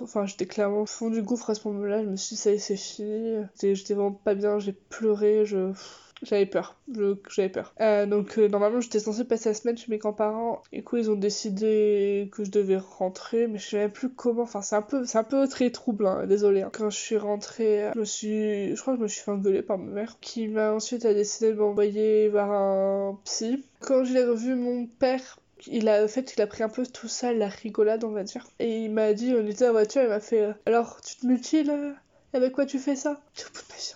enfin 0.00 0.26
j'étais 0.26 0.46
clairement 0.46 0.82
au 0.82 0.86
fond 0.86 1.10
du 1.10 1.22
gouffre 1.22 1.50
à 1.50 1.54
ce 1.54 1.66
moment-là, 1.68 2.02
je 2.02 2.08
me 2.08 2.16
suis 2.16 2.34
dit 2.34 2.40
ça 2.40 2.50
y 2.50 2.54
est 2.54 2.58
c'est 2.58 2.76
fini, 2.76 3.36
j'étais 3.60 3.94
vraiment 3.94 4.12
pas 4.12 4.34
bien, 4.34 4.58
j'ai 4.58 4.72
pleuré, 4.72 5.44
je 5.44 5.72
J'avais 6.22 6.46
peur, 6.46 6.76
j'avais 7.28 7.50
peur. 7.50 7.74
Euh, 7.80 8.06
donc 8.06 8.38
euh, 8.38 8.48
normalement 8.48 8.80
j'étais 8.80 9.00
censée 9.00 9.24
passer 9.24 9.50
la 9.50 9.54
semaine 9.54 9.76
chez 9.76 9.90
mes 9.90 9.98
grands-parents. 9.98 10.62
Et 10.72 10.82
coup 10.82 10.96
ils 10.96 11.10
ont 11.10 11.16
décidé 11.16 12.30
que 12.32 12.44
je 12.44 12.50
devais 12.50 12.78
rentrer, 12.78 13.46
mais 13.46 13.58
je 13.58 13.68
savais 13.68 13.88
plus 13.88 14.08
comment. 14.08 14.42
Enfin 14.42 14.62
c'est 14.62 14.76
un 14.76 14.82
peu, 14.82 15.04
c'est 15.04 15.18
un 15.18 15.24
peu 15.24 15.46
très 15.46 15.70
trouble, 15.70 16.06
hein, 16.06 16.26
désolé. 16.26 16.62
Hein. 16.62 16.70
Quand 16.72 16.90
je 16.90 16.96
suis 16.96 17.18
rentrée, 17.18 17.90
je 17.94 18.02
suis, 18.02 18.74
je 18.74 18.80
crois 18.80 18.94
que 18.94 18.98
je 18.98 19.02
me 19.02 19.08
suis 19.08 19.22
fait 19.22 19.30
engueuler 19.30 19.62
par 19.62 19.78
ma 19.78 19.92
mère, 19.92 20.16
qui 20.20 20.48
m'a 20.48 20.72
ensuite 20.72 21.04
a 21.04 21.12
décidé 21.12 21.52
de 21.52 21.58
m'envoyer 21.58 22.28
voir 22.28 22.50
un 22.50 23.18
psy. 23.24 23.64
Quand 23.80 24.04
j'ai 24.04 24.24
revu 24.24 24.54
mon 24.54 24.86
père 24.86 25.38
il 25.68 25.88
a, 25.88 26.06
fait, 26.06 26.34
il 26.36 26.42
a 26.42 26.46
pris 26.46 26.62
un 26.62 26.68
peu 26.68 26.86
tout 26.86 27.08
ça, 27.08 27.32
la 27.32 27.48
rigolade, 27.48 28.04
on 28.04 28.10
va 28.10 28.24
dire. 28.24 28.46
Et 28.58 28.84
il 28.84 28.90
m'a 28.90 29.12
dit, 29.12 29.34
on 29.34 29.46
était 29.46 29.68
en 29.68 29.72
voiture, 29.72 30.02
il 30.02 30.08
m'a 30.08 30.20
fait 30.20 30.42
euh, 30.42 30.52
Alors, 30.66 31.00
tu 31.00 31.16
te 31.16 31.26
mutiles 31.26 31.94
avec 32.32 32.52
quoi 32.52 32.66
tu 32.66 32.78
fais 32.78 32.96
ça? 32.96 33.20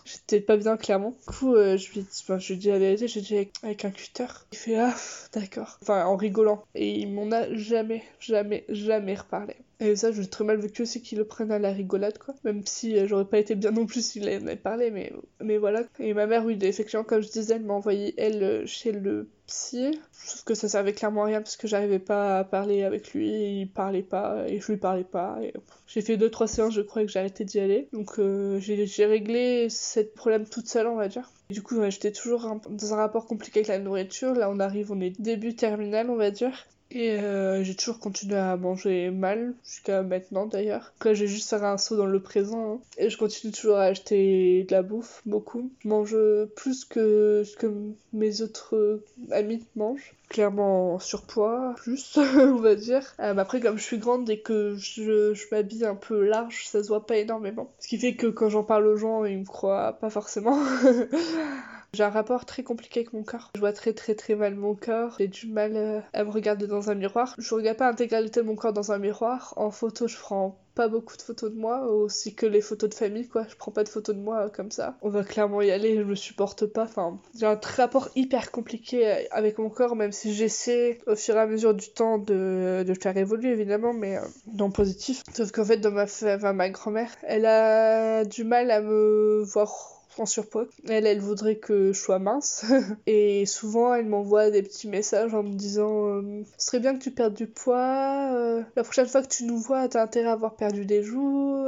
J'étais 0.04 0.40
pas 0.40 0.56
bien, 0.56 0.76
clairement. 0.76 1.16
Du 1.28 1.36
coup, 1.36 1.54
euh, 1.54 1.76
je 1.76 1.90
lui 1.90 2.00
ai 2.00 2.02
dit, 2.02 2.22
enfin, 2.22 2.38
je 2.38 2.48
lui 2.48 2.54
ai 2.54 2.56
dit 2.56 2.68
la 2.68 2.96
j'ai 2.96 3.20
dit 3.20 3.48
avec, 3.62 3.84
un 3.84 3.90
cutter. 3.90 4.26
Il 4.52 4.58
fait 4.58 4.76
Ah, 4.76 4.94
d'accord. 5.32 5.78
Enfin, 5.82 6.04
en 6.04 6.16
rigolant. 6.16 6.64
Et 6.74 6.98
il 6.98 7.12
m'en 7.12 7.30
a 7.32 7.52
jamais, 7.54 8.02
jamais, 8.20 8.64
jamais 8.68 9.14
reparlé. 9.14 9.56
Et 9.82 9.96
ça, 9.96 10.12
je 10.12 10.20
l'ai 10.20 10.28
très 10.28 10.44
mal 10.44 10.58
vécu 10.58 10.82
aussi 10.82 11.00
qu'il 11.00 11.16
le 11.16 11.24
prenne 11.24 11.50
à 11.50 11.58
la 11.58 11.72
rigolade, 11.72 12.18
quoi. 12.18 12.34
Même 12.44 12.62
si 12.66 12.98
euh, 12.98 13.06
j'aurais 13.06 13.24
pas 13.24 13.38
été 13.38 13.54
bien 13.54 13.70
non 13.70 13.86
plus 13.86 14.04
s'il 14.04 14.24
en 14.24 14.46
avait 14.46 14.56
parlé, 14.56 14.90
mais, 14.90 15.10
mais 15.42 15.56
voilà. 15.56 15.84
Et 15.98 16.12
ma 16.12 16.26
mère, 16.26 16.44
oui, 16.44 16.58
effectivement, 16.60 17.02
comme 17.02 17.22
je 17.22 17.30
disais, 17.30 17.54
elle 17.54 17.64
m'a 17.64 17.72
envoyé, 17.72 18.12
elle, 18.18 18.42
euh, 18.42 18.66
chez 18.66 18.92
le 18.92 19.30
psy. 19.46 19.98
Sauf 20.12 20.44
que 20.44 20.54
ça 20.54 20.68
servait 20.68 20.92
clairement 20.92 21.22
à 21.22 21.26
rien 21.26 21.40
parce 21.40 21.56
que 21.56 21.66
j'arrivais 21.66 21.98
pas 21.98 22.40
à 22.40 22.44
parler 22.44 22.82
avec 22.82 23.14
lui, 23.14 23.62
il 23.62 23.70
parlait 23.70 24.02
pas, 24.02 24.44
et 24.46 24.60
je 24.60 24.70
lui 24.70 24.76
parlais 24.76 25.02
pas. 25.02 25.38
Et... 25.42 25.54
J'ai 25.86 26.02
fait 26.02 26.18
deux 26.18 26.30
trois 26.30 26.46
séances, 26.46 26.74
je 26.74 26.82
crois 26.82 27.02
que 27.02 27.08
j'ai 27.08 27.18
arrêté 27.18 27.44
d'y 27.44 27.58
aller. 27.58 27.88
Donc 27.92 28.20
j'ai 28.60 29.06
réglé 29.06 29.29
ce 29.68 30.00
problème 30.00 30.46
toute 30.46 30.68
seule, 30.68 30.86
on 30.86 30.96
va 30.96 31.08
dire. 31.08 31.30
du 31.50 31.62
coup, 31.62 31.76
j'étais 31.88 32.12
toujours 32.12 32.60
dans 32.68 32.94
un 32.94 32.96
rapport 32.96 33.26
compliqué 33.26 33.60
avec 33.60 33.68
la 33.68 33.78
nourriture. 33.78 34.34
Là, 34.34 34.50
on 34.50 34.60
arrive, 34.60 34.92
on 34.92 35.00
est 35.00 35.20
début 35.20 35.54
terminal, 35.54 36.10
on 36.10 36.16
va 36.16 36.30
dire. 36.30 36.66
Et 36.92 37.12
euh, 37.12 37.62
j'ai 37.62 37.74
toujours 37.74 38.00
continué 38.00 38.36
à 38.36 38.56
manger 38.56 39.10
mal, 39.10 39.54
jusqu'à 39.64 40.02
maintenant 40.02 40.46
d'ailleurs. 40.46 40.92
Là, 41.04 41.14
j'ai 41.14 41.28
juste 41.28 41.48
faire 41.48 41.64
un 41.64 41.78
saut 41.78 41.96
dans 41.96 42.06
le 42.06 42.20
présent. 42.20 42.74
Hein. 42.74 42.80
Et 42.98 43.10
je 43.10 43.16
continue 43.16 43.52
toujours 43.52 43.76
à 43.76 43.84
acheter 43.84 44.64
de 44.64 44.72
la 44.72 44.82
bouffe, 44.82 45.22
beaucoup. 45.24 45.70
Je 45.84 45.88
mange 45.88 46.16
plus 46.56 46.84
que 46.84 47.42
ce 47.44 47.56
que 47.56 47.72
mes 48.12 48.42
autres 48.42 49.02
amis 49.30 49.64
mangent. 49.76 50.14
Clairement 50.28 50.94
en 50.94 50.98
surpoids, 50.98 51.74
plus, 51.76 52.16
on 52.36 52.56
va 52.56 52.74
dire. 52.74 53.14
Euh, 53.20 53.36
après, 53.36 53.60
comme 53.60 53.78
je 53.78 53.82
suis 53.82 53.98
grande 53.98 54.28
et 54.30 54.40
que 54.40 54.76
je, 54.76 55.34
je 55.34 55.44
m'habille 55.50 55.84
un 55.84 55.96
peu 55.96 56.24
large, 56.24 56.66
ça 56.66 56.82
se 56.82 56.88
voit 56.88 57.06
pas 57.06 57.16
énormément. 57.16 57.72
Ce 57.78 57.88
qui 57.88 57.98
fait 57.98 58.14
que 58.14 58.26
quand 58.26 58.48
j'en 58.48 58.64
parle 58.64 58.86
aux 58.86 58.96
gens, 58.96 59.24
ils 59.24 59.38
me 59.38 59.44
croient 59.44 59.92
pas 60.00 60.10
forcément. 60.10 60.58
J'ai 61.92 62.04
un 62.04 62.10
rapport 62.10 62.44
très 62.44 62.62
compliqué 62.62 63.00
avec 63.00 63.12
mon 63.12 63.24
corps. 63.24 63.50
Je 63.54 63.60
vois 63.60 63.72
très 63.72 63.92
très 63.92 64.14
très 64.14 64.36
mal 64.36 64.54
mon 64.54 64.74
corps. 64.74 65.16
J'ai 65.18 65.26
du 65.26 65.48
mal 65.48 65.72
euh, 65.74 66.00
à 66.12 66.22
me 66.22 66.30
regarder 66.30 66.68
dans 66.68 66.90
un 66.90 66.94
miroir. 66.94 67.34
Je 67.38 67.54
regarde 67.54 67.78
pas 67.78 67.88
l'intégralité 67.88 68.40
de 68.40 68.46
mon 68.46 68.54
corps 68.54 68.72
dans 68.72 68.92
un 68.92 68.98
miroir. 68.98 69.54
En 69.56 69.72
photo, 69.72 70.06
je 70.06 70.16
prends 70.16 70.60
pas 70.76 70.86
beaucoup 70.86 71.16
de 71.16 71.22
photos 71.22 71.50
de 71.50 71.58
moi, 71.58 71.86
aussi 71.88 72.34
que 72.34 72.46
les 72.46 72.60
photos 72.60 72.90
de 72.90 72.94
famille, 72.94 73.26
quoi. 73.26 73.44
Je 73.48 73.56
prends 73.56 73.72
pas 73.72 73.82
de 73.82 73.88
photos 73.88 74.14
de 74.14 74.20
moi 74.20 74.46
euh, 74.46 74.48
comme 74.48 74.70
ça. 74.70 74.96
On 75.02 75.08
va 75.08 75.24
clairement 75.24 75.62
y 75.62 75.70
aller, 75.72 75.96
je 75.96 76.04
me 76.04 76.14
supporte 76.14 76.64
pas. 76.64 76.84
Enfin, 76.84 77.18
j'ai 77.36 77.46
un 77.46 77.58
rapport 77.76 78.08
hyper 78.14 78.52
compliqué 78.52 79.08
euh, 79.08 79.22
avec 79.32 79.58
mon 79.58 79.68
corps, 79.68 79.96
même 79.96 80.12
si 80.12 80.32
j'essaie 80.32 80.98
au 81.08 81.16
fur 81.16 81.34
et 81.34 81.40
à 81.40 81.46
mesure 81.46 81.74
du 81.74 81.90
temps 81.90 82.18
de, 82.18 82.84
de 82.86 82.94
faire 82.94 83.16
évoluer, 83.16 83.50
évidemment, 83.50 83.92
mais 83.92 84.18
non 84.54 84.70
positif. 84.70 85.24
Sauf 85.34 85.50
qu'en 85.50 85.64
fait, 85.64 85.78
dans 85.78 85.90
ma, 85.90 86.04
enfin, 86.04 86.52
ma 86.52 86.70
grand-mère, 86.70 87.10
elle 87.24 87.46
a 87.46 88.24
du 88.24 88.44
mal 88.44 88.70
à 88.70 88.80
me 88.80 89.42
voir 89.42 89.99
en 90.20 90.26
surpoids. 90.26 90.66
Elle, 90.88 91.06
elle 91.06 91.20
voudrait 91.20 91.56
que 91.56 91.92
je 91.92 91.98
sois 91.98 92.18
mince. 92.18 92.64
et 93.06 93.46
souvent, 93.46 93.94
elle 93.94 94.06
m'envoie 94.06 94.50
des 94.50 94.62
petits 94.62 94.88
messages 94.88 95.34
en 95.34 95.42
me 95.42 95.54
disant 95.54 96.06
euh, 96.06 96.42
Ce 96.58 96.66
serait 96.66 96.80
bien 96.80 96.94
que 96.96 97.02
tu 97.02 97.10
perdes 97.10 97.34
du 97.34 97.46
poids. 97.46 98.30
Euh, 98.32 98.62
la 98.76 98.82
prochaine 98.82 99.06
fois 99.06 99.22
que 99.22 99.28
tu 99.28 99.44
nous 99.44 99.58
vois, 99.58 99.88
t'as 99.88 100.02
intérêt 100.02 100.28
à 100.28 100.32
avoir 100.32 100.56
perdu 100.56 100.84
des 100.84 101.02
joues. 101.02 101.66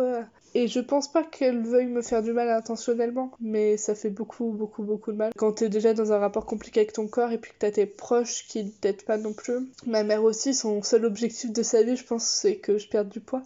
Et 0.55 0.69
je 0.69 0.81
pense 0.81 1.11
pas 1.11 1.25
qu'elle 1.25 1.63
veuille 1.63 1.87
me 1.87 2.03
faire 2.03 2.23
du 2.23 2.33
mal 2.33 2.51
intentionnellement, 2.51 3.33
mais 3.41 3.79
ça 3.79 3.95
fait 3.95 4.11
beaucoup, 4.11 4.53
beaucoup, 4.53 4.83
beaucoup 4.83 5.13
de 5.13 5.17
mal. 5.17 5.33
Quand 5.37 5.53
t'es 5.53 5.71
déjà 5.71 5.95
dans 5.95 6.13
un 6.13 6.19
rapport 6.19 6.45
compliqué 6.45 6.81
avec 6.81 6.93
ton 6.93 7.09
corps 7.09 7.33
et 7.33 7.39
puis 7.39 7.53
que 7.53 7.57
t'as 7.59 7.71
tes 7.71 7.87
proches 7.87 8.47
qui 8.49 8.71
t'aident 8.71 9.03
pas 9.03 9.17
non 9.17 9.33
plus. 9.33 9.55
Ma 9.87 10.03
mère 10.03 10.23
aussi, 10.25 10.53
son 10.53 10.83
seul 10.83 11.07
objectif 11.07 11.53
de 11.53 11.63
sa 11.63 11.83
vie, 11.83 11.97
je 11.97 12.05
pense, 12.05 12.25
c'est 12.25 12.57
que 12.57 12.77
je 12.77 12.89
perde 12.89 13.09
du 13.09 13.21
poids. 13.21 13.43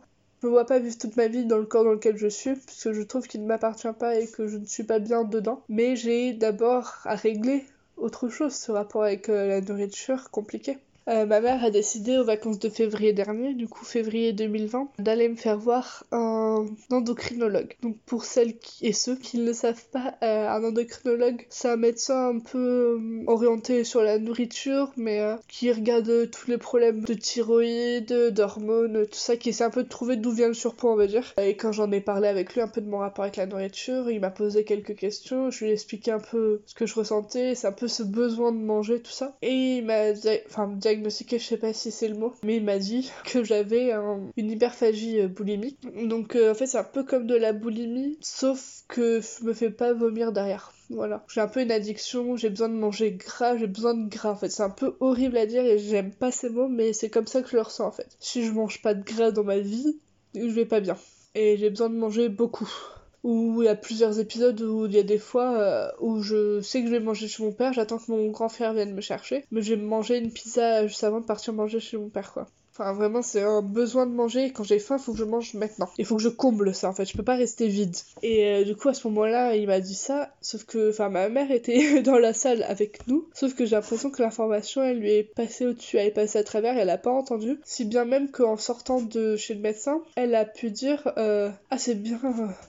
Me 0.46 0.50
vois 0.52 0.64
pas 0.64 0.78
vivre 0.78 0.96
toute 0.96 1.16
ma 1.16 1.26
vie 1.26 1.44
dans 1.44 1.58
le 1.58 1.64
corps 1.64 1.82
dans 1.82 1.90
lequel 1.90 2.16
je 2.16 2.28
suis, 2.28 2.54
puisque 2.54 2.92
je 2.92 3.02
trouve 3.02 3.26
qu'il 3.26 3.42
ne 3.42 3.48
m'appartient 3.48 3.92
pas 3.98 4.14
et 4.14 4.28
que 4.28 4.46
je 4.46 4.58
ne 4.58 4.64
suis 4.64 4.84
pas 4.84 5.00
bien 5.00 5.24
dedans. 5.24 5.64
Mais 5.68 5.96
j'ai 5.96 6.34
d'abord 6.34 6.98
à 7.04 7.16
régler 7.16 7.64
autre 7.96 8.28
chose, 8.28 8.54
ce 8.54 8.70
rapport 8.70 9.02
avec 9.02 9.28
euh, 9.28 9.48
la 9.48 9.60
nourriture 9.60 10.30
compliqué. 10.30 10.78
Euh, 11.08 11.24
ma 11.24 11.40
mère 11.40 11.62
a 11.64 11.70
décidé 11.70 12.18
aux 12.18 12.24
vacances 12.24 12.58
de 12.58 12.68
février 12.68 13.12
dernier, 13.12 13.54
du 13.54 13.68
coup 13.68 13.84
février 13.84 14.32
2020, 14.32 14.88
d'aller 14.98 15.28
me 15.28 15.36
faire 15.36 15.56
voir 15.56 16.04
un 16.10 16.66
endocrinologue. 16.90 17.76
Donc 17.82 17.96
pour 18.06 18.24
celles 18.24 18.54
et 18.82 18.92
ceux 18.92 19.16
qui 19.16 19.38
ne 19.38 19.46
le 19.46 19.52
savent 19.52 19.86
pas, 19.92 20.14
euh, 20.22 20.48
un 20.48 20.64
endocrinologue, 20.64 21.46
c'est 21.48 21.68
un 21.68 21.76
médecin 21.76 22.30
un 22.30 22.38
peu 22.40 22.58
euh, 22.98 23.24
orienté 23.26 23.84
sur 23.84 24.02
la 24.02 24.18
nourriture, 24.18 24.92
mais 24.96 25.22
qui 25.48 25.70
regarde 25.70 26.30
tous 26.30 26.50
les 26.50 26.58
problèmes 26.58 27.02
de 27.02 27.14
thyroïde, 27.14 28.12
d'hormones, 28.32 29.06
tout 29.06 29.18
ça, 29.18 29.36
qui 29.36 29.50
essaie 29.50 29.64
un 29.64 29.70
peu 29.70 29.84
de 29.84 29.88
trouver 29.88 30.16
d'où 30.16 30.32
vient 30.32 30.48
le 30.48 30.54
surpoids, 30.54 30.92
on 30.92 30.96
va 30.96 31.06
dire. 31.06 31.34
Et 31.40 31.56
quand 31.56 31.72
j'en 31.72 31.90
ai 31.92 32.00
parlé 32.00 32.28
avec 32.28 32.54
lui 32.54 32.60
un 32.60 32.68
peu 32.68 32.80
de 32.80 32.88
mon 32.88 32.98
rapport 32.98 33.24
avec 33.24 33.36
la 33.36 33.46
nourriture, 33.46 34.10
il 34.10 34.20
m'a 34.20 34.30
posé 34.30 34.64
quelques 34.64 34.96
questions, 34.96 35.50
je 35.50 35.64
lui 35.64 35.70
ai 35.70 35.74
expliqué 35.74 36.10
un 36.10 36.18
peu 36.18 36.62
ce 36.66 36.74
que 36.74 36.86
je 36.86 36.94
ressentais, 36.94 37.54
c'est 37.54 37.66
un 37.66 37.72
peu 37.72 37.88
ce 37.88 38.02
besoin 38.02 38.52
de 38.52 38.58
manger, 38.58 39.00
tout 39.00 39.12
ça. 39.12 39.36
Et 39.42 39.78
il 39.78 39.84
m'a 39.84 40.10
enfin, 40.48 40.68
je 41.04 41.38
sais 41.38 41.56
pas 41.56 41.72
si 41.72 41.90
c'est 41.90 42.08
le 42.08 42.16
mot, 42.16 42.34
mais 42.42 42.56
il 42.56 42.64
m'a 42.64 42.78
dit 42.78 43.10
que 43.24 43.44
j'avais 43.44 43.92
une 44.36 44.50
hyperphagie 44.50 45.20
euh, 45.20 45.28
boulimique. 45.28 45.78
Donc 46.06 46.36
euh, 46.36 46.52
en 46.52 46.54
fait 46.54 46.66
c'est 46.66 46.78
un 46.78 46.84
peu 46.84 47.04
comme 47.04 47.26
de 47.26 47.34
la 47.34 47.52
boulimie, 47.52 48.18
sauf 48.20 48.84
que 48.88 49.20
je 49.20 49.44
me 49.44 49.52
fais 49.52 49.70
pas 49.70 49.92
vomir 49.92 50.32
derrière. 50.32 50.72
Voilà. 50.90 51.24
J'ai 51.32 51.40
un 51.40 51.48
peu 51.48 51.60
une 51.60 51.72
addiction, 51.72 52.36
j'ai 52.36 52.50
besoin 52.50 52.68
de 52.68 52.74
manger 52.74 53.12
gras, 53.12 53.56
j'ai 53.56 53.66
besoin 53.66 53.94
de 53.94 54.08
gras 54.08 54.30
en 54.30 54.36
fait. 54.36 54.50
C'est 54.50 54.62
un 54.62 54.70
peu 54.70 54.96
horrible 55.00 55.36
à 55.36 55.46
dire 55.46 55.64
et 55.64 55.78
j'aime 55.78 56.12
pas 56.12 56.30
ces 56.30 56.48
mots, 56.48 56.68
mais 56.68 56.92
c'est 56.92 57.10
comme 57.10 57.26
ça 57.26 57.42
que 57.42 57.48
je 57.48 57.56
le 57.56 57.62
ressens 57.62 57.86
en 57.86 57.92
fait. 57.92 58.16
Si 58.20 58.44
je 58.44 58.52
mange 58.52 58.82
pas 58.82 58.94
de 58.94 59.02
gras 59.02 59.32
dans 59.32 59.44
ma 59.44 59.58
vie, 59.58 59.98
je 60.34 60.46
vais 60.46 60.66
pas 60.66 60.80
bien. 60.80 60.96
Et 61.34 61.56
j'ai 61.56 61.70
besoin 61.70 61.90
de 61.90 61.96
manger 61.96 62.28
beaucoup 62.28 62.70
où 63.26 63.60
il 63.60 63.66
y 63.66 63.68
a 63.68 63.74
plusieurs 63.74 64.20
épisodes 64.20 64.60
où 64.62 64.86
il 64.86 64.92
y 64.92 64.98
a 64.98 65.02
des 65.02 65.18
fois 65.18 65.58
euh, 65.58 65.90
où 66.00 66.22
je 66.22 66.60
sais 66.60 66.80
que 66.80 66.86
je 66.86 66.92
vais 66.92 67.00
manger 67.00 67.26
chez 67.26 67.42
mon 67.42 67.52
père, 67.52 67.72
j'attends 67.72 67.98
que 67.98 68.10
mon 68.12 68.30
grand 68.30 68.48
frère 68.48 68.72
vienne 68.72 68.94
me 68.94 69.00
chercher, 69.00 69.44
mais 69.50 69.62
je 69.62 69.74
vais 69.74 69.82
manger 69.82 70.18
une 70.18 70.32
pizza 70.32 70.86
juste 70.86 71.02
avant 71.02 71.20
de 71.20 71.26
partir 71.26 71.52
manger 71.52 71.80
chez 71.80 71.96
mon 71.96 72.08
père 72.08 72.32
quoi. 72.32 72.46
Enfin, 72.78 72.92
vraiment, 72.92 73.22
c'est 73.22 73.40
un 73.40 73.62
besoin 73.62 74.04
de 74.04 74.12
manger. 74.12 74.52
Quand 74.52 74.62
j'ai 74.62 74.78
faim, 74.78 74.98
faut 74.98 75.12
que 75.12 75.18
je 75.18 75.24
mange 75.24 75.54
maintenant. 75.54 75.88
Il 75.96 76.04
faut 76.04 76.16
que 76.16 76.22
je 76.22 76.28
comble 76.28 76.74
ça, 76.74 76.90
en 76.90 76.92
fait. 76.92 77.06
Je 77.06 77.16
peux 77.16 77.22
pas 77.22 77.36
rester 77.36 77.68
vide. 77.68 77.96
Et 78.22 78.44
euh, 78.44 78.64
du 78.64 78.76
coup, 78.76 78.90
à 78.90 78.94
ce 78.94 79.08
moment-là, 79.08 79.56
il 79.56 79.66
m'a 79.66 79.80
dit 79.80 79.94
ça. 79.94 80.34
Sauf 80.42 80.64
que, 80.64 80.90
enfin, 80.90 81.08
ma 81.08 81.30
mère 81.30 81.50
était 81.50 82.02
dans 82.02 82.18
la 82.18 82.34
salle 82.34 82.62
avec 82.64 83.06
nous. 83.06 83.30
Sauf 83.32 83.54
que 83.54 83.64
j'ai 83.64 83.76
l'impression 83.76 84.10
que 84.10 84.20
l'information, 84.20 84.82
elle 84.82 84.98
lui 84.98 85.10
est 85.10 85.22
passée 85.22 85.64
au-dessus. 85.64 85.96
Elle 85.96 86.08
est 86.08 86.10
passée 86.10 86.38
à 86.38 86.44
travers. 86.44 86.76
Elle 86.76 86.90
a 86.90 86.98
pas 86.98 87.10
entendu. 87.10 87.58
Si 87.64 87.86
bien 87.86 88.04
même 88.04 88.30
qu'en 88.30 88.58
sortant 88.58 89.00
de 89.00 89.36
chez 89.36 89.54
le 89.54 89.60
médecin, 89.60 90.02
elle 90.14 90.34
a 90.34 90.44
pu 90.44 90.70
dire 90.70 91.10
euh, 91.16 91.48
Ah, 91.70 91.78
c'est 91.78 91.94
bien. 91.94 92.20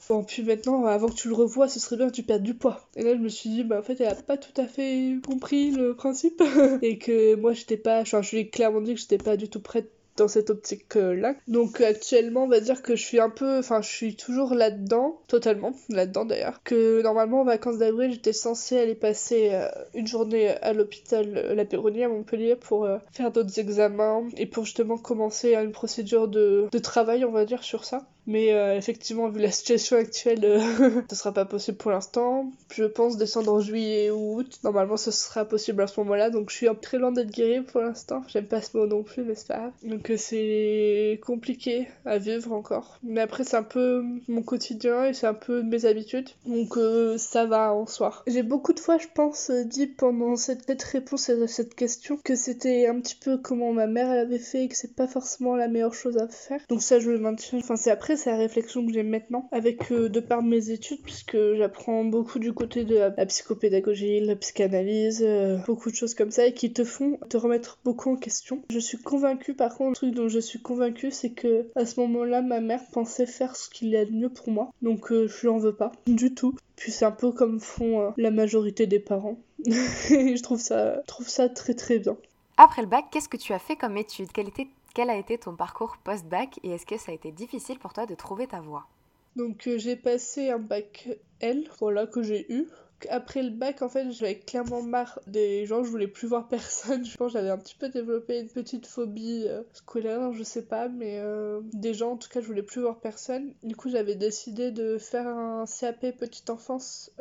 Bon, 0.07 0.23
puis 0.23 0.41
maintenant, 0.41 0.85
avant 0.85 1.09
que 1.09 1.15
tu 1.15 1.27
le 1.27 1.35
revoies, 1.35 1.67
ce 1.67 1.81
serait 1.81 1.97
bien 1.97 2.07
que 2.07 2.15
tu 2.15 2.23
perdes 2.23 2.43
du 2.43 2.53
poids. 2.53 2.87
Et 2.95 3.03
là, 3.03 3.13
je 3.13 3.19
me 3.19 3.27
suis 3.27 3.49
dit 3.49 3.65
Bah, 3.65 3.79
en 3.79 3.83
fait, 3.83 3.99
elle 3.99 4.07
a 4.07 4.15
pas 4.15 4.37
tout 4.37 4.61
à 4.61 4.67
fait 4.67 5.15
compris 5.27 5.71
le 5.71 5.95
principe. 5.95 6.41
et 6.81 6.97
que 6.97 7.35
moi, 7.35 7.51
j'étais 7.51 7.75
pas. 7.75 7.99
Enfin, 7.99 8.21
je 8.21 8.31
lui 8.31 8.37
ai 8.37 8.47
clairement 8.47 8.79
dit 8.79 8.93
que 8.93 9.01
j'étais 9.01 9.17
pas 9.17 9.35
du 9.35 9.49
tout 9.49 9.59
prête 9.59 9.91
dans 10.17 10.27
cette 10.27 10.49
optique-là. 10.49 11.35
Donc 11.47 11.81
actuellement, 11.81 12.43
on 12.43 12.47
va 12.47 12.59
dire 12.59 12.81
que 12.81 12.95
je 12.95 13.03
suis 13.03 13.19
un 13.19 13.29
peu, 13.29 13.59
enfin, 13.59 13.81
je 13.81 13.89
suis 13.89 14.15
toujours 14.15 14.53
là-dedans, 14.53 15.21
totalement 15.27 15.73
là-dedans 15.89 16.25
d'ailleurs. 16.25 16.61
Que 16.63 17.01
normalement, 17.01 17.41
en 17.41 17.45
vacances 17.45 17.77
d'avril, 17.77 18.11
j'étais 18.11 18.33
censée 18.33 18.77
aller 18.79 18.95
passer 18.95 19.49
euh, 19.53 19.67
une 19.93 20.07
journée 20.07 20.49
à 20.49 20.73
l'hôpital 20.73 21.37
euh, 21.37 21.55
La 21.55 21.65
Péronie 21.65 22.03
à 22.03 22.09
Montpellier 22.09 22.55
pour 22.55 22.85
euh, 22.85 22.97
faire 23.11 23.31
d'autres 23.31 23.59
examens 23.59 24.27
et 24.35 24.45
pour 24.45 24.65
justement 24.65 24.97
commencer 24.97 25.55
une 25.55 25.71
procédure 25.71 26.27
de, 26.27 26.67
de 26.71 26.79
travail, 26.79 27.23
on 27.25 27.31
va 27.31 27.45
dire, 27.45 27.63
sur 27.63 27.85
ça. 27.85 28.07
Mais 28.27 28.53
euh, 28.53 28.77
effectivement, 28.77 29.29
vu 29.29 29.39
la 29.39 29.51
situation 29.51 29.95
actuelle, 29.95 30.43
euh, 30.43 31.01
ce 31.09 31.15
sera 31.15 31.31
pas 31.31 31.45
possible 31.45 31.77
pour 31.77 31.91
l'instant. 31.91 32.51
Je 32.73 32.83
pense 32.83 33.15
descendre 33.15 33.53
en 33.53 33.61
juillet 33.61 34.11
ou 34.11 34.39
août. 34.39 34.59
Normalement, 34.65 34.97
ce 34.97 35.11
sera 35.11 35.45
possible 35.45 35.81
à 35.81 35.87
ce 35.87 35.99
moment-là. 36.01 36.29
Donc, 36.29 36.49
je 36.49 36.55
suis 36.55 36.67
très 36.81 36.97
loin 36.97 37.13
d'être 37.13 37.31
guérie 37.31 37.61
pour 37.61 37.79
l'instant. 37.81 38.23
J'aime 38.27 38.45
pas 38.45 38.61
ce 38.61 38.75
mot 38.75 38.85
non 38.85 39.01
plus, 39.01 39.23
mais 39.23 39.33
c'est 39.33 39.47
pas? 39.47 39.57
Grave. 39.57 39.71
Donc, 39.83 40.11
euh, 40.11 40.17
c'est 40.17 41.21
compliqué 41.25 41.87
à 42.05 42.17
vivre 42.17 42.51
encore. 42.51 42.99
Mais 43.01 43.21
après, 43.21 43.45
c'est 43.45 43.55
un 43.55 43.63
peu 43.63 44.03
mon 44.27 44.41
quotidien 44.41 45.05
et 45.05 45.13
c'est 45.13 45.27
un 45.27 45.33
peu 45.33 45.63
mes 45.63 45.85
habitudes. 45.85 46.29
Donc, 46.45 46.77
ça 47.17 47.45
va 47.45 47.73
en 47.73 47.85
soi. 47.85 48.23
J'ai 48.27 48.43
beaucoup 48.43 48.73
de 48.73 48.79
fois, 48.79 48.97
je 48.97 49.07
pense, 49.13 49.51
dit 49.51 49.87
pendant 49.87 50.35
cette, 50.35 50.83
réponse 50.83 51.29
à 51.29 51.47
cette 51.47 51.75
question 51.75 52.19
que 52.21 52.35
c'était 52.35 52.87
un 52.87 52.99
petit 52.99 53.15
peu 53.15 53.37
comment 53.37 53.71
ma 53.71 53.87
mère 53.87 54.11
elle 54.11 54.19
avait 54.19 54.37
fait 54.37 54.65
et 54.65 54.67
que 54.67 54.75
c'est 54.75 54.95
pas 54.95 55.07
forcément 55.07 55.55
la 55.55 55.69
meilleure 55.69 55.93
chose 55.93 56.17
à 56.17 56.27
faire. 56.27 56.59
Donc, 56.67 56.81
ça, 56.81 56.99
je 56.99 57.09
le 57.09 57.19
maintiens. 57.19 57.59
Enfin, 57.59 57.77
c'est 57.77 57.91
Après, 57.91 58.16
c'est 58.17 58.31
la 58.31 58.37
réflexion 58.37 58.85
que 58.85 58.91
j'ai 58.91 59.03
maintenant, 59.03 59.47
avec 59.51 59.91
euh, 59.91 60.09
de 60.09 60.19
par 60.19 60.43
mes 60.43 60.69
études, 60.69 61.01
puisque 61.03 61.37
j'apprends 61.55 62.03
beaucoup 62.03 62.39
du 62.39 62.53
côté 62.53 62.83
de 62.83 62.95
la, 62.95 63.25
psychopédagogie, 63.25 64.19
la 64.19 64.35
psychanalyse, 64.35 65.23
euh, 65.23 65.57
beaucoup 65.65 65.89
de 65.89 65.95
choses 65.95 66.13
comme 66.13 66.31
ça, 66.31 66.45
et 66.45 66.53
qui 66.53 66.73
te 66.73 66.83
font 66.83 67.17
te 67.29 67.37
remettre 67.37 67.79
beaucoup 67.85 68.11
en 68.11 68.15
question. 68.15 68.61
Je 68.69 68.79
suis 68.79 68.97
convaincue, 68.97 69.53
par 69.53 69.75
contre, 69.75 69.89
le 69.91 69.95
truc 69.95 70.15
dont 70.15 70.27
je 70.27 70.39
suis 70.39 70.59
convaincue, 70.59 71.11
c'est 71.11 71.31
que 71.31 71.67
à 71.75 71.85
ce 71.85 71.99
moment-là, 72.01 72.41
ma 72.41 72.59
mère 72.59 72.81
pensait 72.91 73.25
faire 73.25 73.55
ce 73.55 73.69
qu'il 73.69 73.89
y 73.89 73.97
a 73.97 74.05
de 74.05 74.11
mieux 74.11 74.29
pour 74.29 74.49
moi, 74.49 74.71
donc 74.81 75.11
euh, 75.11 75.27
je 75.27 75.41
lui 75.41 75.47
en 75.49 75.57
veux 75.57 75.75
pas 75.75 75.91
du 76.07 76.33
tout. 76.33 76.55
Puis 76.75 76.91
c'est 76.91 77.05
un 77.05 77.11
peu 77.11 77.31
comme 77.31 77.59
font 77.59 78.13
la 78.17 78.29
majorité 78.29 78.85
des 78.85 78.99
parents. 78.99 79.37
je 79.65 80.41
trouve 80.41 80.59
ça, 80.59 81.49
très 81.49 81.73
très 81.73 81.99
bien. 81.99 82.17
Après 82.57 82.81
le 82.81 82.87
bac, 82.87 83.05
qu'est-ce 83.11 83.29
que 83.29 83.37
tu 83.37 83.53
as 83.53 83.59
fait 83.59 83.75
comme 83.75 83.97
étude 83.97 84.29
Quel 84.33 84.47
était 84.47 84.67
quel 84.97 85.11
a 85.11 85.15
été 85.15 85.37
ton 85.37 85.55
parcours 85.55 85.97
post-bac 86.03 86.59
et 86.63 86.71
est-ce 86.71 86.87
que 86.87 86.97
ça 86.97 87.11
a 87.11 87.13
été 87.13 87.31
difficile 87.31 87.77
pour 87.77 87.93
toi 87.93 88.07
de 88.07 88.15
trouver 88.15 88.47
ta 88.47 88.61
voie? 88.61 88.87
Donc 89.35 89.67
euh, 89.67 89.77
j'ai 89.77 89.95
passé 89.95 90.49
un 90.49 90.57
bac 90.57 91.07
L, 91.39 91.69
voilà, 91.77 92.07
que 92.07 92.23
j'ai 92.23 92.51
eu. 92.51 92.67
Après 93.11 93.43
le 93.43 93.51
bac, 93.51 93.83
en 93.83 93.89
fait, 93.89 94.09
j'avais 94.09 94.39
clairement 94.39 94.81
marre 94.81 95.19
des 95.27 95.67
gens, 95.67 95.83
je 95.83 95.91
voulais 95.91 96.07
plus 96.07 96.27
voir 96.27 96.47
personne. 96.47 97.05
Je 97.05 97.15
pense 97.15 97.31
j'avais 97.31 97.51
un 97.51 97.59
petit 97.59 97.75
peu 97.75 97.89
développé 97.89 98.39
une 98.39 98.49
petite 98.49 98.87
phobie 98.87 99.45
euh, 99.47 99.61
scolaire, 99.71 100.33
je 100.33 100.41
sais 100.41 100.65
pas, 100.65 100.87
mais 100.87 101.19
euh, 101.19 101.61
des 101.73 101.93
gens, 101.93 102.13
en 102.13 102.17
tout 102.17 102.29
cas, 102.29 102.41
je 102.41 102.47
voulais 102.47 102.63
plus 102.63 102.81
voir 102.81 102.99
personne. 102.99 103.53
Du 103.61 103.75
coup, 103.75 103.91
j'avais 103.91 104.15
décidé 104.15 104.71
de 104.71 104.97
faire 104.97 105.27
un 105.27 105.65
CAP 105.67 106.17
petite 106.17 106.49
enfance 106.49 107.11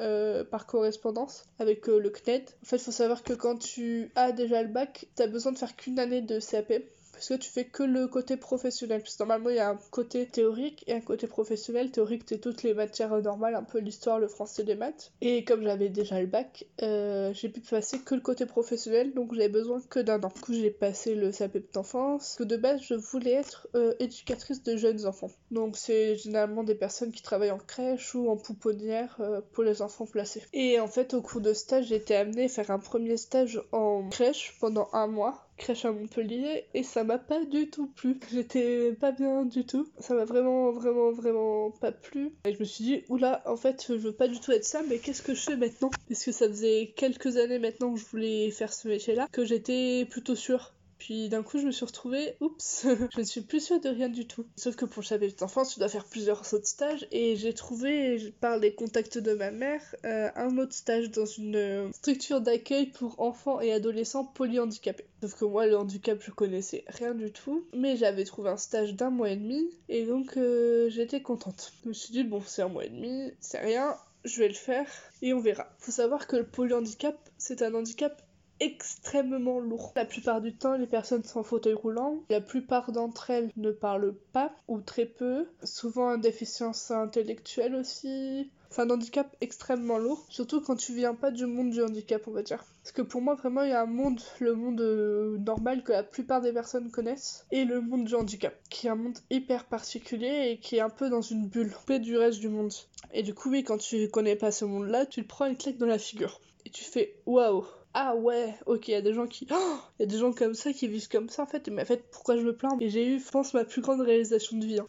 par 0.51 0.65
correspondance 0.65 1.45
avec 1.59 1.89
le 1.89 2.09
CNED. 2.09 2.49
En 2.63 2.65
fait, 2.65 2.77
il 2.77 2.85
faut 2.85 2.91
savoir 2.91 3.23
que 3.23 3.35
quand 3.35 3.59
tu 3.59 4.11
as 4.15 4.33
déjà 4.33 4.63
le 4.63 4.71
bac, 4.71 5.05
t'as 5.15 5.27
besoin 5.27 5.53
de 5.53 5.59
faire 5.59 5.77
qu'une 5.77 5.99
année 5.99 6.23
de 6.23 6.41
CAP 6.41 6.73
parce 7.17 7.29
que 7.29 7.35
tu 7.35 7.51
fais 7.51 7.65
que 7.65 7.83
le 7.83 8.09
côté 8.09 8.37
professionnel. 8.37 9.01
Parce 9.01 9.19
normalement, 9.19 9.49
il 9.49 9.57
y 9.57 9.59
a 9.59 9.71
un 9.71 9.79
côté 9.91 10.27
théorique 10.27 10.85
et 10.87 10.93
un 10.93 11.01
côté 11.01 11.27
professionnel. 11.27 11.91
Théorique, 11.91 12.25
c'est 12.27 12.39
toutes 12.39 12.63
les 12.63 12.75
matières 12.75 13.17
normales, 13.23 13.55
un 13.55 13.63
peu 13.63 13.79
l'histoire, 13.79 14.19
le 14.19 14.29
français, 14.29 14.65
les 14.65 14.75
maths. 14.75 15.13
Et 15.23 15.43
comme 15.43 15.63
j'avais 15.63 15.89
déjà 15.89 16.21
le 16.21 16.27
bac, 16.27 16.67
euh, 16.83 17.33
j'ai 17.33 17.49
pu 17.49 17.61
passer 17.61 18.01
que 18.01 18.15
le 18.15 18.21
côté 18.21 18.45
professionnel, 18.45 19.15
donc 19.15 19.33
j'avais 19.33 19.49
besoin 19.49 19.81
que 19.81 19.99
d'un 19.99 20.23
an. 20.23 20.31
Du 20.35 20.41
coup, 20.43 20.53
j'ai 20.53 20.71
passé 20.71 21.15
le 21.15 21.33
CAP 21.33 21.57
d'enfance. 21.73 22.37
De 22.39 22.57
base, 22.59 22.83
je 22.83 22.95
voulais 22.95 23.33
être 23.33 23.67
euh, 23.75 23.95
éducatrice 23.99 24.63
de 24.63 24.77
jeunes 24.77 25.07
enfants. 25.07 25.31
Donc, 25.51 25.79
c'est 25.79 26.17
généralement 26.17 26.65
des 26.65 26.75
personnes 26.75 27.13
qui 27.13 27.23
travaillent 27.23 27.51
en 27.51 27.59
crèche 27.59 28.15
ou 28.15 28.29
en 28.29 28.37
pouponnière 28.37 29.17
euh, 29.21 29.41
pour 29.53 29.65
les 29.65 29.81
enfants 29.81 30.05
placés. 30.05 30.43
Et 30.53 30.79
en 30.81 30.87
fait, 30.87 31.15
au 31.15 31.23
cours 31.23 31.41
de 31.41 31.55
stage, 31.55 31.87
j'ai 31.87 31.97
été 31.97 32.15
amenée 32.15 32.45
à 32.45 32.49
faire 32.49 32.71
un 32.71 32.79
premier 32.79 33.17
stage 33.17 33.63
en 33.73 34.07
crèche 34.11 34.55
pendant 34.61 34.91
un 34.93 35.07
mois 35.07 35.46
crèche 35.57 35.85
à 35.85 35.93
Montpellier 35.93 36.67
et 36.75 36.83
ça 36.83 37.05
m'a 37.05 37.19
pas 37.19 37.45
du 37.45 37.71
tout 37.71 37.87
plu. 37.89 38.19
J'étais 38.33 38.93
pas 38.93 39.13
bien 39.13 39.45
du 39.45 39.65
tout. 39.65 39.89
Ça 39.99 40.15
m'a 40.15 40.25
vraiment, 40.25 40.71
vraiment, 40.73 41.13
vraiment 41.13 41.71
pas 41.71 41.93
plu. 41.93 42.33
Et 42.45 42.55
je 42.55 42.59
me 42.59 42.65
suis 42.65 42.85
dit, 42.85 43.05
oula, 43.09 43.43
en 43.47 43.57
fait, 43.57 43.87
je 43.89 43.95
veux 43.95 44.13
pas 44.13 44.29
du 44.29 44.41
tout 44.41 44.53
être 44.53 44.65
ça, 44.65 44.83
mais 44.89 44.99
qu'est-ce 44.99 45.23
que 45.23 45.35
je 45.35 45.43
fais 45.43 45.57
maintenant? 45.57 45.91
Parce 46.09 46.25
que 46.25 46.33
ça 46.33 46.49
faisait 46.49 46.93
quelques 46.97 47.37
années 47.37 47.59
maintenant 47.59 47.93
que 47.93 48.01
je 48.01 48.07
voulais 48.07 48.51
faire 48.51 48.73
ce 48.73 48.89
métier-là, 48.89 49.29
que 49.33 49.45
j'étais 49.45 50.07
plutôt 50.11 50.35
sûre 50.37 50.76
puis 50.99 51.29
d'un 51.29 51.43
coup, 51.43 51.59
je 51.59 51.67
me 51.67 51.73
suis 51.73 51.85
retrouvée, 51.85 52.37
oups, 52.41 52.87
je 53.15 53.21
ne 53.21 53.25
suis 53.25 53.43
plus 53.43 53.61
sûre 53.61 53.81
de 53.81 53.89
rien 53.89 54.09
du 54.09 54.27
tout. 54.27 54.47
Sauf 54.57 54.77
que 54.77 54.85
pour 54.85 55.03
le 55.03 55.07
chapitre 55.07 55.37
d'enfance, 55.39 55.75
tu 55.75 55.79
dois 55.79 55.89
faire 55.89 56.05
plusieurs 56.05 56.53
autres 56.55 56.67
stages. 56.67 57.07
Et 57.13 57.37
j'ai 57.37 57.53
trouvé, 57.53 58.35
par 58.41 58.57
les 58.59 58.75
contacts 58.75 59.19
de 59.19 59.33
ma 59.35 59.51
mère, 59.51 59.83
euh, 60.05 60.31
un 60.35 60.57
autre 60.59 60.73
stage 60.73 61.11
dans 61.11 61.27
une 61.27 61.57
euh, 61.57 61.93
structure 61.93 62.41
d'accueil 62.41 62.87
pour 62.87 63.21
enfants 63.21 63.61
et 63.61 63.73
adolescents 63.73 64.25
polyhandicapés. 64.25 65.07
Sauf 65.21 65.35
que 65.35 65.45
moi, 65.45 65.67
le 65.67 65.77
handicap, 65.77 66.19
je 66.23 66.31
connaissais 66.31 66.85
rien 66.89 67.15
du 67.15 67.31
tout. 67.31 67.67
Mais 67.75 67.97
j'avais 67.97 68.25
trouvé 68.25 68.51
un 68.51 68.57
stage 68.57 68.95
d'un 68.95 69.11
mois 69.11 69.31
et 69.31 69.37
demi. 69.37 69.71
Et 69.89 70.07
donc, 70.07 70.37
euh, 70.37 70.89
j'étais 70.91 71.21
contente. 71.21 71.73
Je 71.83 71.89
me 71.89 71.95
suis 71.95 72.13
dit, 72.13 72.25
bon, 72.25 72.43
c'est 72.47 72.63
un 72.63 72.69
mois 72.69 72.85
et 72.85 72.91
demi, 72.91 73.33
c'est 73.41 73.61
rien. 73.61 73.97
Je 74.25 74.41
vais 74.41 74.49
le 74.49 74.55
faire 74.55 74.87
et 75.23 75.35
on 75.35 75.41
verra. 75.41 75.69
Faut 75.79 75.93
savoir 75.93 76.27
que 76.27 76.35
le 76.35 76.45
polyhandicap, 76.45 77.17
c'est 77.39 77.63
un 77.63 77.73
handicap 77.75 78.26
extrêmement 78.61 79.59
lourd. 79.59 79.93
La 79.97 80.05
plupart 80.05 80.41
du 80.41 80.55
temps, 80.55 80.77
les 80.77 80.87
personnes 80.87 81.25
sont 81.25 81.41
en 81.41 81.45
fauteuil 81.45 81.75
roulant. 81.75 82.23
La 82.31 82.41
plupart 82.41 82.93
d'entre 82.93 83.31
elles 83.31 83.51
ne 83.57 83.71
parlent 83.71 84.15
pas 84.33 84.53
ou 84.69 84.81
très 84.81 85.07
peu. 85.07 85.47
Souvent, 85.63 86.15
une 86.15 86.21
déficience 86.21 86.91
intellectuelle 86.91 87.75
aussi. 87.75 88.51
Enfin, 88.71 88.89
un 88.89 88.91
handicap 88.91 89.35
extrêmement 89.41 89.97
lourd, 89.97 90.27
surtout 90.29 90.61
quand 90.61 90.77
tu 90.77 90.93
viens 90.93 91.15
pas 91.15 91.31
du 91.31 91.47
monde 91.47 91.71
du 91.71 91.83
handicap, 91.83 92.27
on 92.27 92.33
va 92.33 92.43
dire. 92.43 92.65
Parce 92.83 92.93
que 92.93 93.03
pour 93.03 93.23
moi, 93.23 93.35
vraiment, 93.35 93.63
il 93.63 93.71
y 93.71 93.73
a 93.73 93.83
un 93.83 93.87
monde, 93.87 94.21
le 94.41 94.55
monde 94.55 94.81
euh, 94.81 95.39
normal 95.39 95.83
que 95.83 95.93
la 95.93 96.03
plupart 96.03 96.41
des 96.41 96.53
personnes 96.53 96.91
connaissent, 96.91 97.47
et 97.53 97.65
le 97.65 97.81
monde 97.81 98.05
du 98.05 98.15
handicap, 98.15 98.55
qui 98.69 98.87
est 98.87 98.91
un 98.91 98.97
monde 98.97 99.19
hyper 99.31 99.65
particulier 99.65 100.51
et 100.51 100.59
qui 100.59 100.77
est 100.77 100.81
un 100.81 100.91
peu 100.91 101.09
dans 101.09 101.23
une 101.23 101.47
bulle, 101.47 101.73
peu 101.87 101.99
du 101.99 102.17
reste 102.17 102.41
du 102.41 102.49
monde. 102.49 102.73
Et 103.13 103.23
du 103.23 103.35
coup, 103.35 103.51
oui, 103.51 103.63
quand 103.63 103.79
tu 103.79 104.09
connais 104.09 104.37
pas 104.37 104.51
ce 104.51 104.65
monde-là, 104.65 105.07
tu 105.07 105.23
te 105.23 105.29
prends 105.29 105.47
une 105.47 105.57
claque 105.57 105.79
dans 105.79 105.87
la 105.87 105.99
figure. 105.99 106.41
Et 106.65 106.71
tu 106.71 106.85
fais 106.85 107.15
waouh, 107.25 107.65
ah 107.99 108.15
ouais, 108.15 108.55
ok, 108.67 108.89
il 108.89 108.91
y 108.91 108.95
a 108.95 109.01
des 109.01 109.15
gens 109.15 109.27
qui. 109.27 109.47
Oh, 109.51 109.55
il 109.99 110.03
y 110.03 110.05
a 110.05 110.07
des 110.07 110.19
gens 110.19 110.31
comme 110.31 110.53
ça 110.53 110.71
qui 110.75 110.87
vivent 110.87 111.09
comme 111.09 111.31
ça 111.31 111.43
en 111.43 111.47
fait. 111.47 111.69
Mais 111.69 111.81
en 111.81 111.87
fait, 111.87 112.05
pourquoi 112.11 112.37
je 112.37 112.43
me 112.43 112.55
plains 112.55 112.77
Et 112.79 112.91
j'ai 112.91 113.07
eu, 113.07 113.19
je 113.19 113.31
pense, 113.31 113.55
ma 113.55 113.65
plus 113.65 113.81
grande 113.81 114.03
réalisation 114.03 114.59
de 114.59 114.67
vie. 114.67 114.81
Hein. 114.81 114.87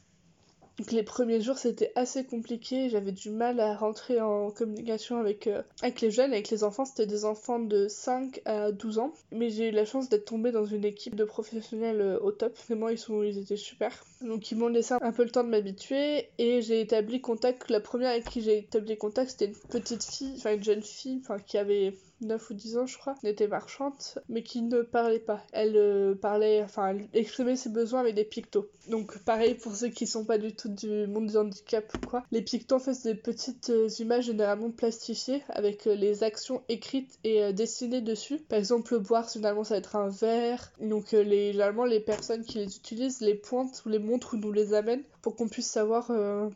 Donc 0.77 0.91
les 0.91 1.01
premiers 1.01 1.41
jours 1.41 1.57
c'était 1.57 1.91
assez 1.95 2.23
compliqué, 2.23 2.89
j'avais 2.89 3.11
du 3.11 3.31
mal 3.31 3.59
à 3.59 3.75
rentrer 3.75 4.21
en 4.21 4.51
communication 4.51 5.17
avec, 5.17 5.47
euh, 5.47 5.63
avec 5.81 6.01
les 6.01 6.11
jeunes, 6.11 6.33
avec 6.33 6.51
les 6.51 6.63
enfants, 6.63 6.85
c'était 6.85 7.07
des 7.07 7.25
enfants 7.25 7.57
de 7.57 7.87
5 7.87 8.41
à 8.45 8.71
12 8.71 8.99
ans, 8.99 9.11
mais 9.31 9.49
j'ai 9.49 9.69
eu 9.69 9.71
la 9.71 9.85
chance 9.85 10.07
d'être 10.07 10.25
tombée 10.25 10.51
dans 10.51 10.65
une 10.65 10.85
équipe 10.85 11.15
de 11.15 11.23
professionnels 11.23 11.99
euh, 11.99 12.19
au 12.19 12.31
top, 12.31 12.55
vraiment 12.67 12.89
ils, 12.89 12.99
sont, 12.99 13.23
ils 13.23 13.39
étaient 13.39 13.57
super. 13.57 14.05
Donc 14.21 14.51
ils 14.51 14.55
m'ont 14.55 14.67
laissé 14.67 14.93
un 15.01 15.11
peu 15.11 15.23
le 15.23 15.31
temps 15.31 15.43
de 15.43 15.49
m'habituer 15.49 16.29
et 16.37 16.61
j'ai 16.61 16.81
établi 16.81 17.21
contact, 17.21 17.71
la 17.71 17.79
première 17.79 18.11
avec 18.11 18.25
qui 18.25 18.43
j'ai 18.43 18.59
établi 18.59 18.97
contact 18.97 19.31
c'était 19.31 19.45
une 19.45 19.55
petite 19.69 20.03
fille, 20.03 20.35
enfin 20.37 20.53
une 20.53 20.63
jeune 20.63 20.83
fille, 20.83 21.21
enfin 21.23 21.39
qui 21.39 21.57
avait 21.57 21.95
9 22.21 22.49
ou 22.49 22.53
10 22.53 22.77
ans 22.77 22.85
je 22.85 22.97
crois, 22.97 23.15
était 23.23 23.47
marchande, 23.47 23.93
mais 24.29 24.43
qui 24.43 24.61
ne 24.61 24.81
parlait 24.81 25.19
pas. 25.19 25.41
Elle 25.51 25.75
euh, 25.75 26.15
parlait, 26.15 26.61
enfin, 26.63 26.89
elle 26.89 27.07
exprimait 27.13 27.55
ses 27.55 27.69
besoins 27.69 27.99
avec 27.99 28.15
des 28.15 28.23
pictos. 28.23 28.69
Donc 28.89 29.17
pareil 29.19 29.55
pour 29.55 29.75
ceux 29.75 29.89
qui 29.89 30.07
sont 30.07 30.25
pas 30.25 30.37
du 30.37 30.53
tout 30.53 30.69
du 30.69 31.07
monde 31.07 31.27
du 31.27 31.37
handicap 31.37 31.85
ou 31.95 32.07
quoi. 32.07 32.23
Les 32.31 32.41
pictos 32.41 32.75
en 32.75 32.79
fait 32.79 32.93
c'est 32.93 33.13
des 33.13 33.19
petites 33.19 33.69
euh, 33.69 33.89
images 33.99 34.25
généralement 34.25 34.71
plastifiées 34.71 35.43
avec 35.49 35.87
euh, 35.87 35.95
les 35.95 36.23
actions 36.23 36.63
écrites 36.69 37.19
et 37.23 37.51
dessinées 37.53 38.01
dessus. 38.01 38.39
Par 38.49 38.59
exemple 38.59 38.97
boire 38.99 39.27
généralement 39.31 39.63
ça 39.63 39.75
va 39.75 39.79
être 39.79 39.95
un 39.95 40.09
verre. 40.09 40.71
Donc 40.79 41.11
les, 41.11 41.51
généralement 41.51 41.85
les 41.85 41.99
personnes 41.99 42.43
qui 42.43 42.59
les 42.59 42.77
utilisent 42.77 43.21
les 43.21 43.35
pointent 43.35 43.83
ou 43.85 43.89
les 43.89 43.99
montrent 43.99 44.35
ou 44.35 44.37
nous 44.37 44.51
les 44.51 44.73
amènent 44.73 45.03
pour 45.21 45.35
qu'on 45.35 45.49
puisse 45.49 45.67
savoir 45.67 46.07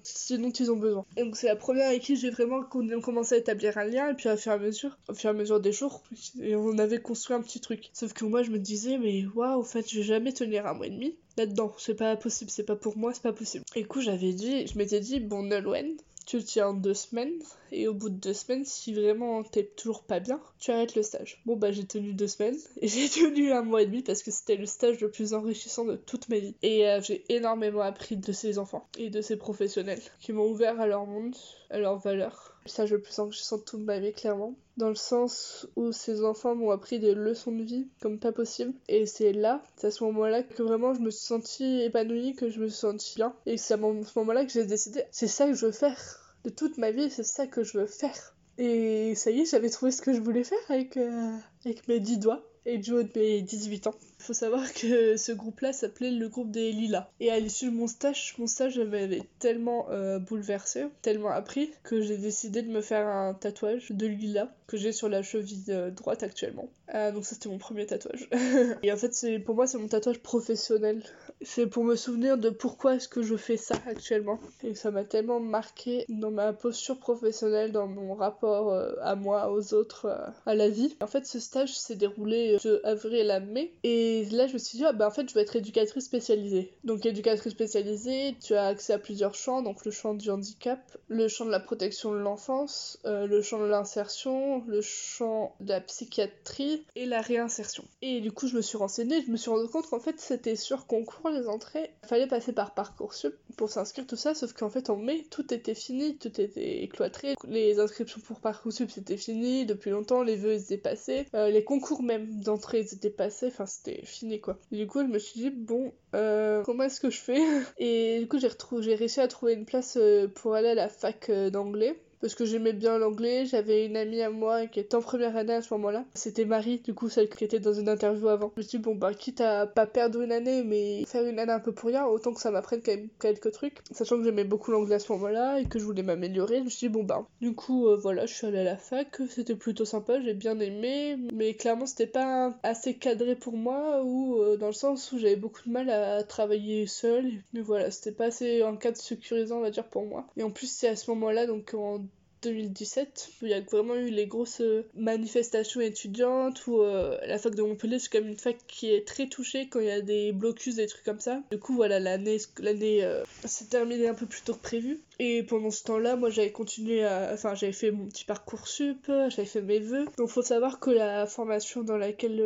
ce 0.04 0.34
dont 0.36 0.50
ils 0.50 0.72
ont 0.72 0.78
besoin. 0.78 1.06
Et 1.18 1.24
donc 1.24 1.36
c'est 1.36 1.48
la 1.48 1.58
première 1.58 1.90
avec 1.90 2.02
qui 2.02 2.16
j'ai 2.16 2.30
vraiment 2.30 2.64
commencé 2.64 3.36
à 3.36 3.38
établir 3.38 3.78
un 3.78 3.84
lien 3.84 4.10
et 4.10 4.14
puis 4.14 4.30
à 4.30 4.58
mesure, 4.58 4.98
au 5.10 5.14
fur 5.14 5.30
et 5.30 5.34
à 5.34 5.34
mesure 5.34 5.51
des 5.60 5.72
jours 5.72 6.04
et 6.42 6.56
on 6.56 6.78
avait 6.78 7.02
construit 7.02 7.36
un 7.36 7.42
petit 7.42 7.60
truc. 7.60 7.90
Sauf 7.94 8.14
que 8.14 8.26
moi 8.26 8.44
je 8.44 8.52
me 8.52 8.60
disais 8.60 8.98
mais 8.98 9.26
waouh 9.36 9.60
en 9.60 9.64
fait 9.64 9.90
je 9.90 9.98
vais 9.98 10.04
jamais 10.04 10.34
tenir 10.34 10.68
un 10.68 10.74
mois 10.74 10.88
et 10.88 10.92
demi 10.92 11.16
là-dedans, 11.38 11.74
c'est 11.78 11.96
pas 11.96 12.16
possible, 12.16 12.52
c'est 12.52 12.66
pas 12.66 12.76
pour 12.76 12.98
moi, 12.98 13.14
c'est 13.14 13.24
pas 13.24 13.34
possible. 13.34 13.66
Et 13.76 13.82
du 13.82 13.88
coup 13.88 14.02
j'avais 14.02 14.34
dit, 14.34 14.68
je 14.68 14.78
m'étais 14.78 15.00
dit 15.00 15.20
bon 15.20 15.44
Nolwenn, 15.44 15.96
tu 16.26 16.38
le 16.38 16.44
tiens 16.44 16.70
en 16.70 16.74
deux 16.74 16.94
semaines, 16.94 17.42
et 17.72 17.88
au 17.88 17.94
bout 17.94 18.10
de 18.10 18.16
deux 18.16 18.34
semaines, 18.34 18.64
si 18.64 18.94
vraiment 18.94 19.44
t'es 19.44 19.64
toujours 19.64 20.04
pas 20.04 20.20
bien, 20.20 20.40
tu 20.60 20.72
arrêtes 20.72 20.96
le 20.96 21.04
stage. 21.04 21.42
Bon 21.46 21.56
bah 21.56 21.72
j'ai 21.72 21.86
tenu 21.86 22.14
deux 22.14 22.28
semaines, 22.28 22.58
et 22.82 22.88
j'ai 22.88 23.10
tenu 23.10 23.52
un 23.52 23.64
mois 23.64 23.82
et 23.82 23.86
demi 23.86 24.02
parce 24.02 24.24
que 24.24 24.32
c'était 24.32 24.56
le 24.56 24.66
stage 24.66 25.00
le 25.00 25.10
plus 25.10 25.34
enrichissant 25.34 25.86
de 25.86 25.96
toute 25.96 26.30
ma 26.30 26.40
vie. 26.40 26.56
Et 26.62 26.88
euh, 26.88 27.02
j'ai 27.02 27.24
énormément 27.30 27.82
appris 27.82 28.18
de 28.18 28.32
ces 28.32 28.60
enfants 28.60 28.88
et 28.98 29.10
de 29.10 29.22
ces 29.22 29.36
professionnels 29.36 30.02
qui 30.20 30.34
m'ont 30.34 30.50
ouvert 30.50 30.80
à 30.80 30.88
leur 30.88 31.06
monde, 31.06 31.36
à 31.70 31.80
leurs 31.80 31.98
valeurs 31.98 32.51
le 32.66 32.70
stage 32.70 32.92
le 32.92 33.02
plus 33.02 33.18
enrichissant 33.20 33.58
de 33.58 33.64
toute 33.64 33.82
ma 33.82 34.00
vie, 34.00 34.14
clairement. 34.14 34.56
Dans 34.78 34.90
le 34.90 34.96
sens 34.96 35.68
où 35.76 35.92
ces 35.92 36.24
enfants 36.24 36.56
m'ont 36.56 36.72
appris 36.72 37.00
des 37.00 37.14
leçons 37.14 37.52
de 37.52 37.64
vie 37.64 37.88
comme 38.02 38.20
pas 38.20 38.32
possible. 38.32 38.74
Et 38.88 39.06
c'est 39.06 39.34
là, 39.34 39.62
c'est 39.78 39.88
à 39.88 39.92
ce 39.92 40.04
moment-là 40.06 40.44
que 40.44 40.64
vraiment 40.64 40.94
je 40.94 41.02
me 41.02 41.10
suis 41.10 41.26
sentie 41.26 41.82
épanouie, 41.82 42.36
que 42.36 42.50
je 42.50 42.60
me 42.60 42.68
suis 42.68 42.80
sentie 42.80 43.16
bien. 43.16 43.36
Et 43.46 43.58
c'est 43.58 43.74
à 43.74 43.78
ce 43.78 44.20
moment-là 44.20 44.46
que 44.46 44.52
j'ai 44.52 44.66
décidé, 44.66 45.04
c'est 45.12 45.28
ça 45.28 45.48
que 45.48 45.54
je 45.54 45.66
veux 45.66 45.72
faire. 45.72 46.00
De 46.44 46.50
toute 46.50 46.78
ma 46.78 46.92
vie, 46.92 47.10
c'est 47.10 47.24
ça 47.24 47.48
que 47.48 47.64
je 47.64 47.78
veux 47.78 47.88
faire. 47.88 48.36
Et 48.58 49.16
ça 49.16 49.32
y 49.32 49.42
est, 49.42 49.46
j'avais 49.46 49.70
trouvé 49.70 49.92
ce 49.92 50.02
que 50.02 50.14
je 50.14 50.20
voulais 50.20 50.44
faire 50.44 50.60
avec, 50.70 50.98
euh, 50.98 51.36
avec 51.66 51.88
mes 51.88 52.00
dix 52.00 52.18
doigts 52.18 52.44
et 52.66 52.80
mes 53.16 53.42
18 53.42 53.88
ans. 53.88 53.96
Il 54.20 54.24
faut 54.24 54.34
savoir 54.34 54.72
que 54.74 55.18
ce 55.18 55.32
groupe-là 55.32 55.74
s'appelait 55.74 56.12
le 56.12 56.30
groupe 56.30 56.52
des 56.52 56.72
Lilas. 56.72 57.10
Et 57.20 57.32
à 57.32 57.40
l'issue 57.40 57.72
de 57.72 57.76
mon 57.76 57.88
stage, 57.88 58.36
mon 58.38 58.46
stage 58.46 58.78
m'avait 58.78 59.24
tellement 59.40 59.88
euh, 59.90 60.20
bouleversé, 60.20 60.86
tellement 61.02 61.32
appris, 61.32 61.72
que 61.84 62.02
j'ai 62.02 62.18
décidé 62.18 62.62
de 62.62 62.70
me 62.70 62.82
faire 62.82 63.08
un 63.08 63.34
tatouage 63.34 63.90
de 63.90 64.06
Lila 64.06 64.54
que 64.68 64.78
j'ai 64.78 64.92
sur 64.92 65.10
la 65.10 65.24
cheville 65.24 65.66
euh, 65.70 65.90
droite 65.90 66.22
actuellement. 66.22 66.70
Euh, 66.94 67.12
donc 67.12 67.26
ça 67.26 67.34
c'était 67.34 67.50
mon 67.50 67.58
premier 67.58 67.88
tatouage. 67.88 68.30
et 68.84 68.92
en 68.92 68.98
fait, 68.98 69.44
pour 69.44 69.56
moi, 69.56 69.66
c'est 69.66 69.80
mon 69.80 69.88
tatouage 69.88 70.20
professionnel 70.20 71.02
c'est 71.44 71.68
pour 71.68 71.84
me 71.84 71.96
souvenir 71.96 72.38
de 72.38 72.50
pourquoi 72.50 72.96
est-ce 72.96 73.08
que 73.08 73.22
je 73.22 73.36
fais 73.36 73.58
ça 73.58 73.76
actuellement. 73.88 74.40
Et 74.64 74.76
ça 74.76 74.92
m'a 74.92 75.04
tellement 75.04 75.40
marqué 75.40 76.06
dans 76.10 76.32
ma 76.32 76.54
posture 76.54 77.00
professionnelle, 77.00 77.72
dans 77.72 77.88
mon 77.88 78.14
rapport 78.14 78.72
euh, 78.72 78.94
à 79.02 79.16
moi, 79.16 79.52
aux 79.52 79.74
autres, 79.74 80.06
euh, 80.06 80.30
à 80.46 80.56
la 80.56 80.70
vie. 80.70 80.96
En 81.02 81.08
fait, 81.08 81.26
ce 81.26 81.40
stage 81.40 81.78
s'est 81.78 81.96
déroulé 81.96 82.58
de 82.64 82.82
avril 82.84 83.32
à 83.32 83.40
mai. 83.40 83.74
Et 83.84 84.26
là, 84.32 84.48
je 84.48 84.54
me 84.54 84.58
suis 84.58 84.78
dit, 84.78 84.86
ah, 84.86 84.94
bah, 84.94 85.08
en 85.08 85.12
fait, 85.12 85.28
je 85.30 85.34
vais 85.34 85.42
être 85.42 85.56
éducatrice 85.56 86.06
spécialisée. 86.06 86.74
Donc, 86.84 87.06
éducatrice 87.06 87.54
spécialisée, 87.54 88.36
tu 88.42 88.54
as 88.54 88.66
accès 88.66 88.94
à 88.94 89.00
plusieurs 89.00 89.34
champs. 89.34 89.62
Donc, 89.62 89.84
le 89.86 89.92
champ 89.92 90.14
du 90.14 90.30
handicap, 90.30 90.80
le 91.08 91.28
champ 91.28 91.46
de 91.46 91.52
la 91.52 91.60
protection 91.60 92.12
de 92.12 92.18
l'enfance, 92.18 93.00
euh, 93.06 93.26
le 93.26 93.42
champ 93.42 93.60
de 93.60 93.66
l'insertion, 93.66 94.64
le 94.68 94.82
champ 94.82 95.56
de 95.60 95.70
la 95.70 95.82
psychiatrie 95.82 96.86
et 96.96 97.06
la 97.06 97.22
réinsertion. 97.22 97.84
Et 98.02 98.22
du 98.22 98.32
coup, 98.32 98.48
je 98.48 98.56
me 98.56 98.62
suis 98.62 98.78
renseignée, 98.78 99.24
je 99.26 99.32
me 99.32 99.38
suis 99.38 99.50
rendu 99.50 99.68
compte 99.70 99.88
qu'en 99.90 100.00
fait, 100.00 100.20
c'était 100.20 100.56
sur 100.56 100.86
concours 100.86 101.31
les 101.32 101.48
entrées. 101.48 101.92
Fallait 102.04 102.28
passer 102.28 102.54
par 102.54 102.74
Parcoursup 102.74 103.36
pour 103.58 103.70
s'inscrire, 103.70 104.08
tout 104.08 104.16
ça, 104.16 104.34
sauf 104.34 104.54
qu'en 104.54 104.70
fait, 104.70 104.90
en 104.90 104.98
mai, 104.98 105.26
tout 105.30 105.54
était 105.54 105.76
fini, 105.76 106.18
tout 106.18 106.40
était 106.40 106.88
cloîtré. 106.92 107.36
Les 107.48 107.80
inscriptions 107.80 108.22
pour 108.22 108.40
Parcoursup, 108.40 108.90
c'était 108.90 109.18
fini 109.18 109.66
depuis 109.66 109.92
longtemps, 109.92 110.24
les 110.24 110.36
vœux, 110.36 110.54
étaient 110.54 110.78
passés. 110.78 111.26
Euh, 111.34 111.50
les 111.50 111.64
concours 111.64 112.04
même 112.04 112.42
d'entrée, 112.42 112.80
ils 112.80 112.94
étaient 112.94 113.10
passés, 113.10 113.48
enfin, 113.48 113.66
c'était 113.66 114.02
fini, 114.06 114.40
quoi. 114.40 114.58
du 114.72 114.88
coup, 114.88 115.02
je 115.02 115.08
me 115.08 115.20
suis 115.20 115.40
dit, 115.40 115.50
bon, 115.50 115.94
euh, 116.16 116.64
comment 116.64 116.84
est-ce 116.84 117.00
que 117.00 117.10
je 117.10 117.20
fais? 117.20 117.42
Et 117.78 118.20
du 118.20 118.28
coup, 118.28 118.40
j'ai 118.40 118.50
j'ai 118.82 118.96
réussi 118.96 119.20
à 119.20 119.28
trouver 119.28 119.54
une 119.54 119.66
place 119.66 119.98
euh, 119.98 120.28
pour 120.28 120.56
aller 120.56 120.70
à 120.70 120.76
la 120.76 120.90
fac 120.90 121.32
d'anglais 121.32 122.00
parce 122.22 122.36
que 122.36 122.46
j'aimais 122.46 122.74
bien 122.74 122.98
l'anglais. 122.98 123.46
J'avais 123.46 123.86
une 123.86 123.98
amie 123.98 124.22
à 124.22 124.30
moi 124.30 124.68
qui 124.68 124.80
était 124.80 124.96
en 124.96 125.02
première 125.02 125.36
année 125.36 125.54
à 125.54 125.62
ce 125.62 125.74
moment-là. 125.74 126.06
C'était 126.14 126.46
Marie, 126.46 126.80
du 126.80 126.94
coup, 126.94 127.10
celle 127.10 127.30
qui 127.30 127.44
était 127.44 127.60
dans 127.60 127.74
une 127.74 127.90
interview 127.90 128.28
avant. 128.28 128.52
Je 128.56 128.62
me 128.62 128.68
suis 128.68 128.78
dit, 128.78 128.84
bon, 128.84 128.96
bah, 128.96 129.14
quitte 129.14 129.42
à 129.42 129.66
pas 129.68 129.88
perdre 129.88 130.22
une 130.22 130.32
année, 130.32 130.64
mais 130.64 131.04
faire 131.06 131.26
une 131.26 131.40
année 131.40 131.52
un 131.52 131.60
peu 131.60 131.74
pour 131.74 131.90
rien, 131.90 132.06
autant 132.06 132.34
que 132.34 132.40
ça 132.40 132.52
m'apprenne 132.52 132.82
quand 132.86 132.92
même 132.92 133.10
quelques 133.20 133.52
trucs. 133.52 133.80
Sachant 133.92 134.18
que 134.18 134.24
j'aimais 134.24 134.44
beaucoup 134.44 134.72
l'anglais 134.72 134.96
à 134.96 135.00
ce 135.00 135.12
moment-là 135.14 135.60
et 135.60 135.66
que 135.66 135.80
je 135.80 135.84
voulais 135.84 136.04
m'améliorer, 136.04 136.60
je 136.60 136.64
me 136.64 136.70
suis 136.70 136.88
dit, 136.88 136.94
bon, 136.94 137.04
bah, 137.04 137.26
du 137.42 137.54
coup, 137.56 137.88
euh, 137.88 137.98
voilà, 137.98 138.26
je 138.26 138.34
suis 138.34 138.48
allée 138.48 138.60
à 138.60 138.64
la 138.64 138.78
fac. 138.78 139.18
C'était 139.30 139.56
plutôt 139.56 139.86
sympa, 139.86 140.22
j'ai 140.22 140.34
bien 140.34 140.60
aimé, 140.60 141.18
mais 141.34 141.56
clairement, 141.56 141.86
c'était 141.86 142.08
pas 142.08 142.56
assez 142.64 142.94
cadré 142.96 143.36
pour 143.36 143.54
moi, 143.54 144.04
ou 144.04 144.40
euh, 144.42 144.58
dans 144.58 144.68
le 144.68 144.74
sens 144.74 145.12
où 145.12 145.18
j'avais 145.18 145.36
beaucoup 145.36 145.62
de 145.66 145.72
mal 145.72 145.90
à 145.90 146.24
travailler 146.24 146.86
seule. 146.88 147.32
Mais 147.54 147.62
voilà, 147.62 147.92
c'était 147.92 148.12
pas 148.12 148.26
assez 148.26 148.62
un 148.62 148.76
cadre 148.76 148.98
sécurisant, 148.98 149.58
on 149.58 149.62
va 149.62 149.72
dire, 149.72 149.86
pour 149.86 150.06
moi. 150.06 150.28
Et 150.38 150.44
en 150.44 150.52
plus, 150.52 150.68
c'est 150.68 150.88
à 150.88 150.96
ce 150.96 151.10
moment-là, 151.12 151.48
donc 151.48 151.74
en 151.74 152.02
2017, 152.42 153.30
où 153.42 153.46
il 153.46 153.52
y 153.52 153.54
a 153.54 153.62
vraiment 153.62 153.96
eu 153.96 154.10
les 154.10 154.28
grosses 154.28 154.62
euh, 154.62 154.86
manifestations 154.96 155.82
étudiantes, 155.82 156.66
où 156.68 156.82
euh, 156.82 157.18
la 157.26 157.38
fac 157.38 157.56
de 157.56 157.62
Montpellier, 157.62 158.00
c'est 158.00 158.12
comme 158.12 158.28
une 158.28 158.38
fac 158.38 158.58
qui 158.68 158.92
est 158.92 159.08
très 159.08 159.28
touchée 159.28 159.68
quand 159.68 159.80
il 159.80 159.88
y 159.88 159.92
a 159.92 160.02
des 160.02 160.32
blocus, 160.32 160.76
des 160.76 160.88
trucs 160.88 161.04
comme 161.04 161.20
ça. 161.20 161.42
Du 161.52 161.60
coup, 161.60 161.76
voilà, 161.76 162.00
l'année 162.00 162.38
l'année 162.60 163.04
euh, 163.04 163.24
s'est 163.46 163.66
terminée 163.66 164.08
un 164.08 164.14
peu 164.14 164.26
plus 164.26 164.42
tôt 164.42 164.54
que 164.54 164.62
prévu. 164.62 165.00
Et 165.24 165.44
pendant 165.44 165.70
ce 165.70 165.84
temps-là, 165.84 166.16
moi, 166.16 166.32
j'avais 166.32 166.52
continué 166.52 167.06
à... 167.06 167.30
Enfin, 167.32 167.54
j'avais 167.54 167.74
fait 167.74 167.92
mon 167.92 168.08
petit 168.08 168.26
parcours 168.26 168.68
sup, 168.68 169.06
j'avais 169.06 169.46
fait 169.46 169.62
mes 169.62 169.78
vœux. 169.78 170.06
Donc, 170.18 170.30
faut 170.30 170.42
savoir 170.42 170.80
que 170.80 170.90
la 170.90 171.28
formation 171.28 171.84
dans 171.84 171.96
laquelle 171.96 172.44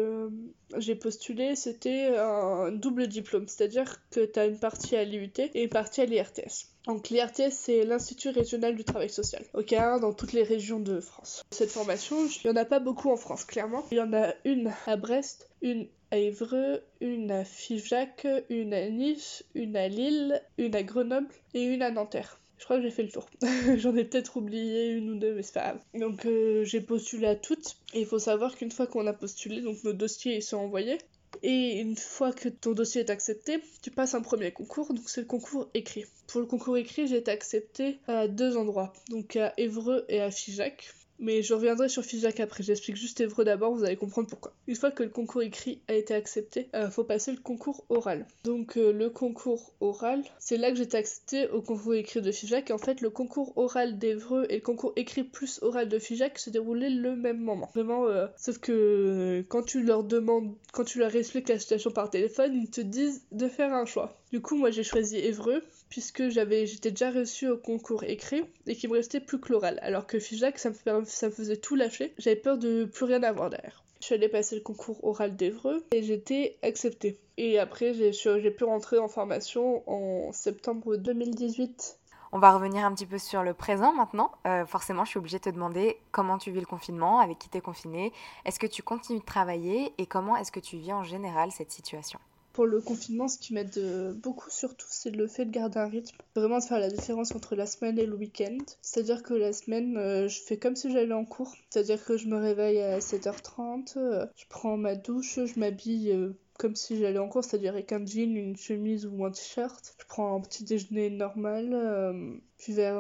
j'ai 0.76 0.96
postulé, 0.96 1.56
c'était 1.56 2.18
un 2.18 2.74
double 2.74 3.08
diplôme. 3.08 3.48
C'est-à-dire 3.48 4.02
que 4.12 4.26
tu 4.26 4.38
as 4.38 4.46
une 4.48 4.60
partie 4.60 4.98
à 4.98 5.06
l'IUT 5.06 5.32
et 5.38 5.64
une 5.64 5.70
partie 5.70 6.02
à 6.02 6.06
l'IRTS. 6.06 6.68
Donc 6.86 7.10
l'IRTS, 7.10 7.52
c'est 7.52 7.86
l'Institut 7.86 8.30
régional 8.30 8.76
du 8.76 8.84
travail 8.84 9.10
social, 9.10 9.44
ok, 9.54 9.74
dans 10.02 10.14
toutes 10.14 10.34
les 10.34 10.44
régions 10.44 10.82
de 10.82 11.00
France. 11.00 11.44
Cette 11.52 11.72
formation, 11.72 12.28
il 12.28 12.52
n'y 12.52 12.52
en 12.52 12.62
a 12.62 12.66
pas 12.66 12.80
beaucoup 12.80 13.10
en 13.10 13.16
France, 13.16 13.46
clairement. 13.46 13.86
Il 13.92 13.98
y 13.98 14.02
en 14.02 14.14
a 14.14 14.34
une 14.44 14.74
à 14.86 14.98
Brest, 14.98 15.50
une 15.62 15.88
à 16.12 16.18
Évreux, 16.18 16.82
une 17.00 17.32
à 17.32 17.46
Figeac, 17.46 18.28
une 18.50 18.74
à 18.74 18.90
Nice, 18.90 19.46
une 19.56 19.78
à 19.78 19.88
Lille, 19.88 20.42
une 20.58 20.76
à 20.76 20.84
Grenoble 20.84 21.30
et 21.54 21.64
une 21.64 21.82
à 21.82 21.90
Nanterre. 21.90 22.40
Je 22.58 22.64
crois 22.64 22.78
que 22.78 22.84
j'ai 22.84 22.92
fait 22.92 23.04
le 23.04 23.12
tour. 23.12 23.30
J'en 23.78 23.96
ai 23.96 24.06
peut-être 24.06 24.38
oublié 24.38 24.90
une 24.92 25.10
ou 25.12 25.16
deux, 25.16 25.34
mais 25.36 25.44
c'est 25.44 25.54
pas 25.54 25.72
grave. 25.72 25.80
Donc 25.94 26.26
euh, 26.26 26.64
j'ai 26.64 26.82
postulé 26.82 27.28
à 27.28 27.36
toutes. 27.36 27.78
Et 27.94 28.02
il 28.02 28.06
faut 28.06 28.20
savoir 28.20 28.56
qu'une 28.56 28.72
fois 28.72 28.88
qu'on 28.88 29.06
a 29.08 29.14
postulé, 29.14 29.62
donc 29.62 29.84
nos 29.84 29.94
dossiers 29.94 30.42
sont 30.42 30.58
envoyés. 30.58 30.98
Et 31.44 31.80
une 31.80 31.98
fois 31.98 32.32
que 32.32 32.50
ton 32.50 32.72
dossier 32.72 33.02
est 33.02 33.10
accepté, 33.10 33.60
tu 33.82 33.92
passes 33.92 34.16
un 34.16 34.22
premier 34.22 34.52
concours, 34.52 34.94
donc 34.94 35.10
c'est 35.10 35.22
le 35.22 35.28
concours 35.28 35.70
écrit. 35.74 36.06
Pour 36.28 36.40
le 36.40 36.48
concours 36.48 36.78
écrit, 36.78 37.08
j'ai 37.08 37.18
été 37.18 37.30
acceptée 37.30 38.00
à 38.08 38.28
deux 38.28 38.56
endroits, 38.56 38.94
donc 39.10 39.36
à 39.36 39.54
Évreux 39.58 40.06
et 40.08 40.22
à 40.22 40.32
Figeac. 40.32 40.94
Mais 41.20 41.42
je 41.42 41.54
reviendrai 41.54 41.90
sur 41.90 42.04
Figeac 42.04 42.40
après, 42.40 42.64
j'explique 42.64 42.98
juste 42.98 43.22
Évreux 43.22 43.46
d'abord, 43.46 43.74
vous 43.74 43.84
allez 43.84 43.96
comprendre 43.96 44.28
pourquoi. 44.28 44.54
Une 44.68 44.76
fois 44.76 44.92
que 44.92 45.04
le 45.04 45.10
concours 45.10 45.42
écrit 45.42 45.82
a 45.88 45.94
été 45.94 46.14
accepté, 46.14 46.70
il 46.74 46.80
euh, 46.80 46.90
faut 46.90 47.04
passer 47.04 47.32
le 47.32 47.38
concours 47.38 47.86
oral. 47.90 48.26
Donc 48.44 48.78
euh, 48.78 48.92
le 48.92 49.10
concours 49.10 49.74
oral, 49.80 50.24
c'est 50.40 50.58
là 50.58 50.72
que 50.72 50.78
j'étais 50.78 50.98
acceptée 50.98 51.48
au 51.50 51.62
concours 51.62 51.94
écrit 51.96 52.22
de 52.22 52.32
Figeac. 52.32 52.70
Et 52.70 52.74
en 52.74 52.78
fait, 52.78 53.02
le 53.02 53.10
concours 53.10 53.58
oral 53.58 53.98
d'Évreux 53.98 54.46
et 54.50 54.56
le 54.56 54.62
concours 54.62 54.94
écrit 54.96 55.24
plus 55.24 55.60
oral 55.62 55.88
de 55.88 56.00
Figeac 56.00 56.38
se 56.38 56.50
déroulaient 56.50 56.90
le 56.90 57.16
même 57.16 57.40
moment. 57.40 57.70
Vraiment, 57.74 58.08
euh, 58.08 58.28
sauf 58.38 58.58
que 58.58 59.46
quand 59.48 59.64
tu 59.64 59.84
leur 59.84 60.04
demandes, 60.04 60.54
quand 60.74 60.84
tu 60.84 61.00
leur 61.00 61.16
expliques 61.16 61.50
la 61.50 61.60
situation 61.60 61.92
par 61.92 62.10
téléphone, 62.10 62.54
ils 62.56 62.70
te 62.70 62.82
disent 62.82 63.24
de 63.32 63.48
faire 63.48 63.74
un 63.74 63.86
choix. 63.86 64.18
Du 64.32 64.42
coup, 64.42 64.58
moi 64.58 64.70
j'ai 64.70 64.84
choisi 64.84 65.18
Évreux 65.18 65.64
puisque 65.96 66.28
j'avais 66.28 66.66
j'étais 66.66 66.92
déjà 66.92 67.10
reçue 67.10 67.48
au 67.48 67.56
concours 67.56 68.04
écrit 68.04 68.44
et 68.68 68.76
qu'il 68.76 68.90
me 68.90 68.96
restait 68.96 69.22
plus 69.22 69.40
que 69.40 69.54
l'oral. 69.54 69.80
Alors 69.82 70.06
que 70.06 70.20
Figeac, 70.20 70.60
ça 70.60 70.70
me, 70.70 71.06
ça 71.06 71.32
faisait 71.32 71.56
tout 71.56 71.76
lâcher. 71.76 72.14
J'avais 72.18 72.36
peur 72.36 72.58
de 72.58 72.84
plus 72.84 73.06
rien 73.06 73.24
avoir 73.24 73.50
derrière. 73.50 73.82
Je 74.02 74.08
suis 74.08 74.16
allée 74.16 74.28
passer 74.28 74.56
le 74.56 74.62
concours 74.62 75.02
oral 75.06 75.38
d'Evreux 75.38 75.86
et 75.94 76.04
j'étais 76.04 76.58
acceptée. 76.64 77.18
Et 77.38 77.60
après, 77.60 77.94
j'ai 77.94 78.52
pu 78.52 78.66
rentrer 78.66 78.98
en 78.98 79.08
formation 79.08 79.90
en 79.90 80.34
septembre 80.34 80.98
2018. 80.98 81.98
On 82.34 82.40
va 82.40 82.52
revenir 82.52 82.84
un 82.84 82.94
petit 82.94 83.06
peu 83.06 83.18
sur 83.18 83.42
le 83.42 83.54
présent 83.54 83.94
maintenant. 83.94 84.34
Euh, 84.46 84.66
forcément, 84.66 85.06
je 85.06 85.12
suis 85.12 85.20
obligée 85.20 85.38
de 85.38 85.44
te 85.44 85.50
demander 85.50 85.98
comment 86.12 86.38
tu 86.38 86.52
vis 86.52 86.60
le 86.60 86.66
confinement, 86.66 87.20
avec 87.20 87.40
qui 87.40 87.48
t'es 87.48 87.62
confiné, 87.62 88.12
est-ce 88.44 88.60
que 88.60 88.68
tu 88.68 88.84
continues 88.84 89.20
de 89.20 89.24
travailler 89.24 89.94
et 89.98 90.08
comment 90.08 90.36
est-ce 90.36 90.52
que 90.52 90.60
tu 90.60 90.76
vis 90.76 90.92
en 90.92 91.04
général 91.04 91.54
cette 91.54 91.72
situation? 91.72 92.20
Pour 92.56 92.66
le 92.66 92.80
confinement, 92.80 93.28
ce 93.28 93.38
qui 93.38 93.54
m'aide 93.54 93.78
euh, 93.78 94.14
beaucoup 94.14 94.50
surtout, 94.50 94.88
c'est 94.90 95.12
le 95.12 95.28
fait 95.28 95.44
de 95.44 95.52
garder 95.52 95.78
un 95.78 95.90
rythme. 95.90 96.16
Vraiment 96.36 96.60
de 96.60 96.64
faire 96.64 96.80
la 96.80 96.90
différence 96.90 97.36
entre 97.36 97.54
la 97.54 97.66
semaine 97.66 98.00
et 98.00 98.06
le 98.06 98.16
week-end. 98.16 98.60
C'est-à-dire 98.82 99.24
que 99.24 99.34
la 99.34 99.52
semaine, 99.52 99.98
euh, 99.98 100.30
je 100.30 100.40
fais 100.40 100.56
comme 100.56 100.78
si 100.78 100.90
j'allais 100.90 101.14
en 101.14 101.26
cours. 101.26 101.54
C'est-à-dire 101.70 102.06
que 102.06 102.16
je 102.16 102.28
me 102.28 102.38
réveille 102.38 102.80
à 102.80 103.00
7h30, 103.00 103.98
euh, 103.98 104.26
je 104.38 104.46
prends 104.48 104.78
ma 104.78 104.96
douche, 104.96 105.38
je 105.44 105.60
m'habille 105.60 106.18
comme 106.58 106.78
si 106.78 106.98
j'allais 106.98 107.20
en 107.20 107.28
cours, 107.28 107.44
c'est-à-dire 107.44 107.74
avec 107.74 107.92
un 107.92 108.06
jean, 108.06 108.34
une 108.38 108.56
chemise 108.56 109.06
ou 109.06 109.26
un 109.26 109.32
t-shirt. 109.32 109.94
Je 110.00 110.06
prends 110.08 110.38
un 110.38 110.40
petit 110.40 110.64
déjeuner 110.64 111.10
normal, 111.10 112.32
puis 112.58 112.72
vers 112.72 112.96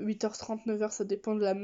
8h30, 0.00 0.66
9h, 0.66 0.90
ça 0.90 1.04
dépend 1.04 1.36
de 1.36 1.42
la 1.42 1.54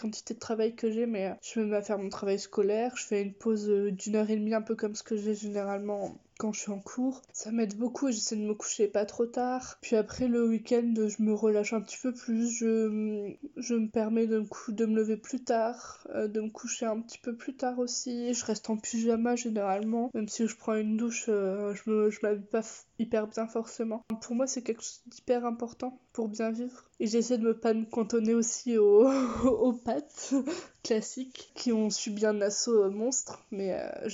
quantité 0.00 0.34
de 0.34 0.38
travail 0.38 0.76
que 0.76 0.92
j'ai, 0.92 1.06
mais 1.06 1.34
je 1.42 1.58
me 1.58 1.66
mets 1.66 1.78
à 1.78 1.82
faire 1.82 1.98
mon 1.98 2.10
travail 2.10 2.38
scolaire. 2.38 2.96
Je 2.96 3.04
fais 3.04 3.22
une 3.22 3.34
pause 3.34 3.66
d'une 3.66 4.14
heure 4.14 4.30
et 4.30 4.36
demie, 4.36 4.54
un 4.54 4.62
peu 4.62 4.76
comme 4.76 4.94
ce 4.94 5.02
que 5.02 5.16
j'ai 5.16 5.34
généralement 5.34 6.16
quand 6.42 6.52
je 6.52 6.58
suis 6.58 6.72
en 6.72 6.80
cours. 6.80 7.22
Ça 7.32 7.52
m'aide 7.52 7.76
beaucoup 7.76 8.08
et 8.08 8.12
j'essaie 8.12 8.34
de 8.34 8.40
me 8.40 8.54
coucher 8.54 8.88
pas 8.88 9.06
trop 9.06 9.26
tard. 9.26 9.78
Puis 9.80 9.94
après 9.94 10.26
le 10.26 10.44
week-end, 10.48 10.92
je 10.96 11.22
me 11.22 11.32
relâche 11.32 11.72
un 11.72 11.80
petit 11.80 11.98
peu 12.02 12.12
plus. 12.12 12.50
Je, 12.50 13.32
je 13.56 13.74
me 13.76 13.88
permets 13.88 14.26
de 14.26 14.40
me, 14.40 14.96
lever 14.96 15.16
plus 15.16 15.44
tard, 15.44 16.04
euh, 16.16 16.26
de 16.26 16.40
me 16.40 16.50
coucher 16.50 16.86
un 16.86 17.00
petit 17.00 17.18
peu 17.18 17.36
plus 17.36 17.54
tard 17.54 17.78
aussi. 17.78 18.34
Je 18.34 18.44
reste 18.44 18.68
en 18.70 18.76
pyjama 18.76 19.36
généralement. 19.36 20.10
Même 20.14 20.26
si 20.26 20.48
je 20.48 20.56
prends 20.56 20.74
une 20.74 20.96
douche, 20.96 21.26
euh, 21.28 21.74
je 21.76 22.18
m'habille 22.24 22.44
pas 22.50 22.62
hyper 23.02 23.26
bien 23.26 23.46
forcément. 23.46 24.02
Pour 24.20 24.34
moi, 24.34 24.46
c'est 24.46 24.62
quelque 24.62 24.82
chose 24.82 25.02
d'hyper 25.06 25.44
important 25.44 26.00
pour 26.12 26.28
bien 26.28 26.50
vivre. 26.50 26.84
Et 27.00 27.06
j'essaie 27.06 27.38
de 27.38 27.44
me 27.44 27.58
pas 27.58 27.74
me 27.74 27.84
cantonner 27.84 28.34
aussi 28.34 28.78
aux, 28.78 29.08
aux 29.44 29.72
pâtes 29.72 30.34
classiques 30.82 31.50
qui 31.54 31.72
ont 31.72 31.90
subi 31.90 32.26
un 32.26 32.40
assaut 32.40 32.90
monstre. 32.90 33.44
Mais 33.50 33.72
euh, 33.72 34.08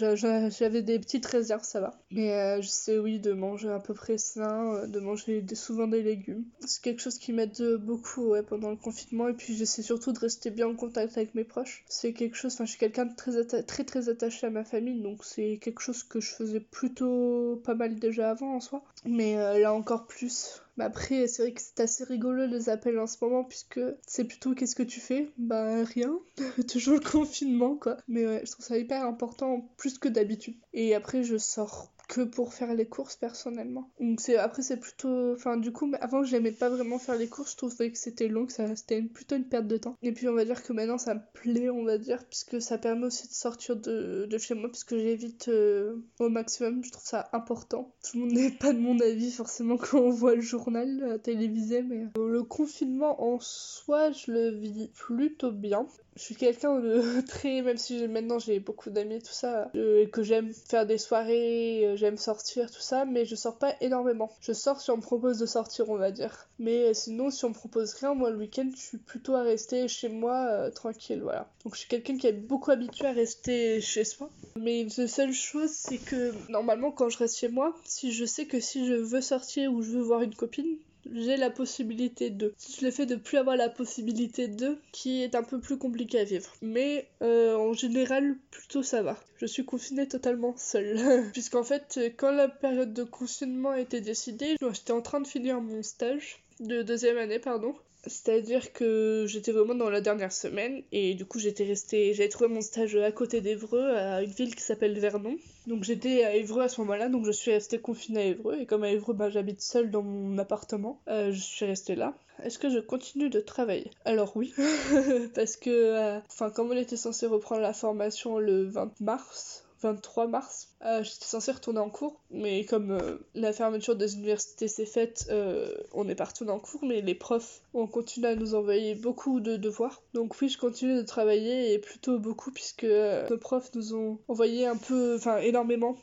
j'avais 0.51 0.83
des 0.83 0.99
petites 0.99 1.27
réserves, 1.27 1.65
ça 1.65 1.81
va. 1.81 1.99
Mais 2.11 2.33
euh, 2.33 2.63
je 2.63 2.69
sais, 2.69 2.99
oui, 2.99 3.19
de 3.19 3.33
manger 3.33 3.71
à 3.71 3.79
peu 3.79 3.95
près 3.95 4.19
sain, 4.19 4.75
euh, 4.75 4.87
de 4.87 5.01
manger 5.01 5.45
souvent 5.55 5.87
des 5.87 6.03
légumes. 6.03 6.45
C'est 6.61 6.83
quelque 6.83 7.03
chose 7.03 7.19
qui 7.19 7.33
m'aide 7.33 7.61
beaucoup 7.81 8.35
pendant 8.49 8.71
le 8.71 8.77
confinement. 8.77 9.29
Et 9.29 9.35
puis 9.35 9.55
j'essaie 9.55 9.83
surtout 9.83 10.13
de 10.13 10.19
rester 10.19 10.51
bien 10.51 10.69
en 10.69 10.75
contact 10.75 11.17
avec 11.17 11.35
mes 11.35 11.45
proches. 11.45 11.85
C'est 11.89 12.13
quelque 12.13 12.37
chose, 12.37 12.55
enfin, 12.55 12.65
je 12.65 12.71
suis 12.71 12.79
quelqu'un 12.79 13.07
de 13.07 13.15
très, 13.15 13.63
très 13.63 13.85
très 13.85 14.09
attaché 14.09 14.47
à 14.47 14.51
ma 14.51 14.65
famille. 14.65 15.03
Donc 15.03 15.25
c'est 15.25 15.59
quelque 15.61 15.81
chose 15.81 16.03
que 16.03 16.21
je 16.21 16.33
faisais 16.35 16.61
plutôt 16.61 17.61
pas 17.65 17.75
mal 17.75 17.97
déjà 17.97 18.31
avant 18.31 18.55
en 18.55 18.61
soi. 18.61 18.78
Mais 19.05 19.37
là 19.59 19.73
encore 19.73 20.07
plus 20.07 20.61
mais 20.79 20.85
après, 20.85 21.27
c'est 21.27 21.43
vrai 21.43 21.53
que 21.53 21.61
c'est 21.61 21.81
assez 21.81 22.05
rigolo 22.05 22.47
les 22.47 22.69
appels 22.69 23.01
en 23.01 23.09
ce 23.09 23.17
moment, 23.21 23.43
puisque 23.43 23.81
c'est 24.07 24.25
plutôt 24.25 24.55
qu'est-ce 24.55 24.77
que 24.77 24.85
tu 24.85 25.01
fais? 25.01 25.29
Bah 25.37 25.83
rien, 25.83 26.21
toujours 26.69 26.95
le 26.95 27.01
confinement 27.01 27.75
quoi. 27.75 27.97
Mais 28.07 28.25
ouais, 28.25 28.43
je 28.45 28.53
trouve 28.53 28.65
ça 28.65 28.79
hyper 28.79 29.05
important, 29.05 29.69
plus 29.77 29.99
que 29.99 30.09
d'habitude. 30.09 30.55
Et 30.73 30.95
après, 30.95 31.25
je 31.25 31.37
sors 31.37 31.93
que 32.09 32.23
pour 32.23 32.55
faire 32.55 32.75
les 32.75 32.87
courses 32.87 33.17
personnellement. 33.17 33.91
Donc 34.01 34.21
c'est 34.21 34.37
après 34.37 34.63
c'est 34.63 34.79
plutôt 34.79 35.33
enfin 35.35 35.59
du 35.59 35.73
coup 35.73 35.93
avant 36.01 36.25
j'aimais 36.25 36.53
pas 36.53 36.71
vraiment 36.71 36.99
faire 36.99 37.17
les 37.17 37.29
courses, 37.29 37.53
je 37.53 37.57
trouvais 37.59 37.93
que 37.93 37.99
c'était 37.99 38.29
long, 38.29 38.47
que 38.47 38.53
ça 38.53 38.75
c'était 38.75 39.03
plutôt 39.03 39.37
une 39.37 39.45
perte 39.45 39.67
de 39.67 39.77
temps. 39.77 39.97
Et 40.03 40.13
puis 40.13 40.27
on 40.29 40.33
va 40.33 40.45
dire 40.45 40.63
que 40.63 40.73
maintenant 40.73 40.99
ça 40.99 41.15
me 41.15 41.21
plaît, 41.35 41.69
on 41.69 41.85
va 41.85 41.99
dire 41.99 42.25
puisque 42.27 42.61
ça 42.61 42.79
permet 42.79 43.07
aussi 43.07 43.29
de 43.29 43.33
sortir 43.33 43.77
de, 43.77 44.27
de 44.29 44.39
chez 44.39 44.55
moi 44.55 44.71
puisque 44.71 44.97
j'évite 44.97 45.49
euh, 45.49 45.97
au 46.19 46.31
maximum, 46.31 46.83
je 46.83 46.91
trouve 46.91 47.07
ça 47.07 47.29
important. 47.33 47.95
Tout 48.03 48.19
le 48.19 48.25
monde 48.25 48.33
n'est 48.33 48.51
pas 48.51 48.73
de 48.73 48.79
mon 48.79 48.99
avis 49.01 49.31
forcément 49.31 49.77
quand 49.77 50.01
on 50.01 50.11
voit 50.11 50.35
le 50.35 50.41
journal 50.41 51.03
euh, 51.03 51.19
télévisé 51.19 51.83
mais 51.83 52.07
euh, 52.17 52.29
le 52.29 52.43
confinement 52.43 53.23
en 53.23 53.39
soi, 53.39 54.13
je 54.13 54.33
le 54.33 54.51
vis 54.51 54.91
plutôt 54.95 55.53
bien 55.53 55.87
je 56.19 56.25
suis 56.25 56.35
quelqu'un 56.35 56.81
de 56.81 57.21
très 57.29 57.63
même 57.63 57.77
si 57.77 58.09
maintenant 58.09 58.41
j'ai 58.41 58.59
beaucoup 58.59 58.91
d'amis 58.91 59.23
tout 59.23 59.33
ça 59.33 59.71
et 59.75 60.09
que 60.11 60.23
j'aime 60.25 60.53
faire 60.53 60.85
des 60.85 60.99
soirées 60.99 61.87
euh, 61.87 61.97
j'aime 61.97 62.17
sortir 62.17 62.71
tout 62.71 62.81
ça 62.81 63.05
mais 63.05 63.25
je 63.25 63.37
sors 63.37 63.57
pas 63.57 63.75
énormément. 63.81 64.31
Je 64.41 64.53
sors 64.53 64.81
si 64.81 64.91
on 64.91 64.97
me 64.97 65.03
propose 65.03 65.39
de 65.39 65.47
sortir 65.47 65.89
on 65.91 65.97
va 65.97 66.11
dire. 66.11 66.49
Mais 66.59 66.89
euh, 66.89 66.93
sinon 66.93 67.31
si 67.31 67.45
on 67.45 67.51
me 67.51 67.55
propose 67.55 67.95
rien 67.95 68.15
moi 68.15 68.31
le 68.31 68.37
week-end 68.37 68.69
je 68.75 68.81
suis 68.81 68.99
plutôt 68.99 69.35
à 69.35 69.43
rester 69.43 69.87
chez 69.87 70.09
moi 70.09 70.47
euh, 70.51 70.71
tranquille 70.71 71.21
voilà. 71.23 71.49
Donc 71.65 71.75
je 71.75 71.81
suis 71.81 71.89
quelqu'un 71.89 72.17
qui 72.17 72.27
est 72.27 72.33
beaucoup 72.33 72.73
habitué 72.73 73.07
à 73.07 73.13
rester 73.13 73.81
chez 73.81 74.05
soi. 74.05 74.29
Mais 74.57 74.89
la 74.97 75.07
seule 75.07 75.33
chose 75.33 75.71
c'est 75.71 75.99
que 75.99 76.35
normalement 76.51 76.91
quand 76.91 77.09
je 77.09 77.19
reste 77.19 77.39
chez 77.39 77.49
moi 77.49 77.77
si 77.85 78.13
je 78.13 78.25
sais 78.25 78.47
que 78.47 78.59
si 78.59 78.87
je 78.89 78.95
veux 78.95 79.21
sortir 79.21 79.73
ou 79.73 79.83
je 79.83 79.91
veux 79.91 80.03
voir 80.03 80.23
une 80.23 80.35
copine 80.35 80.79
j'ai 81.13 81.37
la 81.37 81.51
possibilité 81.51 82.31
de. 82.31 82.55
Je 82.79 82.85
le 82.85 82.91
fais 82.91 83.07
de 83.07 83.17
plus 83.17 83.39
avoir 83.39 83.57
la 83.57 83.69
possibilité 83.69 84.49
de, 84.49 84.79
qui 84.93 85.23
est 85.23 85.35
un 85.35 85.43
peu 85.43 85.61
plus 85.61 85.79
compliqué 85.79 86.21
à 86.21 86.25
vivre. 86.25 86.53
Mais 86.63 87.09
euh, 87.23 87.57
en 87.57 87.73
général, 87.73 88.37
plutôt 88.51 88.83
ça 88.83 89.03
va. 89.03 89.17
Je 89.37 89.47
suis 89.47 89.65
confinée 89.65 90.09
totalement 90.09 90.55
seule. 90.57 91.31
Puisqu'en 91.33 91.65
fait, 91.65 92.01
quand 92.17 92.33
la 92.33 92.49
période 92.49 92.93
de 92.93 93.05
confinement 93.05 93.75
était 93.75 94.01
décidée, 94.01 94.57
j'étais 94.61 94.93
en 94.93 95.03
train 95.03 95.21
de 95.21 95.27
finir 95.27 95.61
mon 95.61 95.83
stage 95.83 96.43
de 96.61 96.83
deuxième 96.83 97.19
année, 97.19 97.39
pardon. 97.39 97.75
C'est-à-dire 98.07 98.73
que 98.73 99.25
j'étais 99.27 99.53
vraiment 99.53 99.75
dans 99.75 99.91
la 99.91 100.01
dernière 100.01 100.33
semaine 100.33 100.83
et 100.93 101.15
du 101.15 101.25
coup 101.25 101.39
j'étais 101.39 101.65
restée, 101.65 102.15
j'avais 102.15 102.29
trouvé 102.29 102.49
mon 102.49 102.61
stage 102.61 102.97
à 102.97 103.13
côté 103.13 103.41
d'Evreux, 103.41 103.91
à 103.97 104.23
une 104.23 104.31
ville 104.31 104.55
qui 104.55 104.63
s'appelle 104.63 104.99
Vernon. 104.99 105.37
Donc 105.67 105.85
j'étais 105.85 106.25
à 106.25 106.35
Évreux 106.35 106.63
à 106.63 106.69
ce 106.69 106.81
moment-là, 106.83 107.09
donc 107.09 107.27
je 107.27 107.33
suis 107.33 107.51
restée 107.51 107.79
confinée 107.79 108.21
à 108.21 108.25
Évreux 108.27 108.57
et 108.61 108.67
comme 108.67 108.85
à 108.85 108.91
Évreux 108.91 109.15
bah, 109.15 109.31
j'habite 109.31 109.61
seule 109.61 109.91
dans 109.91 110.03
mon 110.03 110.39
appartement, 110.39 111.01
euh, 111.09 111.33
je 111.33 111.41
suis 111.41 111.67
restée 111.67 111.97
là. 111.97 112.15
Est-ce 112.43 112.59
que 112.59 112.71
je 112.71 112.79
continue 112.79 113.31
de 113.31 113.41
travailler? 113.41 113.91
Alors 114.05 114.37
oui, 114.37 114.55
parce 115.35 115.57
que, 115.57 115.71
euh, 115.71 116.21
enfin 116.29 116.51
comme 116.51 116.71
on 116.71 116.77
était 116.77 116.97
censé 116.97 117.27
reprendre 117.27 117.63
la 117.63 117.73
formation 117.73 118.39
le 118.39 118.65
20 118.65 119.01
mars, 119.01 119.65
23 119.83 120.27
mars. 120.27 120.69
Euh, 120.85 121.03
j'étais 121.03 121.25
censée 121.25 121.53
retourner 121.53 121.81
en 121.81 121.91
cours, 121.91 122.21
mais 122.31 122.65
comme 122.65 122.93
euh, 122.93 123.19
la 123.35 123.53
fermeture 123.53 123.97
des 123.97 124.15
universités 124.15 124.69
s'est 124.69 124.87
faite, 124.87 125.27
euh, 125.31 125.69
on 125.93 126.05
n'est 126.05 126.15
pas 126.15 126.25
retourné 126.25 126.53
en 126.53 126.61
cours, 126.61 126.85
mais 126.85 127.01
les 127.01 127.15
profs 127.15 127.63
ont 127.75 127.87
continué 127.87 128.29
à 128.29 128.35
nous 128.35 128.55
envoyer 128.55 128.95
beaucoup 128.95 129.41
de 129.41 129.57
devoirs. 129.57 130.03
Donc 130.15 130.41
oui, 130.41 130.49
je 130.49 130.59
continue 130.59 130.95
de 130.95 131.03
travailler 131.03 131.73
et 131.73 131.79
plutôt 131.79 132.19
beaucoup 132.19 132.51
puisque 132.51 132.85
nos 132.85 133.39
profs 133.39 133.75
nous 133.75 133.95
ont 133.95 134.19
envoyé 134.29 134.67
un 134.67 134.77
peu, 134.77 135.17
enfin 135.17 135.39
énormément 135.39 135.97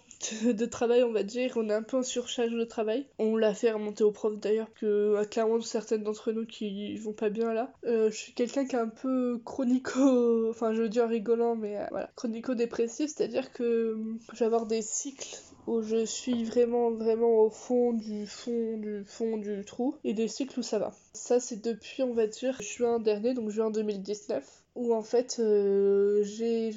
de, 0.43 0.65
travail, 0.65 1.03
on 1.03 1.11
va 1.11 1.23
dire. 1.23 1.53
On 1.55 1.69
est 1.69 1.73
un 1.73 1.83
peu 1.83 1.97
en 1.97 2.03
surcharge 2.03 2.51
de 2.51 2.63
travail. 2.63 3.07
On 3.19 3.35
l'a 3.35 3.53
fait 3.53 3.71
remonter 3.71 4.03
aux 4.03 4.11
profs 4.11 4.37
d'ailleurs, 4.37 4.73
que 4.73 5.23
clairement 5.25 5.61
certaines 5.61 6.03
d'entre 6.03 6.31
nous 6.31 6.45
qui 6.45 6.97
vont 6.97 7.13
pas 7.13 7.29
bien 7.29 7.53
là. 7.53 7.73
je 7.83 8.09
suis 8.11 8.33
quelqu'un 8.33 8.65
qui 8.65 8.75
est 8.75 8.79
un 8.79 8.87
peu 8.87 9.39
chronico, 9.45 10.49
enfin 10.49 10.73
je 10.73 10.81
veux 10.81 10.89
dire 10.89 11.07
rigolant, 11.07 11.55
mais 11.55 11.77
voilà, 11.91 12.09
chronico-dépressif, 12.15 13.11
c'est-à-dire 13.15 13.51
que 13.51 13.97
je 14.33 14.39
vais 14.39 14.45
avoir 14.45 14.65
des 14.65 14.81
cycles 14.81 15.37
où 15.67 15.81
je 15.81 16.05
suis 16.05 16.43
vraiment 16.43 16.91
vraiment 16.91 17.41
au 17.41 17.49
fond 17.49 17.93
du 17.93 18.27
fond 18.27 18.77
du 18.77 19.03
fond 19.05 19.37
du 19.37 19.65
trou 19.65 19.95
et 20.03 20.13
des 20.13 20.27
cycles 20.27 20.59
où 20.59 20.63
ça 20.63 20.79
va. 20.79 20.93
Ça 21.13 21.39
c'est 21.39 21.63
depuis 21.63 22.03
on 22.03 22.13
va 22.13 22.27
dire 22.27 22.61
juin 22.61 22.99
dernier 22.99 23.33
donc 23.33 23.49
juin 23.49 23.71
2019 23.71 24.64
où 24.75 24.93
en 24.93 25.01
fait 25.01 25.37
euh, 25.39 26.23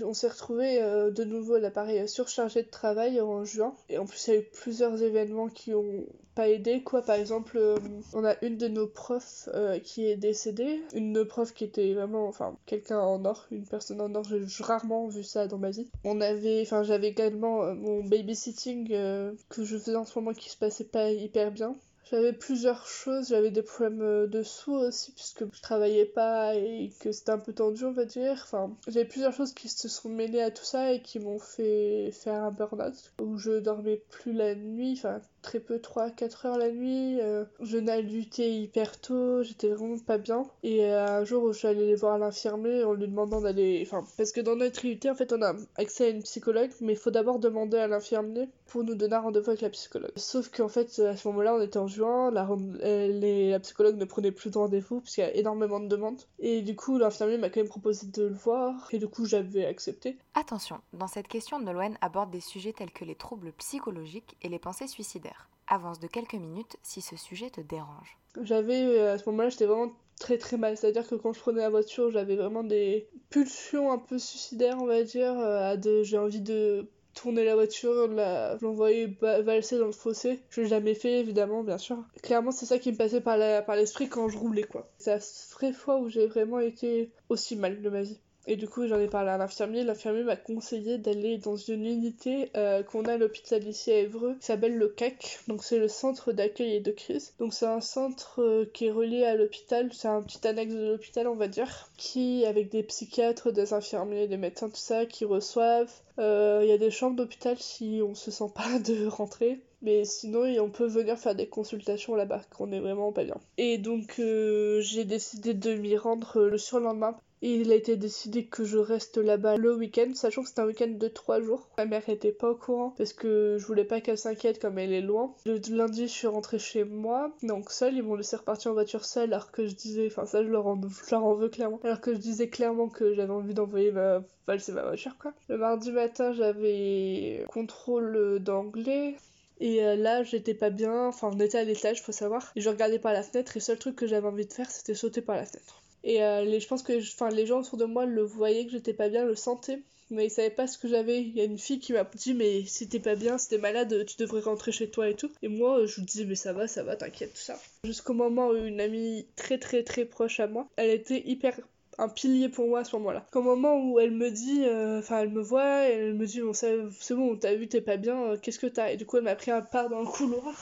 on 0.05 0.15
s'est 0.15 0.29
retrouvé 0.29 0.81
euh, 0.81 1.11
de 1.11 1.25
nouveau 1.25 1.55
à 1.55 1.61
l'appareil 1.61 2.09
surchargé 2.09 2.63
de 2.63 2.69
travail 2.69 3.21
en 3.21 3.45
juin. 3.45 3.75
Et 3.89 3.99
en 3.99 4.07
plus 4.07 4.29
il 4.29 4.35
y 4.35 4.37
a 4.37 4.41
eu 4.41 4.45
plusieurs 4.45 5.03
événements 5.03 5.49
qui 5.49 5.75
ont 5.75 6.07
pas 6.35 6.49
aidé. 6.49 6.83
Quoi 6.83 7.03
par 7.03 7.17
exemple 7.17 7.59
euh, 7.59 7.77
on 8.15 8.25
a 8.25 8.37
une 8.43 8.57
de 8.57 8.69
nos 8.69 8.87
profs 8.87 9.49
qui 9.83 10.07
est 10.07 10.17
décédée. 10.17 10.81
Une 10.95 11.13
de 11.13 11.21
nos 11.21 11.27
profs 11.27 11.53
qui 11.53 11.65
était 11.65 11.93
vraiment 11.93 12.29
enfin 12.29 12.57
quelqu'un 12.67 13.01
en 13.01 13.25
or 13.25 13.47
une 13.51 13.67
personne 13.67 14.01
en 14.01 14.15
or. 14.15 14.25
J'ai 14.25 14.65
rarement 14.65 15.09
vu 15.09 15.25
ça 15.25 15.49
dans 15.49 15.59
ma 15.59 15.71
vie. 15.71 15.89
On 16.05 16.21
avait 16.21 16.63
enfin 16.63 16.85
j'avais 16.85 17.09
également 17.09 17.75
mon 17.75 18.05
babysitting 18.05 18.89
que 18.89 19.65
je 19.65 19.77
faisais 19.77 19.97
en 19.97 20.05
ce 20.05 20.19
moment 20.19 20.33
qui 20.33 20.51
se 20.51 20.57
passait 20.57 20.85
pas 20.85 21.11
hyper 21.11 21.51
bien 21.51 21.75
j'avais 22.11 22.33
plusieurs 22.33 22.87
choses, 22.87 23.29
j'avais 23.29 23.51
des 23.51 23.63
problèmes 23.63 24.03
euh, 24.03 24.27
de 24.27 24.43
sous 24.43 24.73
aussi 24.73 25.13
puisque 25.13 25.45
je 25.53 25.63
travaillais 25.63 26.07
pas 26.07 26.55
et 26.55 26.91
que 27.01 27.13
c'était 27.13 27.33
un 27.33 27.39
peu 27.39 27.53
tendu 27.53 27.85
on 27.85 27.93
va 27.93 28.05
dire. 28.05 28.41
Enfin, 28.45 28.77
j'avais 28.87 29.07
plusieurs 29.07 29.33
choses 29.33 29.53
qui 29.53 29.69
se 29.69 29.89
sont 29.89 30.09
mêlées 30.09 30.41
à 30.41 30.51
tout 30.51 30.65
ça 30.65 30.93
et 30.93 31.03
qui 31.03 31.19
m'ont 31.19 31.39
fait 31.39 32.11
faire 32.13 32.43
un 32.43 32.51
burn-out 32.51 33.13
où 33.21 33.37
je 33.37 33.59
dormais 33.59 34.03
plus 34.11 34.33
la 34.33 34.55
nuit, 34.55 34.95
enfin 34.97 35.21
très 35.43 35.61
peu, 35.61 35.77
3-4 35.79 36.47
heures 36.47 36.59
la 36.59 36.71
nuit. 36.71 37.21
Euh, 37.21 37.45
je 37.61 37.79
nalutais 37.79 38.51
hyper 38.51 39.01
tôt, 39.01 39.43
j'étais 39.43 39.69
vraiment 39.69 39.99
pas 39.99 40.19
bien. 40.19 40.45
Et 40.63 40.85
euh, 40.85 41.21
un 41.21 41.25
jour 41.25 41.53
je 41.53 41.59
suis 41.59 41.69
allée 41.69 41.95
voir 41.95 42.19
l'infirmier 42.19 42.85
en 42.85 42.93
lui 42.93 43.09
demandant 43.09 43.41
d'aller. 43.41 43.83
Enfin, 43.87 44.05
parce 44.17 44.33
que 44.33 44.41
dans 44.41 44.57
notre 44.57 44.85
IUT, 44.85 45.01
en 45.09 45.15
fait, 45.15 45.33
on 45.33 45.43
a 45.43 45.55
accès 45.77 46.07
à 46.07 46.09
une 46.09 46.23
psychologue, 46.23 46.71
mais 46.81 46.93
il 46.93 46.99
faut 46.99 47.11
d'abord 47.11 47.39
demander 47.39 47.79
à 47.79 47.87
l'infirmier 47.87 48.49
pour 48.67 48.85
nous 48.85 48.95
donner 48.95 49.15
un 49.15 49.21
rendez-vous 49.21 49.51
avec 49.51 49.63
la 49.63 49.71
psychologue. 49.71 50.13
Sauf 50.17 50.51
qu'en 50.51 50.69
fait, 50.69 50.99
à 50.99 51.17
ce 51.17 51.29
moment-là, 51.29 51.55
on 51.55 51.61
était 51.61 51.79
en 51.79 51.87
juin, 51.87 52.31
la, 52.31 52.49
euh, 52.83 53.51
la 53.51 53.61
psychologue 53.61 53.97
ne 53.97 54.05
prenait 54.05 54.33
plus 54.33 54.51
de 54.51 54.59
rendez-vous 54.59 55.01
parce 55.01 55.15
qu'il 55.15 55.25
y 55.25 55.27
a 55.27 55.35
énormément 55.35 55.81
de 55.81 55.89
demandes. 55.89 56.21
Et 56.39 56.63
du 56.63 56.77
coup, 56.77 56.99
l'infirmier 56.99 57.39
m'a 57.39 57.49
quand 57.49 57.61
même 57.61 57.69
proposé 57.69 58.07
de 58.07 58.25
le 58.25 58.35
voir, 58.35 58.89
et 58.93 58.99
du 58.99 59.09
coup, 59.09 59.25
j'avais 59.25 59.65
accepté. 59.65 60.19
Attention, 60.41 60.79
dans 60.93 61.09
cette 61.09 61.27
question, 61.27 61.59
Nolwenn 61.59 61.99
aborde 62.01 62.31
des 62.31 62.41
sujets 62.41 62.73
tels 62.73 62.93
que 62.93 63.05
les 63.05 63.17
troubles 63.17 63.51
psychologiques 63.55 64.37
et 64.41 64.49
les 64.49 64.61
pensées 64.61 64.87
suicidaires. 64.87 65.51
Avance 65.67 65.99
de 65.99 66.07
quelques 66.07 66.35
minutes 66.35 66.77
si 66.85 67.01
ce 67.01 67.17
sujet 67.17 67.51
te 67.51 67.61
dérange. 67.61 68.17
J'avais, 68.43 68.85
euh, 68.85 69.15
à 69.15 69.19
ce 69.19 69.29
moment-là, 69.29 69.49
j'étais 69.49 69.67
vraiment 69.67 69.91
très 70.21 70.39
très 70.39 70.57
mal. 70.57 70.77
C'est-à-dire 70.77 71.09
que 71.09 71.17
quand 71.17 71.33
je 71.33 71.41
prenais 71.41 71.63
la 71.63 71.71
voiture, 71.71 72.13
j'avais 72.13 72.37
vraiment 72.37 72.63
des 72.63 73.09
pulsions 73.31 73.91
un 73.91 73.99
peu 73.99 74.21
suicidaires, 74.21 74.77
on 74.81 74.87
va 74.87 75.03
dire. 75.03 75.37
Euh, 75.41 75.75
de, 75.75 76.05
j'ai 76.05 76.19
envie 76.19 76.41
de 76.41 76.89
tourner 77.15 77.45
la 77.45 77.57
voiture, 77.57 78.07
la, 78.07 78.59
l'envoyer 78.61 79.19
valser 79.21 79.77
dans 79.77 79.87
le 79.87 79.93
fossé. 79.93 80.39
Je 80.51 80.61
l'ai 80.61 80.69
jamais 80.69 80.95
fait, 80.95 81.19
évidemment, 81.19 81.65
bien 81.65 81.79
sûr. 81.79 81.99
Clairement, 82.23 82.53
c'est 82.53 82.67
ça 82.67 82.79
qui 82.79 82.93
me 82.93 82.97
passait 82.97 83.21
par, 83.21 83.39
par 83.65 83.75
l'esprit 83.75 84.09
quand 84.09 84.29
je 84.29 84.39
roulais, 84.39 84.63
quoi. 84.63 84.89
C'est 84.99 85.11
la 85.11 85.21
vraie 85.57 85.73
fois 85.73 85.99
où 85.99 86.09
j'ai 86.09 86.29
vraiment 86.29 86.61
été 86.61 87.11
aussi 87.29 87.57
mal 87.57 87.83
de 87.83 87.91
ma 87.91 88.03
vie. 88.03 88.21
Et 88.51 88.57
du 88.57 88.67
coup, 88.67 88.87
j'en 88.87 88.99
ai 88.99 89.09
parlé 89.09 89.29
à 89.29 89.37
l'infirmier. 89.37 89.85
L'infirmier 89.85 90.23
m'a 90.23 90.37
conseillé 90.37 90.97
d'aller 90.97 91.37
dans 91.37 91.57
une 91.57 91.85
unité 91.85 92.51
euh, 92.57 92.83
qu'on 92.83 93.05
a 93.05 93.13
à 93.13 93.17
l'hôpital 93.19 93.63
ici 93.69 93.93
à 93.93 93.99
Évreux, 93.99 94.37
qui 94.41 94.47
s'appelle 94.47 94.79
le 94.79 94.89
CAC. 94.89 95.41
Donc, 95.49 95.63
c'est 95.63 95.79
le 95.79 95.87
centre 95.87 96.33
d'accueil 96.33 96.77
et 96.77 96.81
de 96.81 96.91
crise. 96.91 97.35
Donc, 97.39 97.53
c'est 97.53 97.67
un 97.67 97.83
centre 97.83 98.41
euh, 98.43 98.65
qui 98.73 98.87
est 98.87 98.91
relié 98.91 99.25
à 99.25 99.35
l'hôpital. 99.35 99.91
C'est 99.93 100.09
un 100.09 100.23
petit 100.23 100.49
annexe 100.49 100.73
de 100.73 100.93
l'hôpital, 100.93 101.29
on 101.29 101.35
va 101.35 101.47
dire, 101.47 101.91
qui, 101.99 102.47
avec 102.47 102.71
des 102.71 102.83
psychiatres, 102.83 103.53
des 103.53 103.75
infirmiers, 103.75 104.29
des 104.29 104.39
médecins, 104.39 104.71
tout 104.71 104.77
ça, 104.77 105.05
qui 105.05 105.27
reçoivent. 105.27 105.93
Euh, 106.19 106.61
il 106.63 106.71
y 106.71 106.73
a 106.73 106.79
des 106.79 106.91
chambres 106.91 107.17
d'hôpital 107.17 107.59
si 107.59 108.01
on 108.03 108.15
se 108.15 108.31
sent 108.31 108.51
pas 108.55 108.79
de 108.83 109.07
rentrer. 109.09 109.61
Mais 109.83 110.07
sinon, 110.07 110.45
on 110.59 110.71
peut 110.71 110.87
venir 110.87 111.19
faire 111.19 111.35
des 111.35 111.49
consultations 111.49 112.15
là-bas, 112.15 112.41
qu'on 112.57 112.73
est 112.73 112.81
vraiment 112.81 113.13
pas 113.13 113.25
bien. 113.25 113.37
Et 113.59 113.77
donc, 113.77 114.15
j'ai 114.17 115.05
décidé 115.05 115.53
de 115.53 115.75
m'y 115.75 115.97
rendre 115.99 116.41
le 116.41 116.59
surlendemain 116.59 117.15
il 117.41 117.71
a 117.71 117.75
été 117.75 117.97
décidé 117.97 118.47
que 118.47 118.65
je 118.65 118.79
reste 118.79 119.19
là-bas 119.19 119.57
le 119.57 119.75
week-end, 119.75 120.11
sachant 120.15 120.43
que 120.43 120.49
c'était 120.49 120.61
un 120.61 120.67
week-end 120.67 120.89
de 120.89 121.09
3 121.09 121.41
jours. 121.41 121.69
Ma 121.79 121.85
mère 121.85 122.09
était 122.09 122.33
pas 122.33 122.51
au 122.51 122.55
courant 122.57 122.95
parce 122.97 123.13
que 123.13 123.57
je 123.59 123.67
voulais 123.67 123.85
pas 123.85 124.01
qu'elle 124.01 124.19
s'inquiète 124.19 124.61
comme 124.61 124.79
elle 124.79 124.93
est 124.93 125.01
loin. 125.01 125.35
Le 125.47 125.61
lundi, 125.71 126.09
je 126.09 126.13
suis 126.13 126.27
rentrée 126.27 126.59
chez 126.59 126.85
moi, 126.85 127.33
donc 127.43 127.71
seule. 127.71 127.95
Ils 127.95 128.03
m'ont 128.03 128.17
laissé 128.17 128.37
repartir 128.37 128.71
en 128.71 128.75
voiture 128.75 129.05
seule 129.05 129.33
alors 129.33 129.51
que 129.53 129.67
je 129.67 129.75
disais, 129.75 130.07
enfin, 130.07 130.27
ça, 130.27 130.43
je 130.43 130.49
leur, 130.49 130.67
en, 130.67 130.77
veux 130.77 131.49
clairement. 131.49 131.81
Alors 131.85 132.01
que 132.01 132.13
je 132.13 132.19
disais 132.19 132.49
clairement 132.49 132.89
que 132.89 133.15
j'avais 133.15 133.33
envie 133.33 133.55
d'envoyer 133.55 133.93
ma 133.93 134.23
valser 134.47 134.73
ma 134.73 134.83
voiture, 134.83 135.17
quoi. 135.19 135.33
Le 135.49 135.59
mardi 135.59 135.93
matin, 135.93 136.33
j'avais 136.33 137.45
contrôle 137.49 138.39
d'anglais. 138.41 139.17
Et 139.61 139.85
euh, 139.85 139.97
là, 139.97 140.23
j'étais 140.23 140.55
pas 140.55 140.71
bien, 140.71 141.07
enfin, 141.07 141.31
on 141.33 141.41
était 141.41 141.59
à 141.59 141.65
l'étage, 141.65 142.03
faut 142.03 142.13
savoir. 142.13 142.53
Et 142.57 142.61
je 142.61 142.69
regardais 142.69 142.99
par 142.99 143.13
la 143.13 143.23
fenêtre, 143.23 143.57
et 143.57 143.59
le 143.59 143.65
seul 143.65 143.79
truc 143.79 143.97
que 143.97 144.07
j'avais 144.07 144.27
envie 144.27 144.47
de 144.47 144.53
faire, 144.53 144.71
c'était 144.71 144.95
sauter 144.95 145.21
par 145.21 145.37
la 145.37 145.45
fenêtre. 145.45 145.83
Et 146.05 146.23
euh, 146.23 146.45
les, 146.45 146.61
je 146.61 146.69
pense 146.69 146.83
que 146.83 146.99
enfin, 146.99 147.31
les 147.31 147.47
gens 147.47 147.61
autour 147.61 147.79
de 147.79 147.85
moi 147.85 148.07
le 148.07 148.23
voyaient 148.23 148.67
que 148.67 148.73
j'étais 148.73 148.95
pas 148.95 149.09
bien, 149.09 149.25
le 149.25 149.35
sentaient, 149.35 149.83
mais 150.11 150.27
ils 150.27 150.31
savaient 150.31 150.51
pas 150.51 150.67
ce 150.67 150.79
que 150.79 150.89
j'avais. 150.89 151.21
Il 151.23 151.37
y 151.37 151.41
a 151.41 151.45
une 151.45 151.59
fille 151.59 151.81
qui 151.81 151.93
m'a 151.93 152.05
dit 152.05 152.35
Mais 152.35 152.65
si 152.65 152.89
t'es 152.89 153.01
pas 153.01 153.15
bien, 153.15 153.39
si 153.39 153.49
t'es 153.49 153.59
malade, 153.59 154.05
tu 154.07 154.17
devrais 154.19 154.41
rentrer 154.41 154.73
chez 154.73 154.91
toi 154.91 155.09
et 155.09 155.15
tout. 155.15 155.31
Et 155.43 155.49
moi, 155.49 155.85
je 155.87 155.97
lui 155.97 156.07
disais 156.07 156.25
Mais 156.25 156.35
ça 156.35 156.53
va, 156.53 156.67
ça 156.67 156.83
va, 156.83 156.97
t'inquiète, 156.97 157.33
tout 157.33 157.41
ça. 157.41 157.59
Jusqu'au 157.85 158.15
moment 158.15 158.49
où 158.49 158.57
une 158.57 158.81
amie 158.81 159.27
très 159.37 159.59
très 159.59 159.83
très 159.83 160.05
proche 160.05 160.41
à 160.41 160.47
moi, 160.47 160.69
elle 160.77 160.91
était 160.91 161.23
hyper 161.27 161.59
un 162.01 162.09
pilier 162.09 162.49
pour 162.49 162.69
moi 162.69 162.81
à 162.81 162.85
ce 162.85 162.95
moment-là. 162.97 163.27
Qu'au 163.33 163.43
moment 163.43 163.77
où 163.77 163.99
elle 163.99 164.13
me 164.13 164.31
dit, 164.31 164.65
euh, 164.65 165.01
enfin 165.01 165.21
elle 165.21 165.31
me 165.31 165.43
voit, 165.43 165.83
elle 165.83 166.15
me 166.15 166.27
dit 166.27 166.41
bon 166.41 166.53
c'est 166.53 167.15
bon, 167.15 167.37
t'as 167.37 167.55
vu, 167.55 167.67
t'es 167.69 167.81
pas 167.81 167.97
bien, 167.97 168.23
euh, 168.23 168.37
qu'est-ce 168.41 168.61
que 168.61 168.69
t'as? 168.69 168.93
Et 168.93 168.97
du 168.97 169.05
coup 169.05 169.17
elle 169.17 169.25
m'a 169.25 169.35
pris 169.35 169.51
un 169.51 169.63
pas 169.63 169.89
dans 169.89 170.01
le 170.01 170.07
couloir. 170.07 170.55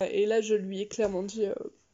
Et 0.00 0.24
là 0.24 0.40
je 0.40 0.54
lui 0.54 0.80
ai 0.80 0.86
clairement 0.86 1.24
dit 1.24 1.46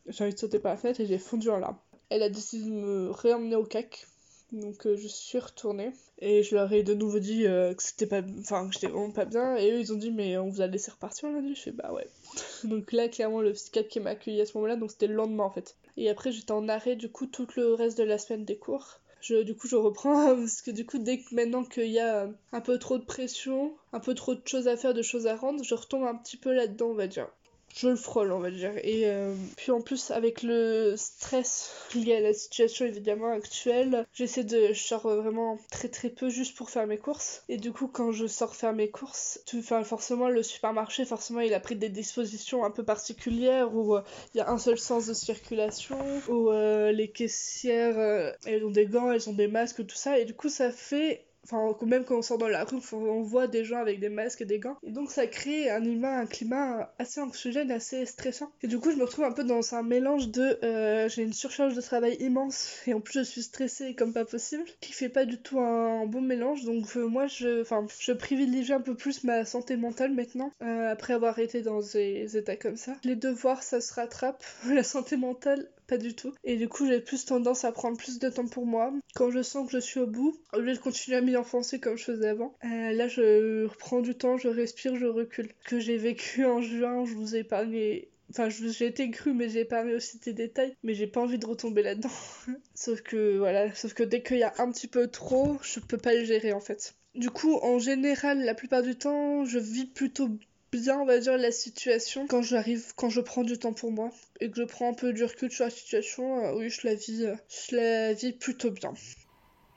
j'ai 0.06 0.24
envie 0.24 0.34
de 0.34 0.38
sauter 0.38 0.58
par 0.58 0.72
la 0.72 0.78
fenêtre 0.78 1.00
et 1.00 1.06
j'ai 1.06 1.18
fondu 1.18 1.48
en 1.48 1.58
larmes. 1.58 1.78
Elle 2.10 2.22
a 2.22 2.28
décidé 2.28 2.64
de 2.64 2.74
me 2.74 3.10
réemmener 3.10 3.56
au 3.56 3.64
CAC. 3.64 4.06
Donc 4.52 4.82
je 4.84 5.06
suis 5.06 5.38
retournée. 5.38 5.92
Et 6.18 6.42
je 6.42 6.54
leur 6.54 6.72
ai 6.72 6.82
de 6.82 6.92
nouveau 6.92 7.20
dit 7.20 7.44
que 7.44 7.74
c'était 7.78 8.06
pas 8.06 8.20
enfin 8.40 8.66
que 8.66 8.74
j'étais 8.74 8.88
vraiment 8.88 9.12
pas 9.12 9.24
bien. 9.24 9.56
Et 9.56 9.70
eux 9.70 9.78
ils 9.78 9.92
ont 9.92 9.96
dit 9.96 10.10
mais 10.10 10.36
on 10.38 10.48
vous 10.48 10.60
a 10.60 10.66
laissé 10.66 10.90
repartir 10.90 11.30
lundi. 11.30 11.54
Je 11.54 11.62
fais 11.62 11.70
bah 11.70 11.92
ouais. 11.92 12.08
Donc 12.64 12.92
là 12.92 13.08
clairement 13.08 13.40
le 13.40 13.52
psychiatre 13.52 13.88
qui 13.88 14.00
m'a 14.00 14.10
accueilli 14.10 14.40
à 14.40 14.46
ce 14.46 14.58
moment-là. 14.58 14.74
Donc 14.74 14.90
c'était 14.90 15.06
le 15.06 15.14
lendemain 15.14 15.44
en 15.44 15.50
fait. 15.50 15.76
Et 16.00 16.08
après, 16.08 16.32
j'étais 16.32 16.52
en 16.52 16.66
arrêt, 16.66 16.96
du 16.96 17.10
coup, 17.10 17.26
tout 17.26 17.46
le 17.56 17.74
reste 17.74 17.98
de 17.98 18.04
la 18.04 18.16
semaine 18.16 18.46
des 18.46 18.56
cours. 18.56 19.00
Je, 19.20 19.42
du 19.42 19.54
coup, 19.54 19.68
je 19.68 19.76
reprends. 19.76 20.34
Parce 20.36 20.62
que 20.62 20.70
du 20.70 20.86
coup, 20.86 20.98
dès 20.98 21.20
que 21.20 21.34
maintenant 21.34 21.62
qu'il 21.62 21.90
y 21.90 22.00
a 22.00 22.30
un 22.52 22.60
peu 22.60 22.78
trop 22.78 22.96
de 22.96 23.04
pression, 23.04 23.74
un 23.92 24.00
peu 24.00 24.14
trop 24.14 24.34
de 24.34 24.40
choses 24.46 24.66
à 24.66 24.78
faire, 24.78 24.94
de 24.94 25.02
choses 25.02 25.26
à 25.26 25.36
rendre, 25.36 25.62
je 25.62 25.74
retombe 25.74 26.04
un 26.04 26.14
petit 26.14 26.38
peu 26.38 26.54
là-dedans, 26.54 26.86
on 26.86 26.94
va 26.94 27.06
dire 27.06 27.28
je 27.74 27.88
le 27.88 27.96
frôle, 27.96 28.32
on 28.32 28.40
va 28.40 28.50
dire. 28.50 28.72
Et 28.82 29.06
euh, 29.06 29.34
puis 29.56 29.70
en 29.70 29.80
plus, 29.80 30.10
avec 30.10 30.42
le 30.42 30.94
stress 30.96 31.72
lié 31.94 32.16
à 32.16 32.20
la 32.20 32.32
situation 32.32 32.84
évidemment 32.84 33.30
actuelle, 33.30 34.06
j'essaie 34.12 34.44
de. 34.44 34.72
Je 34.72 34.80
sors 34.80 35.08
vraiment 35.08 35.58
très 35.70 35.88
très 35.88 36.10
peu 36.10 36.28
juste 36.28 36.56
pour 36.56 36.70
faire 36.70 36.86
mes 36.86 36.98
courses. 36.98 37.42
Et 37.48 37.56
du 37.56 37.72
coup, 37.72 37.88
quand 37.88 38.12
je 38.12 38.26
sors 38.26 38.54
faire 38.54 38.72
mes 38.72 38.90
courses, 38.90 39.40
tu, 39.46 39.62
forcément, 39.62 40.28
le 40.28 40.42
supermarché, 40.42 41.04
forcément, 41.04 41.40
il 41.40 41.54
a 41.54 41.60
pris 41.60 41.76
des 41.76 41.88
dispositions 41.88 42.64
un 42.64 42.70
peu 42.70 42.84
particulières 42.84 43.74
où 43.74 43.96
euh, 43.96 44.02
il 44.34 44.38
y 44.38 44.40
a 44.40 44.50
un 44.50 44.58
seul 44.58 44.78
sens 44.78 45.06
de 45.06 45.14
circulation, 45.14 45.98
où 46.28 46.50
euh, 46.50 46.92
les 46.92 47.10
caissières, 47.10 48.34
elles 48.44 48.64
ont 48.64 48.70
des 48.70 48.86
gants, 48.86 49.10
elles 49.12 49.28
ont 49.28 49.34
des 49.34 49.48
masques, 49.48 49.86
tout 49.86 49.96
ça. 49.96 50.18
Et 50.18 50.24
du 50.24 50.34
coup, 50.34 50.48
ça 50.48 50.70
fait 50.70 51.24
Enfin, 51.50 51.76
même 51.86 52.04
quand 52.04 52.18
on 52.18 52.22
sort 52.22 52.38
dans 52.38 52.48
la 52.48 52.64
rue, 52.64 52.78
on 52.92 53.22
voit 53.22 53.46
des 53.46 53.64
gens 53.64 53.78
avec 53.78 54.00
des 54.00 54.08
masques 54.08 54.42
et 54.42 54.44
des 54.44 54.58
gants. 54.58 54.76
Et 54.82 54.90
donc 54.90 55.10
ça 55.10 55.26
crée 55.26 55.70
un 55.70 55.80
climat, 55.80 56.18
un 56.18 56.26
climat 56.26 56.92
assez 56.98 57.20
anxiogène, 57.20 57.70
assez 57.70 58.06
stressant. 58.06 58.52
Et 58.62 58.68
du 58.68 58.78
coup, 58.78 58.90
je 58.90 58.96
me 58.96 59.04
retrouve 59.04 59.24
un 59.24 59.32
peu 59.32 59.44
dans 59.44 59.74
un 59.74 59.82
mélange 59.82 60.28
de 60.28 60.58
euh, 60.62 61.08
j'ai 61.08 61.22
une 61.22 61.32
surcharge 61.32 61.74
de 61.74 61.80
travail 61.80 62.16
immense 62.20 62.80
et 62.86 62.94
en 62.94 63.00
plus 63.00 63.20
je 63.20 63.24
suis 63.24 63.42
stressée 63.42 63.94
comme 63.94 64.12
pas 64.12 64.24
possible, 64.24 64.64
qui 64.80 64.92
fait 64.92 65.08
pas 65.08 65.24
du 65.24 65.38
tout 65.38 65.58
un, 65.60 66.06
bon 66.06 66.20
mélange. 66.20 66.64
Donc 66.64 66.96
euh, 66.96 67.06
moi, 67.06 67.26
je 67.26 68.12
privilégie 68.12 68.72
un 68.72 68.80
peu 68.80 68.94
plus 68.94 69.24
ma 69.24 69.44
santé 69.44 69.76
mentale 69.76 70.12
maintenant, 70.12 70.52
euh, 70.62 70.90
après 70.90 71.14
avoir 71.14 71.38
été 71.38 71.62
dans 71.62 71.80
des 71.80 72.36
états 72.36 72.56
comme 72.56 72.76
ça. 72.76 72.92
Les 73.04 73.16
devoirs, 73.16 73.62
ça 73.62 73.80
se 73.80 73.92
rattrape. 73.94 74.42
La 74.68 74.82
santé 74.82 75.16
mentale, 75.16 75.68
du 75.98 76.14
tout. 76.14 76.32
Et 76.44 76.56
du 76.56 76.68
coup, 76.68 76.86
j'ai 76.86 77.00
plus 77.00 77.24
tendance 77.24 77.64
à 77.64 77.72
prendre 77.72 77.96
plus 77.96 78.18
de 78.18 78.28
temps 78.28 78.46
pour 78.46 78.66
moi. 78.66 78.92
Quand 79.14 79.30
je 79.30 79.42
sens 79.42 79.66
que 79.66 79.72
je 79.72 79.78
suis 79.78 80.00
au 80.00 80.06
bout, 80.06 80.38
au 80.52 80.60
lieu 80.60 80.74
de 80.74 80.78
continuer 80.78 81.16
à 81.16 81.20
m'y 81.20 81.36
enfoncer 81.36 81.80
comme 81.80 81.96
je 81.96 82.04
faisais 82.04 82.28
avant, 82.28 82.54
euh, 82.64 82.92
là, 82.92 83.08
je 83.08 83.66
reprends 83.66 84.00
du 84.00 84.14
temps, 84.14 84.36
je 84.36 84.48
respire, 84.48 84.96
je 84.96 85.06
recule. 85.06 85.50
Que 85.64 85.78
j'ai 85.80 85.96
vécu 85.96 86.44
en 86.44 86.60
juin, 86.62 87.04
je 87.04 87.14
vous 87.14 87.36
ai 87.36 87.40
épargné 87.40 88.10
Enfin, 88.30 88.48
j'ai 88.48 88.86
été 88.86 89.10
cru, 89.10 89.32
mais 89.32 89.48
j'ai 89.48 89.60
épargné 89.60 89.94
aussi 89.94 90.18
des 90.20 90.32
détails, 90.32 90.76
mais 90.84 90.94
j'ai 90.94 91.08
pas 91.08 91.20
envie 91.20 91.38
de 91.38 91.46
retomber 91.46 91.82
là-dedans. 91.82 92.10
sauf 92.74 93.00
que, 93.02 93.38
voilà, 93.38 93.74
sauf 93.74 93.92
que 93.92 94.04
dès 94.04 94.22
qu'il 94.22 94.38
y 94.38 94.44
a 94.44 94.54
un 94.58 94.70
petit 94.70 94.86
peu 94.86 95.08
trop, 95.08 95.58
je 95.62 95.80
peux 95.80 95.98
pas 95.98 96.14
le 96.14 96.24
gérer 96.24 96.52
en 96.52 96.60
fait. 96.60 96.94
Du 97.16 97.30
coup, 97.30 97.56
en 97.56 97.80
général, 97.80 98.44
la 98.44 98.54
plupart 98.54 98.82
du 98.82 98.94
temps, 98.94 99.44
je 99.44 99.58
vis 99.58 99.86
plutôt 99.86 100.30
bien, 100.72 101.00
on 101.00 101.04
va 101.04 101.18
dire, 101.18 101.36
la 101.36 101.52
situation 101.52 102.26
quand 102.26 102.42
j'arrive, 102.42 102.92
quand 102.96 103.08
je 103.08 103.20
prends 103.20 103.42
du 103.42 103.58
temps 103.58 103.72
pour 103.72 103.92
moi 103.92 104.10
et 104.40 104.50
que 104.50 104.56
je 104.56 104.62
prends 104.62 104.90
un 104.90 104.94
peu 104.94 105.12
du 105.12 105.24
recul 105.24 105.50
sur 105.50 105.64
la 105.64 105.70
situation. 105.70 106.44
Euh, 106.44 106.54
oui, 106.56 106.70
je 106.70 106.86
la 106.86 106.94
vis, 106.94 107.24
euh, 107.24 107.34
je 107.48 107.76
la 107.76 108.12
vis 108.12 108.32
plutôt 108.32 108.70
bien. 108.70 108.94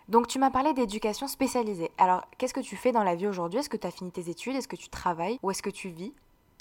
Donc 0.10 0.28
tu 0.28 0.38
m'as 0.38 0.52
parlé 0.52 0.74
d'éducation 0.74 1.28
spécialisée. 1.28 1.90
Alors 1.98 2.28
qu'est-ce 2.38 2.54
que 2.54 2.60
tu 2.60 2.76
fais 2.76 2.92
dans 2.92 3.04
la 3.04 3.16
vie 3.16 3.28
aujourd'hui? 3.28 3.60
Est-ce 3.60 3.70
que 3.70 3.78
tu 3.78 3.88
as 3.88 3.92
fini 3.92 4.12
tes 4.12 4.30
études? 4.30 4.56
Est-ce 4.56 4.68
que 4.68 4.76
tu 4.76 4.90
travailles? 4.90 5.40
Ou 5.44 5.52
est-ce 5.52 5.62
que 5.62 5.70
tu 5.70 5.90
vis? 5.90 6.14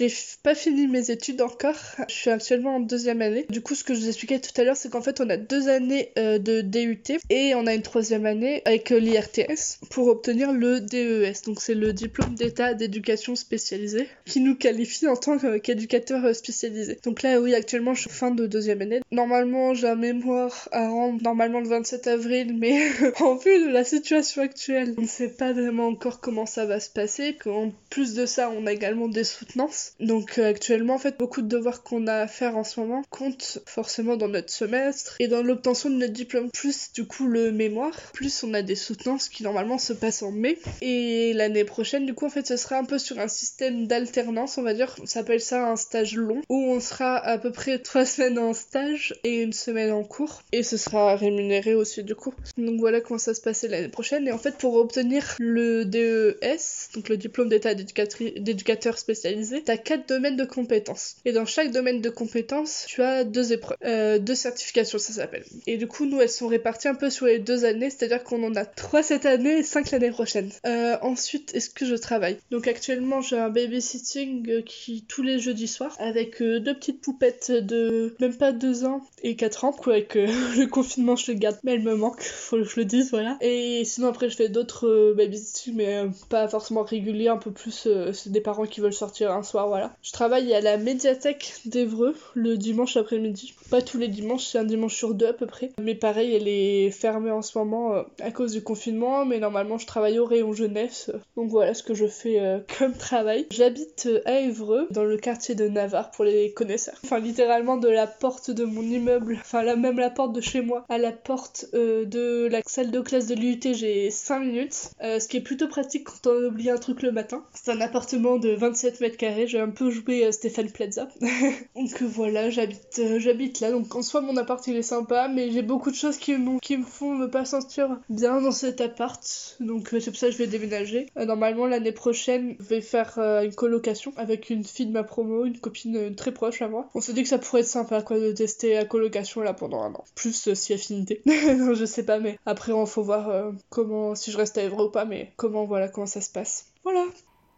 J'ai 0.09 0.37
pas 0.43 0.55
fini 0.55 0.87
mes 0.87 1.11
études 1.11 1.43
encore. 1.43 1.77
Je 2.09 2.15
suis 2.15 2.31
actuellement 2.31 2.77
en 2.77 2.81
deuxième 2.81 3.23
année. 3.23 3.47
Du 3.49 3.61
coup, 3.61 3.75
ce 3.75 3.85
que 3.85 3.95
je 3.95 4.01
vous 4.01 4.09
expliquais 4.09 4.39
tout 4.39 4.59
à 4.61 4.65
l'heure, 4.65 4.77
c'est 4.77 4.91
qu'en 4.91 5.03
fait, 5.03 5.21
on 5.21 5.29
a 5.31 5.37
deux 5.37 5.69
années 5.69 6.11
euh, 6.19 6.39
de 6.39 6.61
DUT 6.61 7.19
et 7.31 7.55
on 7.55 7.67
a 7.67 7.75
une 7.75 7.83
troisième 7.83 8.27
année 8.27 8.63
avec 8.65 8.91
euh, 8.93 8.99
l'IRTS 8.99 9.81
pour 9.91 10.09
obtenir 10.09 10.53
le 10.53 10.81
DES. 10.81 11.45
Donc, 11.47 11.61
c'est 11.61 11.75
le 11.75 11.93
diplôme 11.93 12.35
d'état 12.35 12.75
d'éducation 12.75 13.37
spécialisée 13.37 14.09
qui 14.25 14.41
nous 14.41 14.57
qualifie 14.57 15.07
en 15.07 15.17
tant 15.17 15.39
qu'éducateur 15.59 16.25
euh, 16.25 16.33
spécialisé. 16.33 16.99
Donc 17.05 17.23
là, 17.23 17.41
oui, 17.41 17.55
actuellement, 17.55 17.95
je 17.95 18.03
suis 18.03 18.11
fin 18.11 18.31
de 18.31 18.47
deuxième 18.47 18.83
année. 18.83 19.01
Normalement, 19.11 19.75
j'ai 19.75 19.89
un 19.89 19.95
mémoire 19.95 20.69
à 20.73 20.89
rendre 20.89 21.23
normalement 21.23 21.61
le 21.61 21.69
27 21.69 22.07
avril, 22.07 22.57
mais 22.59 22.89
en 23.21 23.37
vue 23.37 23.67
de 23.67 23.69
la 23.69 23.85
situation 23.85 24.43
actuelle, 24.43 24.95
on 24.99 25.03
ne 25.03 25.07
sait 25.07 25.29
pas 25.29 25.53
vraiment 25.53 25.87
encore 25.87 26.21
comment 26.21 26.47
ça 26.47 26.67
va 26.67 26.81
se 26.81 26.91
passer. 26.91 27.37
En 27.47 27.73
plus 27.91 28.15
de 28.15 28.27
ça, 28.27 28.51
on 28.51 28.67
a 28.67 28.73
également 28.73 29.09
des 29.09 29.25
soutenances 29.25 29.92
donc 30.01 30.39
euh, 30.39 30.49
actuellement, 30.49 30.95
en 30.95 30.99
fait, 30.99 31.19
beaucoup 31.19 31.43
de 31.43 31.49
devoirs 31.49 31.83
qu'on 31.83 32.07
a 32.07 32.15
à 32.15 32.27
faire 32.27 32.57
en 32.57 32.65
ce 32.65 32.81
moment 32.81 33.03
comptent 33.11 33.61
forcément 33.67 34.17
dans 34.17 34.29
notre 34.29 34.51
semestre 34.51 35.17
et 35.21 35.29
dans 35.29 35.43
l'obtention 35.43 35.91
de 35.91 35.97
notre 35.97 36.13
diplôme. 36.13 36.51
Plus 36.51 36.93
du 36.93 37.07
coup 37.07 37.27
le 37.27 37.53
mémoire, 37.53 37.97
plus 38.13 38.43
on 38.43 38.55
a 38.55 38.63
des 38.63 38.75
soutenances 38.75 39.29
qui 39.29 39.43
normalement 39.43 39.79
se 39.79 39.93
passent 39.93 40.23
en 40.23 40.33
mai. 40.33 40.59
Et 40.81 41.33
l'année 41.35 41.65
prochaine, 41.65 42.07
du 42.07 42.15
coup, 42.15 42.27
en 42.27 42.31
fait, 42.31 42.47
ce 42.47 42.57
sera 42.57 42.77
un 42.79 42.85
peu 42.85 42.99
sur 42.99 43.19
un 43.19 43.29
système 43.29 43.87
d'alternance, 43.87 44.59
on 44.59 44.63
va 44.63 44.75
dire. 44.75 44.95
On 45.01 45.07
s'appelle 45.07 45.41
ça 45.41 45.69
un 45.69 45.77
stage 45.77 46.17
long, 46.17 46.43
où 46.49 46.57
on 46.57 46.81
sera 46.81 47.17
à 47.17 47.39
peu 47.39 47.53
près 47.53 47.79
trois 47.79 48.05
semaines 48.05 48.39
en 48.39 48.55
stage 48.55 49.15
et 49.25 49.43
une 49.43 49.53
semaine 49.53 49.93
en 49.93 50.05
cours. 50.05 50.43
Et 50.53 50.63
ce 50.63 50.77
sera 50.77 51.17
rémunéré 51.17 51.75
aussi 51.75 52.03
du 52.03 52.15
coup. 52.15 52.35
Donc 52.57 52.81
voilà 52.81 53.01
comment 53.01 53.19
ça 53.19 53.35
se 53.35 53.41
passait 53.41 53.69
l'année 53.69 53.89
prochaine. 53.89 54.27
Et 54.27 54.33
en 54.33 54.39
fait, 54.39 54.57
pour 54.57 54.75
obtenir 54.75 55.37
le 55.39 55.85
DES, 55.85 56.95
donc 56.95 57.09
le 57.09 57.17
diplôme 57.17 57.49
d'état 57.49 57.75
d'éducateur 57.75 58.99
spécialisé, 58.99 59.63
quatre 59.77 60.09
domaines 60.09 60.37
de 60.37 60.45
compétences. 60.45 61.17
Et 61.25 61.33
dans 61.33 61.47
chaque 61.47 61.71
domaine 61.71 62.01
de 62.01 62.11
compétences, 62.11 62.85
tu 62.89 63.03
as 63.03 63.25
deux 63.25 63.53
épreuves, 63.53 63.77
euh, 63.85 64.19
deux 64.19 64.35
certifications, 64.35 64.99
ça 64.99 65.13
s'appelle. 65.13 65.45
Et 65.67 65.77
du 65.77 65.87
coup, 65.87 66.07
nous, 66.07 66.21
elles 66.21 66.29
sont 66.29 66.49
réparties 66.49 66.89
un 66.89 66.95
peu 66.95 67.11
sur 67.11 67.27
les 67.27 67.39
deux 67.39 67.65
années, 67.65 67.91
c'est-à-dire 67.91 68.23
qu'on 68.23 68.43
en 68.45 68.55
a 68.57 68.65
trois 68.65 69.03
cette 69.03 69.27
année 69.27 69.59
et 69.59 69.63
cinq 69.63 69.91
l'année 69.91 70.11
prochaine. 70.11 70.51
Euh, 70.67 70.97
ensuite, 71.03 71.55
est-ce 71.55 71.71
que 71.71 71.87
je 71.87 71.95
travaille? 71.95 72.39
Donc 72.51 72.69
actuellement, 72.69 73.21
j'ai 73.21 73.39
un 73.39 73.49
babysitting 73.49 74.51
euh, 74.51 74.63
qui 74.63 75.05
tous 75.09 75.23
les 75.23 75.39
jeudis 75.39 75.69
soirs 75.69 75.97
avec 75.99 76.43
deux 76.43 76.75
petites 76.75 77.01
poupettes 77.01 77.51
de 77.51 78.15
même 78.21 78.37
pas 78.37 78.53
deux 78.53 78.85
ans 78.85 79.03
et 79.23 79.37
quatre 79.37 79.65
ans. 79.65 79.73
Quoi, 79.73 79.95
avec 79.95 80.15
le 80.15 80.67
confinement, 80.67 81.17
je 81.17 81.33
les 81.33 81.39
garde, 81.39 81.59
mais 81.65 81.75
elles 81.75 81.83
me 81.83 81.95
manquent, 81.95 82.23
faut 82.23 82.57
que 82.57 82.65
je 82.65 82.77
le 82.77 82.85
dise, 82.85 83.11
voilà. 83.11 83.37
Et 83.41 83.85
sinon, 83.85 84.09
après, 84.09 84.29
je 84.29 84.37
fais 84.37 84.49
d'autres 84.49 85.15
babysitting, 85.17 85.75
mais 85.75 86.03
pas 86.29 86.49
forcément 86.49 86.83
réguliers, 86.83 87.29
un 87.29 87.37
peu 87.37 87.51
plus, 87.51 87.89
c'est 88.13 88.31
des 88.31 88.41
parents 88.41 88.67
qui 88.67 88.81
veulent 88.81 88.93
sortir 88.93 89.33
un 89.33 89.43
soir 89.43 89.62
voilà. 89.67 89.93
Je 90.03 90.13
travaille 90.13 90.53
à 90.55 90.61
la 90.61 90.77
médiathèque 90.77 91.55
d'Evreux 91.65 92.15
le 92.35 92.57
dimanche 92.57 92.97
après-midi. 92.97 93.55
Pas 93.71 93.83
tous 93.83 93.99
les 93.99 94.09
dimanches, 94.09 94.47
c'est 94.47 94.59
un 94.59 94.65
dimanche 94.65 94.95
sur 94.95 95.15
deux 95.15 95.27
à 95.27 95.33
peu 95.33 95.47
près. 95.47 95.71
Mais 95.81 95.95
pareil, 95.95 96.35
elle 96.35 96.49
est 96.49 96.91
fermée 96.91 97.31
en 97.31 97.43
ce 97.43 97.57
moment 97.59 97.95
euh, 97.95 98.03
à 98.21 98.31
cause 98.31 98.53
du 98.53 98.63
confinement, 98.63 99.25
mais 99.25 99.39
normalement 99.39 99.79
je 99.79 99.87
travaille 99.87 100.19
au 100.19 100.25
rayon 100.25 100.53
jeunesse. 100.53 101.11
Donc 101.37 101.51
voilà 101.51 101.75
ce 101.75 101.83
que 101.83 101.95
je 101.95 102.07
fais 102.07 102.41
euh, 102.41 102.59
comme 102.79 102.93
travail. 102.93 103.47
J'habite 103.51 104.07
euh, 104.07 104.21
à 104.27 104.41
Évreux, 104.41 104.87
dans 104.91 105.05
le 105.05 105.17
quartier 105.17 105.55
de 105.55 105.69
Navarre 105.69 106.11
pour 106.11 106.25
les 106.25 106.53
connaisseurs. 106.53 106.99
Enfin 107.05 107.19
littéralement 107.19 107.77
de 107.77 107.89
la 107.89 108.07
porte 108.07 108.51
de 108.51 108.65
mon 108.65 108.83
immeuble, 108.83 109.39
enfin 109.41 109.63
là 109.63 109.77
même 109.77 109.99
la 109.99 110.11
porte 110.11 110.33
de 110.33 110.41
chez 110.41 110.63
moi, 110.63 110.85
à 110.89 110.99
la 110.99 111.13
porte 111.13 111.67
de 111.73 112.49
la 112.51 112.61
salle 112.67 112.91
de 112.91 113.01
classe 113.01 113.27
de 113.27 113.35
l'UT, 113.35 113.61
j'ai 113.63 114.11
5 114.11 114.41
minutes. 114.41 114.91
ce 115.01 115.27
qui 115.29 115.37
est 115.37 115.43
plutôt 115.43 115.69
pratique 115.69 116.05
quand 116.05 116.31
on 116.31 116.47
oublie 116.47 116.71
un 116.71 116.79
truc 116.79 117.03
le 117.03 117.13
matin. 117.13 117.45
C'est 117.55 117.71
un 117.71 117.81
appartement 117.81 118.37
de 118.37 118.51
27 118.51 119.01
mètres 119.01 119.17
carrés, 119.17 119.47
j'ai 119.53 119.61
un 119.61 119.69
peu 119.69 119.91
joué 119.91 120.25
euh, 120.25 120.33
Stéphane 120.33 120.71
Plaza. 120.71 121.09
donc 121.77 122.01
euh, 122.01 122.07
voilà, 122.07 122.49
j'habite 122.49 122.99
euh, 122.99 123.19
j'habite 123.19 123.61
là. 123.61 123.71
Donc 123.71 123.95
en 123.95 124.01
soi, 124.01 124.23
mon 124.23 124.37
appart 124.39 124.67
il 124.67 124.77
est 124.77 124.83
sympa, 124.83 125.29
mais 125.29 125.51
j'ai 125.51 125.61
beaucoup 125.61 125.91
de 125.91 125.97
choses 125.97 126.17
qui, 126.17 126.35
qui 126.63 126.77
me 126.79 126.85
font 126.85 127.15
me 127.15 127.29
pas 127.29 127.45
sentir 127.45 128.01
bien 128.09 128.41
dans 128.41 128.51
cet 128.51 128.81
appart. 128.81 129.23
Donc 129.61 129.89
c'est 129.91 130.11
pour 130.11 130.17
ça 130.17 130.29
que 130.29 130.33
je 130.33 130.39
vais 130.39 130.47
déménager. 130.47 131.07
normalement, 131.17 131.67
l'année 131.67 131.93
prochaine, 131.93 132.57
je 132.61 132.65
vais 132.65 132.81
faire 132.81 133.19
une 133.19 133.55
colocation 133.55 134.15
avec 134.17 134.49
une 134.49 134.65
fille 134.65 134.87
de 134.87 134.93
ma 134.93 135.05
promo, 135.05 135.45
une 135.45 135.59
copine 135.59 136.15
très 136.15 136.33
proche 136.33 136.63
à 136.63 136.69
moi. 136.69 136.89
On 136.95 137.03
se 137.03 137.13
dit 137.13 137.23
que 137.23 137.29
ça 137.29 137.39
pourrait 137.39 137.61
être 137.61 137.67
sympa 137.67 138.01
quoi 138.01 138.19
de 138.19 138.33
tester 138.33 138.75
la 138.75 138.87
colocation 138.87 139.43
là 139.43 139.53
pendant 139.53 139.83
un 139.83 139.93
an. 139.93 140.05
Plus 140.15 140.55
si 140.55 140.73
affinité. 140.73 141.21
non, 141.27 141.75
je 141.75 141.85
sais 141.85 142.05
pas, 142.05 142.19
mais 142.19 142.39
après, 142.47 142.73
on 142.73 142.87
faut 142.87 143.03
voir 143.03 143.53
comment, 143.69 144.15
si 144.15 144.31
je 144.31 144.39
reste 144.39 144.57
à 144.57 144.63
Evra 144.63 144.85
ou 144.85 144.91
pas, 144.91 145.05
mais 145.05 145.33
comment, 145.37 145.67
voilà, 145.67 145.89
comment 145.89 146.07
ça 146.07 146.23
se 146.23 146.31
passe. 146.31 146.73
Voilà. 146.85 147.05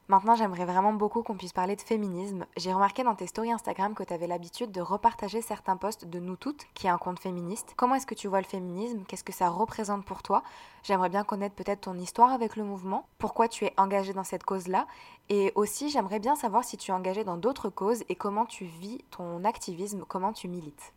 Maintenant, 0.08 0.34
j'aimerais 0.34 0.66
vraiment 0.66 0.92
beaucoup 0.92 1.22
qu'on 1.22 1.36
puisse 1.36 1.54
parler 1.54 1.76
de 1.76 1.80
féminisme. 1.80 2.44
J'ai 2.58 2.74
remarqué 2.74 3.04
dans 3.04 3.14
tes 3.14 3.26
stories 3.26 3.52
Instagram 3.52 3.94
que 3.94 4.02
tu 4.02 4.12
avais 4.12 4.26
l'habitude 4.26 4.70
de 4.70 4.82
repartager 4.82 5.40
certains 5.40 5.78
posts 5.78 6.04
de 6.04 6.18
Nous 6.18 6.36
Toutes, 6.36 6.66
qui 6.74 6.86
est 6.86 6.90
un 6.90 6.98
compte 6.98 7.18
féministe. 7.18 7.72
Comment 7.76 7.94
est-ce 7.94 8.06
que 8.06 8.14
tu 8.14 8.28
vois 8.28 8.42
le 8.42 8.46
féminisme? 8.46 9.04
Qu'est-ce 9.08 9.24
que 9.24 9.32
ça 9.32 9.48
représente 9.48 10.04
pour 10.04 10.22
toi? 10.22 10.42
J'aimerais 10.82 11.08
bien 11.08 11.24
connaître 11.24 11.54
peut-être 11.54 11.82
ton 11.82 11.94
histoire 11.94 12.32
avec 12.32 12.56
le 12.56 12.64
mouvement, 12.64 13.06
pourquoi 13.16 13.48
tu 13.48 13.64
es 13.64 13.72
engagée 13.78 14.12
dans 14.12 14.24
cette 14.24 14.44
cause-là, 14.44 14.86
et 15.30 15.52
aussi 15.54 15.88
j'aimerais 15.88 16.20
bien 16.20 16.36
savoir 16.36 16.64
si 16.64 16.76
tu 16.76 16.90
es 16.90 16.94
engagée 16.94 17.24
dans 17.24 17.38
d'autres 17.38 17.70
causes 17.70 18.04
et 18.10 18.14
comment 18.14 18.44
tu 18.44 18.66
vis 18.66 19.02
ton 19.10 19.42
activisme, 19.44 20.04
comment 20.06 20.34
tu 20.34 20.48
milites. 20.48 20.92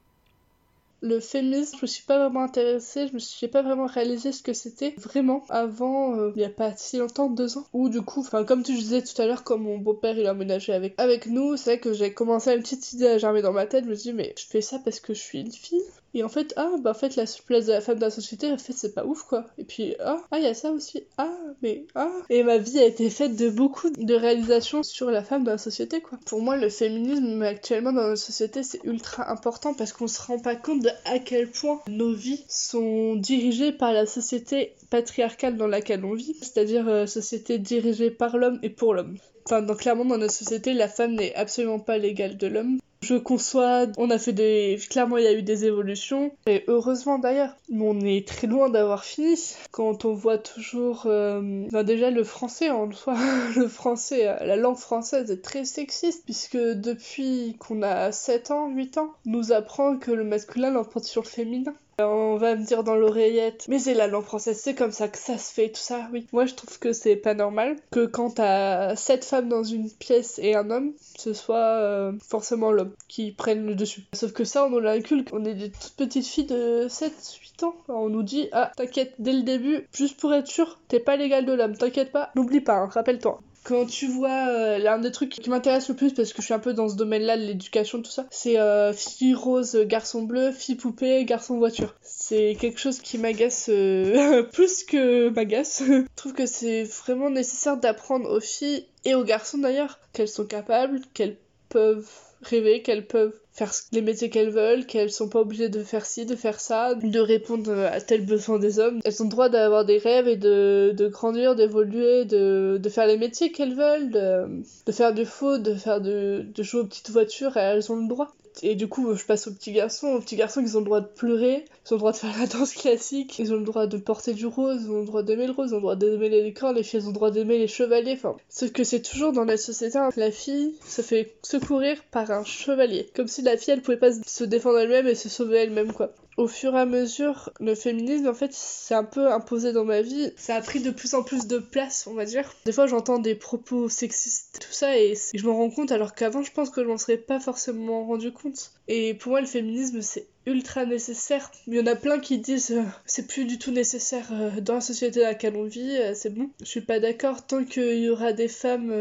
Le 1.01 1.19
féminisme, 1.19 1.77
je 1.77 1.81
me 1.83 1.87
suis 1.87 2.03
pas 2.03 2.17
vraiment 2.17 2.41
intéressée, 2.41 3.07
je 3.07 3.13
me 3.13 3.19
suis 3.19 3.47
pas 3.47 3.61
vraiment 3.61 3.85
réalisé 3.85 4.31
ce 4.31 4.41
que 4.41 4.53
c'était 4.53 4.95
vraiment 4.97 5.43
avant, 5.49 6.15
euh, 6.17 6.31
il 6.35 6.41
y 6.41 6.45
a 6.45 6.49
pas 6.49 6.75
si 6.75 6.97
longtemps, 6.97 7.29
deux 7.29 7.57
ans. 7.57 7.67
Ou 7.73 7.89
du 7.89 8.01
coup, 8.01 8.21
enfin 8.21 8.43
comme 8.43 8.63
tu 8.63 8.73
disais 8.73 9.03
tout 9.03 9.21
à 9.21 9.27
l'heure, 9.27 9.43
quand 9.43 9.57
mon 9.57 9.77
beau-père 9.77 10.17
il 10.17 10.25
a 10.25 10.31
emménagé 10.31 10.73
avec, 10.73 10.95
avec 10.97 11.27
nous, 11.27 11.55
c'est 11.55 11.71
vrai 11.71 11.79
que 11.79 11.93
j'ai 11.93 12.13
commencé 12.13 12.49
à 12.49 12.55
une 12.55 12.63
petite 12.63 12.93
idée 12.93 13.07
à 13.07 13.17
germer 13.17 13.41
dans 13.41 13.53
ma 13.53 13.67
tête, 13.67 13.85
je 13.85 13.89
me 13.89 13.95
dis 13.95 14.13
mais 14.13 14.33
je 14.37 14.45
fais 14.45 14.61
ça 14.61 14.79
parce 14.79 14.99
que 14.99 15.13
je 15.13 15.21
suis 15.21 15.41
une 15.41 15.51
fille 15.51 15.83
et 16.17 16.23
en 16.23 16.29
fait, 16.29 16.53
ah, 16.57 16.71
bah 16.79 16.91
en 16.91 16.93
fait, 16.95 17.15
la 17.15 17.25
place 17.45 17.67
de 17.67 17.73
la 17.73 17.81
femme 17.81 17.99
dans 17.99 18.07
la 18.07 18.11
société, 18.11 18.51
en 18.51 18.57
fait, 18.57 18.73
c'est 18.73 18.95
pas 18.95 19.05
ouf, 19.05 19.21
quoi. 19.21 19.45
Et 19.59 19.63
puis, 19.63 19.95
ah, 19.99 20.19
ah, 20.31 20.39
il 20.39 20.45
y 20.45 20.47
a 20.47 20.55
ça 20.55 20.71
aussi. 20.71 21.03
Ah, 21.19 21.37
mais, 21.61 21.85
ah. 21.93 22.09
Et 22.31 22.41
ma 22.41 22.57
vie 22.57 22.79
a 22.79 22.85
été 22.85 23.11
faite 23.11 23.35
de 23.35 23.49
beaucoup 23.49 23.91
de 23.91 24.13
réalisations 24.15 24.81
sur 24.81 25.11
la 25.11 25.23
femme 25.23 25.43
dans 25.43 25.51
la 25.51 25.57
société, 25.59 26.01
quoi. 26.01 26.17
Pour 26.25 26.41
moi, 26.41 26.57
le 26.57 26.69
féminisme, 26.69 27.43
actuellement, 27.43 27.93
dans 27.93 28.07
notre 28.07 28.21
société, 28.21 28.63
c'est 28.63 28.83
ultra 28.83 29.29
important 29.31 29.75
parce 29.75 29.93
qu'on 29.93 30.07
se 30.07 30.19
rend 30.19 30.39
pas 30.39 30.55
compte 30.55 30.81
de 30.81 30.89
à 31.05 31.19
quel 31.19 31.51
point 31.51 31.81
nos 31.87 32.13
vies 32.13 32.43
sont 32.49 33.15
dirigées 33.15 33.71
par 33.71 33.93
la 33.93 34.07
société 34.07 34.73
patriarcale 34.89 35.55
dans 35.55 35.67
laquelle 35.67 36.03
on 36.03 36.15
vit, 36.15 36.35
c'est-à-dire 36.41 36.87
euh, 36.87 37.05
société 37.05 37.59
dirigée 37.59 38.09
par 38.09 38.37
l'homme 38.37 38.59
et 38.63 38.71
pour 38.71 38.95
l'homme. 38.95 39.17
Enfin, 39.45 39.61
donc 39.61 39.81
clairement 39.81 40.05
dans 40.05 40.17
notre 40.17 40.33
société, 40.33 40.73
la 40.73 40.87
femme 40.87 41.13
n'est 41.13 41.35
absolument 41.35 41.79
pas 41.79 41.99
l'égale 41.99 42.37
de 42.37 42.47
l'homme. 42.47 42.79
Je 43.01 43.15
conçois, 43.15 43.85
on 43.97 44.09
a 44.09 44.17
fait 44.17 44.33
des... 44.33 44.79
Clairement, 44.89 45.17
il 45.17 45.23
y 45.23 45.27
a 45.27 45.33
eu 45.33 45.43
des 45.43 45.65
évolutions, 45.65 46.31
et 46.47 46.63
heureusement 46.67 47.19
d'ailleurs. 47.19 47.55
Mais 47.69 47.85
on 47.87 47.99
est 48.01 48.27
très 48.27 48.47
loin 48.47 48.69
d'avoir 48.69 49.03
fini. 49.03 49.35
Quand 49.71 50.05
on 50.05 50.13
voit 50.13 50.37
toujours... 50.37 51.03
Euh... 51.05 51.67
déjà, 51.83 52.09
le 52.09 52.23
français 52.23 52.69
en 52.69 52.91
soi, 52.91 53.15
le 53.55 53.67
français, 53.67 54.27
euh, 54.27 54.45
la 54.45 54.55
langue 54.55 54.77
française 54.77 55.29
est 55.31 55.41
très 55.41 55.65
sexiste, 55.65 56.23
puisque 56.25 56.57
depuis 56.57 57.55
qu'on 57.59 57.83
a 57.83 58.11
7 58.11 58.51
ans, 58.51 58.69
8 58.69 58.97
ans, 58.97 59.13
nous 59.25 59.51
apprend 59.51 59.97
que 59.97 60.11
le 60.11 60.23
masculin 60.23 60.71
l'emporte 60.71 61.05
sur 61.05 61.21
le 61.21 61.27
féminin. 61.27 61.75
On 61.99 62.37
va 62.37 62.55
me 62.55 62.63
dire 62.63 62.83
dans 62.83 62.93
l'oreillette, 62.93 63.65
mais 63.69 63.79
c'est 63.79 63.95
la 63.95 64.05
langue 64.05 64.23
française, 64.23 64.59
c'est 64.61 64.75
comme 64.75 64.91
ça 64.91 65.07
que 65.07 65.17
ça 65.17 65.39
se 65.39 65.51
fait, 65.51 65.69
tout 65.69 65.81
ça, 65.81 66.07
oui. 66.13 66.27
Moi, 66.31 66.45
je 66.45 66.53
trouve 66.53 66.77
que 66.77 66.93
c'est 66.93 67.15
pas 67.15 67.33
normal 67.33 67.75
que 67.89 68.05
quand 68.05 68.35
t'as 68.35 68.95
sept 68.95 69.25
femmes 69.25 69.49
dans 69.49 69.63
une 69.63 69.89
pièce 69.89 70.37
et 70.37 70.53
un 70.53 70.69
homme, 70.69 70.93
ce 71.17 71.33
soit 71.33 71.57
euh, 71.57 72.11
forcément 72.21 72.71
l'homme 72.71 72.93
qui 73.07 73.31
prenne 73.31 73.65
le 73.65 73.73
dessus. 73.73 74.03
Sauf 74.13 74.31
que 74.31 74.43
ça, 74.43 74.67
on 74.67 74.69
nous 74.69 74.79
l'inculque. 74.79 75.29
On 75.33 75.43
est 75.43 75.55
des 75.55 75.71
toutes 75.71 75.95
petites 75.97 76.27
filles 76.27 76.45
de 76.45 76.85
7, 76.87 77.11
8 77.41 77.63
ans. 77.63 77.75
On 77.87 78.09
nous 78.09 78.21
dit, 78.21 78.47
ah, 78.51 78.71
t'inquiète, 78.77 79.15
dès 79.17 79.33
le 79.33 79.41
début, 79.41 79.87
juste 79.91 80.19
pour 80.19 80.31
être 80.35 80.45
sûr, 80.45 80.79
t'es 80.89 80.99
pas 80.99 81.15
l'égal 81.15 81.47
de 81.47 81.53
l'homme, 81.53 81.75
t'inquiète 81.75 82.11
pas, 82.11 82.29
n'oublie 82.35 82.61
pas, 82.61 82.75
hein, 82.75 82.89
rappelle-toi 82.93 83.41
quand 83.63 83.85
tu 83.85 84.07
vois 84.07 84.47
euh, 84.47 84.77
l'un 84.77 84.97
des 84.97 85.11
trucs 85.11 85.29
qui 85.29 85.49
m'intéresse 85.49 85.89
le 85.89 85.95
plus 85.95 86.13
parce 86.13 86.31
que 86.31 86.41
je 86.41 86.45
suis 86.45 86.53
un 86.53 86.59
peu 86.59 86.73
dans 86.73 86.87
ce 86.87 86.95
domaine-là 86.95 87.37
de 87.37 87.43
l'éducation 87.43 88.01
tout 88.01 88.11
ça, 88.11 88.25
c'est 88.31 88.59
euh, 88.59 88.93
fille 88.93 89.33
rose, 89.33 89.75
garçon 89.85 90.23
bleu, 90.23 90.51
fille 90.51 90.75
poupée, 90.75 91.25
garçon 91.25 91.57
voiture. 91.57 91.93
C'est 92.01 92.55
quelque 92.59 92.79
chose 92.79 92.99
qui 92.99 93.17
m'agace 93.17 93.69
euh, 93.69 94.43
plus 94.53 94.83
que 94.83 95.29
m'agace. 95.29 95.83
je 95.87 96.05
trouve 96.15 96.33
que 96.33 96.45
c'est 96.45 96.83
vraiment 96.83 97.29
nécessaire 97.29 97.77
d'apprendre 97.77 98.29
aux 98.29 98.39
filles 98.39 98.85
et 99.05 99.15
aux 99.15 99.23
garçons 99.23 99.57
d'ailleurs 99.57 99.99
qu'elles 100.13 100.27
sont 100.27 100.45
capables, 100.45 101.01
qu'elles 101.13 101.37
peuvent 101.69 102.09
rêver, 102.41 102.81
qu'elles 102.81 103.05
peuvent 103.05 103.37
faire 103.57 103.71
les 103.91 104.01
métiers 104.01 104.29
qu'elles 104.29 104.51
veulent, 104.51 104.85
qu'elles 104.85 105.11
sont 105.11 105.29
pas 105.29 105.39
obligées 105.39 105.69
de 105.69 105.81
faire 105.83 106.05
ci, 106.05 106.27
de 106.27 106.35
faire 106.35 106.59
ça, 106.59 106.93
de 106.93 107.19
répondre 107.19 107.71
à 107.71 107.99
tel 107.99 108.23
besoin 108.23 108.59
des 108.59 108.77
hommes. 108.77 108.99
Elles 109.03 109.19
ont 109.21 109.25
le 109.25 109.31
droit 109.31 109.49
d'avoir 109.49 109.83
des 109.83 109.97
rêves 109.97 110.27
et 110.27 110.37
de, 110.37 110.93
de 110.95 111.07
grandir, 111.07 111.55
d'évoluer, 111.55 112.25
de, 112.25 112.77
de 112.81 112.89
faire 112.89 113.07
les 113.07 113.17
métiers 113.17 113.51
qu'elles 113.51 113.73
veulent, 113.73 114.11
de, 114.11 114.91
faire 114.91 115.11
du 115.11 115.25
foot, 115.25 115.63
de 115.63 115.73
faire 115.73 116.01
de, 116.01 116.45
de 116.53 116.63
jouer 116.63 116.81
aux 116.81 116.85
petites 116.85 117.09
voitures, 117.09 117.57
elles 117.57 117.91
ont 117.91 117.95
le 117.95 118.07
droit. 118.07 118.31
Et 118.63 118.75
du 118.75 118.87
coup, 118.87 119.15
je 119.15 119.25
passe 119.25 119.47
aux 119.47 119.53
petits 119.53 119.71
garçons. 119.71 120.07
Aux 120.07 120.19
petits 120.19 120.35
garçons, 120.35 120.61
ils 120.61 120.77
ont 120.77 120.81
le 120.81 120.85
droit 120.85 121.01
de 121.01 121.07
pleurer, 121.07 121.65
ils 121.85 121.93
ont 121.93 121.95
le 121.95 121.99
droit 121.99 122.11
de 122.11 122.17
faire 122.17 122.37
la 122.39 122.47
danse 122.47 122.73
classique, 122.73 123.37
ils 123.39 123.53
ont 123.53 123.57
le 123.57 123.63
droit 123.63 123.87
de 123.87 123.97
porter 123.97 124.33
du 124.33 124.45
rose, 124.45 124.81
ils 124.83 124.91
ont 124.91 124.99
le 124.99 125.05
droit 125.05 125.23
d'aimer 125.23 125.47
le 125.47 125.53
rose, 125.53 125.69
ils 125.69 125.73
ont 125.73 125.77
le 125.77 125.81
droit 125.81 125.95
d'aimer 125.95 126.29
les 126.29 126.43
licornes, 126.43 126.75
les 126.75 126.83
filles 126.83 127.03
ont 127.03 127.07
le 127.07 127.13
droit 127.13 127.31
d'aimer 127.31 127.57
les 127.57 127.67
chevaliers. 127.67 128.13
Enfin, 128.13 128.35
ce 128.49 128.65
que 128.65 128.83
c'est 128.83 129.01
toujours 129.01 129.33
dans 129.33 129.45
la 129.45 129.57
société, 129.57 129.97
hein. 129.97 130.09
la 130.17 130.31
fille 130.31 130.75
se 130.85 131.01
fait 131.01 131.35
secourir 131.43 131.97
par 132.11 132.31
un 132.31 132.43
chevalier. 132.43 133.09
Comme 133.15 133.27
si 133.27 133.41
la 133.41 133.57
fille, 133.57 133.73
elle 133.73 133.81
pouvait 133.81 133.97
pas 133.97 134.11
se 134.25 134.43
défendre 134.43 134.79
elle-même 134.79 135.07
et 135.07 135.15
se 135.15 135.29
sauver 135.29 135.57
elle-même, 135.57 135.93
quoi 135.93 136.13
au 136.37 136.47
fur 136.47 136.75
et 136.75 136.79
à 136.79 136.85
mesure, 136.85 137.49
le 137.59 137.73
féminisme, 137.73 138.27
en 138.27 138.33
fait, 138.33 138.53
s'est 138.53 138.93
un 138.93 139.03
peu 139.03 139.31
imposé 139.31 139.73
dans 139.73 139.85
ma 139.85 140.01
vie. 140.01 140.31
Ça 140.37 140.55
a 140.55 140.61
pris 140.61 140.79
de 140.79 140.91
plus 140.91 141.15
en 141.15 141.23
plus 141.23 141.47
de 141.47 141.57
place, 141.57 142.05
on 142.07 142.13
va 142.13 142.25
dire. 142.25 142.53
Des 142.65 142.71
fois, 142.71 142.85
j'entends 142.85 143.17
des 143.17 143.35
propos 143.35 143.89
sexistes, 143.89 144.59
tout 144.61 144.71
ça, 144.71 144.97
et, 144.97 145.15
je 145.33 145.45
m'en 145.45 145.55
rends 145.57 145.71
compte, 145.71 145.91
alors 145.91 146.13
qu'avant, 146.13 146.43
je 146.43 146.51
pense 146.51 146.69
que 146.69 146.83
je 146.83 146.87
m'en 146.87 146.97
serais 146.97 147.17
pas 147.17 147.39
forcément 147.39 148.05
rendu 148.05 148.31
compte. 148.31 148.71
Et 148.87 149.13
pour 149.13 149.31
moi, 149.31 149.41
le 149.41 149.47
féminisme, 149.47 150.01
c'est 150.01 150.27
ultra 150.47 150.85
nécessaire. 150.85 151.51
Il 151.67 151.75
y 151.75 151.79
en 151.79 151.85
a 151.87 151.95
plein 151.95 152.19
qui 152.19 152.39
disent 152.39 152.71
euh, 152.71 152.83
c'est 153.05 153.27
plus 153.27 153.45
du 153.45 153.59
tout 153.59 153.71
nécessaire 153.71 154.29
euh, 154.31 154.61
dans 154.61 154.75
la 154.75 154.81
société 154.81 155.19
dans 155.19 155.27
laquelle 155.27 155.57
on 155.57 155.65
vit, 155.65 155.97
euh, 155.97 156.13
c'est 156.15 156.33
bon. 156.33 156.49
Je 156.61 156.65
suis 156.65 156.81
pas 156.81 156.99
d'accord 156.99 157.45
tant 157.45 157.65
qu'il 157.65 157.99
y 157.99 158.09
aura 158.09 158.31
des 158.31 158.47
femmes 158.47 158.93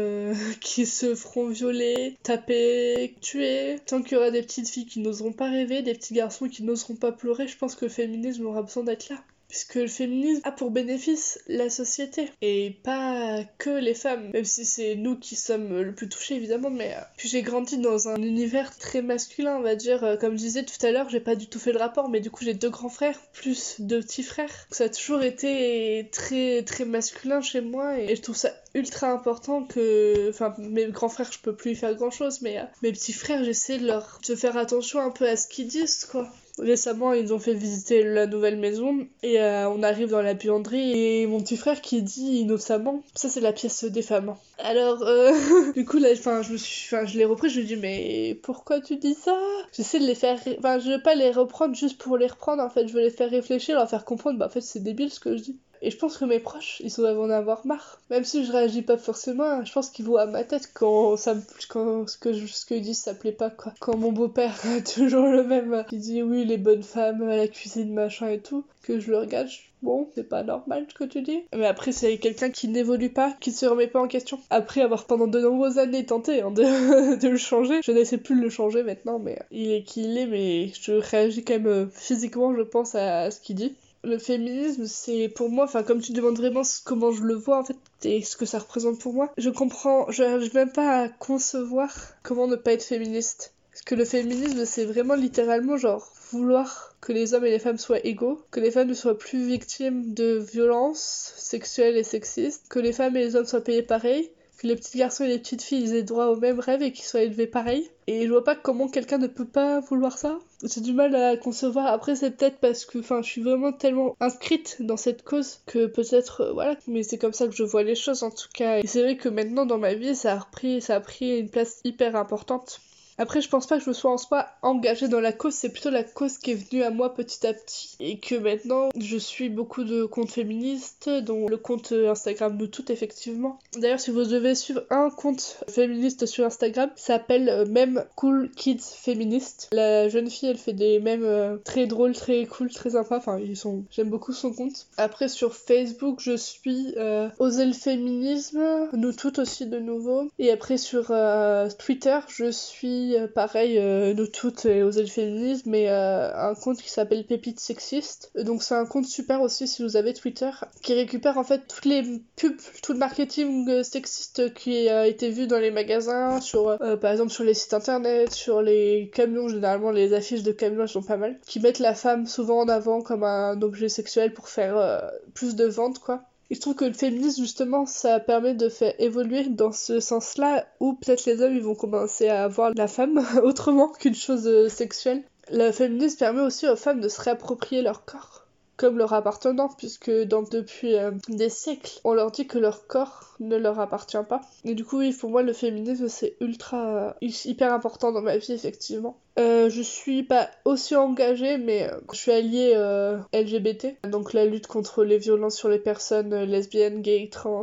qui 0.61 0.85
se 0.85 1.15
feront 1.15 1.47
violer, 1.47 2.17
taper, 2.23 3.15
tuer, 3.21 3.77
tant 3.85 4.01
qu'il 4.01 4.17
y 4.17 4.17
aura 4.17 4.29
des 4.29 4.41
petites 4.41 4.69
filles 4.69 4.85
qui 4.85 4.99
n'oseront 4.99 5.31
pas 5.31 5.49
rêver, 5.49 5.81
des 5.81 5.93
petits 5.93 6.13
garçons 6.13 6.49
qui 6.49 6.63
n'oseront 6.63 6.95
pas 6.95 7.13
pleurer, 7.13 7.47
je 7.47 7.57
pense 7.57 7.75
que 7.75 7.85
le 7.85 7.91
féminisme 7.91 8.45
aura 8.45 8.61
besoin 8.61 8.83
d'être 8.83 9.09
là 9.09 9.23
puisque 9.47 9.75
le 9.75 9.87
féminisme 9.87 10.41
a 10.43 10.51
pour 10.51 10.71
bénéfice 10.71 11.39
la 11.47 11.69
société 11.69 12.29
et 12.41 12.79
pas 12.83 13.43
que 13.57 13.69
les 13.69 13.93
femmes, 13.93 14.29
même 14.31 14.45
si 14.45 14.65
c'est 14.65 14.95
nous 14.95 15.17
qui 15.17 15.35
sommes 15.35 15.81
le 15.81 15.93
plus 15.93 16.09
touchés 16.09 16.35
évidemment, 16.35 16.69
mais 16.69 16.93
euh, 16.95 17.01
puis 17.17 17.29
j'ai 17.29 17.41
grandi 17.41 17.77
dans 17.77 18.09
un 18.09 18.21
univers 18.21 18.77
très 18.77 19.01
masculin, 19.01 19.57
on 19.57 19.61
va 19.61 19.75
dire, 19.75 20.03
euh, 20.03 20.17
comme 20.17 20.33
je 20.33 20.43
disais 20.43 20.63
tout 20.63 20.85
à 20.85 20.91
l'heure, 20.91 21.09
j'ai 21.09 21.19
pas 21.19 21.35
du 21.35 21.47
tout 21.47 21.59
fait 21.59 21.71
le 21.71 21.79
rapport, 21.79 22.09
mais 22.09 22.19
du 22.19 22.29
coup 22.29 22.43
j'ai 22.43 22.53
deux 22.53 22.69
grands 22.69 22.89
frères 22.89 23.19
plus 23.33 23.79
deux 23.79 24.01
petits 24.01 24.23
frères, 24.23 24.67
ça 24.71 24.85
a 24.85 24.89
toujours 24.89 25.23
été 25.23 26.09
très 26.11 26.63
très 26.63 26.85
masculin 26.85 27.41
chez 27.41 27.61
moi 27.61 27.99
et 27.99 28.15
je 28.15 28.21
trouve 28.21 28.35
ça 28.35 28.51
ultra 28.73 29.09
important 29.11 29.63
que, 29.63 30.29
enfin 30.29 30.53
mes 30.59 30.87
grands 30.87 31.09
frères 31.09 31.31
je 31.31 31.39
peux 31.39 31.55
plus 31.55 31.71
y 31.71 31.75
faire 31.75 31.95
grand 31.95 32.11
chose, 32.11 32.41
mais 32.41 32.59
euh, 32.59 32.63
mes 32.81 32.91
petits 32.91 33.13
frères 33.13 33.43
j'essaie 33.43 33.77
de 33.77 33.87
leur 33.87 34.19
de 34.27 34.35
faire 34.35 34.57
attention 34.57 34.99
un 34.99 35.11
peu 35.11 35.27
à 35.27 35.35
ce 35.35 35.47
qu'ils 35.47 35.67
disent 35.67 36.05
quoi 36.05 36.31
récemment 36.59 37.13
ils 37.13 37.33
ont 37.33 37.39
fait 37.39 37.53
visiter 37.53 38.03
la 38.03 38.27
nouvelle 38.27 38.57
maison 38.57 39.07
et 39.23 39.39
euh, 39.39 39.69
on 39.69 39.83
arrive 39.83 40.09
dans 40.09 40.21
la 40.21 40.33
buanderie 40.33 40.91
et 40.91 41.27
mon 41.27 41.41
petit 41.41 41.57
frère 41.57 41.81
qui 41.81 42.01
dit 42.01 42.39
innocemment 42.39 43.03
ça 43.15 43.29
c'est 43.29 43.41
la 43.41 43.53
pièce 43.53 43.83
des 43.83 44.01
femmes 44.01 44.35
alors 44.59 45.03
euh, 45.03 45.31
du 45.75 45.85
coup 45.85 45.97
là 45.97 46.13
je 46.13 46.21
je 46.21 47.17
l'ai 47.17 47.25
repris 47.25 47.49
je 47.49 47.59
lui 47.59 47.67
dis 47.67 47.75
mais 47.75 48.39
pourquoi 48.43 48.81
tu 48.81 48.97
dis 48.97 49.13
ça? 49.13 49.37
J'essaie 49.73 49.99
de 49.99 50.05
les 50.05 50.15
faire 50.15 50.39
enfin 50.59 50.79
je 50.79 50.91
veux 50.91 51.01
pas 51.01 51.15
les 51.15 51.31
reprendre 51.31 51.75
juste 51.75 51.97
pour 51.97 52.17
les 52.17 52.27
reprendre 52.27 52.63
en 52.63 52.69
fait 52.69 52.87
je 52.87 52.93
veux 52.93 53.01
les 53.01 53.09
faire 53.09 53.29
réfléchir 53.29 53.75
leur 53.75 53.89
faire 53.89 54.05
comprendre 54.05 54.39
bah 54.39 54.47
en 54.47 54.49
fait 54.49 54.61
c'est 54.61 54.81
débile 54.81 55.11
ce 55.11 55.19
que 55.19 55.37
je 55.37 55.43
dis 55.43 55.57
et 55.81 55.91
je 55.91 55.97
pense 55.97 56.17
que 56.17 56.25
mes 56.25 56.39
proches, 56.39 56.81
ils 56.83 56.93
doivent 56.93 57.19
en 57.19 57.29
avoir 57.29 57.65
marre. 57.65 57.99
Même 58.09 58.23
si 58.23 58.45
je 58.45 58.51
réagis 58.51 58.81
pas 58.81 58.97
forcément, 58.97 59.63
je 59.63 59.71
pense 59.71 59.89
qu'ils 59.89 60.05
voient 60.05 60.23
à 60.23 60.25
ma 60.25 60.43
tête 60.43 60.71
quand, 60.73 61.17
ça, 61.17 61.35
quand 61.69 62.07
ce 62.07 62.17
que 62.17 62.33
je, 62.33 62.45
ce 62.47 62.65
qu'ils 62.65 62.81
disent 62.81 63.01
ça 63.01 63.13
plaît 63.13 63.31
pas, 63.31 63.49
quoi. 63.49 63.73
Quand 63.79 63.97
mon 63.97 64.11
beau-père, 64.11 64.55
toujours 64.95 65.27
le 65.27 65.43
même, 65.43 65.85
il 65.91 65.99
dit 65.99 66.23
oui, 66.23 66.45
les 66.45 66.57
bonnes 66.57 66.83
femmes 66.83 67.23
à 67.23 67.35
la 67.35 67.47
cuisine, 67.47 67.93
machin 67.93 68.29
et 68.29 68.39
tout, 68.39 68.65
que 68.83 68.99
je 68.99 69.11
le 69.11 69.19
regarde, 69.19 69.49
bon, 69.81 70.09
c'est 70.15 70.27
pas 70.27 70.43
normal 70.43 70.85
ce 70.89 70.95
que 70.95 71.03
tu 71.03 71.21
dis. 71.21 71.43
Mais 71.55 71.65
après, 71.65 71.91
c'est 71.91 72.17
quelqu'un 72.17 72.49
qui 72.49 72.67
n'évolue 72.67 73.09
pas, 73.09 73.35
qui 73.39 73.51
se 73.51 73.65
remet 73.65 73.87
pas 73.87 74.01
en 74.01 74.07
question. 74.07 74.39
Après 74.49 74.81
avoir 74.81 75.05
pendant 75.05 75.27
de 75.27 75.39
nombreuses 75.39 75.77
années 75.77 76.05
tenté 76.05 76.41
hein, 76.41 76.51
de, 76.51 77.15
de, 77.19 77.27
le 77.27 77.37
changer, 77.37 77.81
je 77.83 77.91
n'essaie 77.91 78.17
plus 78.17 78.35
de 78.35 78.41
le 78.41 78.49
changer 78.49 78.83
maintenant, 78.83 79.19
mais 79.19 79.39
il 79.51 79.71
est 79.71 79.83
qui 79.83 80.03
il 80.03 80.17
est, 80.17 80.27
mais 80.27 80.71
je 80.81 80.93
réagis 80.93 81.43
quand 81.43 81.53
même 81.53 81.67
euh, 81.67 81.85
physiquement, 81.91 82.55
je 82.55 82.61
pense, 82.61 82.95
à 82.95 83.31
ce 83.31 83.39
qu'il 83.39 83.55
dit 83.55 83.75
le 84.03 84.17
féminisme, 84.17 84.85
c'est 84.85 85.29
pour 85.29 85.49
moi, 85.49 85.65
enfin, 85.65 85.83
comme 85.83 86.01
tu 86.01 86.11
demandes 86.11 86.37
vraiment 86.37 86.61
comment 86.85 87.11
je 87.11 87.23
le 87.23 87.35
vois, 87.35 87.59
en 87.59 87.63
fait, 87.63 87.77
et 88.03 88.21
ce 88.21 88.37
que 88.37 88.45
ça 88.45 88.59
représente 88.59 88.99
pour 88.99 89.13
moi, 89.13 89.31
je 89.37 89.49
comprends, 89.49 90.09
je 90.11 90.23
n'arrive 90.23 90.53
même 90.53 90.71
pas 90.71 91.03
à 91.03 91.09
concevoir 91.09 91.93
comment 92.23 92.47
ne 92.47 92.55
pas 92.55 92.73
être 92.73 92.83
féministe. 92.83 93.53
Parce 93.71 93.83
que 93.83 93.95
le 93.95 94.05
féminisme, 94.05 94.65
c'est 94.65 94.85
vraiment 94.85 95.13
littéralement 95.13 95.77
genre 95.77 96.11
vouloir 96.31 96.95
que 96.99 97.13
les 97.13 97.33
hommes 97.33 97.45
et 97.45 97.51
les 97.51 97.59
femmes 97.59 97.77
soient 97.77 98.03
égaux, 98.05 98.41
que 98.49 98.59
les 98.59 98.71
femmes 98.71 98.87
ne 98.87 98.93
soient 98.93 99.17
plus 99.17 99.45
victimes 99.45 100.13
de 100.13 100.37
violences 100.37 101.33
sexuelles 101.37 101.95
et 101.95 102.03
sexistes, 102.03 102.65
que 102.69 102.79
les 102.79 102.91
femmes 102.91 103.15
et 103.15 103.23
les 103.23 103.35
hommes 103.35 103.45
soient 103.45 103.63
payés 103.63 103.83
pareil, 103.83 104.31
que 104.57 104.67
les 104.67 104.75
petits 104.75 104.97
garçons 104.97 105.23
et 105.23 105.27
les 105.27 105.39
petites 105.39 105.61
filles 105.61 105.95
aient 105.95 106.03
droit 106.03 106.27
aux 106.27 106.35
mêmes 106.35 106.59
rêves 106.59 106.81
et 106.81 106.91
qu'ils 106.91 107.05
soient 107.05 107.21
élevés 107.21 107.47
pareil. 107.47 107.89
Et 108.07 108.25
je 108.25 108.31
vois 108.31 108.43
pas 108.43 108.55
comment 108.55 108.87
quelqu'un 108.87 109.17
ne 109.17 109.27
peut 109.27 109.45
pas 109.45 109.79
vouloir 109.81 110.17
ça. 110.17 110.39
J'ai 110.63 110.81
du 110.81 110.93
mal 110.93 111.15
à 111.15 111.37
concevoir. 111.37 111.87
Après, 111.87 112.15
c'est 112.15 112.31
peut-être 112.31 112.57
parce 112.57 112.85
que 112.85 113.01
je 113.01 113.21
suis 113.23 113.41
vraiment 113.41 113.71
tellement 113.71 114.15
inscrite 114.19 114.77
dans 114.79 114.97
cette 114.97 115.23
cause 115.23 115.59
que 115.65 115.85
peut-être, 115.85 116.41
euh, 116.41 116.53
voilà. 116.53 116.75
Mais 116.87 117.03
c'est 117.03 117.17
comme 117.17 117.33
ça 117.33 117.47
que 117.47 117.55
je 117.55 117.63
vois 117.63 117.83
les 117.83 117.95
choses 117.95 118.23
en 118.23 118.31
tout 118.31 118.47
cas. 118.53 118.79
Et 118.79 118.87
c'est 118.87 119.01
vrai 119.01 119.17
que 119.17 119.29
maintenant 119.29 119.65
dans 119.65 119.77
ma 119.77 119.93
vie, 119.93 120.15
ça 120.15 120.33
a 120.33 120.39
repris, 120.39 120.81
ça 120.81 120.95
a 120.95 120.99
pris 120.99 121.39
une 121.39 121.49
place 121.49 121.81
hyper 121.83 122.15
importante. 122.15 122.79
Après, 123.17 123.41
je 123.41 123.49
pense 123.49 123.67
pas 123.67 123.77
que 123.77 123.83
je 123.83 123.89
me 123.89 123.93
sois 123.93 124.11
en 124.11 124.17
soi 124.17 124.47
engagée 124.61 125.07
dans 125.07 125.19
la 125.19 125.33
cause, 125.33 125.53
c'est 125.53 125.69
plutôt 125.69 125.89
la 125.89 126.03
cause 126.03 126.37
qui 126.37 126.51
est 126.51 126.55
venue 126.55 126.83
à 126.83 126.89
moi 126.89 127.13
petit 127.13 127.45
à 127.47 127.53
petit. 127.53 127.95
Et 127.99 128.19
que 128.19 128.35
maintenant, 128.35 128.89
je 128.97 129.17
suis 129.17 129.49
beaucoup 129.49 129.83
de 129.83 130.05
comptes 130.05 130.31
féministes, 130.31 131.09
dont 131.09 131.47
le 131.47 131.57
compte 131.57 131.91
Instagram 131.91 132.57
de 132.57 132.65
tout, 132.65 132.91
effectivement. 132.91 133.59
D'ailleurs, 133.77 133.99
si 133.99 134.11
vous 134.11 134.23
devez 134.23 134.55
suivre 134.55 134.83
un 134.89 135.09
compte 135.09 135.63
féministe 135.69 136.25
sur 136.25 136.45
Instagram, 136.45 136.89
s'appelle 136.95 137.49
euh, 137.49 137.65
même 137.65 138.05
Cool 138.15 138.51
Kids 138.55 138.79
Féministe. 138.79 139.69
La 139.71 140.09
jeune 140.09 140.29
fille, 140.29 140.49
elle 140.49 140.57
fait 140.57 140.73
des 140.73 140.99
mèmes 140.99 141.23
euh, 141.23 141.57
très 141.57 141.87
drôles, 141.87 142.13
très 142.13 142.45
cool, 142.45 142.69
très 142.69 142.91
sympas. 142.91 143.17
Enfin, 143.17 143.39
ils 143.39 143.55
j'aime 143.91 144.09
beaucoup 144.09 144.33
son 144.33 144.53
compte. 144.53 144.87
Après, 144.97 145.27
sur 145.27 145.55
Facebook, 145.55 146.19
je 146.19 146.35
suis 146.35 146.93
euh, 146.97 147.29
Oser 147.39 147.65
le 147.65 147.73
féminisme, 147.73 148.89
nous 148.93 149.13
toutes 149.13 149.39
aussi 149.39 149.65
de 149.65 149.79
nouveau. 149.79 150.29
Et 150.39 150.51
après, 150.51 150.77
sur 150.77 151.07
euh, 151.11 151.69
Twitter, 151.77 152.19
je 152.27 152.51
suis 152.51 153.06
pareil, 153.33 153.79
nous 154.15 154.27
toutes 154.27 154.65
et 154.65 154.83
Oser 154.83 155.01
le 155.01 155.07
féminisme, 155.07 155.69
mais 155.69 155.87
un 155.89 156.53
compte 156.55 156.81
qui 156.81 156.89
s'appelle 156.89 157.25
Pépite 157.25 157.59
Sexiste. 157.59 158.31
Donc, 158.35 158.63
c'est 158.63 158.75
un 158.75 158.85
compte 158.85 159.05
super 159.05 159.41
aussi 159.41 159.67
si 159.67 159.83
vous 159.83 159.97
avez 159.97 160.13
Twitter, 160.13 160.49
qui 160.81 160.93
récupère 160.93 161.37
en 161.37 161.43
fait 161.43 161.67
toutes 161.67 161.85
les 161.85 162.03
pubs, 162.35 162.57
tout 162.81 162.93
le 162.93 162.99
marketing 162.99 163.83
sexiste 163.83 164.53
qui 164.53 164.89
a 164.89 165.07
été 165.07 165.29
vu 165.29 165.47
dans 165.47 165.59
les 165.59 165.71
magasins, 165.71 166.41
sur, 166.41 166.77
par 167.01 167.11
exemple, 167.11 167.31
sur 167.31 167.43
les 167.43 167.53
sites 167.53 167.73
internet, 167.73 168.31
sur 168.31 168.61
les 168.61 169.11
camions, 169.13 169.47
généralement 169.47 169.91
les 169.91 170.13
affiches 170.13 170.43
de 170.43 170.51
camions 170.51 170.87
sont 170.87 171.03
pas 171.03 171.17
mal, 171.17 171.39
qui 171.45 171.59
mettent 171.59 171.79
la 171.79 171.95
femme 171.95 172.25
souvent 172.27 172.61
en 172.61 172.69
avant 172.69 173.01
comme 173.01 173.23
un 173.23 173.61
objet 173.61 173.89
sexuel 173.89 174.33
pour 174.33 174.49
faire 174.49 174.77
euh, 174.77 174.99
plus 175.33 175.55
de 175.55 175.65
ventes 175.65 175.99
quoi. 175.99 176.23
Et 176.49 176.55
je 176.55 176.61
trouve 176.61 176.75
que 176.75 176.85
le 176.85 176.93
féminisme 176.93 177.41
justement 177.41 177.85
ça 177.85 178.19
permet 178.19 178.53
de 178.53 178.69
faire 178.69 178.93
évoluer 178.99 179.45
dans 179.45 179.71
ce 179.71 179.99
sens-là 179.99 180.65
où 180.79 180.93
peut-être 180.93 181.25
les 181.25 181.41
hommes 181.41 181.55
ils 181.55 181.63
vont 181.63 181.75
commencer 181.75 182.29
à 182.29 182.47
voir 182.47 182.71
la 182.75 182.87
femme 182.87 183.25
autrement 183.43 183.89
qu'une 183.89 184.15
chose 184.15 184.47
euh, 184.47 184.69
sexuelle. 184.69 185.23
Le 185.51 185.71
féminisme 185.71 186.17
permet 186.17 186.41
aussi 186.41 186.67
aux 186.67 186.75
femmes 186.75 187.01
de 187.01 187.09
se 187.09 187.21
réapproprier 187.21 187.81
leur 187.81 188.05
corps 188.05 188.47
comme 188.77 188.97
leur 188.99 189.13
appartenant, 189.13 189.69
puisque 189.69 190.11
depuis 190.11 190.95
euh, 190.95 191.11
des 191.27 191.49
siècles, 191.49 191.99
on 192.03 192.13
leur 192.13 192.31
dit 192.31 192.47
que 192.47 192.59
leur 192.59 192.85
corps 192.85 193.26
ne 193.39 193.55
leur 193.57 193.79
appartient 193.79 194.17
pas. 194.27 194.41
Et 194.65 194.75
du 194.75 194.85
coup, 194.85 195.01
pour 195.19 195.29
moi, 195.29 195.43
le 195.43 195.53
féminisme, 195.53 196.07
c'est 196.07 196.35
ultra, 196.41 197.15
hyper 197.21 197.73
important 197.73 198.11
dans 198.11 198.21
ma 198.21 198.37
vie, 198.37 198.53
effectivement. 198.53 199.17
Euh, 199.39 199.69
je 199.69 199.83
suis 199.83 200.23
pas 200.23 200.49
aussi 200.65 200.95
engagée, 200.95 201.57
mais 201.59 201.87
euh, 201.87 201.99
je 202.11 202.17
suis 202.17 202.31
alliée 202.31 202.73
euh, 202.75 203.19
LGBT, 203.33 203.95
donc 204.09 204.33
la 204.33 204.45
lutte 204.45 204.65
contre 204.65 205.03
les 205.03 205.19
violences 205.19 205.55
sur 205.55 205.69
les 205.69 205.77
personnes 205.77 206.33
lesbiennes, 206.43 207.03
gays, 207.03 207.29
trans. 207.31 207.61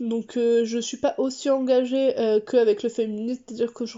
donc 0.00 0.32
je 0.36 0.78
suis 0.80 0.96
pas 0.96 1.14
aussi 1.18 1.48
engagée 1.48 2.14
qu'avec 2.46 2.82
le 2.82 2.88
féminisme, 2.88 3.42
c'est-à-dire 3.46 3.72
que 3.72 3.86
je, 3.86 3.96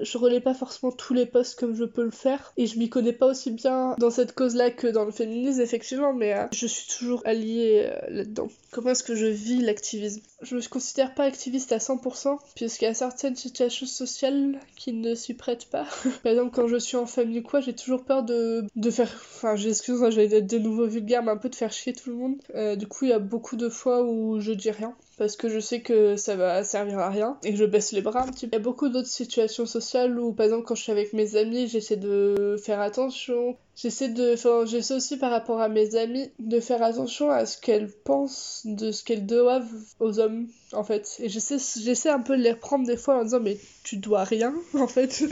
je 0.00 0.18
relais 0.18 0.40
pas 0.40 0.54
forcément 0.54 0.92
tous 0.92 1.12
les 1.12 1.26
posts 1.26 1.58
comme 1.58 1.74
je 1.74 1.84
peux 1.84 2.04
le 2.04 2.10
faire, 2.10 2.52
et 2.56 2.66
je 2.66 2.78
m'y 2.78 2.88
connais 2.88 3.12
pas 3.12 3.26
aussi 3.26 3.50
bien 3.50 3.94
dans 3.98 4.10
cette 4.10 4.32
cause-là 4.32 4.70
que 4.70 4.86
dans 4.86 5.04
le 5.04 5.12
féminisme, 5.12 5.60
effectivement, 5.60 6.14
mais 6.14 6.34
je 6.52 6.66
suis 6.66 6.86
toujours 6.96 7.20
alliée 7.26 7.90
là-dedans. 8.08 8.48
Comment 8.72 8.90
est-ce 8.90 9.02
que 9.02 9.14
je 9.14 9.26
vis 9.26 9.60
l'activisme? 9.60 10.22
Je 10.42 10.54
me 10.54 10.68
considère 10.68 11.14
pas 11.14 11.24
activiste 11.24 11.72
à 11.72 11.78
100%, 11.78 12.38
puisqu'il 12.54 12.84
y 12.84 12.88
a 12.88 12.94
certaines 12.94 13.36
situations 13.36 13.86
sociales 13.86 14.60
qui 14.76 14.92
ne 14.92 15.14
s'y 15.14 15.34
prêtent 15.34 15.70
pas. 15.70 15.86
Par 16.22 16.32
exemple, 16.32 16.54
quand 16.54 16.68
je 16.68 16.76
suis 16.76 16.96
en 16.96 17.06
famille 17.06 17.38
ou 17.38 17.42
quoi, 17.42 17.60
j'ai 17.60 17.74
toujours 17.74 18.04
peur 18.04 18.22
de, 18.22 18.64
de 18.76 18.90
faire. 18.90 19.10
Enfin, 19.14 19.56
j'excuse, 19.56 20.02
hein, 20.02 20.10
j'allais 20.10 20.34
être 20.34 20.46
de 20.46 20.58
nouveau 20.58 20.86
vulgaire, 20.86 21.22
mais 21.22 21.30
un 21.30 21.36
peu 21.38 21.48
de 21.48 21.54
faire 21.54 21.72
chier 21.72 21.94
tout 21.94 22.10
le 22.10 22.16
monde. 22.16 22.36
Euh, 22.54 22.76
du 22.76 22.86
coup, 22.86 23.06
il 23.06 23.10
y 23.10 23.14
a 23.14 23.18
beaucoup 23.18 23.56
de 23.56 23.68
fois 23.68 24.02
où 24.02 24.38
je 24.40 24.52
dis 24.52 24.70
rien 24.70 24.94
parce 25.16 25.36
que 25.36 25.48
je 25.48 25.58
sais 25.58 25.80
que 25.80 26.16
ça 26.16 26.36
va 26.36 26.62
servir 26.62 26.98
à 26.98 27.10
rien 27.10 27.38
et 27.42 27.50
que 27.50 27.56
je 27.56 27.64
baisse 27.64 27.92
les 27.92 28.02
bras 28.02 28.22
un 28.22 28.30
petit 28.30 28.46
peu. 28.46 28.56
Il 28.56 28.58
y 28.58 28.62
a 28.62 28.64
beaucoup 28.64 28.88
d'autres 28.88 29.08
situations 29.08 29.66
sociales 29.66 30.18
où, 30.18 30.32
par 30.32 30.44
exemple, 30.44 30.64
quand 30.64 30.74
je 30.74 30.82
suis 30.82 30.92
avec 30.92 31.12
mes 31.12 31.36
amis, 31.36 31.68
j'essaie 31.68 31.96
de 31.96 32.56
faire 32.62 32.80
attention. 32.80 33.56
J'essaie 33.74 34.08
de, 34.08 34.34
enfin, 34.34 34.64
j'essaie 34.66 34.94
aussi 34.94 35.16
par 35.18 35.30
rapport 35.30 35.60
à 35.60 35.68
mes 35.68 35.96
amis 35.96 36.30
de 36.38 36.60
faire 36.60 36.82
attention 36.82 37.30
à 37.30 37.46
ce 37.46 37.58
qu'elles 37.58 37.90
pensent 37.90 38.62
de 38.64 38.92
ce 38.92 39.04
qu'elles 39.04 39.26
doivent 39.26 39.70
aux 40.00 40.18
hommes, 40.18 40.48
en 40.72 40.84
fait. 40.84 41.16
Et 41.20 41.28
j'essaie, 41.28 42.08
un 42.08 42.20
peu 42.20 42.36
de 42.36 42.42
les 42.42 42.52
reprendre 42.52 42.86
des 42.86 42.96
fois 42.96 43.18
en 43.18 43.24
disant, 43.24 43.40
mais 43.40 43.58
tu 43.84 43.96
dois 43.96 44.24
rien, 44.24 44.54
en 44.74 44.86
fait. 44.86 45.24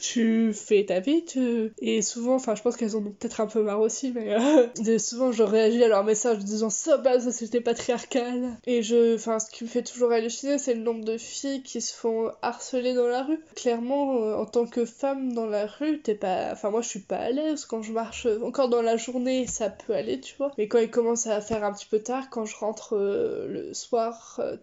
tu 0.00 0.52
fais 0.52 0.84
ta 0.84 1.00
vie, 1.00 1.24
tu... 1.24 1.72
Et 1.80 2.02
souvent, 2.02 2.34
enfin, 2.34 2.54
je 2.54 2.62
pense 2.62 2.76
qu'elles 2.76 2.96
en 2.96 3.00
ont 3.00 3.14
peut-être 3.18 3.40
un 3.40 3.46
peu 3.46 3.62
marre 3.62 3.80
aussi, 3.80 4.12
mais 4.12 4.34
euh, 4.34 4.98
souvent, 4.98 5.32
je 5.32 5.42
réagis 5.42 5.82
à 5.84 5.88
leurs 5.88 6.04
messages 6.04 6.38
en 6.38 6.40
disant, 6.40 6.70
ça, 6.70 6.96
bah, 6.96 7.20
ça, 7.20 7.32
c'était 7.32 7.60
patriarcal. 7.60 8.56
Et 8.66 8.82
je, 8.82 9.14
enfin, 9.14 9.38
ce 9.38 9.50
qui 9.50 9.64
me 9.64 9.68
fait 9.68 9.82
toujours 9.82 10.12
halluciner, 10.12 10.58
c'est 10.58 10.74
le 10.74 10.82
nombre 10.82 11.04
de 11.04 11.18
filles 11.18 11.62
qui 11.62 11.80
se 11.80 11.94
font 11.94 12.30
harceler 12.42 12.94
dans 12.94 13.06
la 13.06 13.22
rue. 13.22 13.40
Clairement, 13.54 14.16
euh, 14.16 14.34
en 14.34 14.46
tant 14.46 14.66
que 14.66 14.84
femme 14.84 15.32
dans 15.32 15.46
la 15.46 15.66
rue, 15.66 16.00
t'es 16.00 16.14
pas. 16.14 16.50
Enfin, 16.52 16.70
moi, 16.70 16.82
je 16.82 16.88
suis 16.88 17.00
pas 17.00 17.16
à 17.16 17.30
l'aise. 17.30 17.64
Quand 17.64 17.82
je 17.82 17.92
marche 17.92 18.26
encore 18.42 18.68
dans 18.68 18.82
la 18.82 18.96
journée, 18.96 19.46
ça 19.46 19.70
peut 19.70 19.94
aller, 19.94 20.20
tu 20.20 20.34
vois. 20.36 20.52
Mais 20.58 20.68
quand 20.68 20.78
il 20.78 20.90
commence 20.90 21.26
à 21.26 21.40
faire 21.40 21.64
un 21.64 21.72
petit 21.72 21.86
peu 21.86 22.00
tard, 22.00 22.28
quand 22.30 22.44
je 22.44 22.56
rentre 22.56 22.96
euh, 22.96 23.46
le 23.48 23.74
soir 23.74 24.40
euh, 24.40 24.56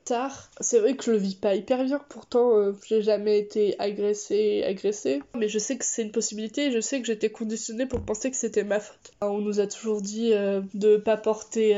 c'est 0.60 0.80
vrai 0.80 0.96
que 0.96 1.04
je 1.04 1.12
le 1.12 1.18
vis 1.18 1.36
pas 1.36 1.56
hyper 1.56 1.84
bien. 1.84 2.02
Pourtant, 2.10 2.52
j'ai 2.86 3.02
jamais 3.02 3.40
été 3.40 3.76
agressée, 3.80 4.64
agressée. 4.66 5.22
Mais 5.36 5.50
je 5.50 5.60
sais 5.60 5.78
que 5.78 5.86
c'est 5.86 6.04
une 6.04 6.12
possibilité 6.12 6.72
je 6.72 6.80
sais 6.80 7.00
que 7.00 7.08
j'étais 7.08 7.30
conditionnée 7.30 7.86
pour 7.86 8.02
penser 8.02 8.32
que 8.32 8.38
c'était 8.38 8.64
ma 8.64 8.80
faute. 8.80 9.12
On 9.22 9.40
nous 9.40 9.60
a 9.60 9.68
toujours 9.68 10.02
dit 10.02 10.32
de 10.74 10.98
pas 10.98 11.18
porter 11.18 11.74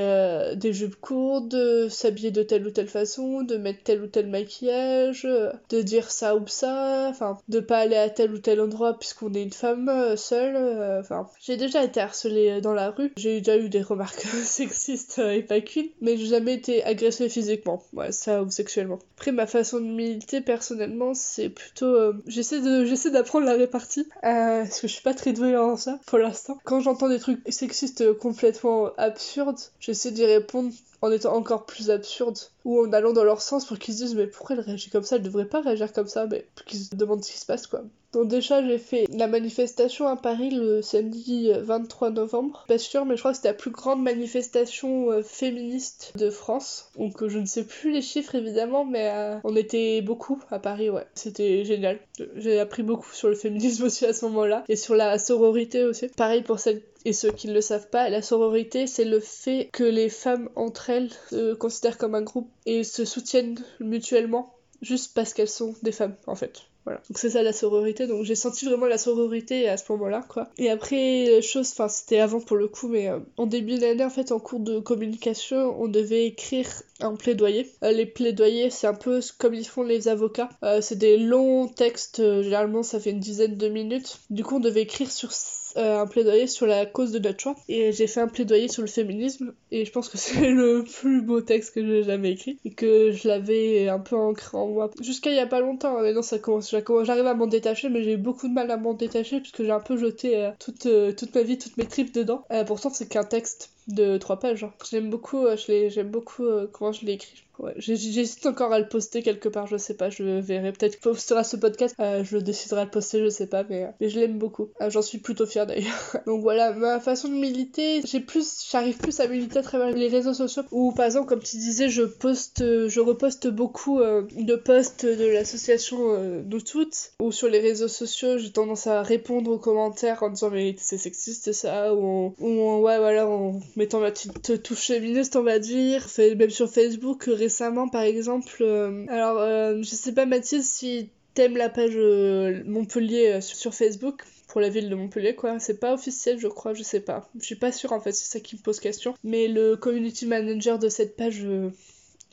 des 0.56 0.74
jupes 0.74 1.00
courtes, 1.00 1.50
de 1.50 1.88
s'habiller 1.90 2.32
de 2.32 2.44
telle 2.44 2.66
ou 2.66 2.72
telle 2.72 2.88
façon, 2.88 3.44
de 3.44 3.58
mettre 3.58 3.84
tel 3.84 4.02
ou 4.02 4.08
tel 4.08 4.28
maquillage, 4.28 5.24
de 5.24 5.82
dire 5.82 6.12
ça 6.12 6.36
ou 6.36 6.48
ça, 6.48 7.08
enfin, 7.10 7.38
de 7.48 7.60
pas 7.60 7.80
aller 7.80 7.96
à 7.96 8.10
tel 8.10 8.32
ou 8.32 8.40
tel 8.40 8.62
endroit 8.62 8.98
puisqu'on 8.98 9.34
est 9.34 9.44
une 9.44 9.52
femme 9.52 9.90
euh, 9.90 10.16
seule, 10.16 10.56
euh, 10.56 11.00
enfin. 11.00 11.28
j'ai 11.42 11.58
déjà 11.58 11.84
été 11.84 12.00
harcelée 12.00 12.62
dans 12.62 12.74
la 12.74 12.92
rue, 12.92 13.12
j'ai 13.18 13.40
déjà 13.40 13.58
eu 13.58 13.70
des 13.70 13.82
remarques 13.82 14.22
sexistes 14.44 15.20
et 15.20 15.44
pas 15.44 15.62
qu'une, 15.62 15.90
mais 16.02 16.18
j'ai 16.18 16.28
jamais 16.28 16.54
été 16.54 16.84
agressée 16.84 17.30
physiquement, 17.30 17.84
ouais, 17.94 18.12
ça 18.12 18.29
ou 18.38 18.50
sexuellement. 18.50 19.00
Après, 19.18 19.32
ma 19.32 19.48
façon 19.48 19.80
de 19.80 19.86
militer 19.86 20.42
personnellement, 20.42 21.14
c'est 21.14 21.50
plutôt. 21.50 21.88
Euh, 21.88 22.14
j'essaie 22.28 23.12
d'apprendre 23.12 23.46
la 23.46 23.54
répartie, 23.54 24.08
parce 24.22 24.80
que 24.80 24.88
je 24.88 24.94
suis 24.94 25.04
pas 25.04 25.14
très 25.14 25.34
douée 25.34 25.58
en 25.58 25.78
ça 25.78 26.00
pour 26.06 26.18
l'instant. 26.18 26.60
Quand 26.64 26.80
j'entends 26.80 27.10
des 27.10 27.20
trucs 27.20 27.40
sexistes 27.52 28.14
complètement 28.18 28.92
absurdes, 28.98 29.60
j'essaie 29.80 30.12
d'y 30.12 30.26
répondre 30.26 30.72
en 31.02 31.12
étant 31.12 31.36
encore 31.36 31.66
plus 31.66 31.90
absurde 31.90 32.38
ou 32.66 32.82
en 32.82 32.92
allant 32.94 33.14
dans 33.14 33.24
leur 33.24 33.42
sens 33.42 33.66
pour 33.66 33.80
qu'ils 33.80 33.94
se 33.94 34.04
disent 34.04 34.16
mais 34.16 34.28
pourquoi 34.28 34.56
elle 34.56 34.62
réagit 34.62 34.90
comme 34.90 35.04
ça, 35.04 35.16
elle 35.16 35.22
devrait 35.22 35.46
pas 35.46 35.62
réagir 35.62 35.94
comme 35.94 36.08
ça, 36.08 36.28
mais 36.28 36.46
qu'ils 36.66 36.80
se 36.80 36.96
demandent 36.96 37.24
ce 37.24 37.32
qui 37.32 37.38
se 37.40 37.46
passe 37.46 37.68
quoi. 37.68 37.84
Donc 38.14 38.28
déjà 38.28 38.66
j'ai 38.66 38.80
fait 38.80 39.06
la 39.14 39.28
manifestation 39.28 40.08
à 40.08 40.16
Paris 40.16 40.50
le 40.50 40.82
samedi 40.82 41.52
23 41.54 42.08
euh, 42.08 42.12
novembre, 42.12 42.66
pas 42.68 42.80
sûr 42.80 43.06
mais 43.06 43.16
je 43.16 43.22
crois 43.22 43.32
que 43.32 43.38
c'était 43.38 43.50
la 43.50 43.54
plus 43.54 43.70
grande 43.70 44.02
manifestation 44.02 45.12
euh, 45.12 45.22
féministe 45.22 46.14
de 46.16 46.30
France. 46.30 46.90
Donc 46.98 47.22
euh, 47.22 47.30
je 47.30 47.38
ne 47.38 47.46
sais 47.46 47.64
plus 47.64 47.92
les 47.92 48.02
chiffres 48.02 48.34
évidemment 48.34 48.84
mais 48.84 49.12
on 49.44 49.56
était 49.56 50.02
beaucoup 50.02 50.42
à 50.50 50.60
Paris 50.60 50.90
ouais, 50.90 51.06
c'était 51.14 51.64
génial. 51.64 52.00
J'ai 52.36 52.60
appris 52.60 52.84
beaucoup 52.84 53.14
sur 53.14 53.30
le 53.30 53.36
féminisme 53.36 53.84
aussi 53.86 54.06
à 54.06 54.14
ce 54.14 54.26
moment-là 54.26 54.64
et 54.68 54.76
sur 54.76 54.96
la 54.96 55.20
sororité 55.20 55.84
aussi. 55.84 56.08
Pareil 56.08 56.42
pour 56.42 56.60
celles 56.60 56.82
et 57.06 57.14
ceux 57.14 57.32
qui 57.32 57.48
ne 57.48 57.54
le 57.54 57.62
savent 57.62 57.90
pas, 57.90 58.10
la 58.10 58.22
sororité, 58.22 58.86
c'est 58.86 59.06
le 59.06 59.22
fait 59.22 59.70
que 59.72 59.86
les 59.86 60.10
femmes 60.10 60.50
entre 60.56 60.90
elles 60.90 61.12
se 61.30 61.54
considèrent 61.54 61.98
comme 61.98 62.16
un 62.16 62.22
groupe 62.22 62.50
et 62.66 62.84
se 62.84 63.06
soutiennent 63.06 63.64
mutuellement 63.80 64.54
juste 64.82 65.14
parce 65.14 65.34
qu'elles 65.34 65.50
sont 65.50 65.76
des 65.82 65.92
femmes 65.92 66.16
en 66.28 66.36
fait. 66.36 66.69
Donc 66.96 67.18
c'est 67.18 67.32
ça 67.32 67.44
la 67.44 67.54
sororité. 67.54 68.08
Donc 68.08 68.24
j'ai 68.24 68.36
senti 68.36 68.66
vraiment 68.66 68.86
la 68.86 68.98
sororité 68.98 69.70
à 69.70 69.78
ce 69.78 69.92
moment-là, 69.92 70.24
quoi. 70.28 70.50
Et 70.58 70.70
après, 70.70 71.42
chose, 71.42 71.70
enfin 71.72 71.88
c'était 71.88 72.20
avant 72.20 72.40
pour 72.40 72.58
le 72.58 72.68
coup, 72.68 72.88
mais 72.88 73.10
euh, 73.10 73.20
en 73.38 73.46
début 73.46 73.78
d'année, 73.78 74.04
en 74.04 74.10
fait, 74.10 74.32
en 74.32 74.40
cours 74.40 74.60
de 74.60 74.80
communication, 74.80 75.82
on 75.82 75.88
devait 75.88 76.26
écrire 76.26 76.68
un 77.02 77.16
plaidoyer. 77.16 77.70
Euh, 77.84 77.92
les 77.92 78.06
plaidoyers, 78.06 78.70
c'est 78.70 78.88
un 78.88 78.94
peu 78.94 79.22
comme 79.38 79.54
ils 79.54 79.68
font 79.68 79.84
les 79.84 80.08
avocats. 80.08 80.50
Euh, 80.64 80.82
c'est 80.82 80.98
des 80.98 81.18
longs 81.18 81.68
textes, 81.68 82.18
généralement 82.18 82.84
ça 82.84 83.00
fait 83.00 83.12
une 83.12 83.20
dizaine 83.20 83.58
de 83.58 83.68
minutes. 83.70 84.20
Du 84.30 84.44
coup, 84.44 84.58
on 84.58 84.60
devait 84.60 84.82
écrire 84.82 85.12
sur 85.12 85.30
euh, 85.30 85.59
un 85.76 86.08
plaidoyer 86.08 86.48
sur 86.48 86.66
la 86.66 86.86
cause 86.86 87.12
de 87.12 87.20
notre 87.20 87.40
choix. 87.40 87.56
Et 87.68 87.92
j'ai 87.92 88.08
fait 88.08 88.22
un 88.22 88.28
plaidoyer 88.28 88.68
sur 88.68 88.82
le 88.82 88.88
féminisme. 88.88 89.54
Et 89.72 89.86
je 89.86 89.92
pense 89.92 90.10
que 90.10 90.18
c'est 90.20 90.52
le 90.52 90.84
plus 90.84 91.22
beau 91.22 91.42
texte 91.42 91.74
que 91.74 91.86
j'ai 91.86 92.04
jamais 92.04 92.32
écrit. 92.32 92.60
Et 92.66 92.72
que 92.72 93.12
je 93.12 93.28
l'avais 93.28 93.88
un 93.88 94.00
peu 94.00 94.16
ancré 94.16 94.58
en 94.58 94.68
moi. 94.68 94.92
Jusqu'à 95.02 95.32
il 95.32 95.36
y 95.36 95.40
a 95.40 95.48
pas 95.48 95.60
longtemps. 95.60 95.98
Hein. 95.98 96.04
Maintenant, 96.04 96.22
ça 96.22 96.40
commence. 96.40 96.70
J'arrive 96.72 97.28
à 97.28 97.34
m'en 97.34 97.48
détacher, 97.48 97.90
mais 97.90 98.04
j'ai 98.04 98.14
eu 98.14 98.18
beaucoup 98.18 98.48
de 98.48 98.54
mal 98.54 98.70
à 98.72 98.78
m'en 98.78 98.94
détacher 98.94 99.40
puisque 99.40 99.64
j'ai 99.64 99.72
un 99.72 99.80
peu 99.80 99.98
jeté 99.98 100.38
euh, 100.38 100.52
toute, 100.60 100.86
euh, 100.86 101.12
toute 101.12 101.34
ma 101.36 101.42
vie, 101.42 101.58
toutes 101.58 101.78
mes 101.78 101.86
tripes 101.86 102.14
dedans. 102.14 102.46
pourtant, 102.68 102.90
c'est 102.90 103.08
qu'un 103.08 103.24
texte 103.24 103.72
de 103.90 104.18
trois 104.18 104.40
pages. 104.40 104.64
Hein. 104.64 104.74
J'aime 104.90 105.10
beaucoup, 105.10 105.46
j'aime 105.58 106.10
beaucoup 106.10 106.46
comment 106.72 106.92
je 106.92 107.06
l'ai 107.06 107.14
écrit. 107.14 107.44
Ouais, 107.60 107.74
j'hésite 107.76 108.46
encore 108.46 108.72
à 108.72 108.80
le 108.80 108.88
poster 108.88 109.22
quelque 109.22 109.50
part, 109.50 109.68
je 109.68 109.76
sais 109.76 109.94
pas, 109.94 110.10
je 110.10 110.24
verrai. 110.24 110.72
Peut-être 110.72 110.94
qu'il 110.94 111.02
postera 111.02 111.44
ce 111.44 111.58
podcast, 111.58 111.94
euh, 112.00 112.24
je 112.24 112.38
déciderai 112.38 112.82
de 112.82 112.86
le 112.86 112.92
poster, 112.92 113.22
je 113.22 113.30
sais 113.30 113.48
pas, 113.48 113.66
mais, 113.70 113.84
euh, 113.84 113.88
mais 114.00 114.08
je 114.08 114.18
l'aime 114.18 114.38
beaucoup. 114.38 114.70
Euh, 114.80 114.90
j'en 114.90 115.02
suis 115.02 115.18
plutôt 115.18 115.46
fière 115.46 115.68
d'ailleurs. 115.68 116.16
Donc 116.26 116.42
voilà, 116.42 116.72
ma 116.72 117.02
façon 117.02 117.28
de 117.28 117.34
militer, 117.34 118.02
j'ai 118.06 118.22
plus, 118.22 118.66
j'arrive 118.72 118.98
plus 118.98 119.20
à 119.20 119.28
militer 119.28 119.60
à 119.60 119.62
travers 119.62 119.94
les 119.94 120.08
réseaux 120.08 120.34
sociaux. 120.34 120.64
Ou 120.72 120.94
par 120.94 121.06
exemple, 121.06 121.28
comme 121.28 121.42
tu 121.42 121.58
disais, 121.58 121.90
je 121.90 122.04
poste, 122.04 122.60
je 122.60 123.00
reposte 123.02 123.48
beaucoup 123.48 124.00
de 124.00 124.56
posts 124.56 125.06
de 125.06 125.26
l'association 125.26 126.44
Nous 126.50 126.62
Toutes. 126.62 127.12
Ou 127.20 127.34
sur 127.34 127.50
les 127.50 127.60
réseaux 127.60 127.90
sociaux, 127.90 128.38
j'ai 128.38 128.52
tendance 128.52 128.88
à 128.88 129.02
répondre 129.02 129.52
aux 129.52 129.60
commentaires 129.60 130.24
en 130.24 130.30
disant 130.30 130.50
mais 130.50 130.76
c'est 130.78 130.98
sexiste 130.98 131.52
ça, 131.52 131.94
ou, 131.94 132.34
ou 132.40 132.78
ouais 132.78 133.00
voilà, 133.00 133.28
en 133.28 133.60
mettant 133.80 134.02
ma 134.02 134.12
petite 134.12 134.62
touche 134.62 134.88
féministe 134.88 135.38
on 135.38 135.44
va 135.44 135.58
dire. 135.58 136.06
Même 136.18 136.50
sur 136.50 136.70
Facebook 136.70 137.24
récemment 137.28 137.88
par 137.88 138.04
exemple. 138.04 138.58
Euh, 138.62 139.06
alors 139.08 139.40
euh, 139.40 139.78
je 139.82 139.90
sais 139.90 140.14
pas 140.14 140.26
Mathilde 140.26 140.64
si 140.64 141.10
t'aimes 141.34 141.56
la 141.56 141.70
page 141.70 141.94
euh, 141.96 142.62
Montpellier 142.66 143.40
sur 143.42 143.74
Facebook 143.74 144.24
pour 144.50 144.62
la 144.62 144.70
ville 144.70 144.90
de 144.90 144.96
Montpellier, 144.96 145.36
quoi. 145.36 145.60
C'est 145.60 145.80
pas 145.80 145.94
officiel, 145.94 146.40
je 146.40 146.48
crois, 146.48 146.74
je 146.74 146.82
sais 146.82 147.02
pas. 147.02 147.30
Je 147.40 147.46
suis 147.46 147.56
pas 147.56 147.72
sûre, 147.72 147.94
en 147.94 148.00
fait, 148.00 148.14
c'est 148.14 148.26
ça 148.26 148.40
qui 148.40 148.56
me 148.56 148.62
pose 148.62 148.80
question. 148.80 149.14
Mais 149.24 149.48
le 149.48 149.76
community 149.76 150.26
manager 150.26 150.80
de 150.80 150.90
cette 150.90 151.16
page, 151.16 151.46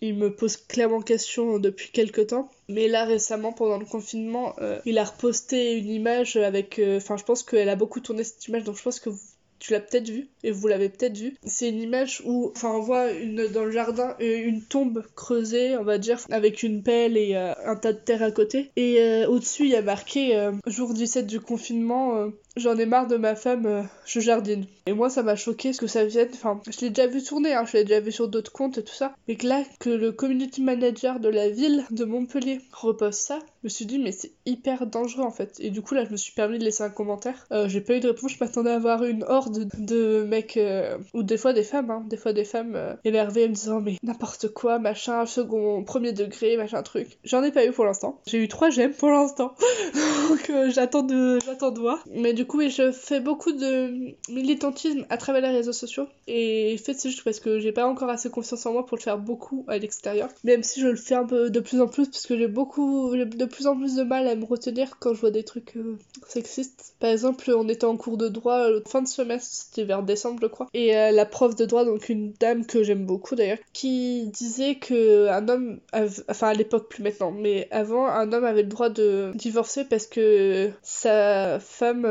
il 0.01 0.15
me 0.15 0.35
pose 0.35 0.57
clairement 0.57 1.03
question 1.03 1.59
depuis 1.59 1.91
quelques 1.91 2.29
temps. 2.29 2.51
Mais 2.71 2.89
là, 2.89 3.05
récemment, 3.05 3.53
pendant 3.53 3.77
le 3.77 3.85
confinement, 3.85 4.57
il 4.87 4.97
a 4.97 5.05
reposté 5.05 5.75
une 5.75 5.91
image 5.91 6.37
avec... 6.37 6.81
Enfin, 6.97 7.19
je 7.19 7.25
pense 7.25 7.43
qu'elle 7.43 7.69
a 7.69 7.77
beaucoup 7.77 8.01
tourné 8.01 8.25
cette 8.25 8.49
image, 8.49 8.65
donc 8.65 8.79
je 8.79 8.83
pense 8.83 8.99
que 8.99 9.11
tu 9.59 9.73
l'as 9.73 9.81
peut-être 9.81 10.09
vu 10.09 10.29
et 10.45 10.51
vous 10.51 10.69
l'avez 10.69 10.89
peut-être 10.89 11.17
vu. 11.17 11.35
C'est 11.45 11.69
une 11.69 11.81
image 11.81 12.23
où, 12.25 12.53
enfin, 12.55 12.71
on 12.71 12.81
voit 12.81 13.11
une, 13.11 13.47
dans 13.49 13.65
le 13.65 13.71
jardin 13.71 14.15
euh, 14.21 14.47
une 14.47 14.63
tombe 14.63 15.05
creusée, 15.15 15.77
on 15.77 15.85
va 15.85 15.99
dire, 15.99 16.19
avec 16.31 16.63
une 16.63 16.83
pelle 16.83 17.17
et 17.17 17.35
euh, 17.35 17.53
un 17.65 17.77
tas 17.77 17.93
de 17.93 17.99
terre 17.99 18.23
à 18.23 18.31
côté. 18.31 18.71
Et 18.77 19.01
euh, 19.01 19.27
au-dessus, 19.29 19.65
il 19.65 19.71
y 19.71 19.77
a 19.77 19.83
marqué 19.83 20.51
jour 20.67 20.95
17 20.95 21.27
du 21.27 21.41
confinement, 21.41 22.31
j'en 22.57 22.77
ai 22.77 22.87
marre 22.87 23.07
de 23.07 23.17
ma 23.17 23.35
femme, 23.35 23.89
je 24.05 24.21
jardine. 24.21 24.67
Et 24.87 24.93
moi, 24.93 25.11
ça 25.11 25.23
m'a 25.23 25.37
choqué 25.37 25.73
ce 25.73 25.81
que 25.81 25.87
ça 25.87 26.05
vienne. 26.05 26.29
Enfin, 26.33 26.61
je 26.69 26.81
l'ai 26.81 26.91
déjà 26.91 27.07
vu 27.07 27.23
tourner, 27.23 27.55
hein, 27.55 27.65
je 27.67 27.77
l'ai 27.77 27.85
déjà 27.85 28.01
vu 28.01 28.13
sur 28.13 28.29
d'autres 28.29 28.53
comptes 28.53 28.79
et 28.79 28.85
tout 28.85 28.95
ça. 28.95 29.15
Mais 29.29 29.37
que 29.37 29.47
là, 29.47 29.63
que 29.81 29.91
le 29.91 30.13
community 30.13 30.63
manager 30.63 31.21
de 31.21 31.29
la 31.29 31.49
ville 31.49 31.85
de 31.91 32.05
Montpellier 32.05 32.61
repose 32.73 33.15
ça, 33.15 33.41
me 33.67 33.71
suis 33.71 33.87
dit, 33.87 33.99
mais 33.99 34.13
c'est 34.13 34.33
hyper 34.47 34.87
dangereux 34.87 35.25
en 35.25 35.31
fait. 35.31 35.57
Et 35.61 35.71
du 35.71 35.83
coup, 35.83 35.95
là, 35.95 36.05
je 36.05 36.11
me 36.11 36.17
suis 36.17 36.33
permis 36.33 36.59
de 36.59 36.65
laisser 36.65 36.83
un 36.83 36.91
commentaire. 36.91 37.47
Euh, 37.53 37.69
j'ai 37.69 37.81
pas 37.81 37.97
eu 37.97 38.01
de 38.01 38.09
réponse, 38.09 38.33
je 38.33 38.39
m'attendais 38.41 38.71
à 38.71 38.77
avoir 38.77 39.05
une 39.05 39.25
horde 39.25 39.69
de 39.79 40.25
mecs, 40.29 40.57
euh, 40.57 40.99
ou 41.15 41.23
des 41.23 41.37
fois 41.37 41.53
des 41.53 41.63
femmes, 41.63 41.91
hein, 41.91 42.05
des 42.09 42.17
fois 42.17 42.33
des 42.33 42.45
femmes 42.45 42.97
énervées 43.05 43.49
me 43.49 43.55
disant, 43.55 43.81
mais 43.81 43.97
n'importe 44.03 44.49
quoi, 44.49 44.79
machin, 44.79 45.27
second, 45.27 45.85
premier 45.85 46.13
degré, 46.13 46.57
machin 46.57 46.83
truc. 46.83 47.19
J'en 47.25 47.43
ai 47.43 47.53
pas 47.53 47.67
eu 47.67 47.73
pour 47.73 47.85
l'instant. 47.85 48.21
J'ai 48.27 48.43
eu 48.43 48.49
trois 48.49 48.71
j'aime 48.71 48.93
pour 48.93 49.11
l'instant. 49.11 49.55
Donc 50.29 50.53
j'attends 50.69 51.03
de, 51.03 51.39
j'attends 51.45 51.71
de 51.71 51.81
voir. 51.81 52.05
Mais 52.11 52.33
du 52.33 52.47
coup, 52.47 52.61
je 52.69 52.93
fais 52.93 53.21
beaucoup 53.21 53.53
de 53.53 54.15
militantisme 54.29 55.05
à 55.09 55.17
travers 55.17 55.43
les 55.43 55.51
réseaux 55.51 55.73
sociaux. 55.73 56.07
Et 56.27 56.77
en 56.79 56.83
fait, 56.83 56.95
c'est 56.95 57.11
juste 57.11 57.25
parce 57.25 57.41
que 57.41 57.59
j'ai 57.59 57.73
pas 57.73 57.87
encore 57.87 58.11
assez 58.11 58.31
confiance 58.31 58.67
en 58.67 58.73
moi 58.73 58.87
pour 58.87 58.97
le 58.97 59.03
faire 59.03 59.19
beaucoup 59.19 59.65
à 59.69 59.79
l'extérieur. 59.79 60.29
Même 60.45 60.63
si 60.63 60.81
je 60.81 60.89
le 60.89 60.97
fais 60.97 61.15
un 61.15 61.27
peu 61.27 61.51
de 61.51 61.61
plus 61.61 61.81
en 61.81 61.89
plus, 61.89 62.09
parce 62.09 62.27
que 62.27 62.37
j'ai 62.37 62.49
beaucoup, 62.49 63.15
de 63.17 63.45
plus 63.45 63.56
en 63.65 63.77
plus 63.77 63.95
de 63.95 64.03
mal 64.03 64.29
à 64.29 64.35
me 64.35 64.45
retenir 64.45 64.99
quand 64.99 65.15
je 65.15 65.21
vois 65.21 65.31
des 65.31 65.45
trucs 65.45 65.77
euh, 65.77 65.97
sexistes. 66.29 66.95
Par 67.01 67.11
exemple, 67.11 67.51
on 67.57 67.69
était 67.69 67.87
en 67.87 67.97
cours 67.97 68.19
de 68.19 68.29
droit 68.29 68.69
euh, 68.69 68.81
fin 68.87 69.01
de 69.01 69.09
semestre, 69.09 69.49
c'était 69.51 69.85
vers 69.85 70.03
décembre, 70.03 70.41
je 70.43 70.47
crois. 70.47 70.67
Et 70.75 70.97
euh, 70.97 71.13
la 71.13 71.25
prof 71.25 71.57
de 71.57 71.65
droit, 71.65 71.85
donc 71.87 72.11
une 72.11 72.33
dame 72.39 72.67
que 72.67 72.83
j'aime 72.83 73.07
beaucoup 73.07 73.35
d'ailleurs, 73.35 73.59
qui 73.73 74.27
disait 74.27 74.75
que 74.75 75.29
un 75.29 75.49
homme, 75.49 75.81
enfin 76.29 76.49
à 76.49 76.55
l'époque 76.55 76.89
plus 76.89 77.03
maintenant, 77.03 77.33
mais 77.33 77.69
avant, 77.71 78.07
un 78.07 78.31
homme 78.33 78.45
avait 78.45 78.63
le 78.63 78.69
droit 78.69 78.91
de 78.91 79.33
divorcer 79.35 79.85
parce 79.85 80.07
que 80.07 80.71
sa 80.83 81.59
femme 81.61 82.03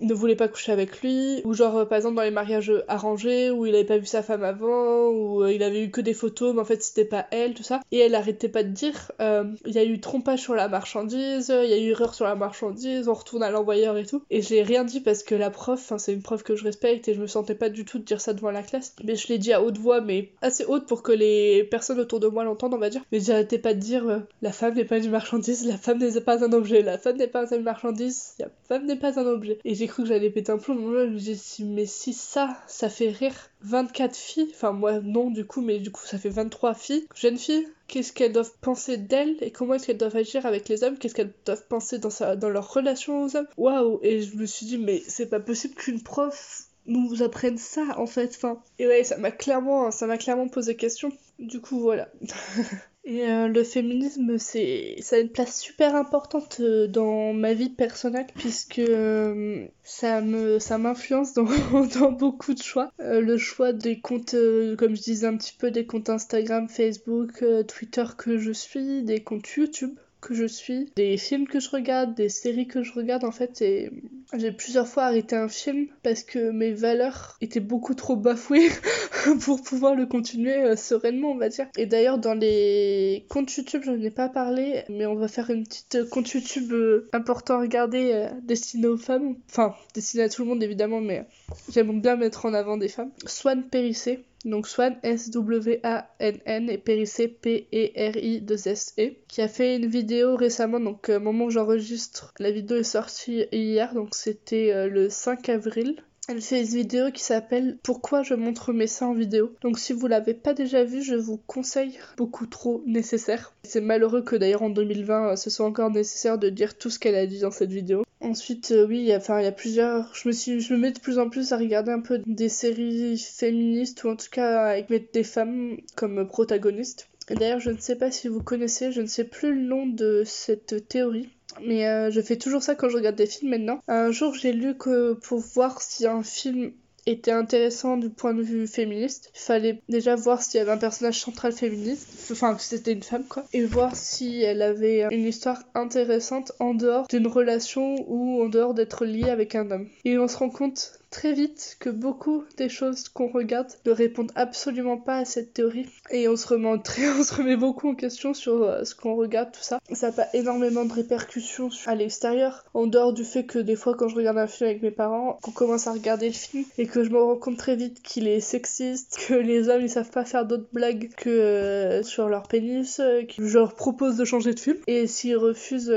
ne 0.00 0.14
voulait 0.14 0.36
pas 0.36 0.48
coucher 0.48 0.72
avec 0.72 1.00
lui, 1.00 1.40
ou 1.44 1.54
genre 1.54 1.76
euh, 1.78 1.84
par 1.84 1.96
exemple 1.96 2.16
dans 2.16 2.22
les 2.22 2.30
mariages 2.30 2.72
arrangés 2.88 3.50
où 3.50 3.66
il 3.66 3.74
avait 3.74 3.84
pas 3.84 3.98
vu 3.98 4.06
sa 4.06 4.22
femme 4.22 4.44
avant, 4.44 5.08
ou 5.08 5.42
euh, 5.42 5.52
il 5.52 5.62
avait 5.62 5.82
eu 5.82 5.90
que 5.90 6.00
des 6.00 6.14
photos 6.14 6.54
mais 6.54 6.60
en 6.60 6.64
fait 6.64 6.82
c'était 6.82 7.04
pas 7.04 7.26
elle, 7.30 7.54
tout 7.54 7.62
ça. 7.62 7.80
Et 7.92 7.98
elle 7.98 8.14
arrêtait 8.14 8.48
pas 8.48 8.62
de 8.62 8.68
dire, 8.68 9.12
euh, 9.20 9.44
il 9.64 9.72
y 9.72 9.78
a 9.78 9.84
eu 9.84 10.00
trompage 10.00 10.40
sur 10.40 10.54
la 10.54 10.68
marchandise, 10.76 11.48
il 11.64 11.70
y 11.70 11.72
a 11.72 11.78
eu 11.78 11.90
erreur 11.90 12.14
sur 12.14 12.26
la 12.26 12.34
marchandise, 12.34 13.08
on 13.08 13.14
retourne 13.14 13.42
à 13.42 13.50
l'envoyeur 13.50 13.96
et 13.96 14.04
tout. 14.04 14.22
Et 14.30 14.42
j'ai 14.42 14.62
rien 14.62 14.84
dit 14.84 15.00
parce 15.00 15.22
que 15.22 15.34
la 15.34 15.48
prof, 15.48 15.92
c'est 15.96 16.12
une 16.12 16.20
prof 16.20 16.42
que 16.42 16.54
je 16.54 16.64
respecte 16.64 17.08
et 17.08 17.14
je 17.14 17.20
me 17.20 17.26
sentais 17.26 17.54
pas 17.54 17.70
du 17.70 17.86
tout 17.86 17.98
de 17.98 18.04
dire 18.04 18.20
ça 18.20 18.34
devant 18.34 18.50
la 18.50 18.62
classe. 18.62 18.94
Mais 19.02 19.16
je 19.16 19.28
l'ai 19.28 19.38
dit 19.38 19.54
à 19.54 19.62
haute 19.62 19.78
voix, 19.78 20.02
mais 20.02 20.32
assez 20.42 20.66
haute 20.66 20.86
pour 20.86 21.02
que 21.02 21.12
les 21.12 21.64
personnes 21.64 21.98
autour 21.98 22.20
de 22.20 22.28
moi 22.28 22.44
l'entendent, 22.44 22.74
on 22.74 22.78
va 22.78 22.90
dire. 22.90 23.02
Mais 23.10 23.20
j'arrêtais 23.20 23.58
pas 23.58 23.72
de 23.72 23.80
dire, 23.80 24.22
la 24.42 24.52
femme 24.52 24.74
n'est 24.74 24.84
pas 24.84 24.98
une 24.98 25.10
marchandise, 25.10 25.66
la 25.66 25.78
femme 25.78 25.98
n'est 25.98 26.20
pas 26.20 26.44
un 26.44 26.52
objet, 26.52 26.82
la 26.82 26.98
femme 26.98 27.16
n'est 27.16 27.26
pas 27.26 27.54
une 27.54 27.62
marchandise, 27.62 28.34
la 28.38 28.48
femme 28.68 28.84
n'est 28.84 28.96
pas 28.96 29.18
un 29.18 29.26
objet. 29.26 29.58
Et 29.64 29.74
j'ai 29.74 29.86
cru 29.86 30.02
que 30.02 30.08
j'allais 30.10 30.30
péter 30.30 30.52
un 30.52 30.58
plomb. 30.58 30.76
dit, 31.14 31.64
mais 31.64 31.86
si 31.86 32.12
ça, 32.12 32.54
ça 32.66 32.90
fait 32.90 33.08
rire 33.08 33.34
24 33.66 34.16
filles, 34.16 34.48
enfin 34.54 34.72
moi 34.72 35.00
non 35.00 35.30
du 35.30 35.44
coup, 35.44 35.60
mais 35.60 35.78
du 35.78 35.90
coup 35.90 36.04
ça 36.04 36.18
fait 36.18 36.28
23 36.28 36.74
filles, 36.74 37.06
jeunes 37.14 37.38
filles, 37.38 37.66
qu'est-ce 37.88 38.12
qu'elles 38.12 38.32
doivent 38.32 38.54
penser 38.60 38.96
d'elles 38.96 39.36
et 39.40 39.50
comment 39.50 39.74
est-ce 39.74 39.86
qu'elles 39.86 39.98
doivent 39.98 40.16
agir 40.16 40.46
avec 40.46 40.68
les 40.68 40.84
hommes, 40.84 40.98
qu'est-ce 40.98 41.14
qu'elles 41.14 41.34
doivent 41.44 41.66
penser 41.66 41.98
dans, 41.98 42.10
sa, 42.10 42.36
dans 42.36 42.48
leur 42.48 42.72
relation 42.72 43.24
aux 43.24 43.36
hommes? 43.36 43.48
Waouh 43.56 43.98
Et 44.02 44.22
je 44.22 44.36
me 44.36 44.46
suis 44.46 44.66
dit, 44.66 44.78
mais 44.78 45.02
c'est 45.06 45.28
pas 45.28 45.40
possible 45.40 45.74
qu'une 45.74 46.02
prof 46.02 46.66
nous 46.86 47.22
apprenne 47.22 47.58
ça 47.58 47.98
en 47.98 48.06
fait. 48.06 48.32
Enfin, 48.36 48.62
et 48.78 48.86
ouais, 48.86 49.04
ça 49.04 49.16
m'a 49.18 49.30
clairement, 49.30 49.90
ça 49.90 50.06
m'a 50.06 50.18
clairement 50.18 50.48
posé 50.48 50.76
question. 50.76 51.10
Du 51.38 51.60
coup, 51.60 51.80
voilà. 51.80 52.08
Et 53.08 53.24
euh, 53.24 53.46
le 53.46 53.62
féminisme, 53.62 54.36
c'est, 54.36 54.96
ça 54.98 55.14
a 55.14 55.20
une 55.20 55.28
place 55.28 55.60
super 55.60 55.94
importante 55.94 56.56
euh, 56.58 56.88
dans 56.88 57.32
ma 57.32 57.54
vie 57.54 57.68
personnelle 57.68 58.26
puisque 58.34 58.80
euh, 58.80 59.64
ça 59.84 60.20
m'influence 60.20 61.32
dans 62.00 62.10
beaucoup 62.10 62.52
de 62.52 62.62
choix. 62.62 62.90
le 62.98 63.36
choix 63.36 63.72
des 63.72 64.00
comptes, 64.00 64.34
comme 64.76 64.96
je 64.96 65.02
disais 65.02 65.28
un 65.28 65.36
petit 65.36 65.54
peu, 65.56 65.70
des 65.70 65.86
comptes 65.86 66.10
Instagram, 66.10 66.68
Facebook, 66.68 67.44
Twitter 67.68 68.04
que 68.18 68.38
je 68.38 68.50
suis, 68.50 69.04
des 69.04 69.22
comptes 69.22 69.48
YouTube 69.50 69.94
que 70.26 70.34
je 70.34 70.44
suis, 70.44 70.90
des 70.96 71.16
films 71.16 71.46
que 71.46 71.60
je 71.60 71.70
regarde, 71.70 72.14
des 72.16 72.28
séries 72.28 72.66
que 72.66 72.82
je 72.82 72.92
regarde 72.92 73.24
en 73.24 73.30
fait 73.30 73.62
et 73.62 73.90
j'ai 74.36 74.50
plusieurs 74.50 74.88
fois 74.88 75.04
arrêté 75.04 75.36
un 75.36 75.48
film 75.48 75.86
parce 76.02 76.24
que 76.24 76.50
mes 76.50 76.72
valeurs 76.72 77.36
étaient 77.40 77.60
beaucoup 77.60 77.94
trop 77.94 78.16
bafouées 78.16 78.68
pour 79.40 79.62
pouvoir 79.62 79.94
le 79.94 80.04
continuer 80.06 80.56
euh, 80.56 80.74
sereinement 80.74 81.30
on 81.30 81.36
va 81.36 81.48
dire. 81.48 81.66
Et 81.76 81.86
d'ailleurs 81.86 82.18
dans 82.18 82.34
les 82.34 83.24
comptes 83.28 83.54
YouTube 83.54 83.82
j'en 83.84 84.00
ai 84.00 84.10
pas 84.10 84.28
parlé 84.28 84.82
mais 84.88 85.06
on 85.06 85.14
va 85.14 85.28
faire 85.28 85.48
une 85.50 85.62
petite 85.62 86.10
compte 86.10 86.28
YouTube 86.28 86.72
euh, 86.72 87.08
important 87.12 87.54
à 87.54 87.60
regarder 87.60 88.10
euh, 88.12 88.28
destiné 88.42 88.88
aux 88.88 88.96
femmes, 88.96 89.36
enfin 89.48 89.76
destiné 89.94 90.24
à 90.24 90.28
tout 90.28 90.42
le 90.42 90.48
monde 90.48 90.62
évidemment 90.62 91.00
mais 91.00 91.24
j'aime 91.72 92.00
bien 92.00 92.16
mettre 92.16 92.46
en 92.46 92.54
avant 92.54 92.76
des 92.76 92.88
femmes. 92.88 93.12
Swan 93.26 93.62
Périssé 93.62 94.24
donc 94.46 94.68
Swan 94.68 94.96
S-W-A-N-N 95.02 96.70
et 96.70 96.78
Périssé 96.78 97.28
P-E-R-I-2-S-E, 97.28 99.14
qui 99.28 99.42
a 99.42 99.48
fait 99.48 99.76
une 99.76 99.86
vidéo 99.86 100.36
récemment, 100.36 100.80
donc 100.80 101.08
au 101.08 101.20
moment 101.20 101.46
où 101.46 101.50
j'enregistre, 101.50 102.32
la 102.38 102.52
vidéo 102.52 102.78
est 102.78 102.84
sortie 102.84 103.46
hier, 103.52 103.92
donc 103.92 104.14
c'était 104.14 104.72
euh, 104.72 104.88
le 104.88 105.10
5 105.10 105.48
avril. 105.48 105.96
Elle 106.28 106.42
fait 106.42 106.62
une 106.62 106.66
vidéo 106.66 107.12
qui 107.12 107.22
s'appelle 107.22 107.78
Pourquoi 107.84 108.24
je 108.24 108.34
montre 108.34 108.72
mes 108.72 108.88
seins 108.88 109.06
en 109.06 109.14
vidéo? 109.14 109.54
Donc 109.62 109.78
si 109.78 109.92
vous 109.92 110.08
l'avez 110.08 110.34
pas 110.34 110.54
déjà 110.54 110.82
vu, 110.82 111.00
je 111.00 111.14
vous 111.14 111.36
conseille 111.46 112.00
beaucoup 112.16 112.46
trop 112.46 112.82
nécessaire. 112.84 113.52
C'est 113.62 113.80
malheureux 113.80 114.22
que 114.22 114.34
d'ailleurs 114.34 114.62
en 114.62 114.70
2020 114.70 115.28
euh, 115.28 115.36
ce 115.36 115.50
soit 115.50 115.66
encore 115.66 115.90
nécessaire 115.90 116.36
de 116.36 116.48
dire 116.48 116.76
tout 116.76 116.90
ce 116.90 116.98
qu'elle 116.98 117.14
a 117.14 117.26
dit 117.26 117.38
dans 117.38 117.52
cette 117.52 117.70
vidéo. 117.70 118.02
Ensuite, 118.20 118.72
euh, 118.72 118.88
oui, 118.88 119.14
enfin, 119.14 119.38
il 119.38 119.44
y 119.44 119.46
a 119.46 119.52
plusieurs. 119.52 120.12
Je 120.16 120.26
me 120.26 120.32
suis, 120.32 120.58
je 120.60 120.74
me 120.74 120.80
mets 120.80 120.90
de 120.90 120.98
plus 120.98 121.20
en 121.20 121.28
plus 121.28 121.52
à 121.52 121.58
regarder 121.58 121.92
un 121.92 122.00
peu 122.00 122.20
des 122.26 122.48
séries 122.48 123.18
féministes 123.18 124.02
ou 124.02 124.08
en 124.08 124.16
tout 124.16 124.30
cas 124.30 124.64
avec 124.64 125.12
des 125.12 125.22
femmes 125.22 125.76
comme 125.94 126.26
protagonistes. 126.26 127.08
D'ailleurs, 127.34 127.60
je 127.60 127.70
ne 127.70 127.78
sais 127.78 127.96
pas 127.96 128.10
si 128.10 128.28
vous 128.28 128.42
connaissez, 128.42 128.92
je 128.92 129.00
ne 129.00 129.06
sais 129.06 129.24
plus 129.24 129.54
le 129.54 129.62
nom 129.62 129.86
de 129.86 130.22
cette 130.24 130.88
théorie. 130.88 131.28
Mais 131.64 131.88
euh, 131.88 132.10
je 132.10 132.20
fais 132.20 132.36
toujours 132.36 132.62
ça 132.62 132.74
quand 132.74 132.88
je 132.88 132.96
regarde 132.96 133.16
des 133.16 133.26
films 133.26 133.50
maintenant. 133.50 133.80
Un 133.88 134.10
jour, 134.12 134.34
j'ai 134.34 134.52
lu 134.52 134.76
que 134.76 135.14
pour 135.14 135.40
voir 135.40 135.80
si 135.80 136.06
un 136.06 136.22
film 136.22 136.72
était 137.06 137.30
intéressant 137.30 137.96
du 137.96 138.10
point 138.10 138.34
de 138.34 138.42
vue 138.42 138.66
féministe. 138.66 139.30
Il 139.34 139.40
fallait 139.40 139.80
déjà 139.88 140.16
voir 140.16 140.42
s'il 140.42 140.58
y 140.58 140.60
avait 140.60 140.72
un 140.72 140.76
personnage 140.76 141.20
central 141.20 141.52
féministe, 141.52 142.08
enfin 142.32 142.54
que 142.54 142.62
c'était 142.62 142.92
une 142.92 143.02
femme 143.02 143.24
quoi, 143.28 143.44
et 143.52 143.64
voir 143.64 143.94
si 143.94 144.42
elle 144.42 144.60
avait 144.60 145.06
une 145.12 145.26
histoire 145.26 145.62
intéressante 145.74 146.52
en 146.58 146.74
dehors 146.74 147.06
d'une 147.06 147.28
relation 147.28 147.94
ou 148.08 148.42
en 148.42 148.48
dehors 148.48 148.74
d'être 148.74 149.04
liée 149.04 149.30
avec 149.30 149.54
un 149.54 149.70
homme. 149.70 149.88
Et 150.04 150.18
on 150.18 150.26
se 150.26 150.36
rend 150.36 150.50
compte 150.50 150.98
très 151.16 151.32
vite 151.32 151.78
que 151.80 151.88
beaucoup 151.88 152.44
des 152.58 152.68
choses 152.68 153.08
qu'on 153.08 153.28
regarde 153.28 153.68
ne 153.86 153.90
répondent 153.90 154.32
absolument 154.34 154.98
pas 154.98 155.16
à 155.16 155.24
cette 155.24 155.54
théorie. 155.54 155.86
Et 156.10 156.28
on 156.28 156.36
se 156.36 156.46
remet, 156.46 157.56
beaucoup 157.56 157.88
en 157.88 157.94
question 157.94 158.34
sur 158.34 158.62
euh, 158.62 158.84
ce 158.84 158.94
qu'on 158.94 159.14
regarde, 159.14 159.50
tout 159.50 159.62
ça. 159.62 159.80
Ça 159.94 160.08
n'a 160.08 160.12
pas 160.12 160.26
énormément 160.34 160.84
de 160.84 160.92
répercussions 160.92 161.70
à 161.86 161.94
l'extérieur, 161.94 162.66
en 162.74 162.86
dehors 162.86 163.14
du 163.14 163.24
fait 163.24 163.44
que 163.44 163.58
des 163.58 163.76
fois 163.76 163.94
quand 163.94 164.08
je 164.08 164.14
regarde 164.14 164.36
un 164.36 164.46
film 164.46 164.68
avec 164.68 164.82
mes 164.82 164.90
parents, 164.90 165.38
qu'on 165.42 165.52
commence 165.52 165.86
à 165.86 165.92
regarder 165.92 166.26
le 166.26 166.34
film 166.34 166.64
et 166.76 166.86
que 166.86 167.02
je 167.02 167.08
me 167.08 167.18
rends 167.18 167.36
compte 167.36 167.56
très 167.56 167.76
vite 167.76 168.02
qu'il 168.02 168.28
est 168.28 168.40
sexiste, 168.40 169.18
que 169.26 169.32
les 169.32 169.70
hommes 169.70 169.80
ils 169.80 169.90
savent 169.90 170.10
pas 170.10 170.26
faire 170.26 170.44
d'autres 170.44 170.68
blagues 170.70 171.08
que 171.16 171.30
euh, 171.30 172.02
sur 172.02 172.28
leur 172.28 172.46
pénis, 172.46 173.00
euh, 173.00 173.22
que 173.24 173.46
je 173.46 173.56
leur 173.56 173.74
propose 173.74 174.18
de 174.18 174.26
changer 174.26 174.52
de 174.52 174.60
film. 174.60 174.76
Et 174.86 175.06
s'ils 175.06 175.38
refusent, 175.38 175.90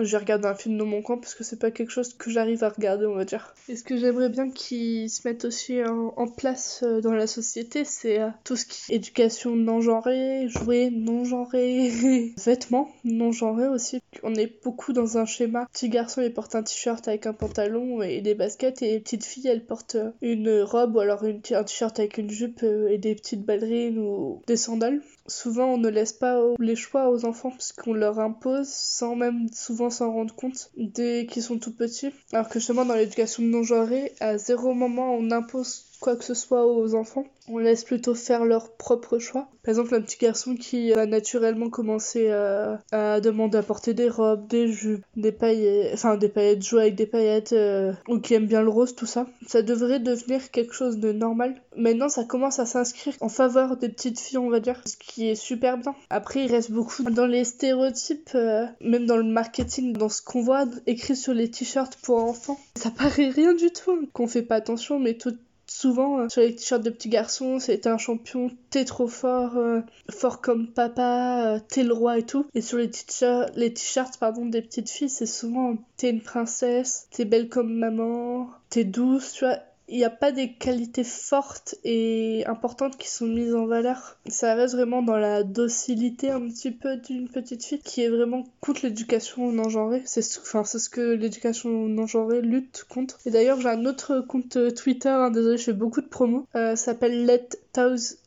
je 0.00 0.16
regarde 0.16 0.46
un 0.46 0.54
film 0.54 0.78
dans 0.78 0.86
mon 0.86 1.02
coin 1.02 1.18
parce 1.18 1.34
que 1.34 1.44
c'est 1.44 1.58
pas 1.58 1.70
quelque 1.70 1.92
chose 1.92 2.14
que 2.14 2.30
j'arrive 2.30 2.64
à 2.64 2.70
regarder, 2.70 3.04
on 3.04 3.16
va 3.16 3.26
dire. 3.26 3.54
Et 3.68 3.76
ce 3.76 3.84
que 3.84 3.98
j'aimerais 3.98 4.30
bien 4.30 4.45
qu'ils 4.52 5.10
se 5.10 5.26
mettent 5.26 5.44
aussi 5.44 5.82
en, 5.84 6.26
place 6.26 6.82
euh, 6.82 7.00
dans 7.00 7.12
la 7.12 7.26
société, 7.26 7.84
c'est 7.84 8.20
euh, 8.20 8.28
tout 8.44 8.56
ce 8.56 8.66
qui 8.66 8.92
est 8.92 8.96
éducation 8.96 9.54
non 9.54 9.80
genrée, 9.80 10.48
jouets 10.48 10.90
non 10.90 11.24
genrés, 11.24 11.90
vêtements 12.44 12.90
non 13.04 13.32
genrés 13.32 13.68
aussi. 13.68 14.00
On 14.22 14.34
est 14.34 14.62
beaucoup 14.62 14.92
dans 14.92 15.18
un 15.18 15.24
schéma. 15.24 15.66
Petit 15.72 15.88
garçon, 15.88 16.22
il 16.22 16.32
porte 16.32 16.54
un 16.54 16.62
t-shirt 16.62 17.06
avec 17.08 17.26
un 17.26 17.32
pantalon 17.32 18.02
et 18.02 18.20
des 18.20 18.34
baskets, 18.34 18.82
et 18.82 19.00
petite 19.00 19.24
fille, 19.24 19.48
elle 19.48 19.64
porte 19.64 19.96
une 20.22 20.60
robe 20.62 20.96
ou 20.96 21.00
alors 21.00 21.24
une, 21.24 21.40
un 21.52 21.64
t-shirt 21.64 21.98
avec 21.98 22.18
une 22.18 22.30
jupe 22.30 22.62
euh, 22.62 22.88
et 22.88 22.98
des 22.98 23.14
petites 23.14 23.44
ballerines 23.44 23.98
ou 23.98 24.42
des 24.46 24.56
sandales 24.56 25.00
souvent 25.28 25.74
on 25.74 25.78
ne 25.78 25.88
laisse 25.88 26.12
pas 26.12 26.40
les 26.58 26.76
choix 26.76 27.10
aux 27.10 27.24
enfants 27.24 27.50
parce 27.50 27.72
qu'on 27.72 27.94
leur 27.94 28.18
impose 28.18 28.68
sans 28.68 29.16
même 29.16 29.48
souvent 29.52 29.90
s'en 29.90 30.12
rendre 30.12 30.34
compte 30.34 30.70
dès 30.76 31.26
qu'ils 31.30 31.42
sont 31.42 31.58
tout 31.58 31.72
petits. 31.72 32.12
Alors 32.32 32.48
que 32.48 32.58
justement 32.58 32.84
dans 32.84 32.94
l'éducation 32.94 33.42
non 33.42 33.62
genrée, 33.62 34.12
à 34.20 34.38
zéro 34.38 34.74
moment 34.74 35.14
on 35.14 35.30
impose 35.30 35.85
quoi 36.00 36.16
que 36.16 36.24
ce 36.24 36.34
soit 36.34 36.66
aux 36.66 36.94
enfants. 36.94 37.24
On 37.48 37.58
laisse 37.58 37.84
plutôt 37.84 38.14
faire 38.14 38.44
leur 38.44 38.72
propre 38.72 39.18
choix. 39.18 39.48
Par 39.62 39.70
exemple, 39.70 39.94
un 39.94 40.00
petit 40.00 40.18
garçon 40.18 40.56
qui 40.56 40.92
va 40.92 41.06
naturellement 41.06 41.70
commencer 41.70 42.30
à, 42.30 43.20
demander 43.20 43.58
à 43.58 43.62
porter 43.62 43.94
des 43.94 44.08
robes, 44.08 44.46
des 44.48 44.68
jupes, 44.68 45.04
des 45.16 45.32
paillettes, 45.32 45.92
enfin 45.94 46.16
des 46.16 46.28
paillettes, 46.28 46.64
jouer 46.64 46.82
avec 46.82 46.94
des 46.96 47.06
paillettes, 47.06 47.52
euh, 47.52 47.92
ou 48.08 48.18
qui 48.18 48.34
aime 48.34 48.46
bien 48.46 48.62
le 48.62 48.68
rose, 48.68 48.94
tout 48.94 49.06
ça. 49.06 49.26
Ça 49.46 49.62
devrait 49.62 50.00
devenir 50.00 50.50
quelque 50.50 50.74
chose 50.74 50.98
de 50.98 51.12
normal. 51.12 51.54
Maintenant, 51.76 52.08
ça 52.08 52.24
commence 52.24 52.58
à 52.58 52.66
s'inscrire 52.66 53.14
en 53.20 53.28
faveur 53.28 53.76
des 53.76 53.88
petites 53.88 54.18
filles, 54.18 54.38
on 54.38 54.50
va 54.50 54.60
dire, 54.60 54.80
ce 54.86 54.96
qui 54.96 55.28
est 55.28 55.34
super 55.34 55.78
bien. 55.78 55.94
Après, 56.10 56.44
il 56.44 56.50
reste 56.50 56.72
beaucoup 56.72 57.04
dans 57.04 57.26
les 57.26 57.44
stéréotypes, 57.44 58.30
euh, 58.34 58.66
même 58.80 59.06
dans 59.06 59.16
le 59.16 59.24
marketing, 59.24 59.92
dans 59.92 60.08
ce 60.08 60.22
qu'on 60.22 60.42
voit 60.42 60.64
écrit 60.86 61.16
sur 61.16 61.34
les 61.34 61.50
t-shirts 61.50 61.96
pour 62.02 62.22
enfants. 62.22 62.58
Ça 62.74 62.90
paraît 62.90 63.30
rien 63.30 63.54
du 63.54 63.70
tout, 63.70 64.08
qu'on 64.12 64.26
fait 64.26 64.42
pas 64.42 64.56
attention, 64.56 64.98
mais 64.98 65.14
tout 65.14 65.36
souvent 65.66 66.20
euh, 66.20 66.28
sur 66.28 66.42
les 66.42 66.54
t-shirts 66.54 66.82
de 66.82 66.90
petits 66.90 67.08
garçons, 67.08 67.58
c'est 67.58 67.86
un 67.86 67.98
champion, 67.98 68.50
t'es 68.70 68.84
trop 68.84 69.08
fort, 69.08 69.56
euh, 69.56 69.80
fort 70.10 70.40
comme 70.40 70.68
papa, 70.68 71.54
euh, 71.54 71.60
t'es 71.68 71.82
le 71.82 71.92
roi 71.92 72.18
et 72.18 72.26
tout. 72.26 72.46
Et 72.54 72.60
sur 72.60 72.78
les 72.78 72.90
t-shirts, 72.90 73.52
les 73.56 73.72
t-shirts 73.72 74.18
des 74.50 74.62
petites 74.62 74.90
filles, 74.90 75.10
c'est 75.10 75.26
souvent 75.26 75.76
t'es 75.96 76.10
une 76.10 76.22
princesse, 76.22 77.08
t'es 77.10 77.24
belle 77.24 77.48
comme 77.48 77.72
maman, 77.72 78.50
t'es 78.70 78.84
douce, 78.84 79.32
tu 79.32 79.44
vois 79.44 79.58
il 79.88 79.98
n'y 79.98 80.04
a 80.04 80.10
pas 80.10 80.32
des 80.32 80.52
qualités 80.52 81.04
fortes 81.04 81.76
et 81.84 82.44
importantes 82.46 82.96
qui 82.96 83.08
sont 83.08 83.26
mises 83.26 83.54
en 83.54 83.66
valeur. 83.66 84.18
Ça 84.26 84.54
reste 84.54 84.74
vraiment 84.74 85.02
dans 85.02 85.16
la 85.16 85.42
docilité 85.42 86.30
un 86.30 86.40
petit 86.48 86.70
peu 86.70 86.96
d'une 86.96 87.28
petite 87.28 87.64
fille 87.64 87.80
qui 87.80 88.02
est 88.02 88.08
vraiment 88.08 88.44
contre 88.60 88.80
l'éducation 88.84 89.52
non 89.52 89.68
genrée. 89.68 90.02
C'est 90.04 90.22
ce, 90.22 90.40
enfin, 90.40 90.64
c'est 90.64 90.78
ce 90.78 90.88
que 90.88 91.00
l'éducation 91.00 91.70
non 91.70 92.06
genrée 92.06 92.40
lutte 92.40 92.84
contre. 92.88 93.18
Et 93.26 93.30
d'ailleurs, 93.30 93.60
j'ai 93.60 93.68
un 93.68 93.86
autre 93.86 94.20
compte 94.20 94.74
Twitter, 94.74 95.08
hein, 95.08 95.30
désolé, 95.30 95.56
je 95.56 95.64
fais 95.64 95.72
beaucoup 95.72 96.00
de 96.00 96.08
promos, 96.08 96.46
euh, 96.56 96.76
s'appelle 96.76 97.24
Let 97.26 97.50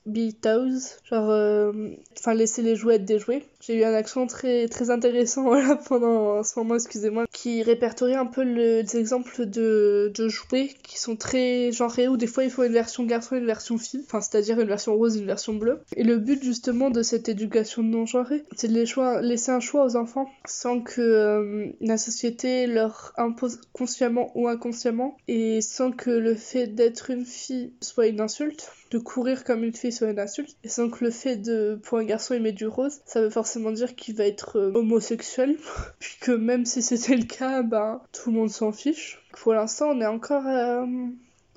Be 0.10 0.32
Toes, 0.40 0.98
genre, 1.10 1.30
euh, 1.30 1.72
enfin, 2.18 2.34
laisser 2.34 2.62
les 2.62 2.76
jouets 2.76 2.96
être 2.96 3.06
des 3.06 3.20
jouets. 3.20 3.44
J'ai 3.62 3.80
eu 3.80 3.84
un 3.84 3.94
accent 3.94 4.26
très, 4.26 4.68
très 4.68 4.90
intéressant 4.90 5.44
voilà, 5.48 5.76
pendant 5.76 6.44
ce 6.44 6.58
moment, 6.58 6.76
excusez-moi, 6.76 7.26
qui 7.32 7.62
répertorie 7.64 8.16
un 8.16 8.26
peu 8.26 8.44
le, 8.44 8.82
les 8.82 8.98
exemples 8.98 9.46
de, 9.46 10.12
de 10.16 10.28
jouets 10.28 10.70
qui 10.84 11.00
sont 11.00 11.16
très 11.16 11.72
genrés, 11.72 12.08
où 12.08 12.18
des 12.18 12.28
fois 12.28 12.44
il 12.44 12.52
faut 12.52 12.64
une 12.64 12.74
version 12.74 13.04
garçon 13.04 13.36
et 13.36 13.40
une 13.40 13.46
version 13.46 13.78
fille, 13.78 14.04
enfin, 14.06 14.22
c'est-à-dire 14.22 14.60
une 14.60 14.68
version 14.68 14.96
rose 14.96 15.18
et 15.18 15.20
une 15.20 15.26
version 15.26 15.54
bleue. 15.54 15.80
Et 15.96 16.04
le 16.04 16.18
but 16.18 16.44
justement 16.44 16.90
de 16.90 17.02
cette 17.04 17.30
éducation 17.30 17.84
non 17.84 18.06
genrée, 18.06 18.44
c'est 18.56 18.68
de 18.68 18.74
les 18.74 18.86
choix, 18.86 19.22
laisser 19.22 19.52
un 19.52 19.60
choix 19.60 19.86
aux 19.86 19.96
enfants 19.96 20.30
sans 20.46 20.82
que 20.82 21.02
euh, 21.02 21.68
la 21.82 21.98
société 21.98 22.68
leur 22.68 23.14
impose 23.18 23.60
consciemment 23.74 24.32
ou 24.36 24.48
inconsciemment, 24.48 25.18
et 25.28 25.62
sans 25.62 25.92
que 25.92 26.10
le 26.10 26.36
fait 26.36 26.68
d'être 26.68 27.10
une 27.10 27.26
fille 27.26 27.74
soit 27.82 28.08
une 28.08 28.22
insulte 28.22 28.72
de 28.92 28.98
courir 28.98 29.44
comme 29.44 29.64
une 29.64 29.74
fille 29.74 29.92
soit 29.92 30.10
une 30.10 30.20
insulte. 30.20 30.56
Et 30.64 30.70
sans 30.70 30.90
que 30.90 31.04
le 31.04 31.12
fait 31.12 31.36
de, 31.36 31.80
pour 31.84 31.98
un 31.98 32.04
garçon 32.04 32.34
aimer 32.34 32.52
du 32.52 32.68
rose, 32.68 33.02
ça 33.06 33.22
veut 33.22 33.30
forcément 33.30 33.72
dire 33.72 33.96
qu'il 33.96 34.16
va 34.16 34.26
être 34.26 34.58
euh, 34.58 34.72
homosexuel. 34.74 35.58
Puis 36.00 36.18
que 36.20 36.32
même 36.32 36.66
si 36.66 36.82
c'était 36.82 37.16
le 37.16 37.26
cas, 37.26 37.62
ben, 37.62 38.02
tout 38.12 38.32
le 38.32 38.38
monde 38.38 38.50
s'en 38.50 38.72
fiche. 38.72 39.22
Pour 39.34 39.54
l'instant, 39.54 39.90
on 39.90 40.02
est 40.02 40.08
encore, 40.08 40.48
euh, 40.48 40.86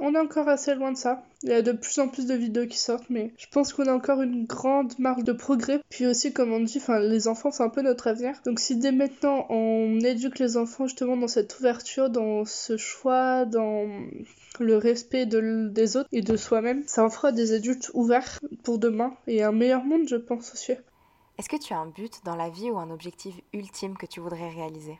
on 0.02 0.14
est 0.16 0.18
encore 0.18 0.48
assez 0.48 0.74
loin 0.74 0.90
de 0.90 0.96
ça. 0.96 1.22
Il 1.44 1.50
y 1.50 1.52
a 1.52 1.62
de 1.62 1.70
plus 1.70 1.98
en 2.00 2.08
plus 2.08 2.26
de 2.26 2.34
vidéos 2.34 2.66
qui 2.66 2.76
sortent, 2.76 3.08
mais 3.08 3.32
je 3.38 3.46
pense 3.46 3.72
qu'on 3.72 3.86
a 3.86 3.94
encore 3.94 4.20
une 4.20 4.44
grande 4.44 4.98
marge 4.98 5.22
de 5.22 5.32
progrès. 5.32 5.80
Puis 5.90 6.06
aussi, 6.06 6.32
comme 6.32 6.52
on 6.52 6.58
dit, 6.58 6.82
les 7.00 7.28
enfants, 7.28 7.52
c'est 7.52 7.62
un 7.62 7.68
peu 7.68 7.82
notre 7.82 8.08
avenir. 8.08 8.34
Donc 8.44 8.58
si 8.58 8.76
dès 8.76 8.90
maintenant 8.90 9.46
on 9.48 10.00
éduque 10.00 10.40
les 10.40 10.56
enfants 10.56 10.88
justement 10.88 11.16
dans 11.16 11.28
cette 11.28 11.56
ouverture, 11.58 12.10
dans 12.10 12.44
ce 12.44 12.76
choix, 12.76 13.44
dans 13.44 13.88
le 14.58 14.76
respect 14.76 15.24
de, 15.24 15.68
des 15.68 15.96
autres 15.96 16.08
et 16.10 16.20
de 16.20 16.36
soi-même, 16.36 16.82
ça 16.86 17.04
en 17.04 17.08
fera 17.08 17.30
des 17.30 17.52
adultes 17.52 17.90
ouverts 17.94 18.40
pour 18.64 18.78
demain 18.78 19.14
et 19.28 19.44
un 19.44 19.52
meilleur 19.52 19.84
monde, 19.84 20.08
je 20.08 20.16
pense 20.16 20.52
aussi. 20.52 20.72
Est-ce 21.38 21.48
que 21.48 21.56
tu 21.56 21.72
as 21.72 21.78
un 21.78 21.86
but 21.86 22.20
dans 22.24 22.36
la 22.36 22.50
vie 22.50 22.70
ou 22.70 22.78
un 22.78 22.90
objectif 22.90 23.34
ultime 23.52 23.96
que 23.96 24.06
tu 24.06 24.20
voudrais 24.20 24.50
réaliser? 24.50 24.98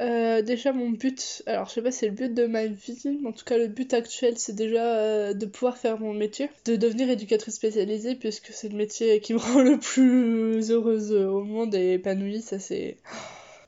Euh, 0.00 0.42
déjà 0.42 0.72
mon 0.72 0.90
but, 0.90 1.42
alors 1.46 1.68
je 1.68 1.74
sais 1.74 1.82
pas 1.82 1.92
si 1.92 2.00
c'est 2.00 2.08
le 2.08 2.14
but 2.14 2.34
de 2.34 2.46
ma 2.46 2.66
vie, 2.66 3.00
mais 3.04 3.28
en 3.28 3.32
tout 3.32 3.44
cas 3.44 3.58
le 3.58 3.68
but 3.68 3.94
actuel 3.94 4.36
c'est 4.38 4.54
déjà 4.54 4.96
euh, 4.96 5.34
de 5.34 5.46
pouvoir 5.46 5.78
faire 5.78 6.00
mon 6.00 6.12
métier, 6.12 6.50
de 6.64 6.74
devenir 6.74 7.08
éducatrice 7.10 7.54
spécialisée 7.54 8.16
puisque 8.16 8.48
c'est 8.52 8.68
le 8.68 8.76
métier 8.76 9.20
qui 9.20 9.34
me 9.34 9.38
rend 9.38 9.62
le 9.62 9.78
plus 9.78 10.70
heureuse 10.72 11.12
au 11.12 11.44
monde 11.44 11.74
et 11.76 11.92
épanouie, 11.92 12.42
ça 12.42 12.58
c'est 12.58 12.96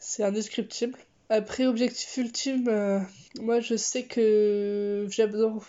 c'est 0.01 0.25
indescriptible. 0.25 0.99
Après, 1.29 1.67
objectif 1.67 2.17
ultime, 2.19 2.69
euh, 2.69 3.01
moi 3.41 3.59
je 3.59 3.75
sais 3.75 4.05
que 4.05 5.09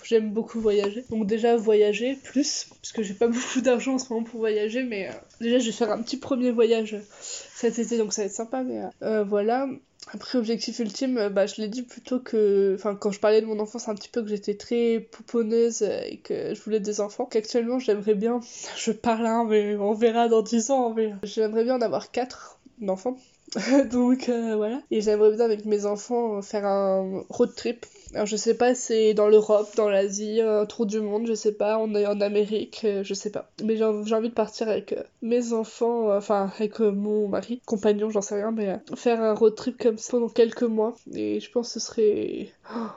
j'aime 0.04 0.32
beaucoup 0.32 0.60
voyager. 0.60 1.04
Donc 1.10 1.26
déjà 1.26 1.56
voyager 1.56 2.16
plus, 2.24 2.68
parce 2.82 2.92
que 2.94 3.04
j'ai 3.04 3.16
pas 3.16 3.28
beaucoup 3.28 3.62
d'argent 3.62 3.96
en 3.96 4.00
ce 4.00 4.12
moment 4.12 4.24
pour 4.24 4.40
voyager, 4.40 4.84
mais 4.84 5.10
déjà 5.40 5.60
je 5.60 5.68
vais 5.68 5.72
faire 5.72 5.92
un 5.92 6.02
petit 6.02 6.18
premier 6.18 6.52
voyage 6.52 6.98
cet 7.20 7.80
été, 7.80 7.98
donc 7.98 8.14
ça 8.14 8.24
va 8.24 8.26
être 8.26 8.34
sympa, 8.34 8.64
mais 8.64 8.82
voilà. 9.24 9.68
Après, 10.14 10.38
objectif 10.38 10.80
ultime, 10.80 11.30
bah, 11.30 11.46
je 11.46 11.62
l'ai 11.62 11.68
dit 11.68 11.84
plutôt 11.84 12.20
que. 12.20 12.76
Enfin, 12.76 12.96
quand 12.96 13.12
je 13.12 13.20
parlais 13.20 13.42
de 13.42 13.46
mon 13.46 13.60
enfance, 13.60 13.88
un 13.90 13.96
petit 13.96 14.10
peu 14.10 14.22
que 14.22 14.30
j'étais 14.30 14.56
très 14.56 15.00
pouponneuse 15.12 15.82
et 15.82 16.18
que 16.24 16.54
je 16.54 16.62
voulais 16.62 16.80
des 16.80 17.02
enfants. 17.02 17.26
Qu'actuellement, 17.26 17.80
j'aimerais 17.80 18.16
bien. 18.16 18.40
Je 18.78 18.92
parle, 18.92 19.26
hein, 19.26 19.46
mais 19.50 19.76
on 19.78 19.94
verra 19.94 20.28
dans 20.28 20.42
10 20.42 20.72
ans, 20.72 20.94
mais 20.94 21.14
j'aimerais 21.24 21.64
bien 21.64 21.76
en 21.76 21.82
avoir 21.82 22.12
4 22.12 22.60
d'enfants. 22.80 23.18
Donc 23.92 24.30
euh, 24.30 24.56
voilà. 24.56 24.82
Et 24.92 25.02
j'aimerais 25.02 25.36
bien 25.36 25.46
avec 25.46 25.66
mes 25.66 25.86
enfants 25.86 26.42
faire 26.42 26.66
un 26.66 27.24
road 27.30 27.54
trip. 27.56 27.86
Alors 28.14 28.26
je 28.26 28.36
sais 28.36 28.56
pas, 28.56 28.74
c'est 28.74 29.14
dans 29.14 29.28
l'Europe, 29.28 29.70
dans 29.76 29.90
l'Asie, 29.90 30.42
un 30.42 30.66
tour 30.66 30.86
du 30.86 31.00
monde, 31.02 31.28
je 31.28 31.34
sais 31.34 31.52
pas, 31.52 31.78
on 31.78 31.94
est 31.94 32.08
en 32.08 32.22
Amérique, 32.22 32.82
euh, 32.84 33.04
je 33.04 33.14
sais 33.14 33.32
pas. 33.32 33.52
Mais 33.64 33.76
j'ai 33.78 33.84
envie 33.84 34.30
de 34.30 34.34
partir 34.34 34.70
avec 34.70 34.94
euh, 34.94 35.04
mes 35.22 35.54
enfants, 35.54 36.16
enfin 36.16 36.52
avec 36.56 36.80
mon 36.80 37.28
mari, 37.28 37.62
compagnon, 37.66 38.10
j'en 38.10 38.22
sais 38.22 38.36
rien, 38.36 38.52
mais 38.52 38.80
faire 38.96 39.22
un 39.22 39.34
road 39.34 39.56
trip 39.56 39.78
comme 39.78 39.98
ça 39.98 40.12
pendant 40.12 40.30
quelques 40.30 40.64
mois. 40.64 40.96
Et 41.14 41.40
je 41.40 41.52
pense 41.52 41.74
que 41.74 41.80
ce 41.80 41.86
serait... 41.86 42.50
Oh, 42.74 42.88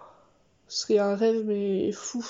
ce 0.68 0.82
serait 0.82 0.98
un 0.98 1.16
rêve 1.16 1.44
mais 1.44 1.90
fou. 1.92 2.24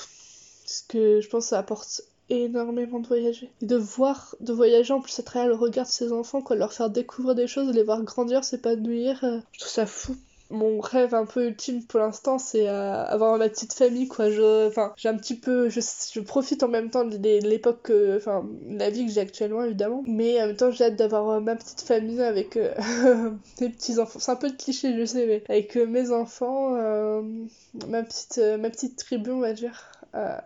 Parce 0.65 0.83
que 0.89 1.21
je 1.21 1.29
pense 1.29 1.45
que 1.45 1.49
ça 1.51 1.59
apporte 1.59 2.03
énormément 2.31 3.01
de 3.01 3.07
voyager. 3.07 3.51
De 3.61 3.77
voir, 3.77 4.35
de 4.41 4.53
voyager 4.53 4.95
en 4.95 5.01
plus 5.01 5.19
à 5.19 5.23
travers 5.23 5.49
le 5.49 5.55
regard 5.55 5.87
de 5.87 5.91
ses 5.91 6.13
enfants, 6.13 6.41
quoi, 6.41 6.57
leur 6.57 6.73
faire 6.73 6.89
découvrir 6.89 7.35
des 7.35 7.47
choses, 7.47 7.75
les 7.75 7.83
voir 7.83 8.03
grandir, 8.03 8.45
s'épanouir, 8.45 9.23
euh, 9.25 9.41
je 9.53 9.59
trouve 9.59 9.73
ça 9.73 9.87
fou. 9.87 10.17
Mon 10.51 10.81
rêve 10.81 11.15
un 11.15 11.27
peu 11.27 11.47
ultime 11.47 11.85
pour 11.85 12.01
l'instant, 12.01 12.39
c'est 12.39 12.69
euh, 12.69 13.05
avoir 13.05 13.37
ma 13.39 13.49
petite 13.49 13.73
famille, 13.73 14.09
quoi. 14.09 14.31
Je, 14.31 14.67
enfin, 14.69 14.93
j'ai 14.97 15.09
un 15.09 15.17
petit 15.17 15.37
peu, 15.37 15.69
je, 15.69 16.21
profite 16.21 16.63
en 16.63 16.69
même 16.69 16.91
temps 16.91 17.05
de 17.05 17.17
l'époque, 17.17 17.93
enfin, 18.17 18.47
la 18.69 18.91
vie 18.91 19.07
que 19.07 19.13
j'ai 19.13 19.21
actuellement, 19.21 19.65
évidemment. 19.65 20.03
Mais 20.07 20.43
en 20.43 20.49
même 20.49 20.57
temps, 20.57 20.71
j'ai 20.71 20.85
hâte 20.85 20.97
d'avoir 20.97 21.29
euh, 21.31 21.41
ma 21.41 21.57
petite 21.57 21.81
famille 21.81 22.23
avec 22.23 22.57
mes 23.61 23.69
petits 23.69 23.99
enfants. 23.99 24.19
C'est 24.19 24.33
un 24.33 24.37
peu 24.37 24.51
de 24.51 24.57
cliché, 24.57 24.97
je 24.99 25.05
sais, 25.05 25.27
mais 25.27 25.43
avec 25.49 25.77
mes 25.77 26.11
enfants, 26.11 26.71
ma 27.89 28.03
petite, 28.03 28.41
ma 28.59 28.71
petite 28.71 28.97
tribu, 28.97 29.31
on 29.31 29.41
va 29.41 29.53
dire. 29.53 29.91
Euh, 30.15 30.39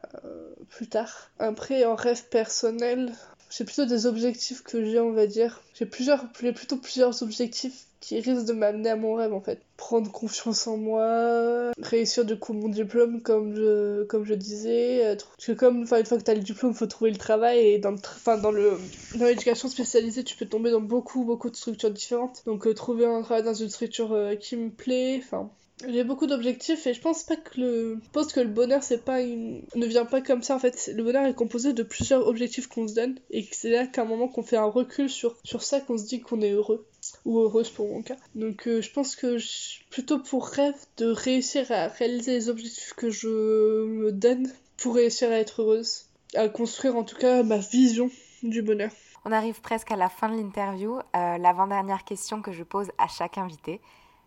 plus 0.69 0.89
tard. 0.89 1.31
Après, 1.39 1.85
en 1.85 1.95
rêve 1.95 2.29
personnel, 2.29 3.13
c'est 3.49 3.65
plutôt 3.65 3.87
des 3.87 4.07
objectifs 4.07 4.63
que 4.63 4.85
j'ai, 4.85 5.01
on 5.01 5.13
va 5.13 5.27
dire. 5.27 5.63
J'ai 5.75 5.87
plusieurs, 5.87 6.31
plutôt 6.33 6.77
plusieurs 6.77 7.23
objectifs 7.23 7.87
qui 8.05 8.21
risquent 8.21 8.45
de 8.45 8.53
m'amener 8.53 8.91
à 8.91 8.97
mon 8.97 9.15
rêve 9.15 9.33
en 9.33 9.41
fait. 9.41 9.61
Prendre 9.79 10.13
confiance 10.13 10.67
en 10.67 10.77
moi, 10.77 11.73
réussir 11.81 12.27
du 12.27 12.39
coup 12.39 12.53
mon 12.53 12.69
diplôme 12.69 13.23
comme 13.23 13.57
je, 13.57 14.05
comme 14.05 14.25
je 14.27 14.35
disais. 14.35 15.17
Parce 15.17 15.47
que 15.47 15.53
comme 15.53 15.79
une 15.79 15.87
fois 15.87 16.03
que 16.03 16.23
tu 16.23 16.31
as 16.31 16.35
le 16.35 16.41
diplôme, 16.41 16.75
faut 16.75 16.87
trouver 16.87 17.11
le 17.11 17.17
travail 17.17 17.61
et 17.61 17.79
dans, 17.79 17.93
dans, 18.27 18.39
dans 18.43 19.25
l'éducation 19.25 19.69
spécialisée, 19.69 20.23
tu 20.23 20.37
peux 20.37 20.47
tomber 20.47 20.71
dans 20.71 20.83
beaucoup, 20.83 21.25
beaucoup 21.25 21.49
de 21.49 21.57
structures 21.57 21.91
différentes. 21.91 22.43
Donc 22.45 22.67
euh, 22.67 22.75
trouver 22.75 23.07
un 23.07 23.23
travail 23.23 23.43
dans 23.43 23.55
une 23.55 23.71
structure 23.71 24.13
euh, 24.13 24.35
qui 24.35 24.57
me 24.57 24.69
plaît, 24.69 25.21
enfin 25.25 25.51
j'ai 25.89 26.05
beaucoup 26.05 26.27
d'objectifs 26.27 26.87
et 26.87 26.95
je 26.95 27.01
pense 27.01 27.25
pas 27.25 27.37
que 27.37 27.61
le 27.61 27.99
pense 28.13 28.33
que 28.33 28.39
le 28.39 28.49
bonheur 28.49 28.83
c'est 28.85 29.05
pas 29.05 29.23
une... 29.23 29.63
ne 29.75 29.87
vient 29.87 30.05
pas 30.05 30.21
comme 30.21 30.43
ça 30.43 30.55
en 30.55 30.61
fait 30.61 30.91
le 30.95 31.03
bonheur 31.03 31.27
est 31.27 31.35
composé 31.35 31.73
de 31.73 31.83
plusieurs 31.83 32.29
objectifs 32.29 32.69
qu'on 32.69 32.87
se 32.87 32.95
donne 32.95 33.19
et 33.31 33.47
c'est 33.51 33.71
là 33.71 33.87
qu'à 33.87 34.03
un 34.03 34.05
moment 34.05 34.29
qu'on 34.29 34.45
fait 34.45 34.57
un 34.57 34.67
recul 34.67 35.11
sur 35.11 35.37
sur 35.43 35.65
ça 35.65 35.81
qu'on 35.81 35.99
se 35.99 36.07
dit 36.07 36.21
qu'on 36.21 36.41
est 36.43 36.53
heureux 36.53 36.87
ou 37.25 37.39
heureuse 37.41 37.71
pour 37.71 37.89
mon 37.89 38.03
cas 38.03 38.17
donc 38.35 38.67
euh, 38.67 38.81
je 38.81 38.91
pense 38.91 39.17
que 39.17 39.39
je... 39.39 39.81
plutôt 39.91 40.19
pour 40.19 40.47
rêve 40.47 40.75
de 40.97 41.07
réussir 41.07 41.71
à 41.73 41.89
réaliser 41.89 42.33
les 42.33 42.49
objectifs 42.49 42.95
que 42.95 43.11
je 43.11 43.29
me 43.29 44.13
donne 44.13 44.51
pour 44.77 44.95
réussir 44.97 45.31
à 45.31 45.35
être 45.35 45.63
heureuse 45.63 46.07
à 46.35 46.49
construire 46.49 46.97
en 46.97 47.05
tout 47.05 47.17
cas 47.17 47.43
ma 47.43 47.59
vision 47.59 48.11
du 48.43 48.63
bonheur. 48.63 48.91
On 49.25 49.33
arrive 49.33 49.61
presque 49.61 49.91
à 49.91 49.97
la 49.97 50.09
fin 50.09 50.29
de 50.29 50.37
l'interview. 50.37 50.99
Euh, 50.99 51.39
l'avant-dernière 51.39 52.05
question 52.05 52.43
que 52.43 52.53
je 52.53 52.63
pose 52.63 52.89
à 52.99 53.09
chaque 53.09 53.39
invité. 53.39 53.81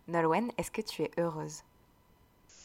Nolwenn, 0.08 0.50
est-ce 0.58 0.70
que 0.70 0.82
tu 0.82 1.02
es 1.02 1.10
heureuse? 1.18 1.62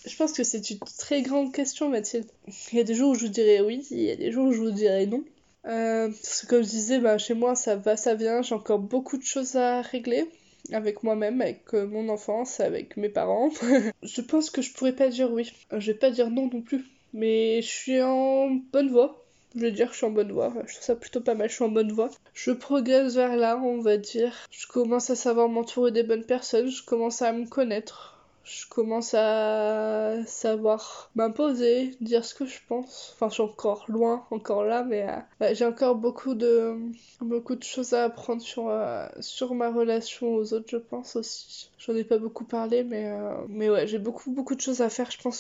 Je 0.05 0.15
pense 0.15 0.33
que 0.33 0.43
c'est 0.43 0.69
une 0.69 0.79
très 0.79 1.21
grande 1.21 1.53
question, 1.53 1.89
Mathilde. 1.89 2.29
Il 2.71 2.77
y 2.77 2.81
a 2.81 2.83
des 2.83 2.95
jours 2.95 3.11
où 3.11 3.15
je 3.15 3.25
vous 3.25 3.31
dirais 3.31 3.61
oui, 3.61 3.85
il 3.91 4.01
y 4.01 4.11
a 4.11 4.15
des 4.15 4.31
jours 4.31 4.47
où 4.47 4.51
je 4.51 4.59
vous 4.59 4.71
dirais 4.71 5.05
non. 5.05 5.23
Euh, 5.65 6.10
parce 6.10 6.41
que 6.41 6.48
comme 6.48 6.64
je 6.64 6.69
disais, 6.69 6.99
bah, 6.99 7.18
chez 7.18 7.34
moi 7.34 7.56
ça 7.56 7.76
va, 7.76 7.95
ça 7.98 8.15
vient, 8.15 8.41
j'ai 8.41 8.56
encore 8.56 8.80
beaucoup 8.80 9.18
de 9.18 9.23
choses 9.23 9.56
à 9.56 9.81
régler 9.81 10.30
avec 10.72 11.03
moi-même, 11.03 11.41
avec 11.41 11.73
euh, 11.73 11.85
mon 11.85 12.10
enfance, 12.10 12.60
avec 12.60 12.98
mes 12.98 13.10
parents. 13.10 13.49
je 14.03 14.22
pense 14.22 14.49
que 14.49 14.61
je 14.61 14.73
pourrais 14.73 14.94
pas 14.94 15.10
dire 15.10 15.31
oui. 15.31 15.52
Je 15.72 15.91
vais 15.91 15.98
pas 15.98 16.11
dire 16.11 16.30
non 16.30 16.49
non 16.52 16.61
plus. 16.61 16.85
Mais 17.14 17.61
je 17.61 17.68
suis 17.68 18.02
en 18.02 18.49
bonne 18.72 18.90
voie. 18.90 19.23
Je 19.56 19.61
vais 19.61 19.72
dire 19.72 19.88
que 19.88 19.94
je 19.94 19.98
suis 19.98 20.07
en 20.07 20.11
bonne 20.11 20.31
voie. 20.31 20.52
Je 20.65 20.73
trouve 20.73 20.84
ça 20.84 20.95
plutôt 20.95 21.22
pas 21.22 21.35
mal, 21.35 21.49
je 21.49 21.56
suis 21.56 21.64
en 21.64 21.69
bonne 21.69 21.91
voie. 21.91 22.10
Je 22.34 22.52
progresse 22.52 23.15
vers 23.15 23.35
là, 23.35 23.57
on 23.57 23.81
va 23.81 23.98
dire. 23.98 24.34
Je 24.49 24.65
commence 24.68 25.10
à 25.11 25.15
savoir 25.15 25.48
m'entourer 25.48 25.91
des 25.91 26.03
bonnes 26.03 26.26
personnes, 26.26 26.69
je 26.69 26.84
commence 26.84 27.22
à 27.22 27.31
me 27.34 27.45
connaître 27.45 28.12
je 28.44 28.68
commence 28.68 29.14
à 29.14 30.18
savoir 30.26 31.10
m'imposer, 31.15 31.95
dire 32.02 32.26
ce 32.26 32.36
que 32.36 32.45
je 32.45 32.60
pense. 32.68 33.14
Enfin, 33.15 33.30
je 33.30 33.36
suis 33.36 33.44
encore 33.44 33.86
loin, 33.88 34.26
encore 34.32 34.64
là, 34.64 34.84
mais 34.84 35.07
euh, 35.41 35.53
j'ai 35.53 35.65
encore 35.65 35.95
beaucoup 35.95 36.36
de, 36.36 36.76
beaucoup 37.22 37.56
de 37.56 37.64
choses 37.64 37.94
à 37.94 38.06
apprendre 38.06 38.41
sur, 38.41 38.68
euh, 38.68 39.07
sur 39.22 39.53
ma 39.56 39.72
relation 39.72 40.36
aux 40.36 40.53
autres, 40.53 40.68
je 40.70 40.78
pense 40.78 41.15
aussi. 41.15 41.70
J'en 41.78 41.95
ai 41.95 42.03
pas 42.03 42.18
beaucoup 42.18 42.45
parlé, 42.45 42.84
mais, 42.84 43.06
euh, 43.07 43.34
mais 43.48 43.70
ouais, 43.70 43.88
j'ai 43.88 43.99
beaucoup, 43.99 44.32
beaucoup 44.32 44.56
de 44.56 44.61
choses 44.61 44.82
à 44.82 44.90
faire, 44.90 45.10
je 45.10 45.22
pense, 45.22 45.40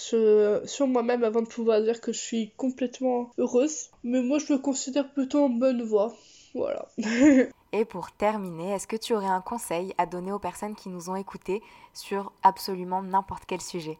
sur 0.65 0.87
moi-même 0.87 1.23
avant 1.23 1.41
de 1.41 1.47
pouvoir 1.47 1.81
dire 1.81 1.99
que 1.99 2.13
je 2.13 2.19
suis 2.19 2.51
complètement 2.57 3.31
heureuse. 3.37 3.89
Mais 4.03 4.21
moi, 4.21 4.39
je 4.39 4.53
me 4.53 4.57
considère 4.57 5.11
plutôt 5.11 5.43
en 5.43 5.49
bonne 5.49 5.81
voie. 5.81 6.13
Voilà. 6.53 6.87
Et 7.75 7.85
pour 7.85 8.11
terminer, 8.11 8.73
est-ce 8.73 8.85
que 8.85 8.95
tu 8.95 9.13
aurais 9.13 9.25
un 9.25 9.41
conseil 9.41 9.95
à 9.97 10.05
donner 10.05 10.31
aux 10.31 10.37
personnes 10.37 10.75
qui 10.75 10.89
nous 10.89 11.09
ont 11.09 11.15
écoutés 11.15 11.63
sur 11.95 12.31
absolument 12.43 13.01
n'importe 13.01 13.45
quel 13.47 13.61
sujet? 13.61 13.97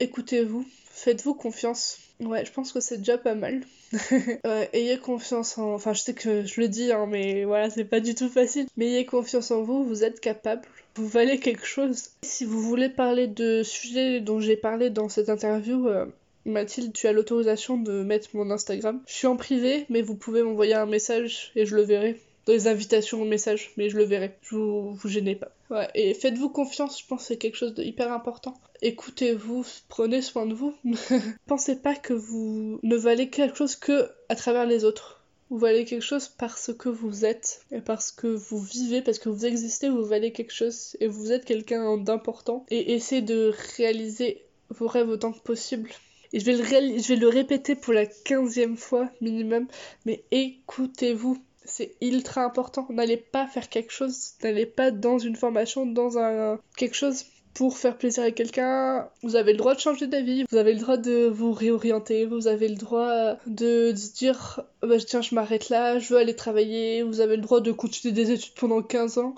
Écoutez-vous, 0.00 0.64
faites-vous 0.86 1.34
confiance. 1.34 1.98
Ouais, 2.20 2.46
je 2.46 2.52
pense 2.52 2.72
que 2.72 2.80
c'est 2.80 2.96
déjà 2.96 3.18
pas 3.18 3.34
mal. 3.34 3.60
ayez 4.72 4.98
confiance 4.98 5.58
en. 5.58 5.74
Enfin, 5.74 5.92
je 5.92 6.00
sais 6.00 6.14
que 6.14 6.46
je 6.46 6.60
le 6.62 6.68
dis, 6.68 6.92
hein, 6.92 7.04
mais 7.06 7.44
voilà, 7.44 7.68
c'est 7.68 7.84
pas 7.84 8.00
du 8.00 8.14
tout 8.14 8.30
facile. 8.30 8.66
Mais 8.78 8.86
ayez 8.86 9.04
confiance 9.04 9.50
en 9.50 9.60
vous, 9.60 9.84
vous 9.84 10.02
êtes 10.02 10.20
capable, 10.20 10.62
vous 10.94 11.06
valez 11.06 11.38
quelque 11.38 11.66
chose. 11.66 12.08
Si 12.22 12.46
vous 12.46 12.62
voulez 12.62 12.88
parler 12.88 13.26
de 13.26 13.62
sujets 13.62 14.20
dont 14.20 14.40
j'ai 14.40 14.56
parlé 14.56 14.88
dans 14.88 15.10
cette 15.10 15.28
interview, 15.28 15.88
euh, 15.88 16.06
Mathilde, 16.46 16.94
tu 16.94 17.06
as 17.06 17.12
l'autorisation 17.12 17.76
de 17.76 18.02
mettre 18.02 18.30
mon 18.32 18.50
Instagram. 18.50 19.02
Je 19.06 19.12
suis 19.12 19.26
en 19.26 19.36
privé, 19.36 19.84
mais 19.90 20.00
vous 20.00 20.16
pouvez 20.16 20.42
m'envoyer 20.42 20.72
un 20.72 20.86
message 20.86 21.52
et 21.54 21.66
je 21.66 21.76
le 21.76 21.82
verrai 21.82 22.18
les 22.50 22.68
invitations 22.68 23.22
au 23.22 23.24
message, 23.24 23.72
mais 23.76 23.88
je 23.88 23.96
le 23.96 24.04
verrai. 24.04 24.36
Je 24.42 24.56
vous, 24.56 24.94
vous 24.94 25.08
gênez 25.08 25.34
pas. 25.34 25.52
Ouais, 25.70 25.88
et 25.94 26.14
faites-vous 26.14 26.50
confiance, 26.50 27.00
je 27.00 27.06
pense 27.06 27.22
que 27.22 27.28
c'est 27.28 27.36
quelque 27.36 27.56
chose 27.56 27.74
de 27.74 27.82
hyper 27.82 28.12
important. 28.12 28.54
Écoutez-vous, 28.82 29.64
prenez 29.88 30.22
soin 30.22 30.46
de 30.46 30.54
vous. 30.54 30.74
Pensez 31.46 31.76
pas 31.76 31.94
que 31.94 32.12
vous 32.12 32.80
ne 32.82 32.96
valez 32.96 33.28
quelque 33.28 33.56
chose 33.56 33.76
que 33.76 34.10
à 34.28 34.34
travers 34.34 34.66
les 34.66 34.84
autres. 34.84 35.22
Vous 35.50 35.58
valez 35.58 35.84
quelque 35.84 36.02
chose 36.02 36.28
parce 36.28 36.72
que 36.72 36.88
vous 36.88 37.24
êtes, 37.24 37.62
et 37.72 37.80
parce 37.80 38.12
que 38.12 38.28
vous 38.28 38.60
vivez, 38.60 39.02
parce 39.02 39.18
que 39.18 39.28
vous 39.28 39.46
existez, 39.46 39.88
vous 39.88 40.04
valez 40.04 40.32
quelque 40.32 40.52
chose, 40.52 40.96
et 41.00 41.08
vous 41.08 41.32
êtes 41.32 41.44
quelqu'un 41.44 41.96
d'important. 41.98 42.64
Et 42.70 42.94
essayez 42.94 43.22
de 43.22 43.52
réaliser 43.76 44.44
vos 44.68 44.86
rêves 44.86 45.08
autant 45.08 45.32
que 45.32 45.40
possible. 45.40 45.90
Et 46.32 46.38
je 46.38 46.44
vais 46.44 46.56
le, 46.56 46.98
je 46.98 47.08
vais 47.08 47.16
le 47.16 47.28
répéter 47.28 47.74
pour 47.74 47.92
la 47.92 48.06
quinzième 48.06 48.76
fois 48.76 49.10
minimum, 49.20 49.66
mais 50.06 50.22
écoutez-vous 50.30 51.42
c'est 51.64 51.94
ultra 52.00 52.44
important. 52.44 52.86
N'allez 52.90 53.16
pas 53.16 53.46
faire 53.46 53.68
quelque 53.68 53.92
chose, 53.92 54.32
n'allez 54.42 54.66
pas 54.66 54.90
dans 54.90 55.18
une 55.18 55.36
formation, 55.36 55.86
dans 55.86 56.18
un 56.18 56.58
quelque 56.76 56.96
chose 56.96 57.24
pour 57.54 57.76
faire 57.76 57.98
plaisir 57.98 58.22
à 58.24 58.30
quelqu'un. 58.30 59.08
Vous 59.22 59.36
avez 59.36 59.52
le 59.52 59.58
droit 59.58 59.74
de 59.74 59.80
changer 59.80 60.06
d'avis, 60.06 60.44
vous 60.50 60.56
avez 60.56 60.72
le 60.72 60.80
droit 60.80 60.96
de 60.96 61.26
vous 61.26 61.52
réorienter, 61.52 62.24
vous 62.24 62.46
avez 62.46 62.68
le 62.68 62.76
droit 62.76 63.36
de, 63.46 63.92
dire 63.92 64.62
bah, 64.82 64.98
tiens, 64.98 65.22
je 65.22 65.34
m'arrête 65.34 65.68
là, 65.68 65.98
je 65.98 66.12
veux 66.12 66.18
aller 66.18 66.36
travailler, 66.36 67.02
vous 67.02 67.20
avez 67.20 67.36
le 67.36 67.42
droit 67.42 67.60
de 67.60 67.72
continuer 67.72 68.14
des 68.14 68.30
études 68.30 68.54
pendant 68.54 68.82
15 68.82 69.18
ans. 69.18 69.34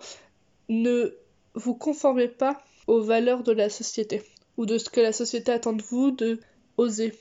Ne 0.68 1.14
vous 1.54 1.74
conformez 1.74 2.28
pas 2.28 2.58
aux 2.86 3.00
valeurs 3.00 3.42
de 3.42 3.52
la 3.52 3.68
société 3.68 4.22
ou 4.56 4.66
de 4.66 4.78
ce 4.78 4.90
que 4.90 5.00
la 5.00 5.12
société 5.12 5.52
attend 5.52 5.72
de 5.72 5.82
vous, 5.82 6.10
de 6.10 6.38
oser 6.76 7.12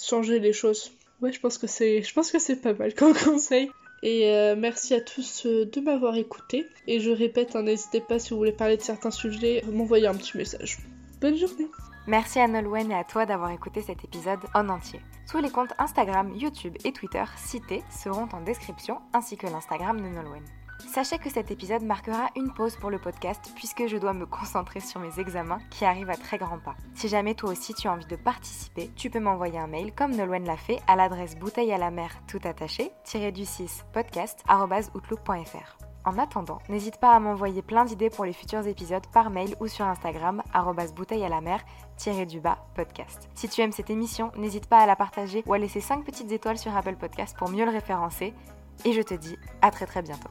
changer 0.00 0.38
les 0.38 0.52
choses. 0.52 0.92
Ouais, 1.20 1.32
je 1.32 1.40
pense 1.40 1.58
que 1.58 1.66
c'est 1.66 2.60
pas 2.62 2.72
mal 2.72 2.94
comme 2.94 3.14
conseil. 3.24 3.70
Et 4.02 4.30
euh, 4.30 4.56
merci 4.56 4.94
à 4.94 5.00
tous 5.00 5.44
euh, 5.46 5.66
de 5.66 5.80
m'avoir 5.80 6.16
écouté. 6.16 6.66
Et 6.86 7.00
je 7.00 7.10
répète, 7.10 7.54
hein, 7.54 7.62
n'hésitez 7.62 8.00
pas 8.00 8.18
si 8.18 8.30
vous 8.30 8.38
voulez 8.38 8.52
parler 8.52 8.76
de 8.76 8.82
certains 8.82 9.10
sujets, 9.10 9.62
m'envoyer 9.70 10.06
un 10.06 10.14
petit 10.14 10.36
message. 10.36 10.78
Bonne 11.20 11.36
journée 11.36 11.68
Merci 12.06 12.40
à 12.40 12.48
Nolwenn 12.48 12.90
et 12.90 12.94
à 12.94 13.04
toi 13.04 13.26
d'avoir 13.26 13.50
écouté 13.50 13.82
cet 13.82 14.02
épisode 14.04 14.40
en 14.54 14.68
entier. 14.70 15.00
Tous 15.30 15.38
les 15.38 15.50
comptes 15.50 15.74
Instagram, 15.78 16.34
YouTube 16.34 16.76
et 16.84 16.92
Twitter 16.92 17.24
cités 17.36 17.82
seront 17.90 18.28
en 18.32 18.40
description, 18.40 18.98
ainsi 19.12 19.36
que 19.36 19.46
l'Instagram 19.46 20.00
de 20.00 20.08
Nolwenn. 20.08 20.59
Sachez 20.88 21.18
que 21.18 21.30
cet 21.30 21.50
épisode 21.50 21.82
marquera 21.82 22.28
une 22.36 22.52
pause 22.52 22.76
pour 22.76 22.90
le 22.90 22.98
podcast 22.98 23.52
puisque 23.54 23.86
je 23.86 23.96
dois 23.96 24.12
me 24.12 24.26
concentrer 24.26 24.80
sur 24.80 25.00
mes 25.00 25.18
examens 25.18 25.60
qui 25.70 25.84
arrivent 25.84 26.10
à 26.10 26.16
très 26.16 26.38
grands 26.38 26.58
pas. 26.58 26.74
Si 26.94 27.08
jamais 27.08 27.34
toi 27.34 27.50
aussi 27.50 27.74
tu 27.74 27.88
as 27.88 27.92
envie 27.92 28.06
de 28.06 28.16
participer, 28.16 28.90
tu 28.96 29.10
peux 29.10 29.20
m'envoyer 29.20 29.58
un 29.58 29.66
mail 29.66 29.92
comme 29.94 30.14
Nolwenn 30.14 30.44
l'a 30.44 30.56
fait 30.56 30.80
à 30.86 30.96
l'adresse 30.96 31.36
bouteille 31.36 31.72
à 31.72 31.78
la 31.78 31.90
mer 31.90 32.10
tout 32.26 32.40
attaché, 32.44 32.92
du 33.32 33.44
6 33.44 33.84
podcast.outlook.fr. 33.92 35.78
En 36.04 36.16
attendant, 36.16 36.58
n'hésite 36.70 36.98
pas 36.98 37.12
à 37.12 37.20
m'envoyer 37.20 37.60
plein 37.60 37.84
d'idées 37.84 38.08
pour 38.08 38.24
les 38.24 38.32
futurs 38.32 38.66
épisodes 38.66 39.06
par 39.12 39.28
mail 39.28 39.54
ou 39.60 39.68
sur 39.68 39.84
Instagram 39.84 40.42
bouteille 40.94 41.24
à 41.24 41.28
la 41.28 41.42
mer 41.42 41.60
du 42.26 42.40
bas 42.40 42.58
podcast. 42.74 43.28
Si 43.34 43.48
tu 43.48 43.60
aimes 43.60 43.72
cette 43.72 43.90
émission, 43.90 44.32
n'hésite 44.36 44.66
pas 44.66 44.78
à 44.78 44.86
la 44.86 44.96
partager 44.96 45.42
ou 45.46 45.52
à 45.52 45.58
laisser 45.58 45.80
5 45.80 46.04
petites 46.04 46.32
étoiles 46.32 46.56
sur 46.56 46.74
Apple 46.74 46.96
Podcast 46.96 47.36
pour 47.36 47.50
mieux 47.50 47.66
le 47.66 47.70
référencer. 47.70 48.32
Et 48.86 48.94
je 48.94 49.02
te 49.02 49.12
dis 49.12 49.36
à 49.60 49.70
très 49.70 49.84
très 49.84 50.00
bientôt. 50.00 50.30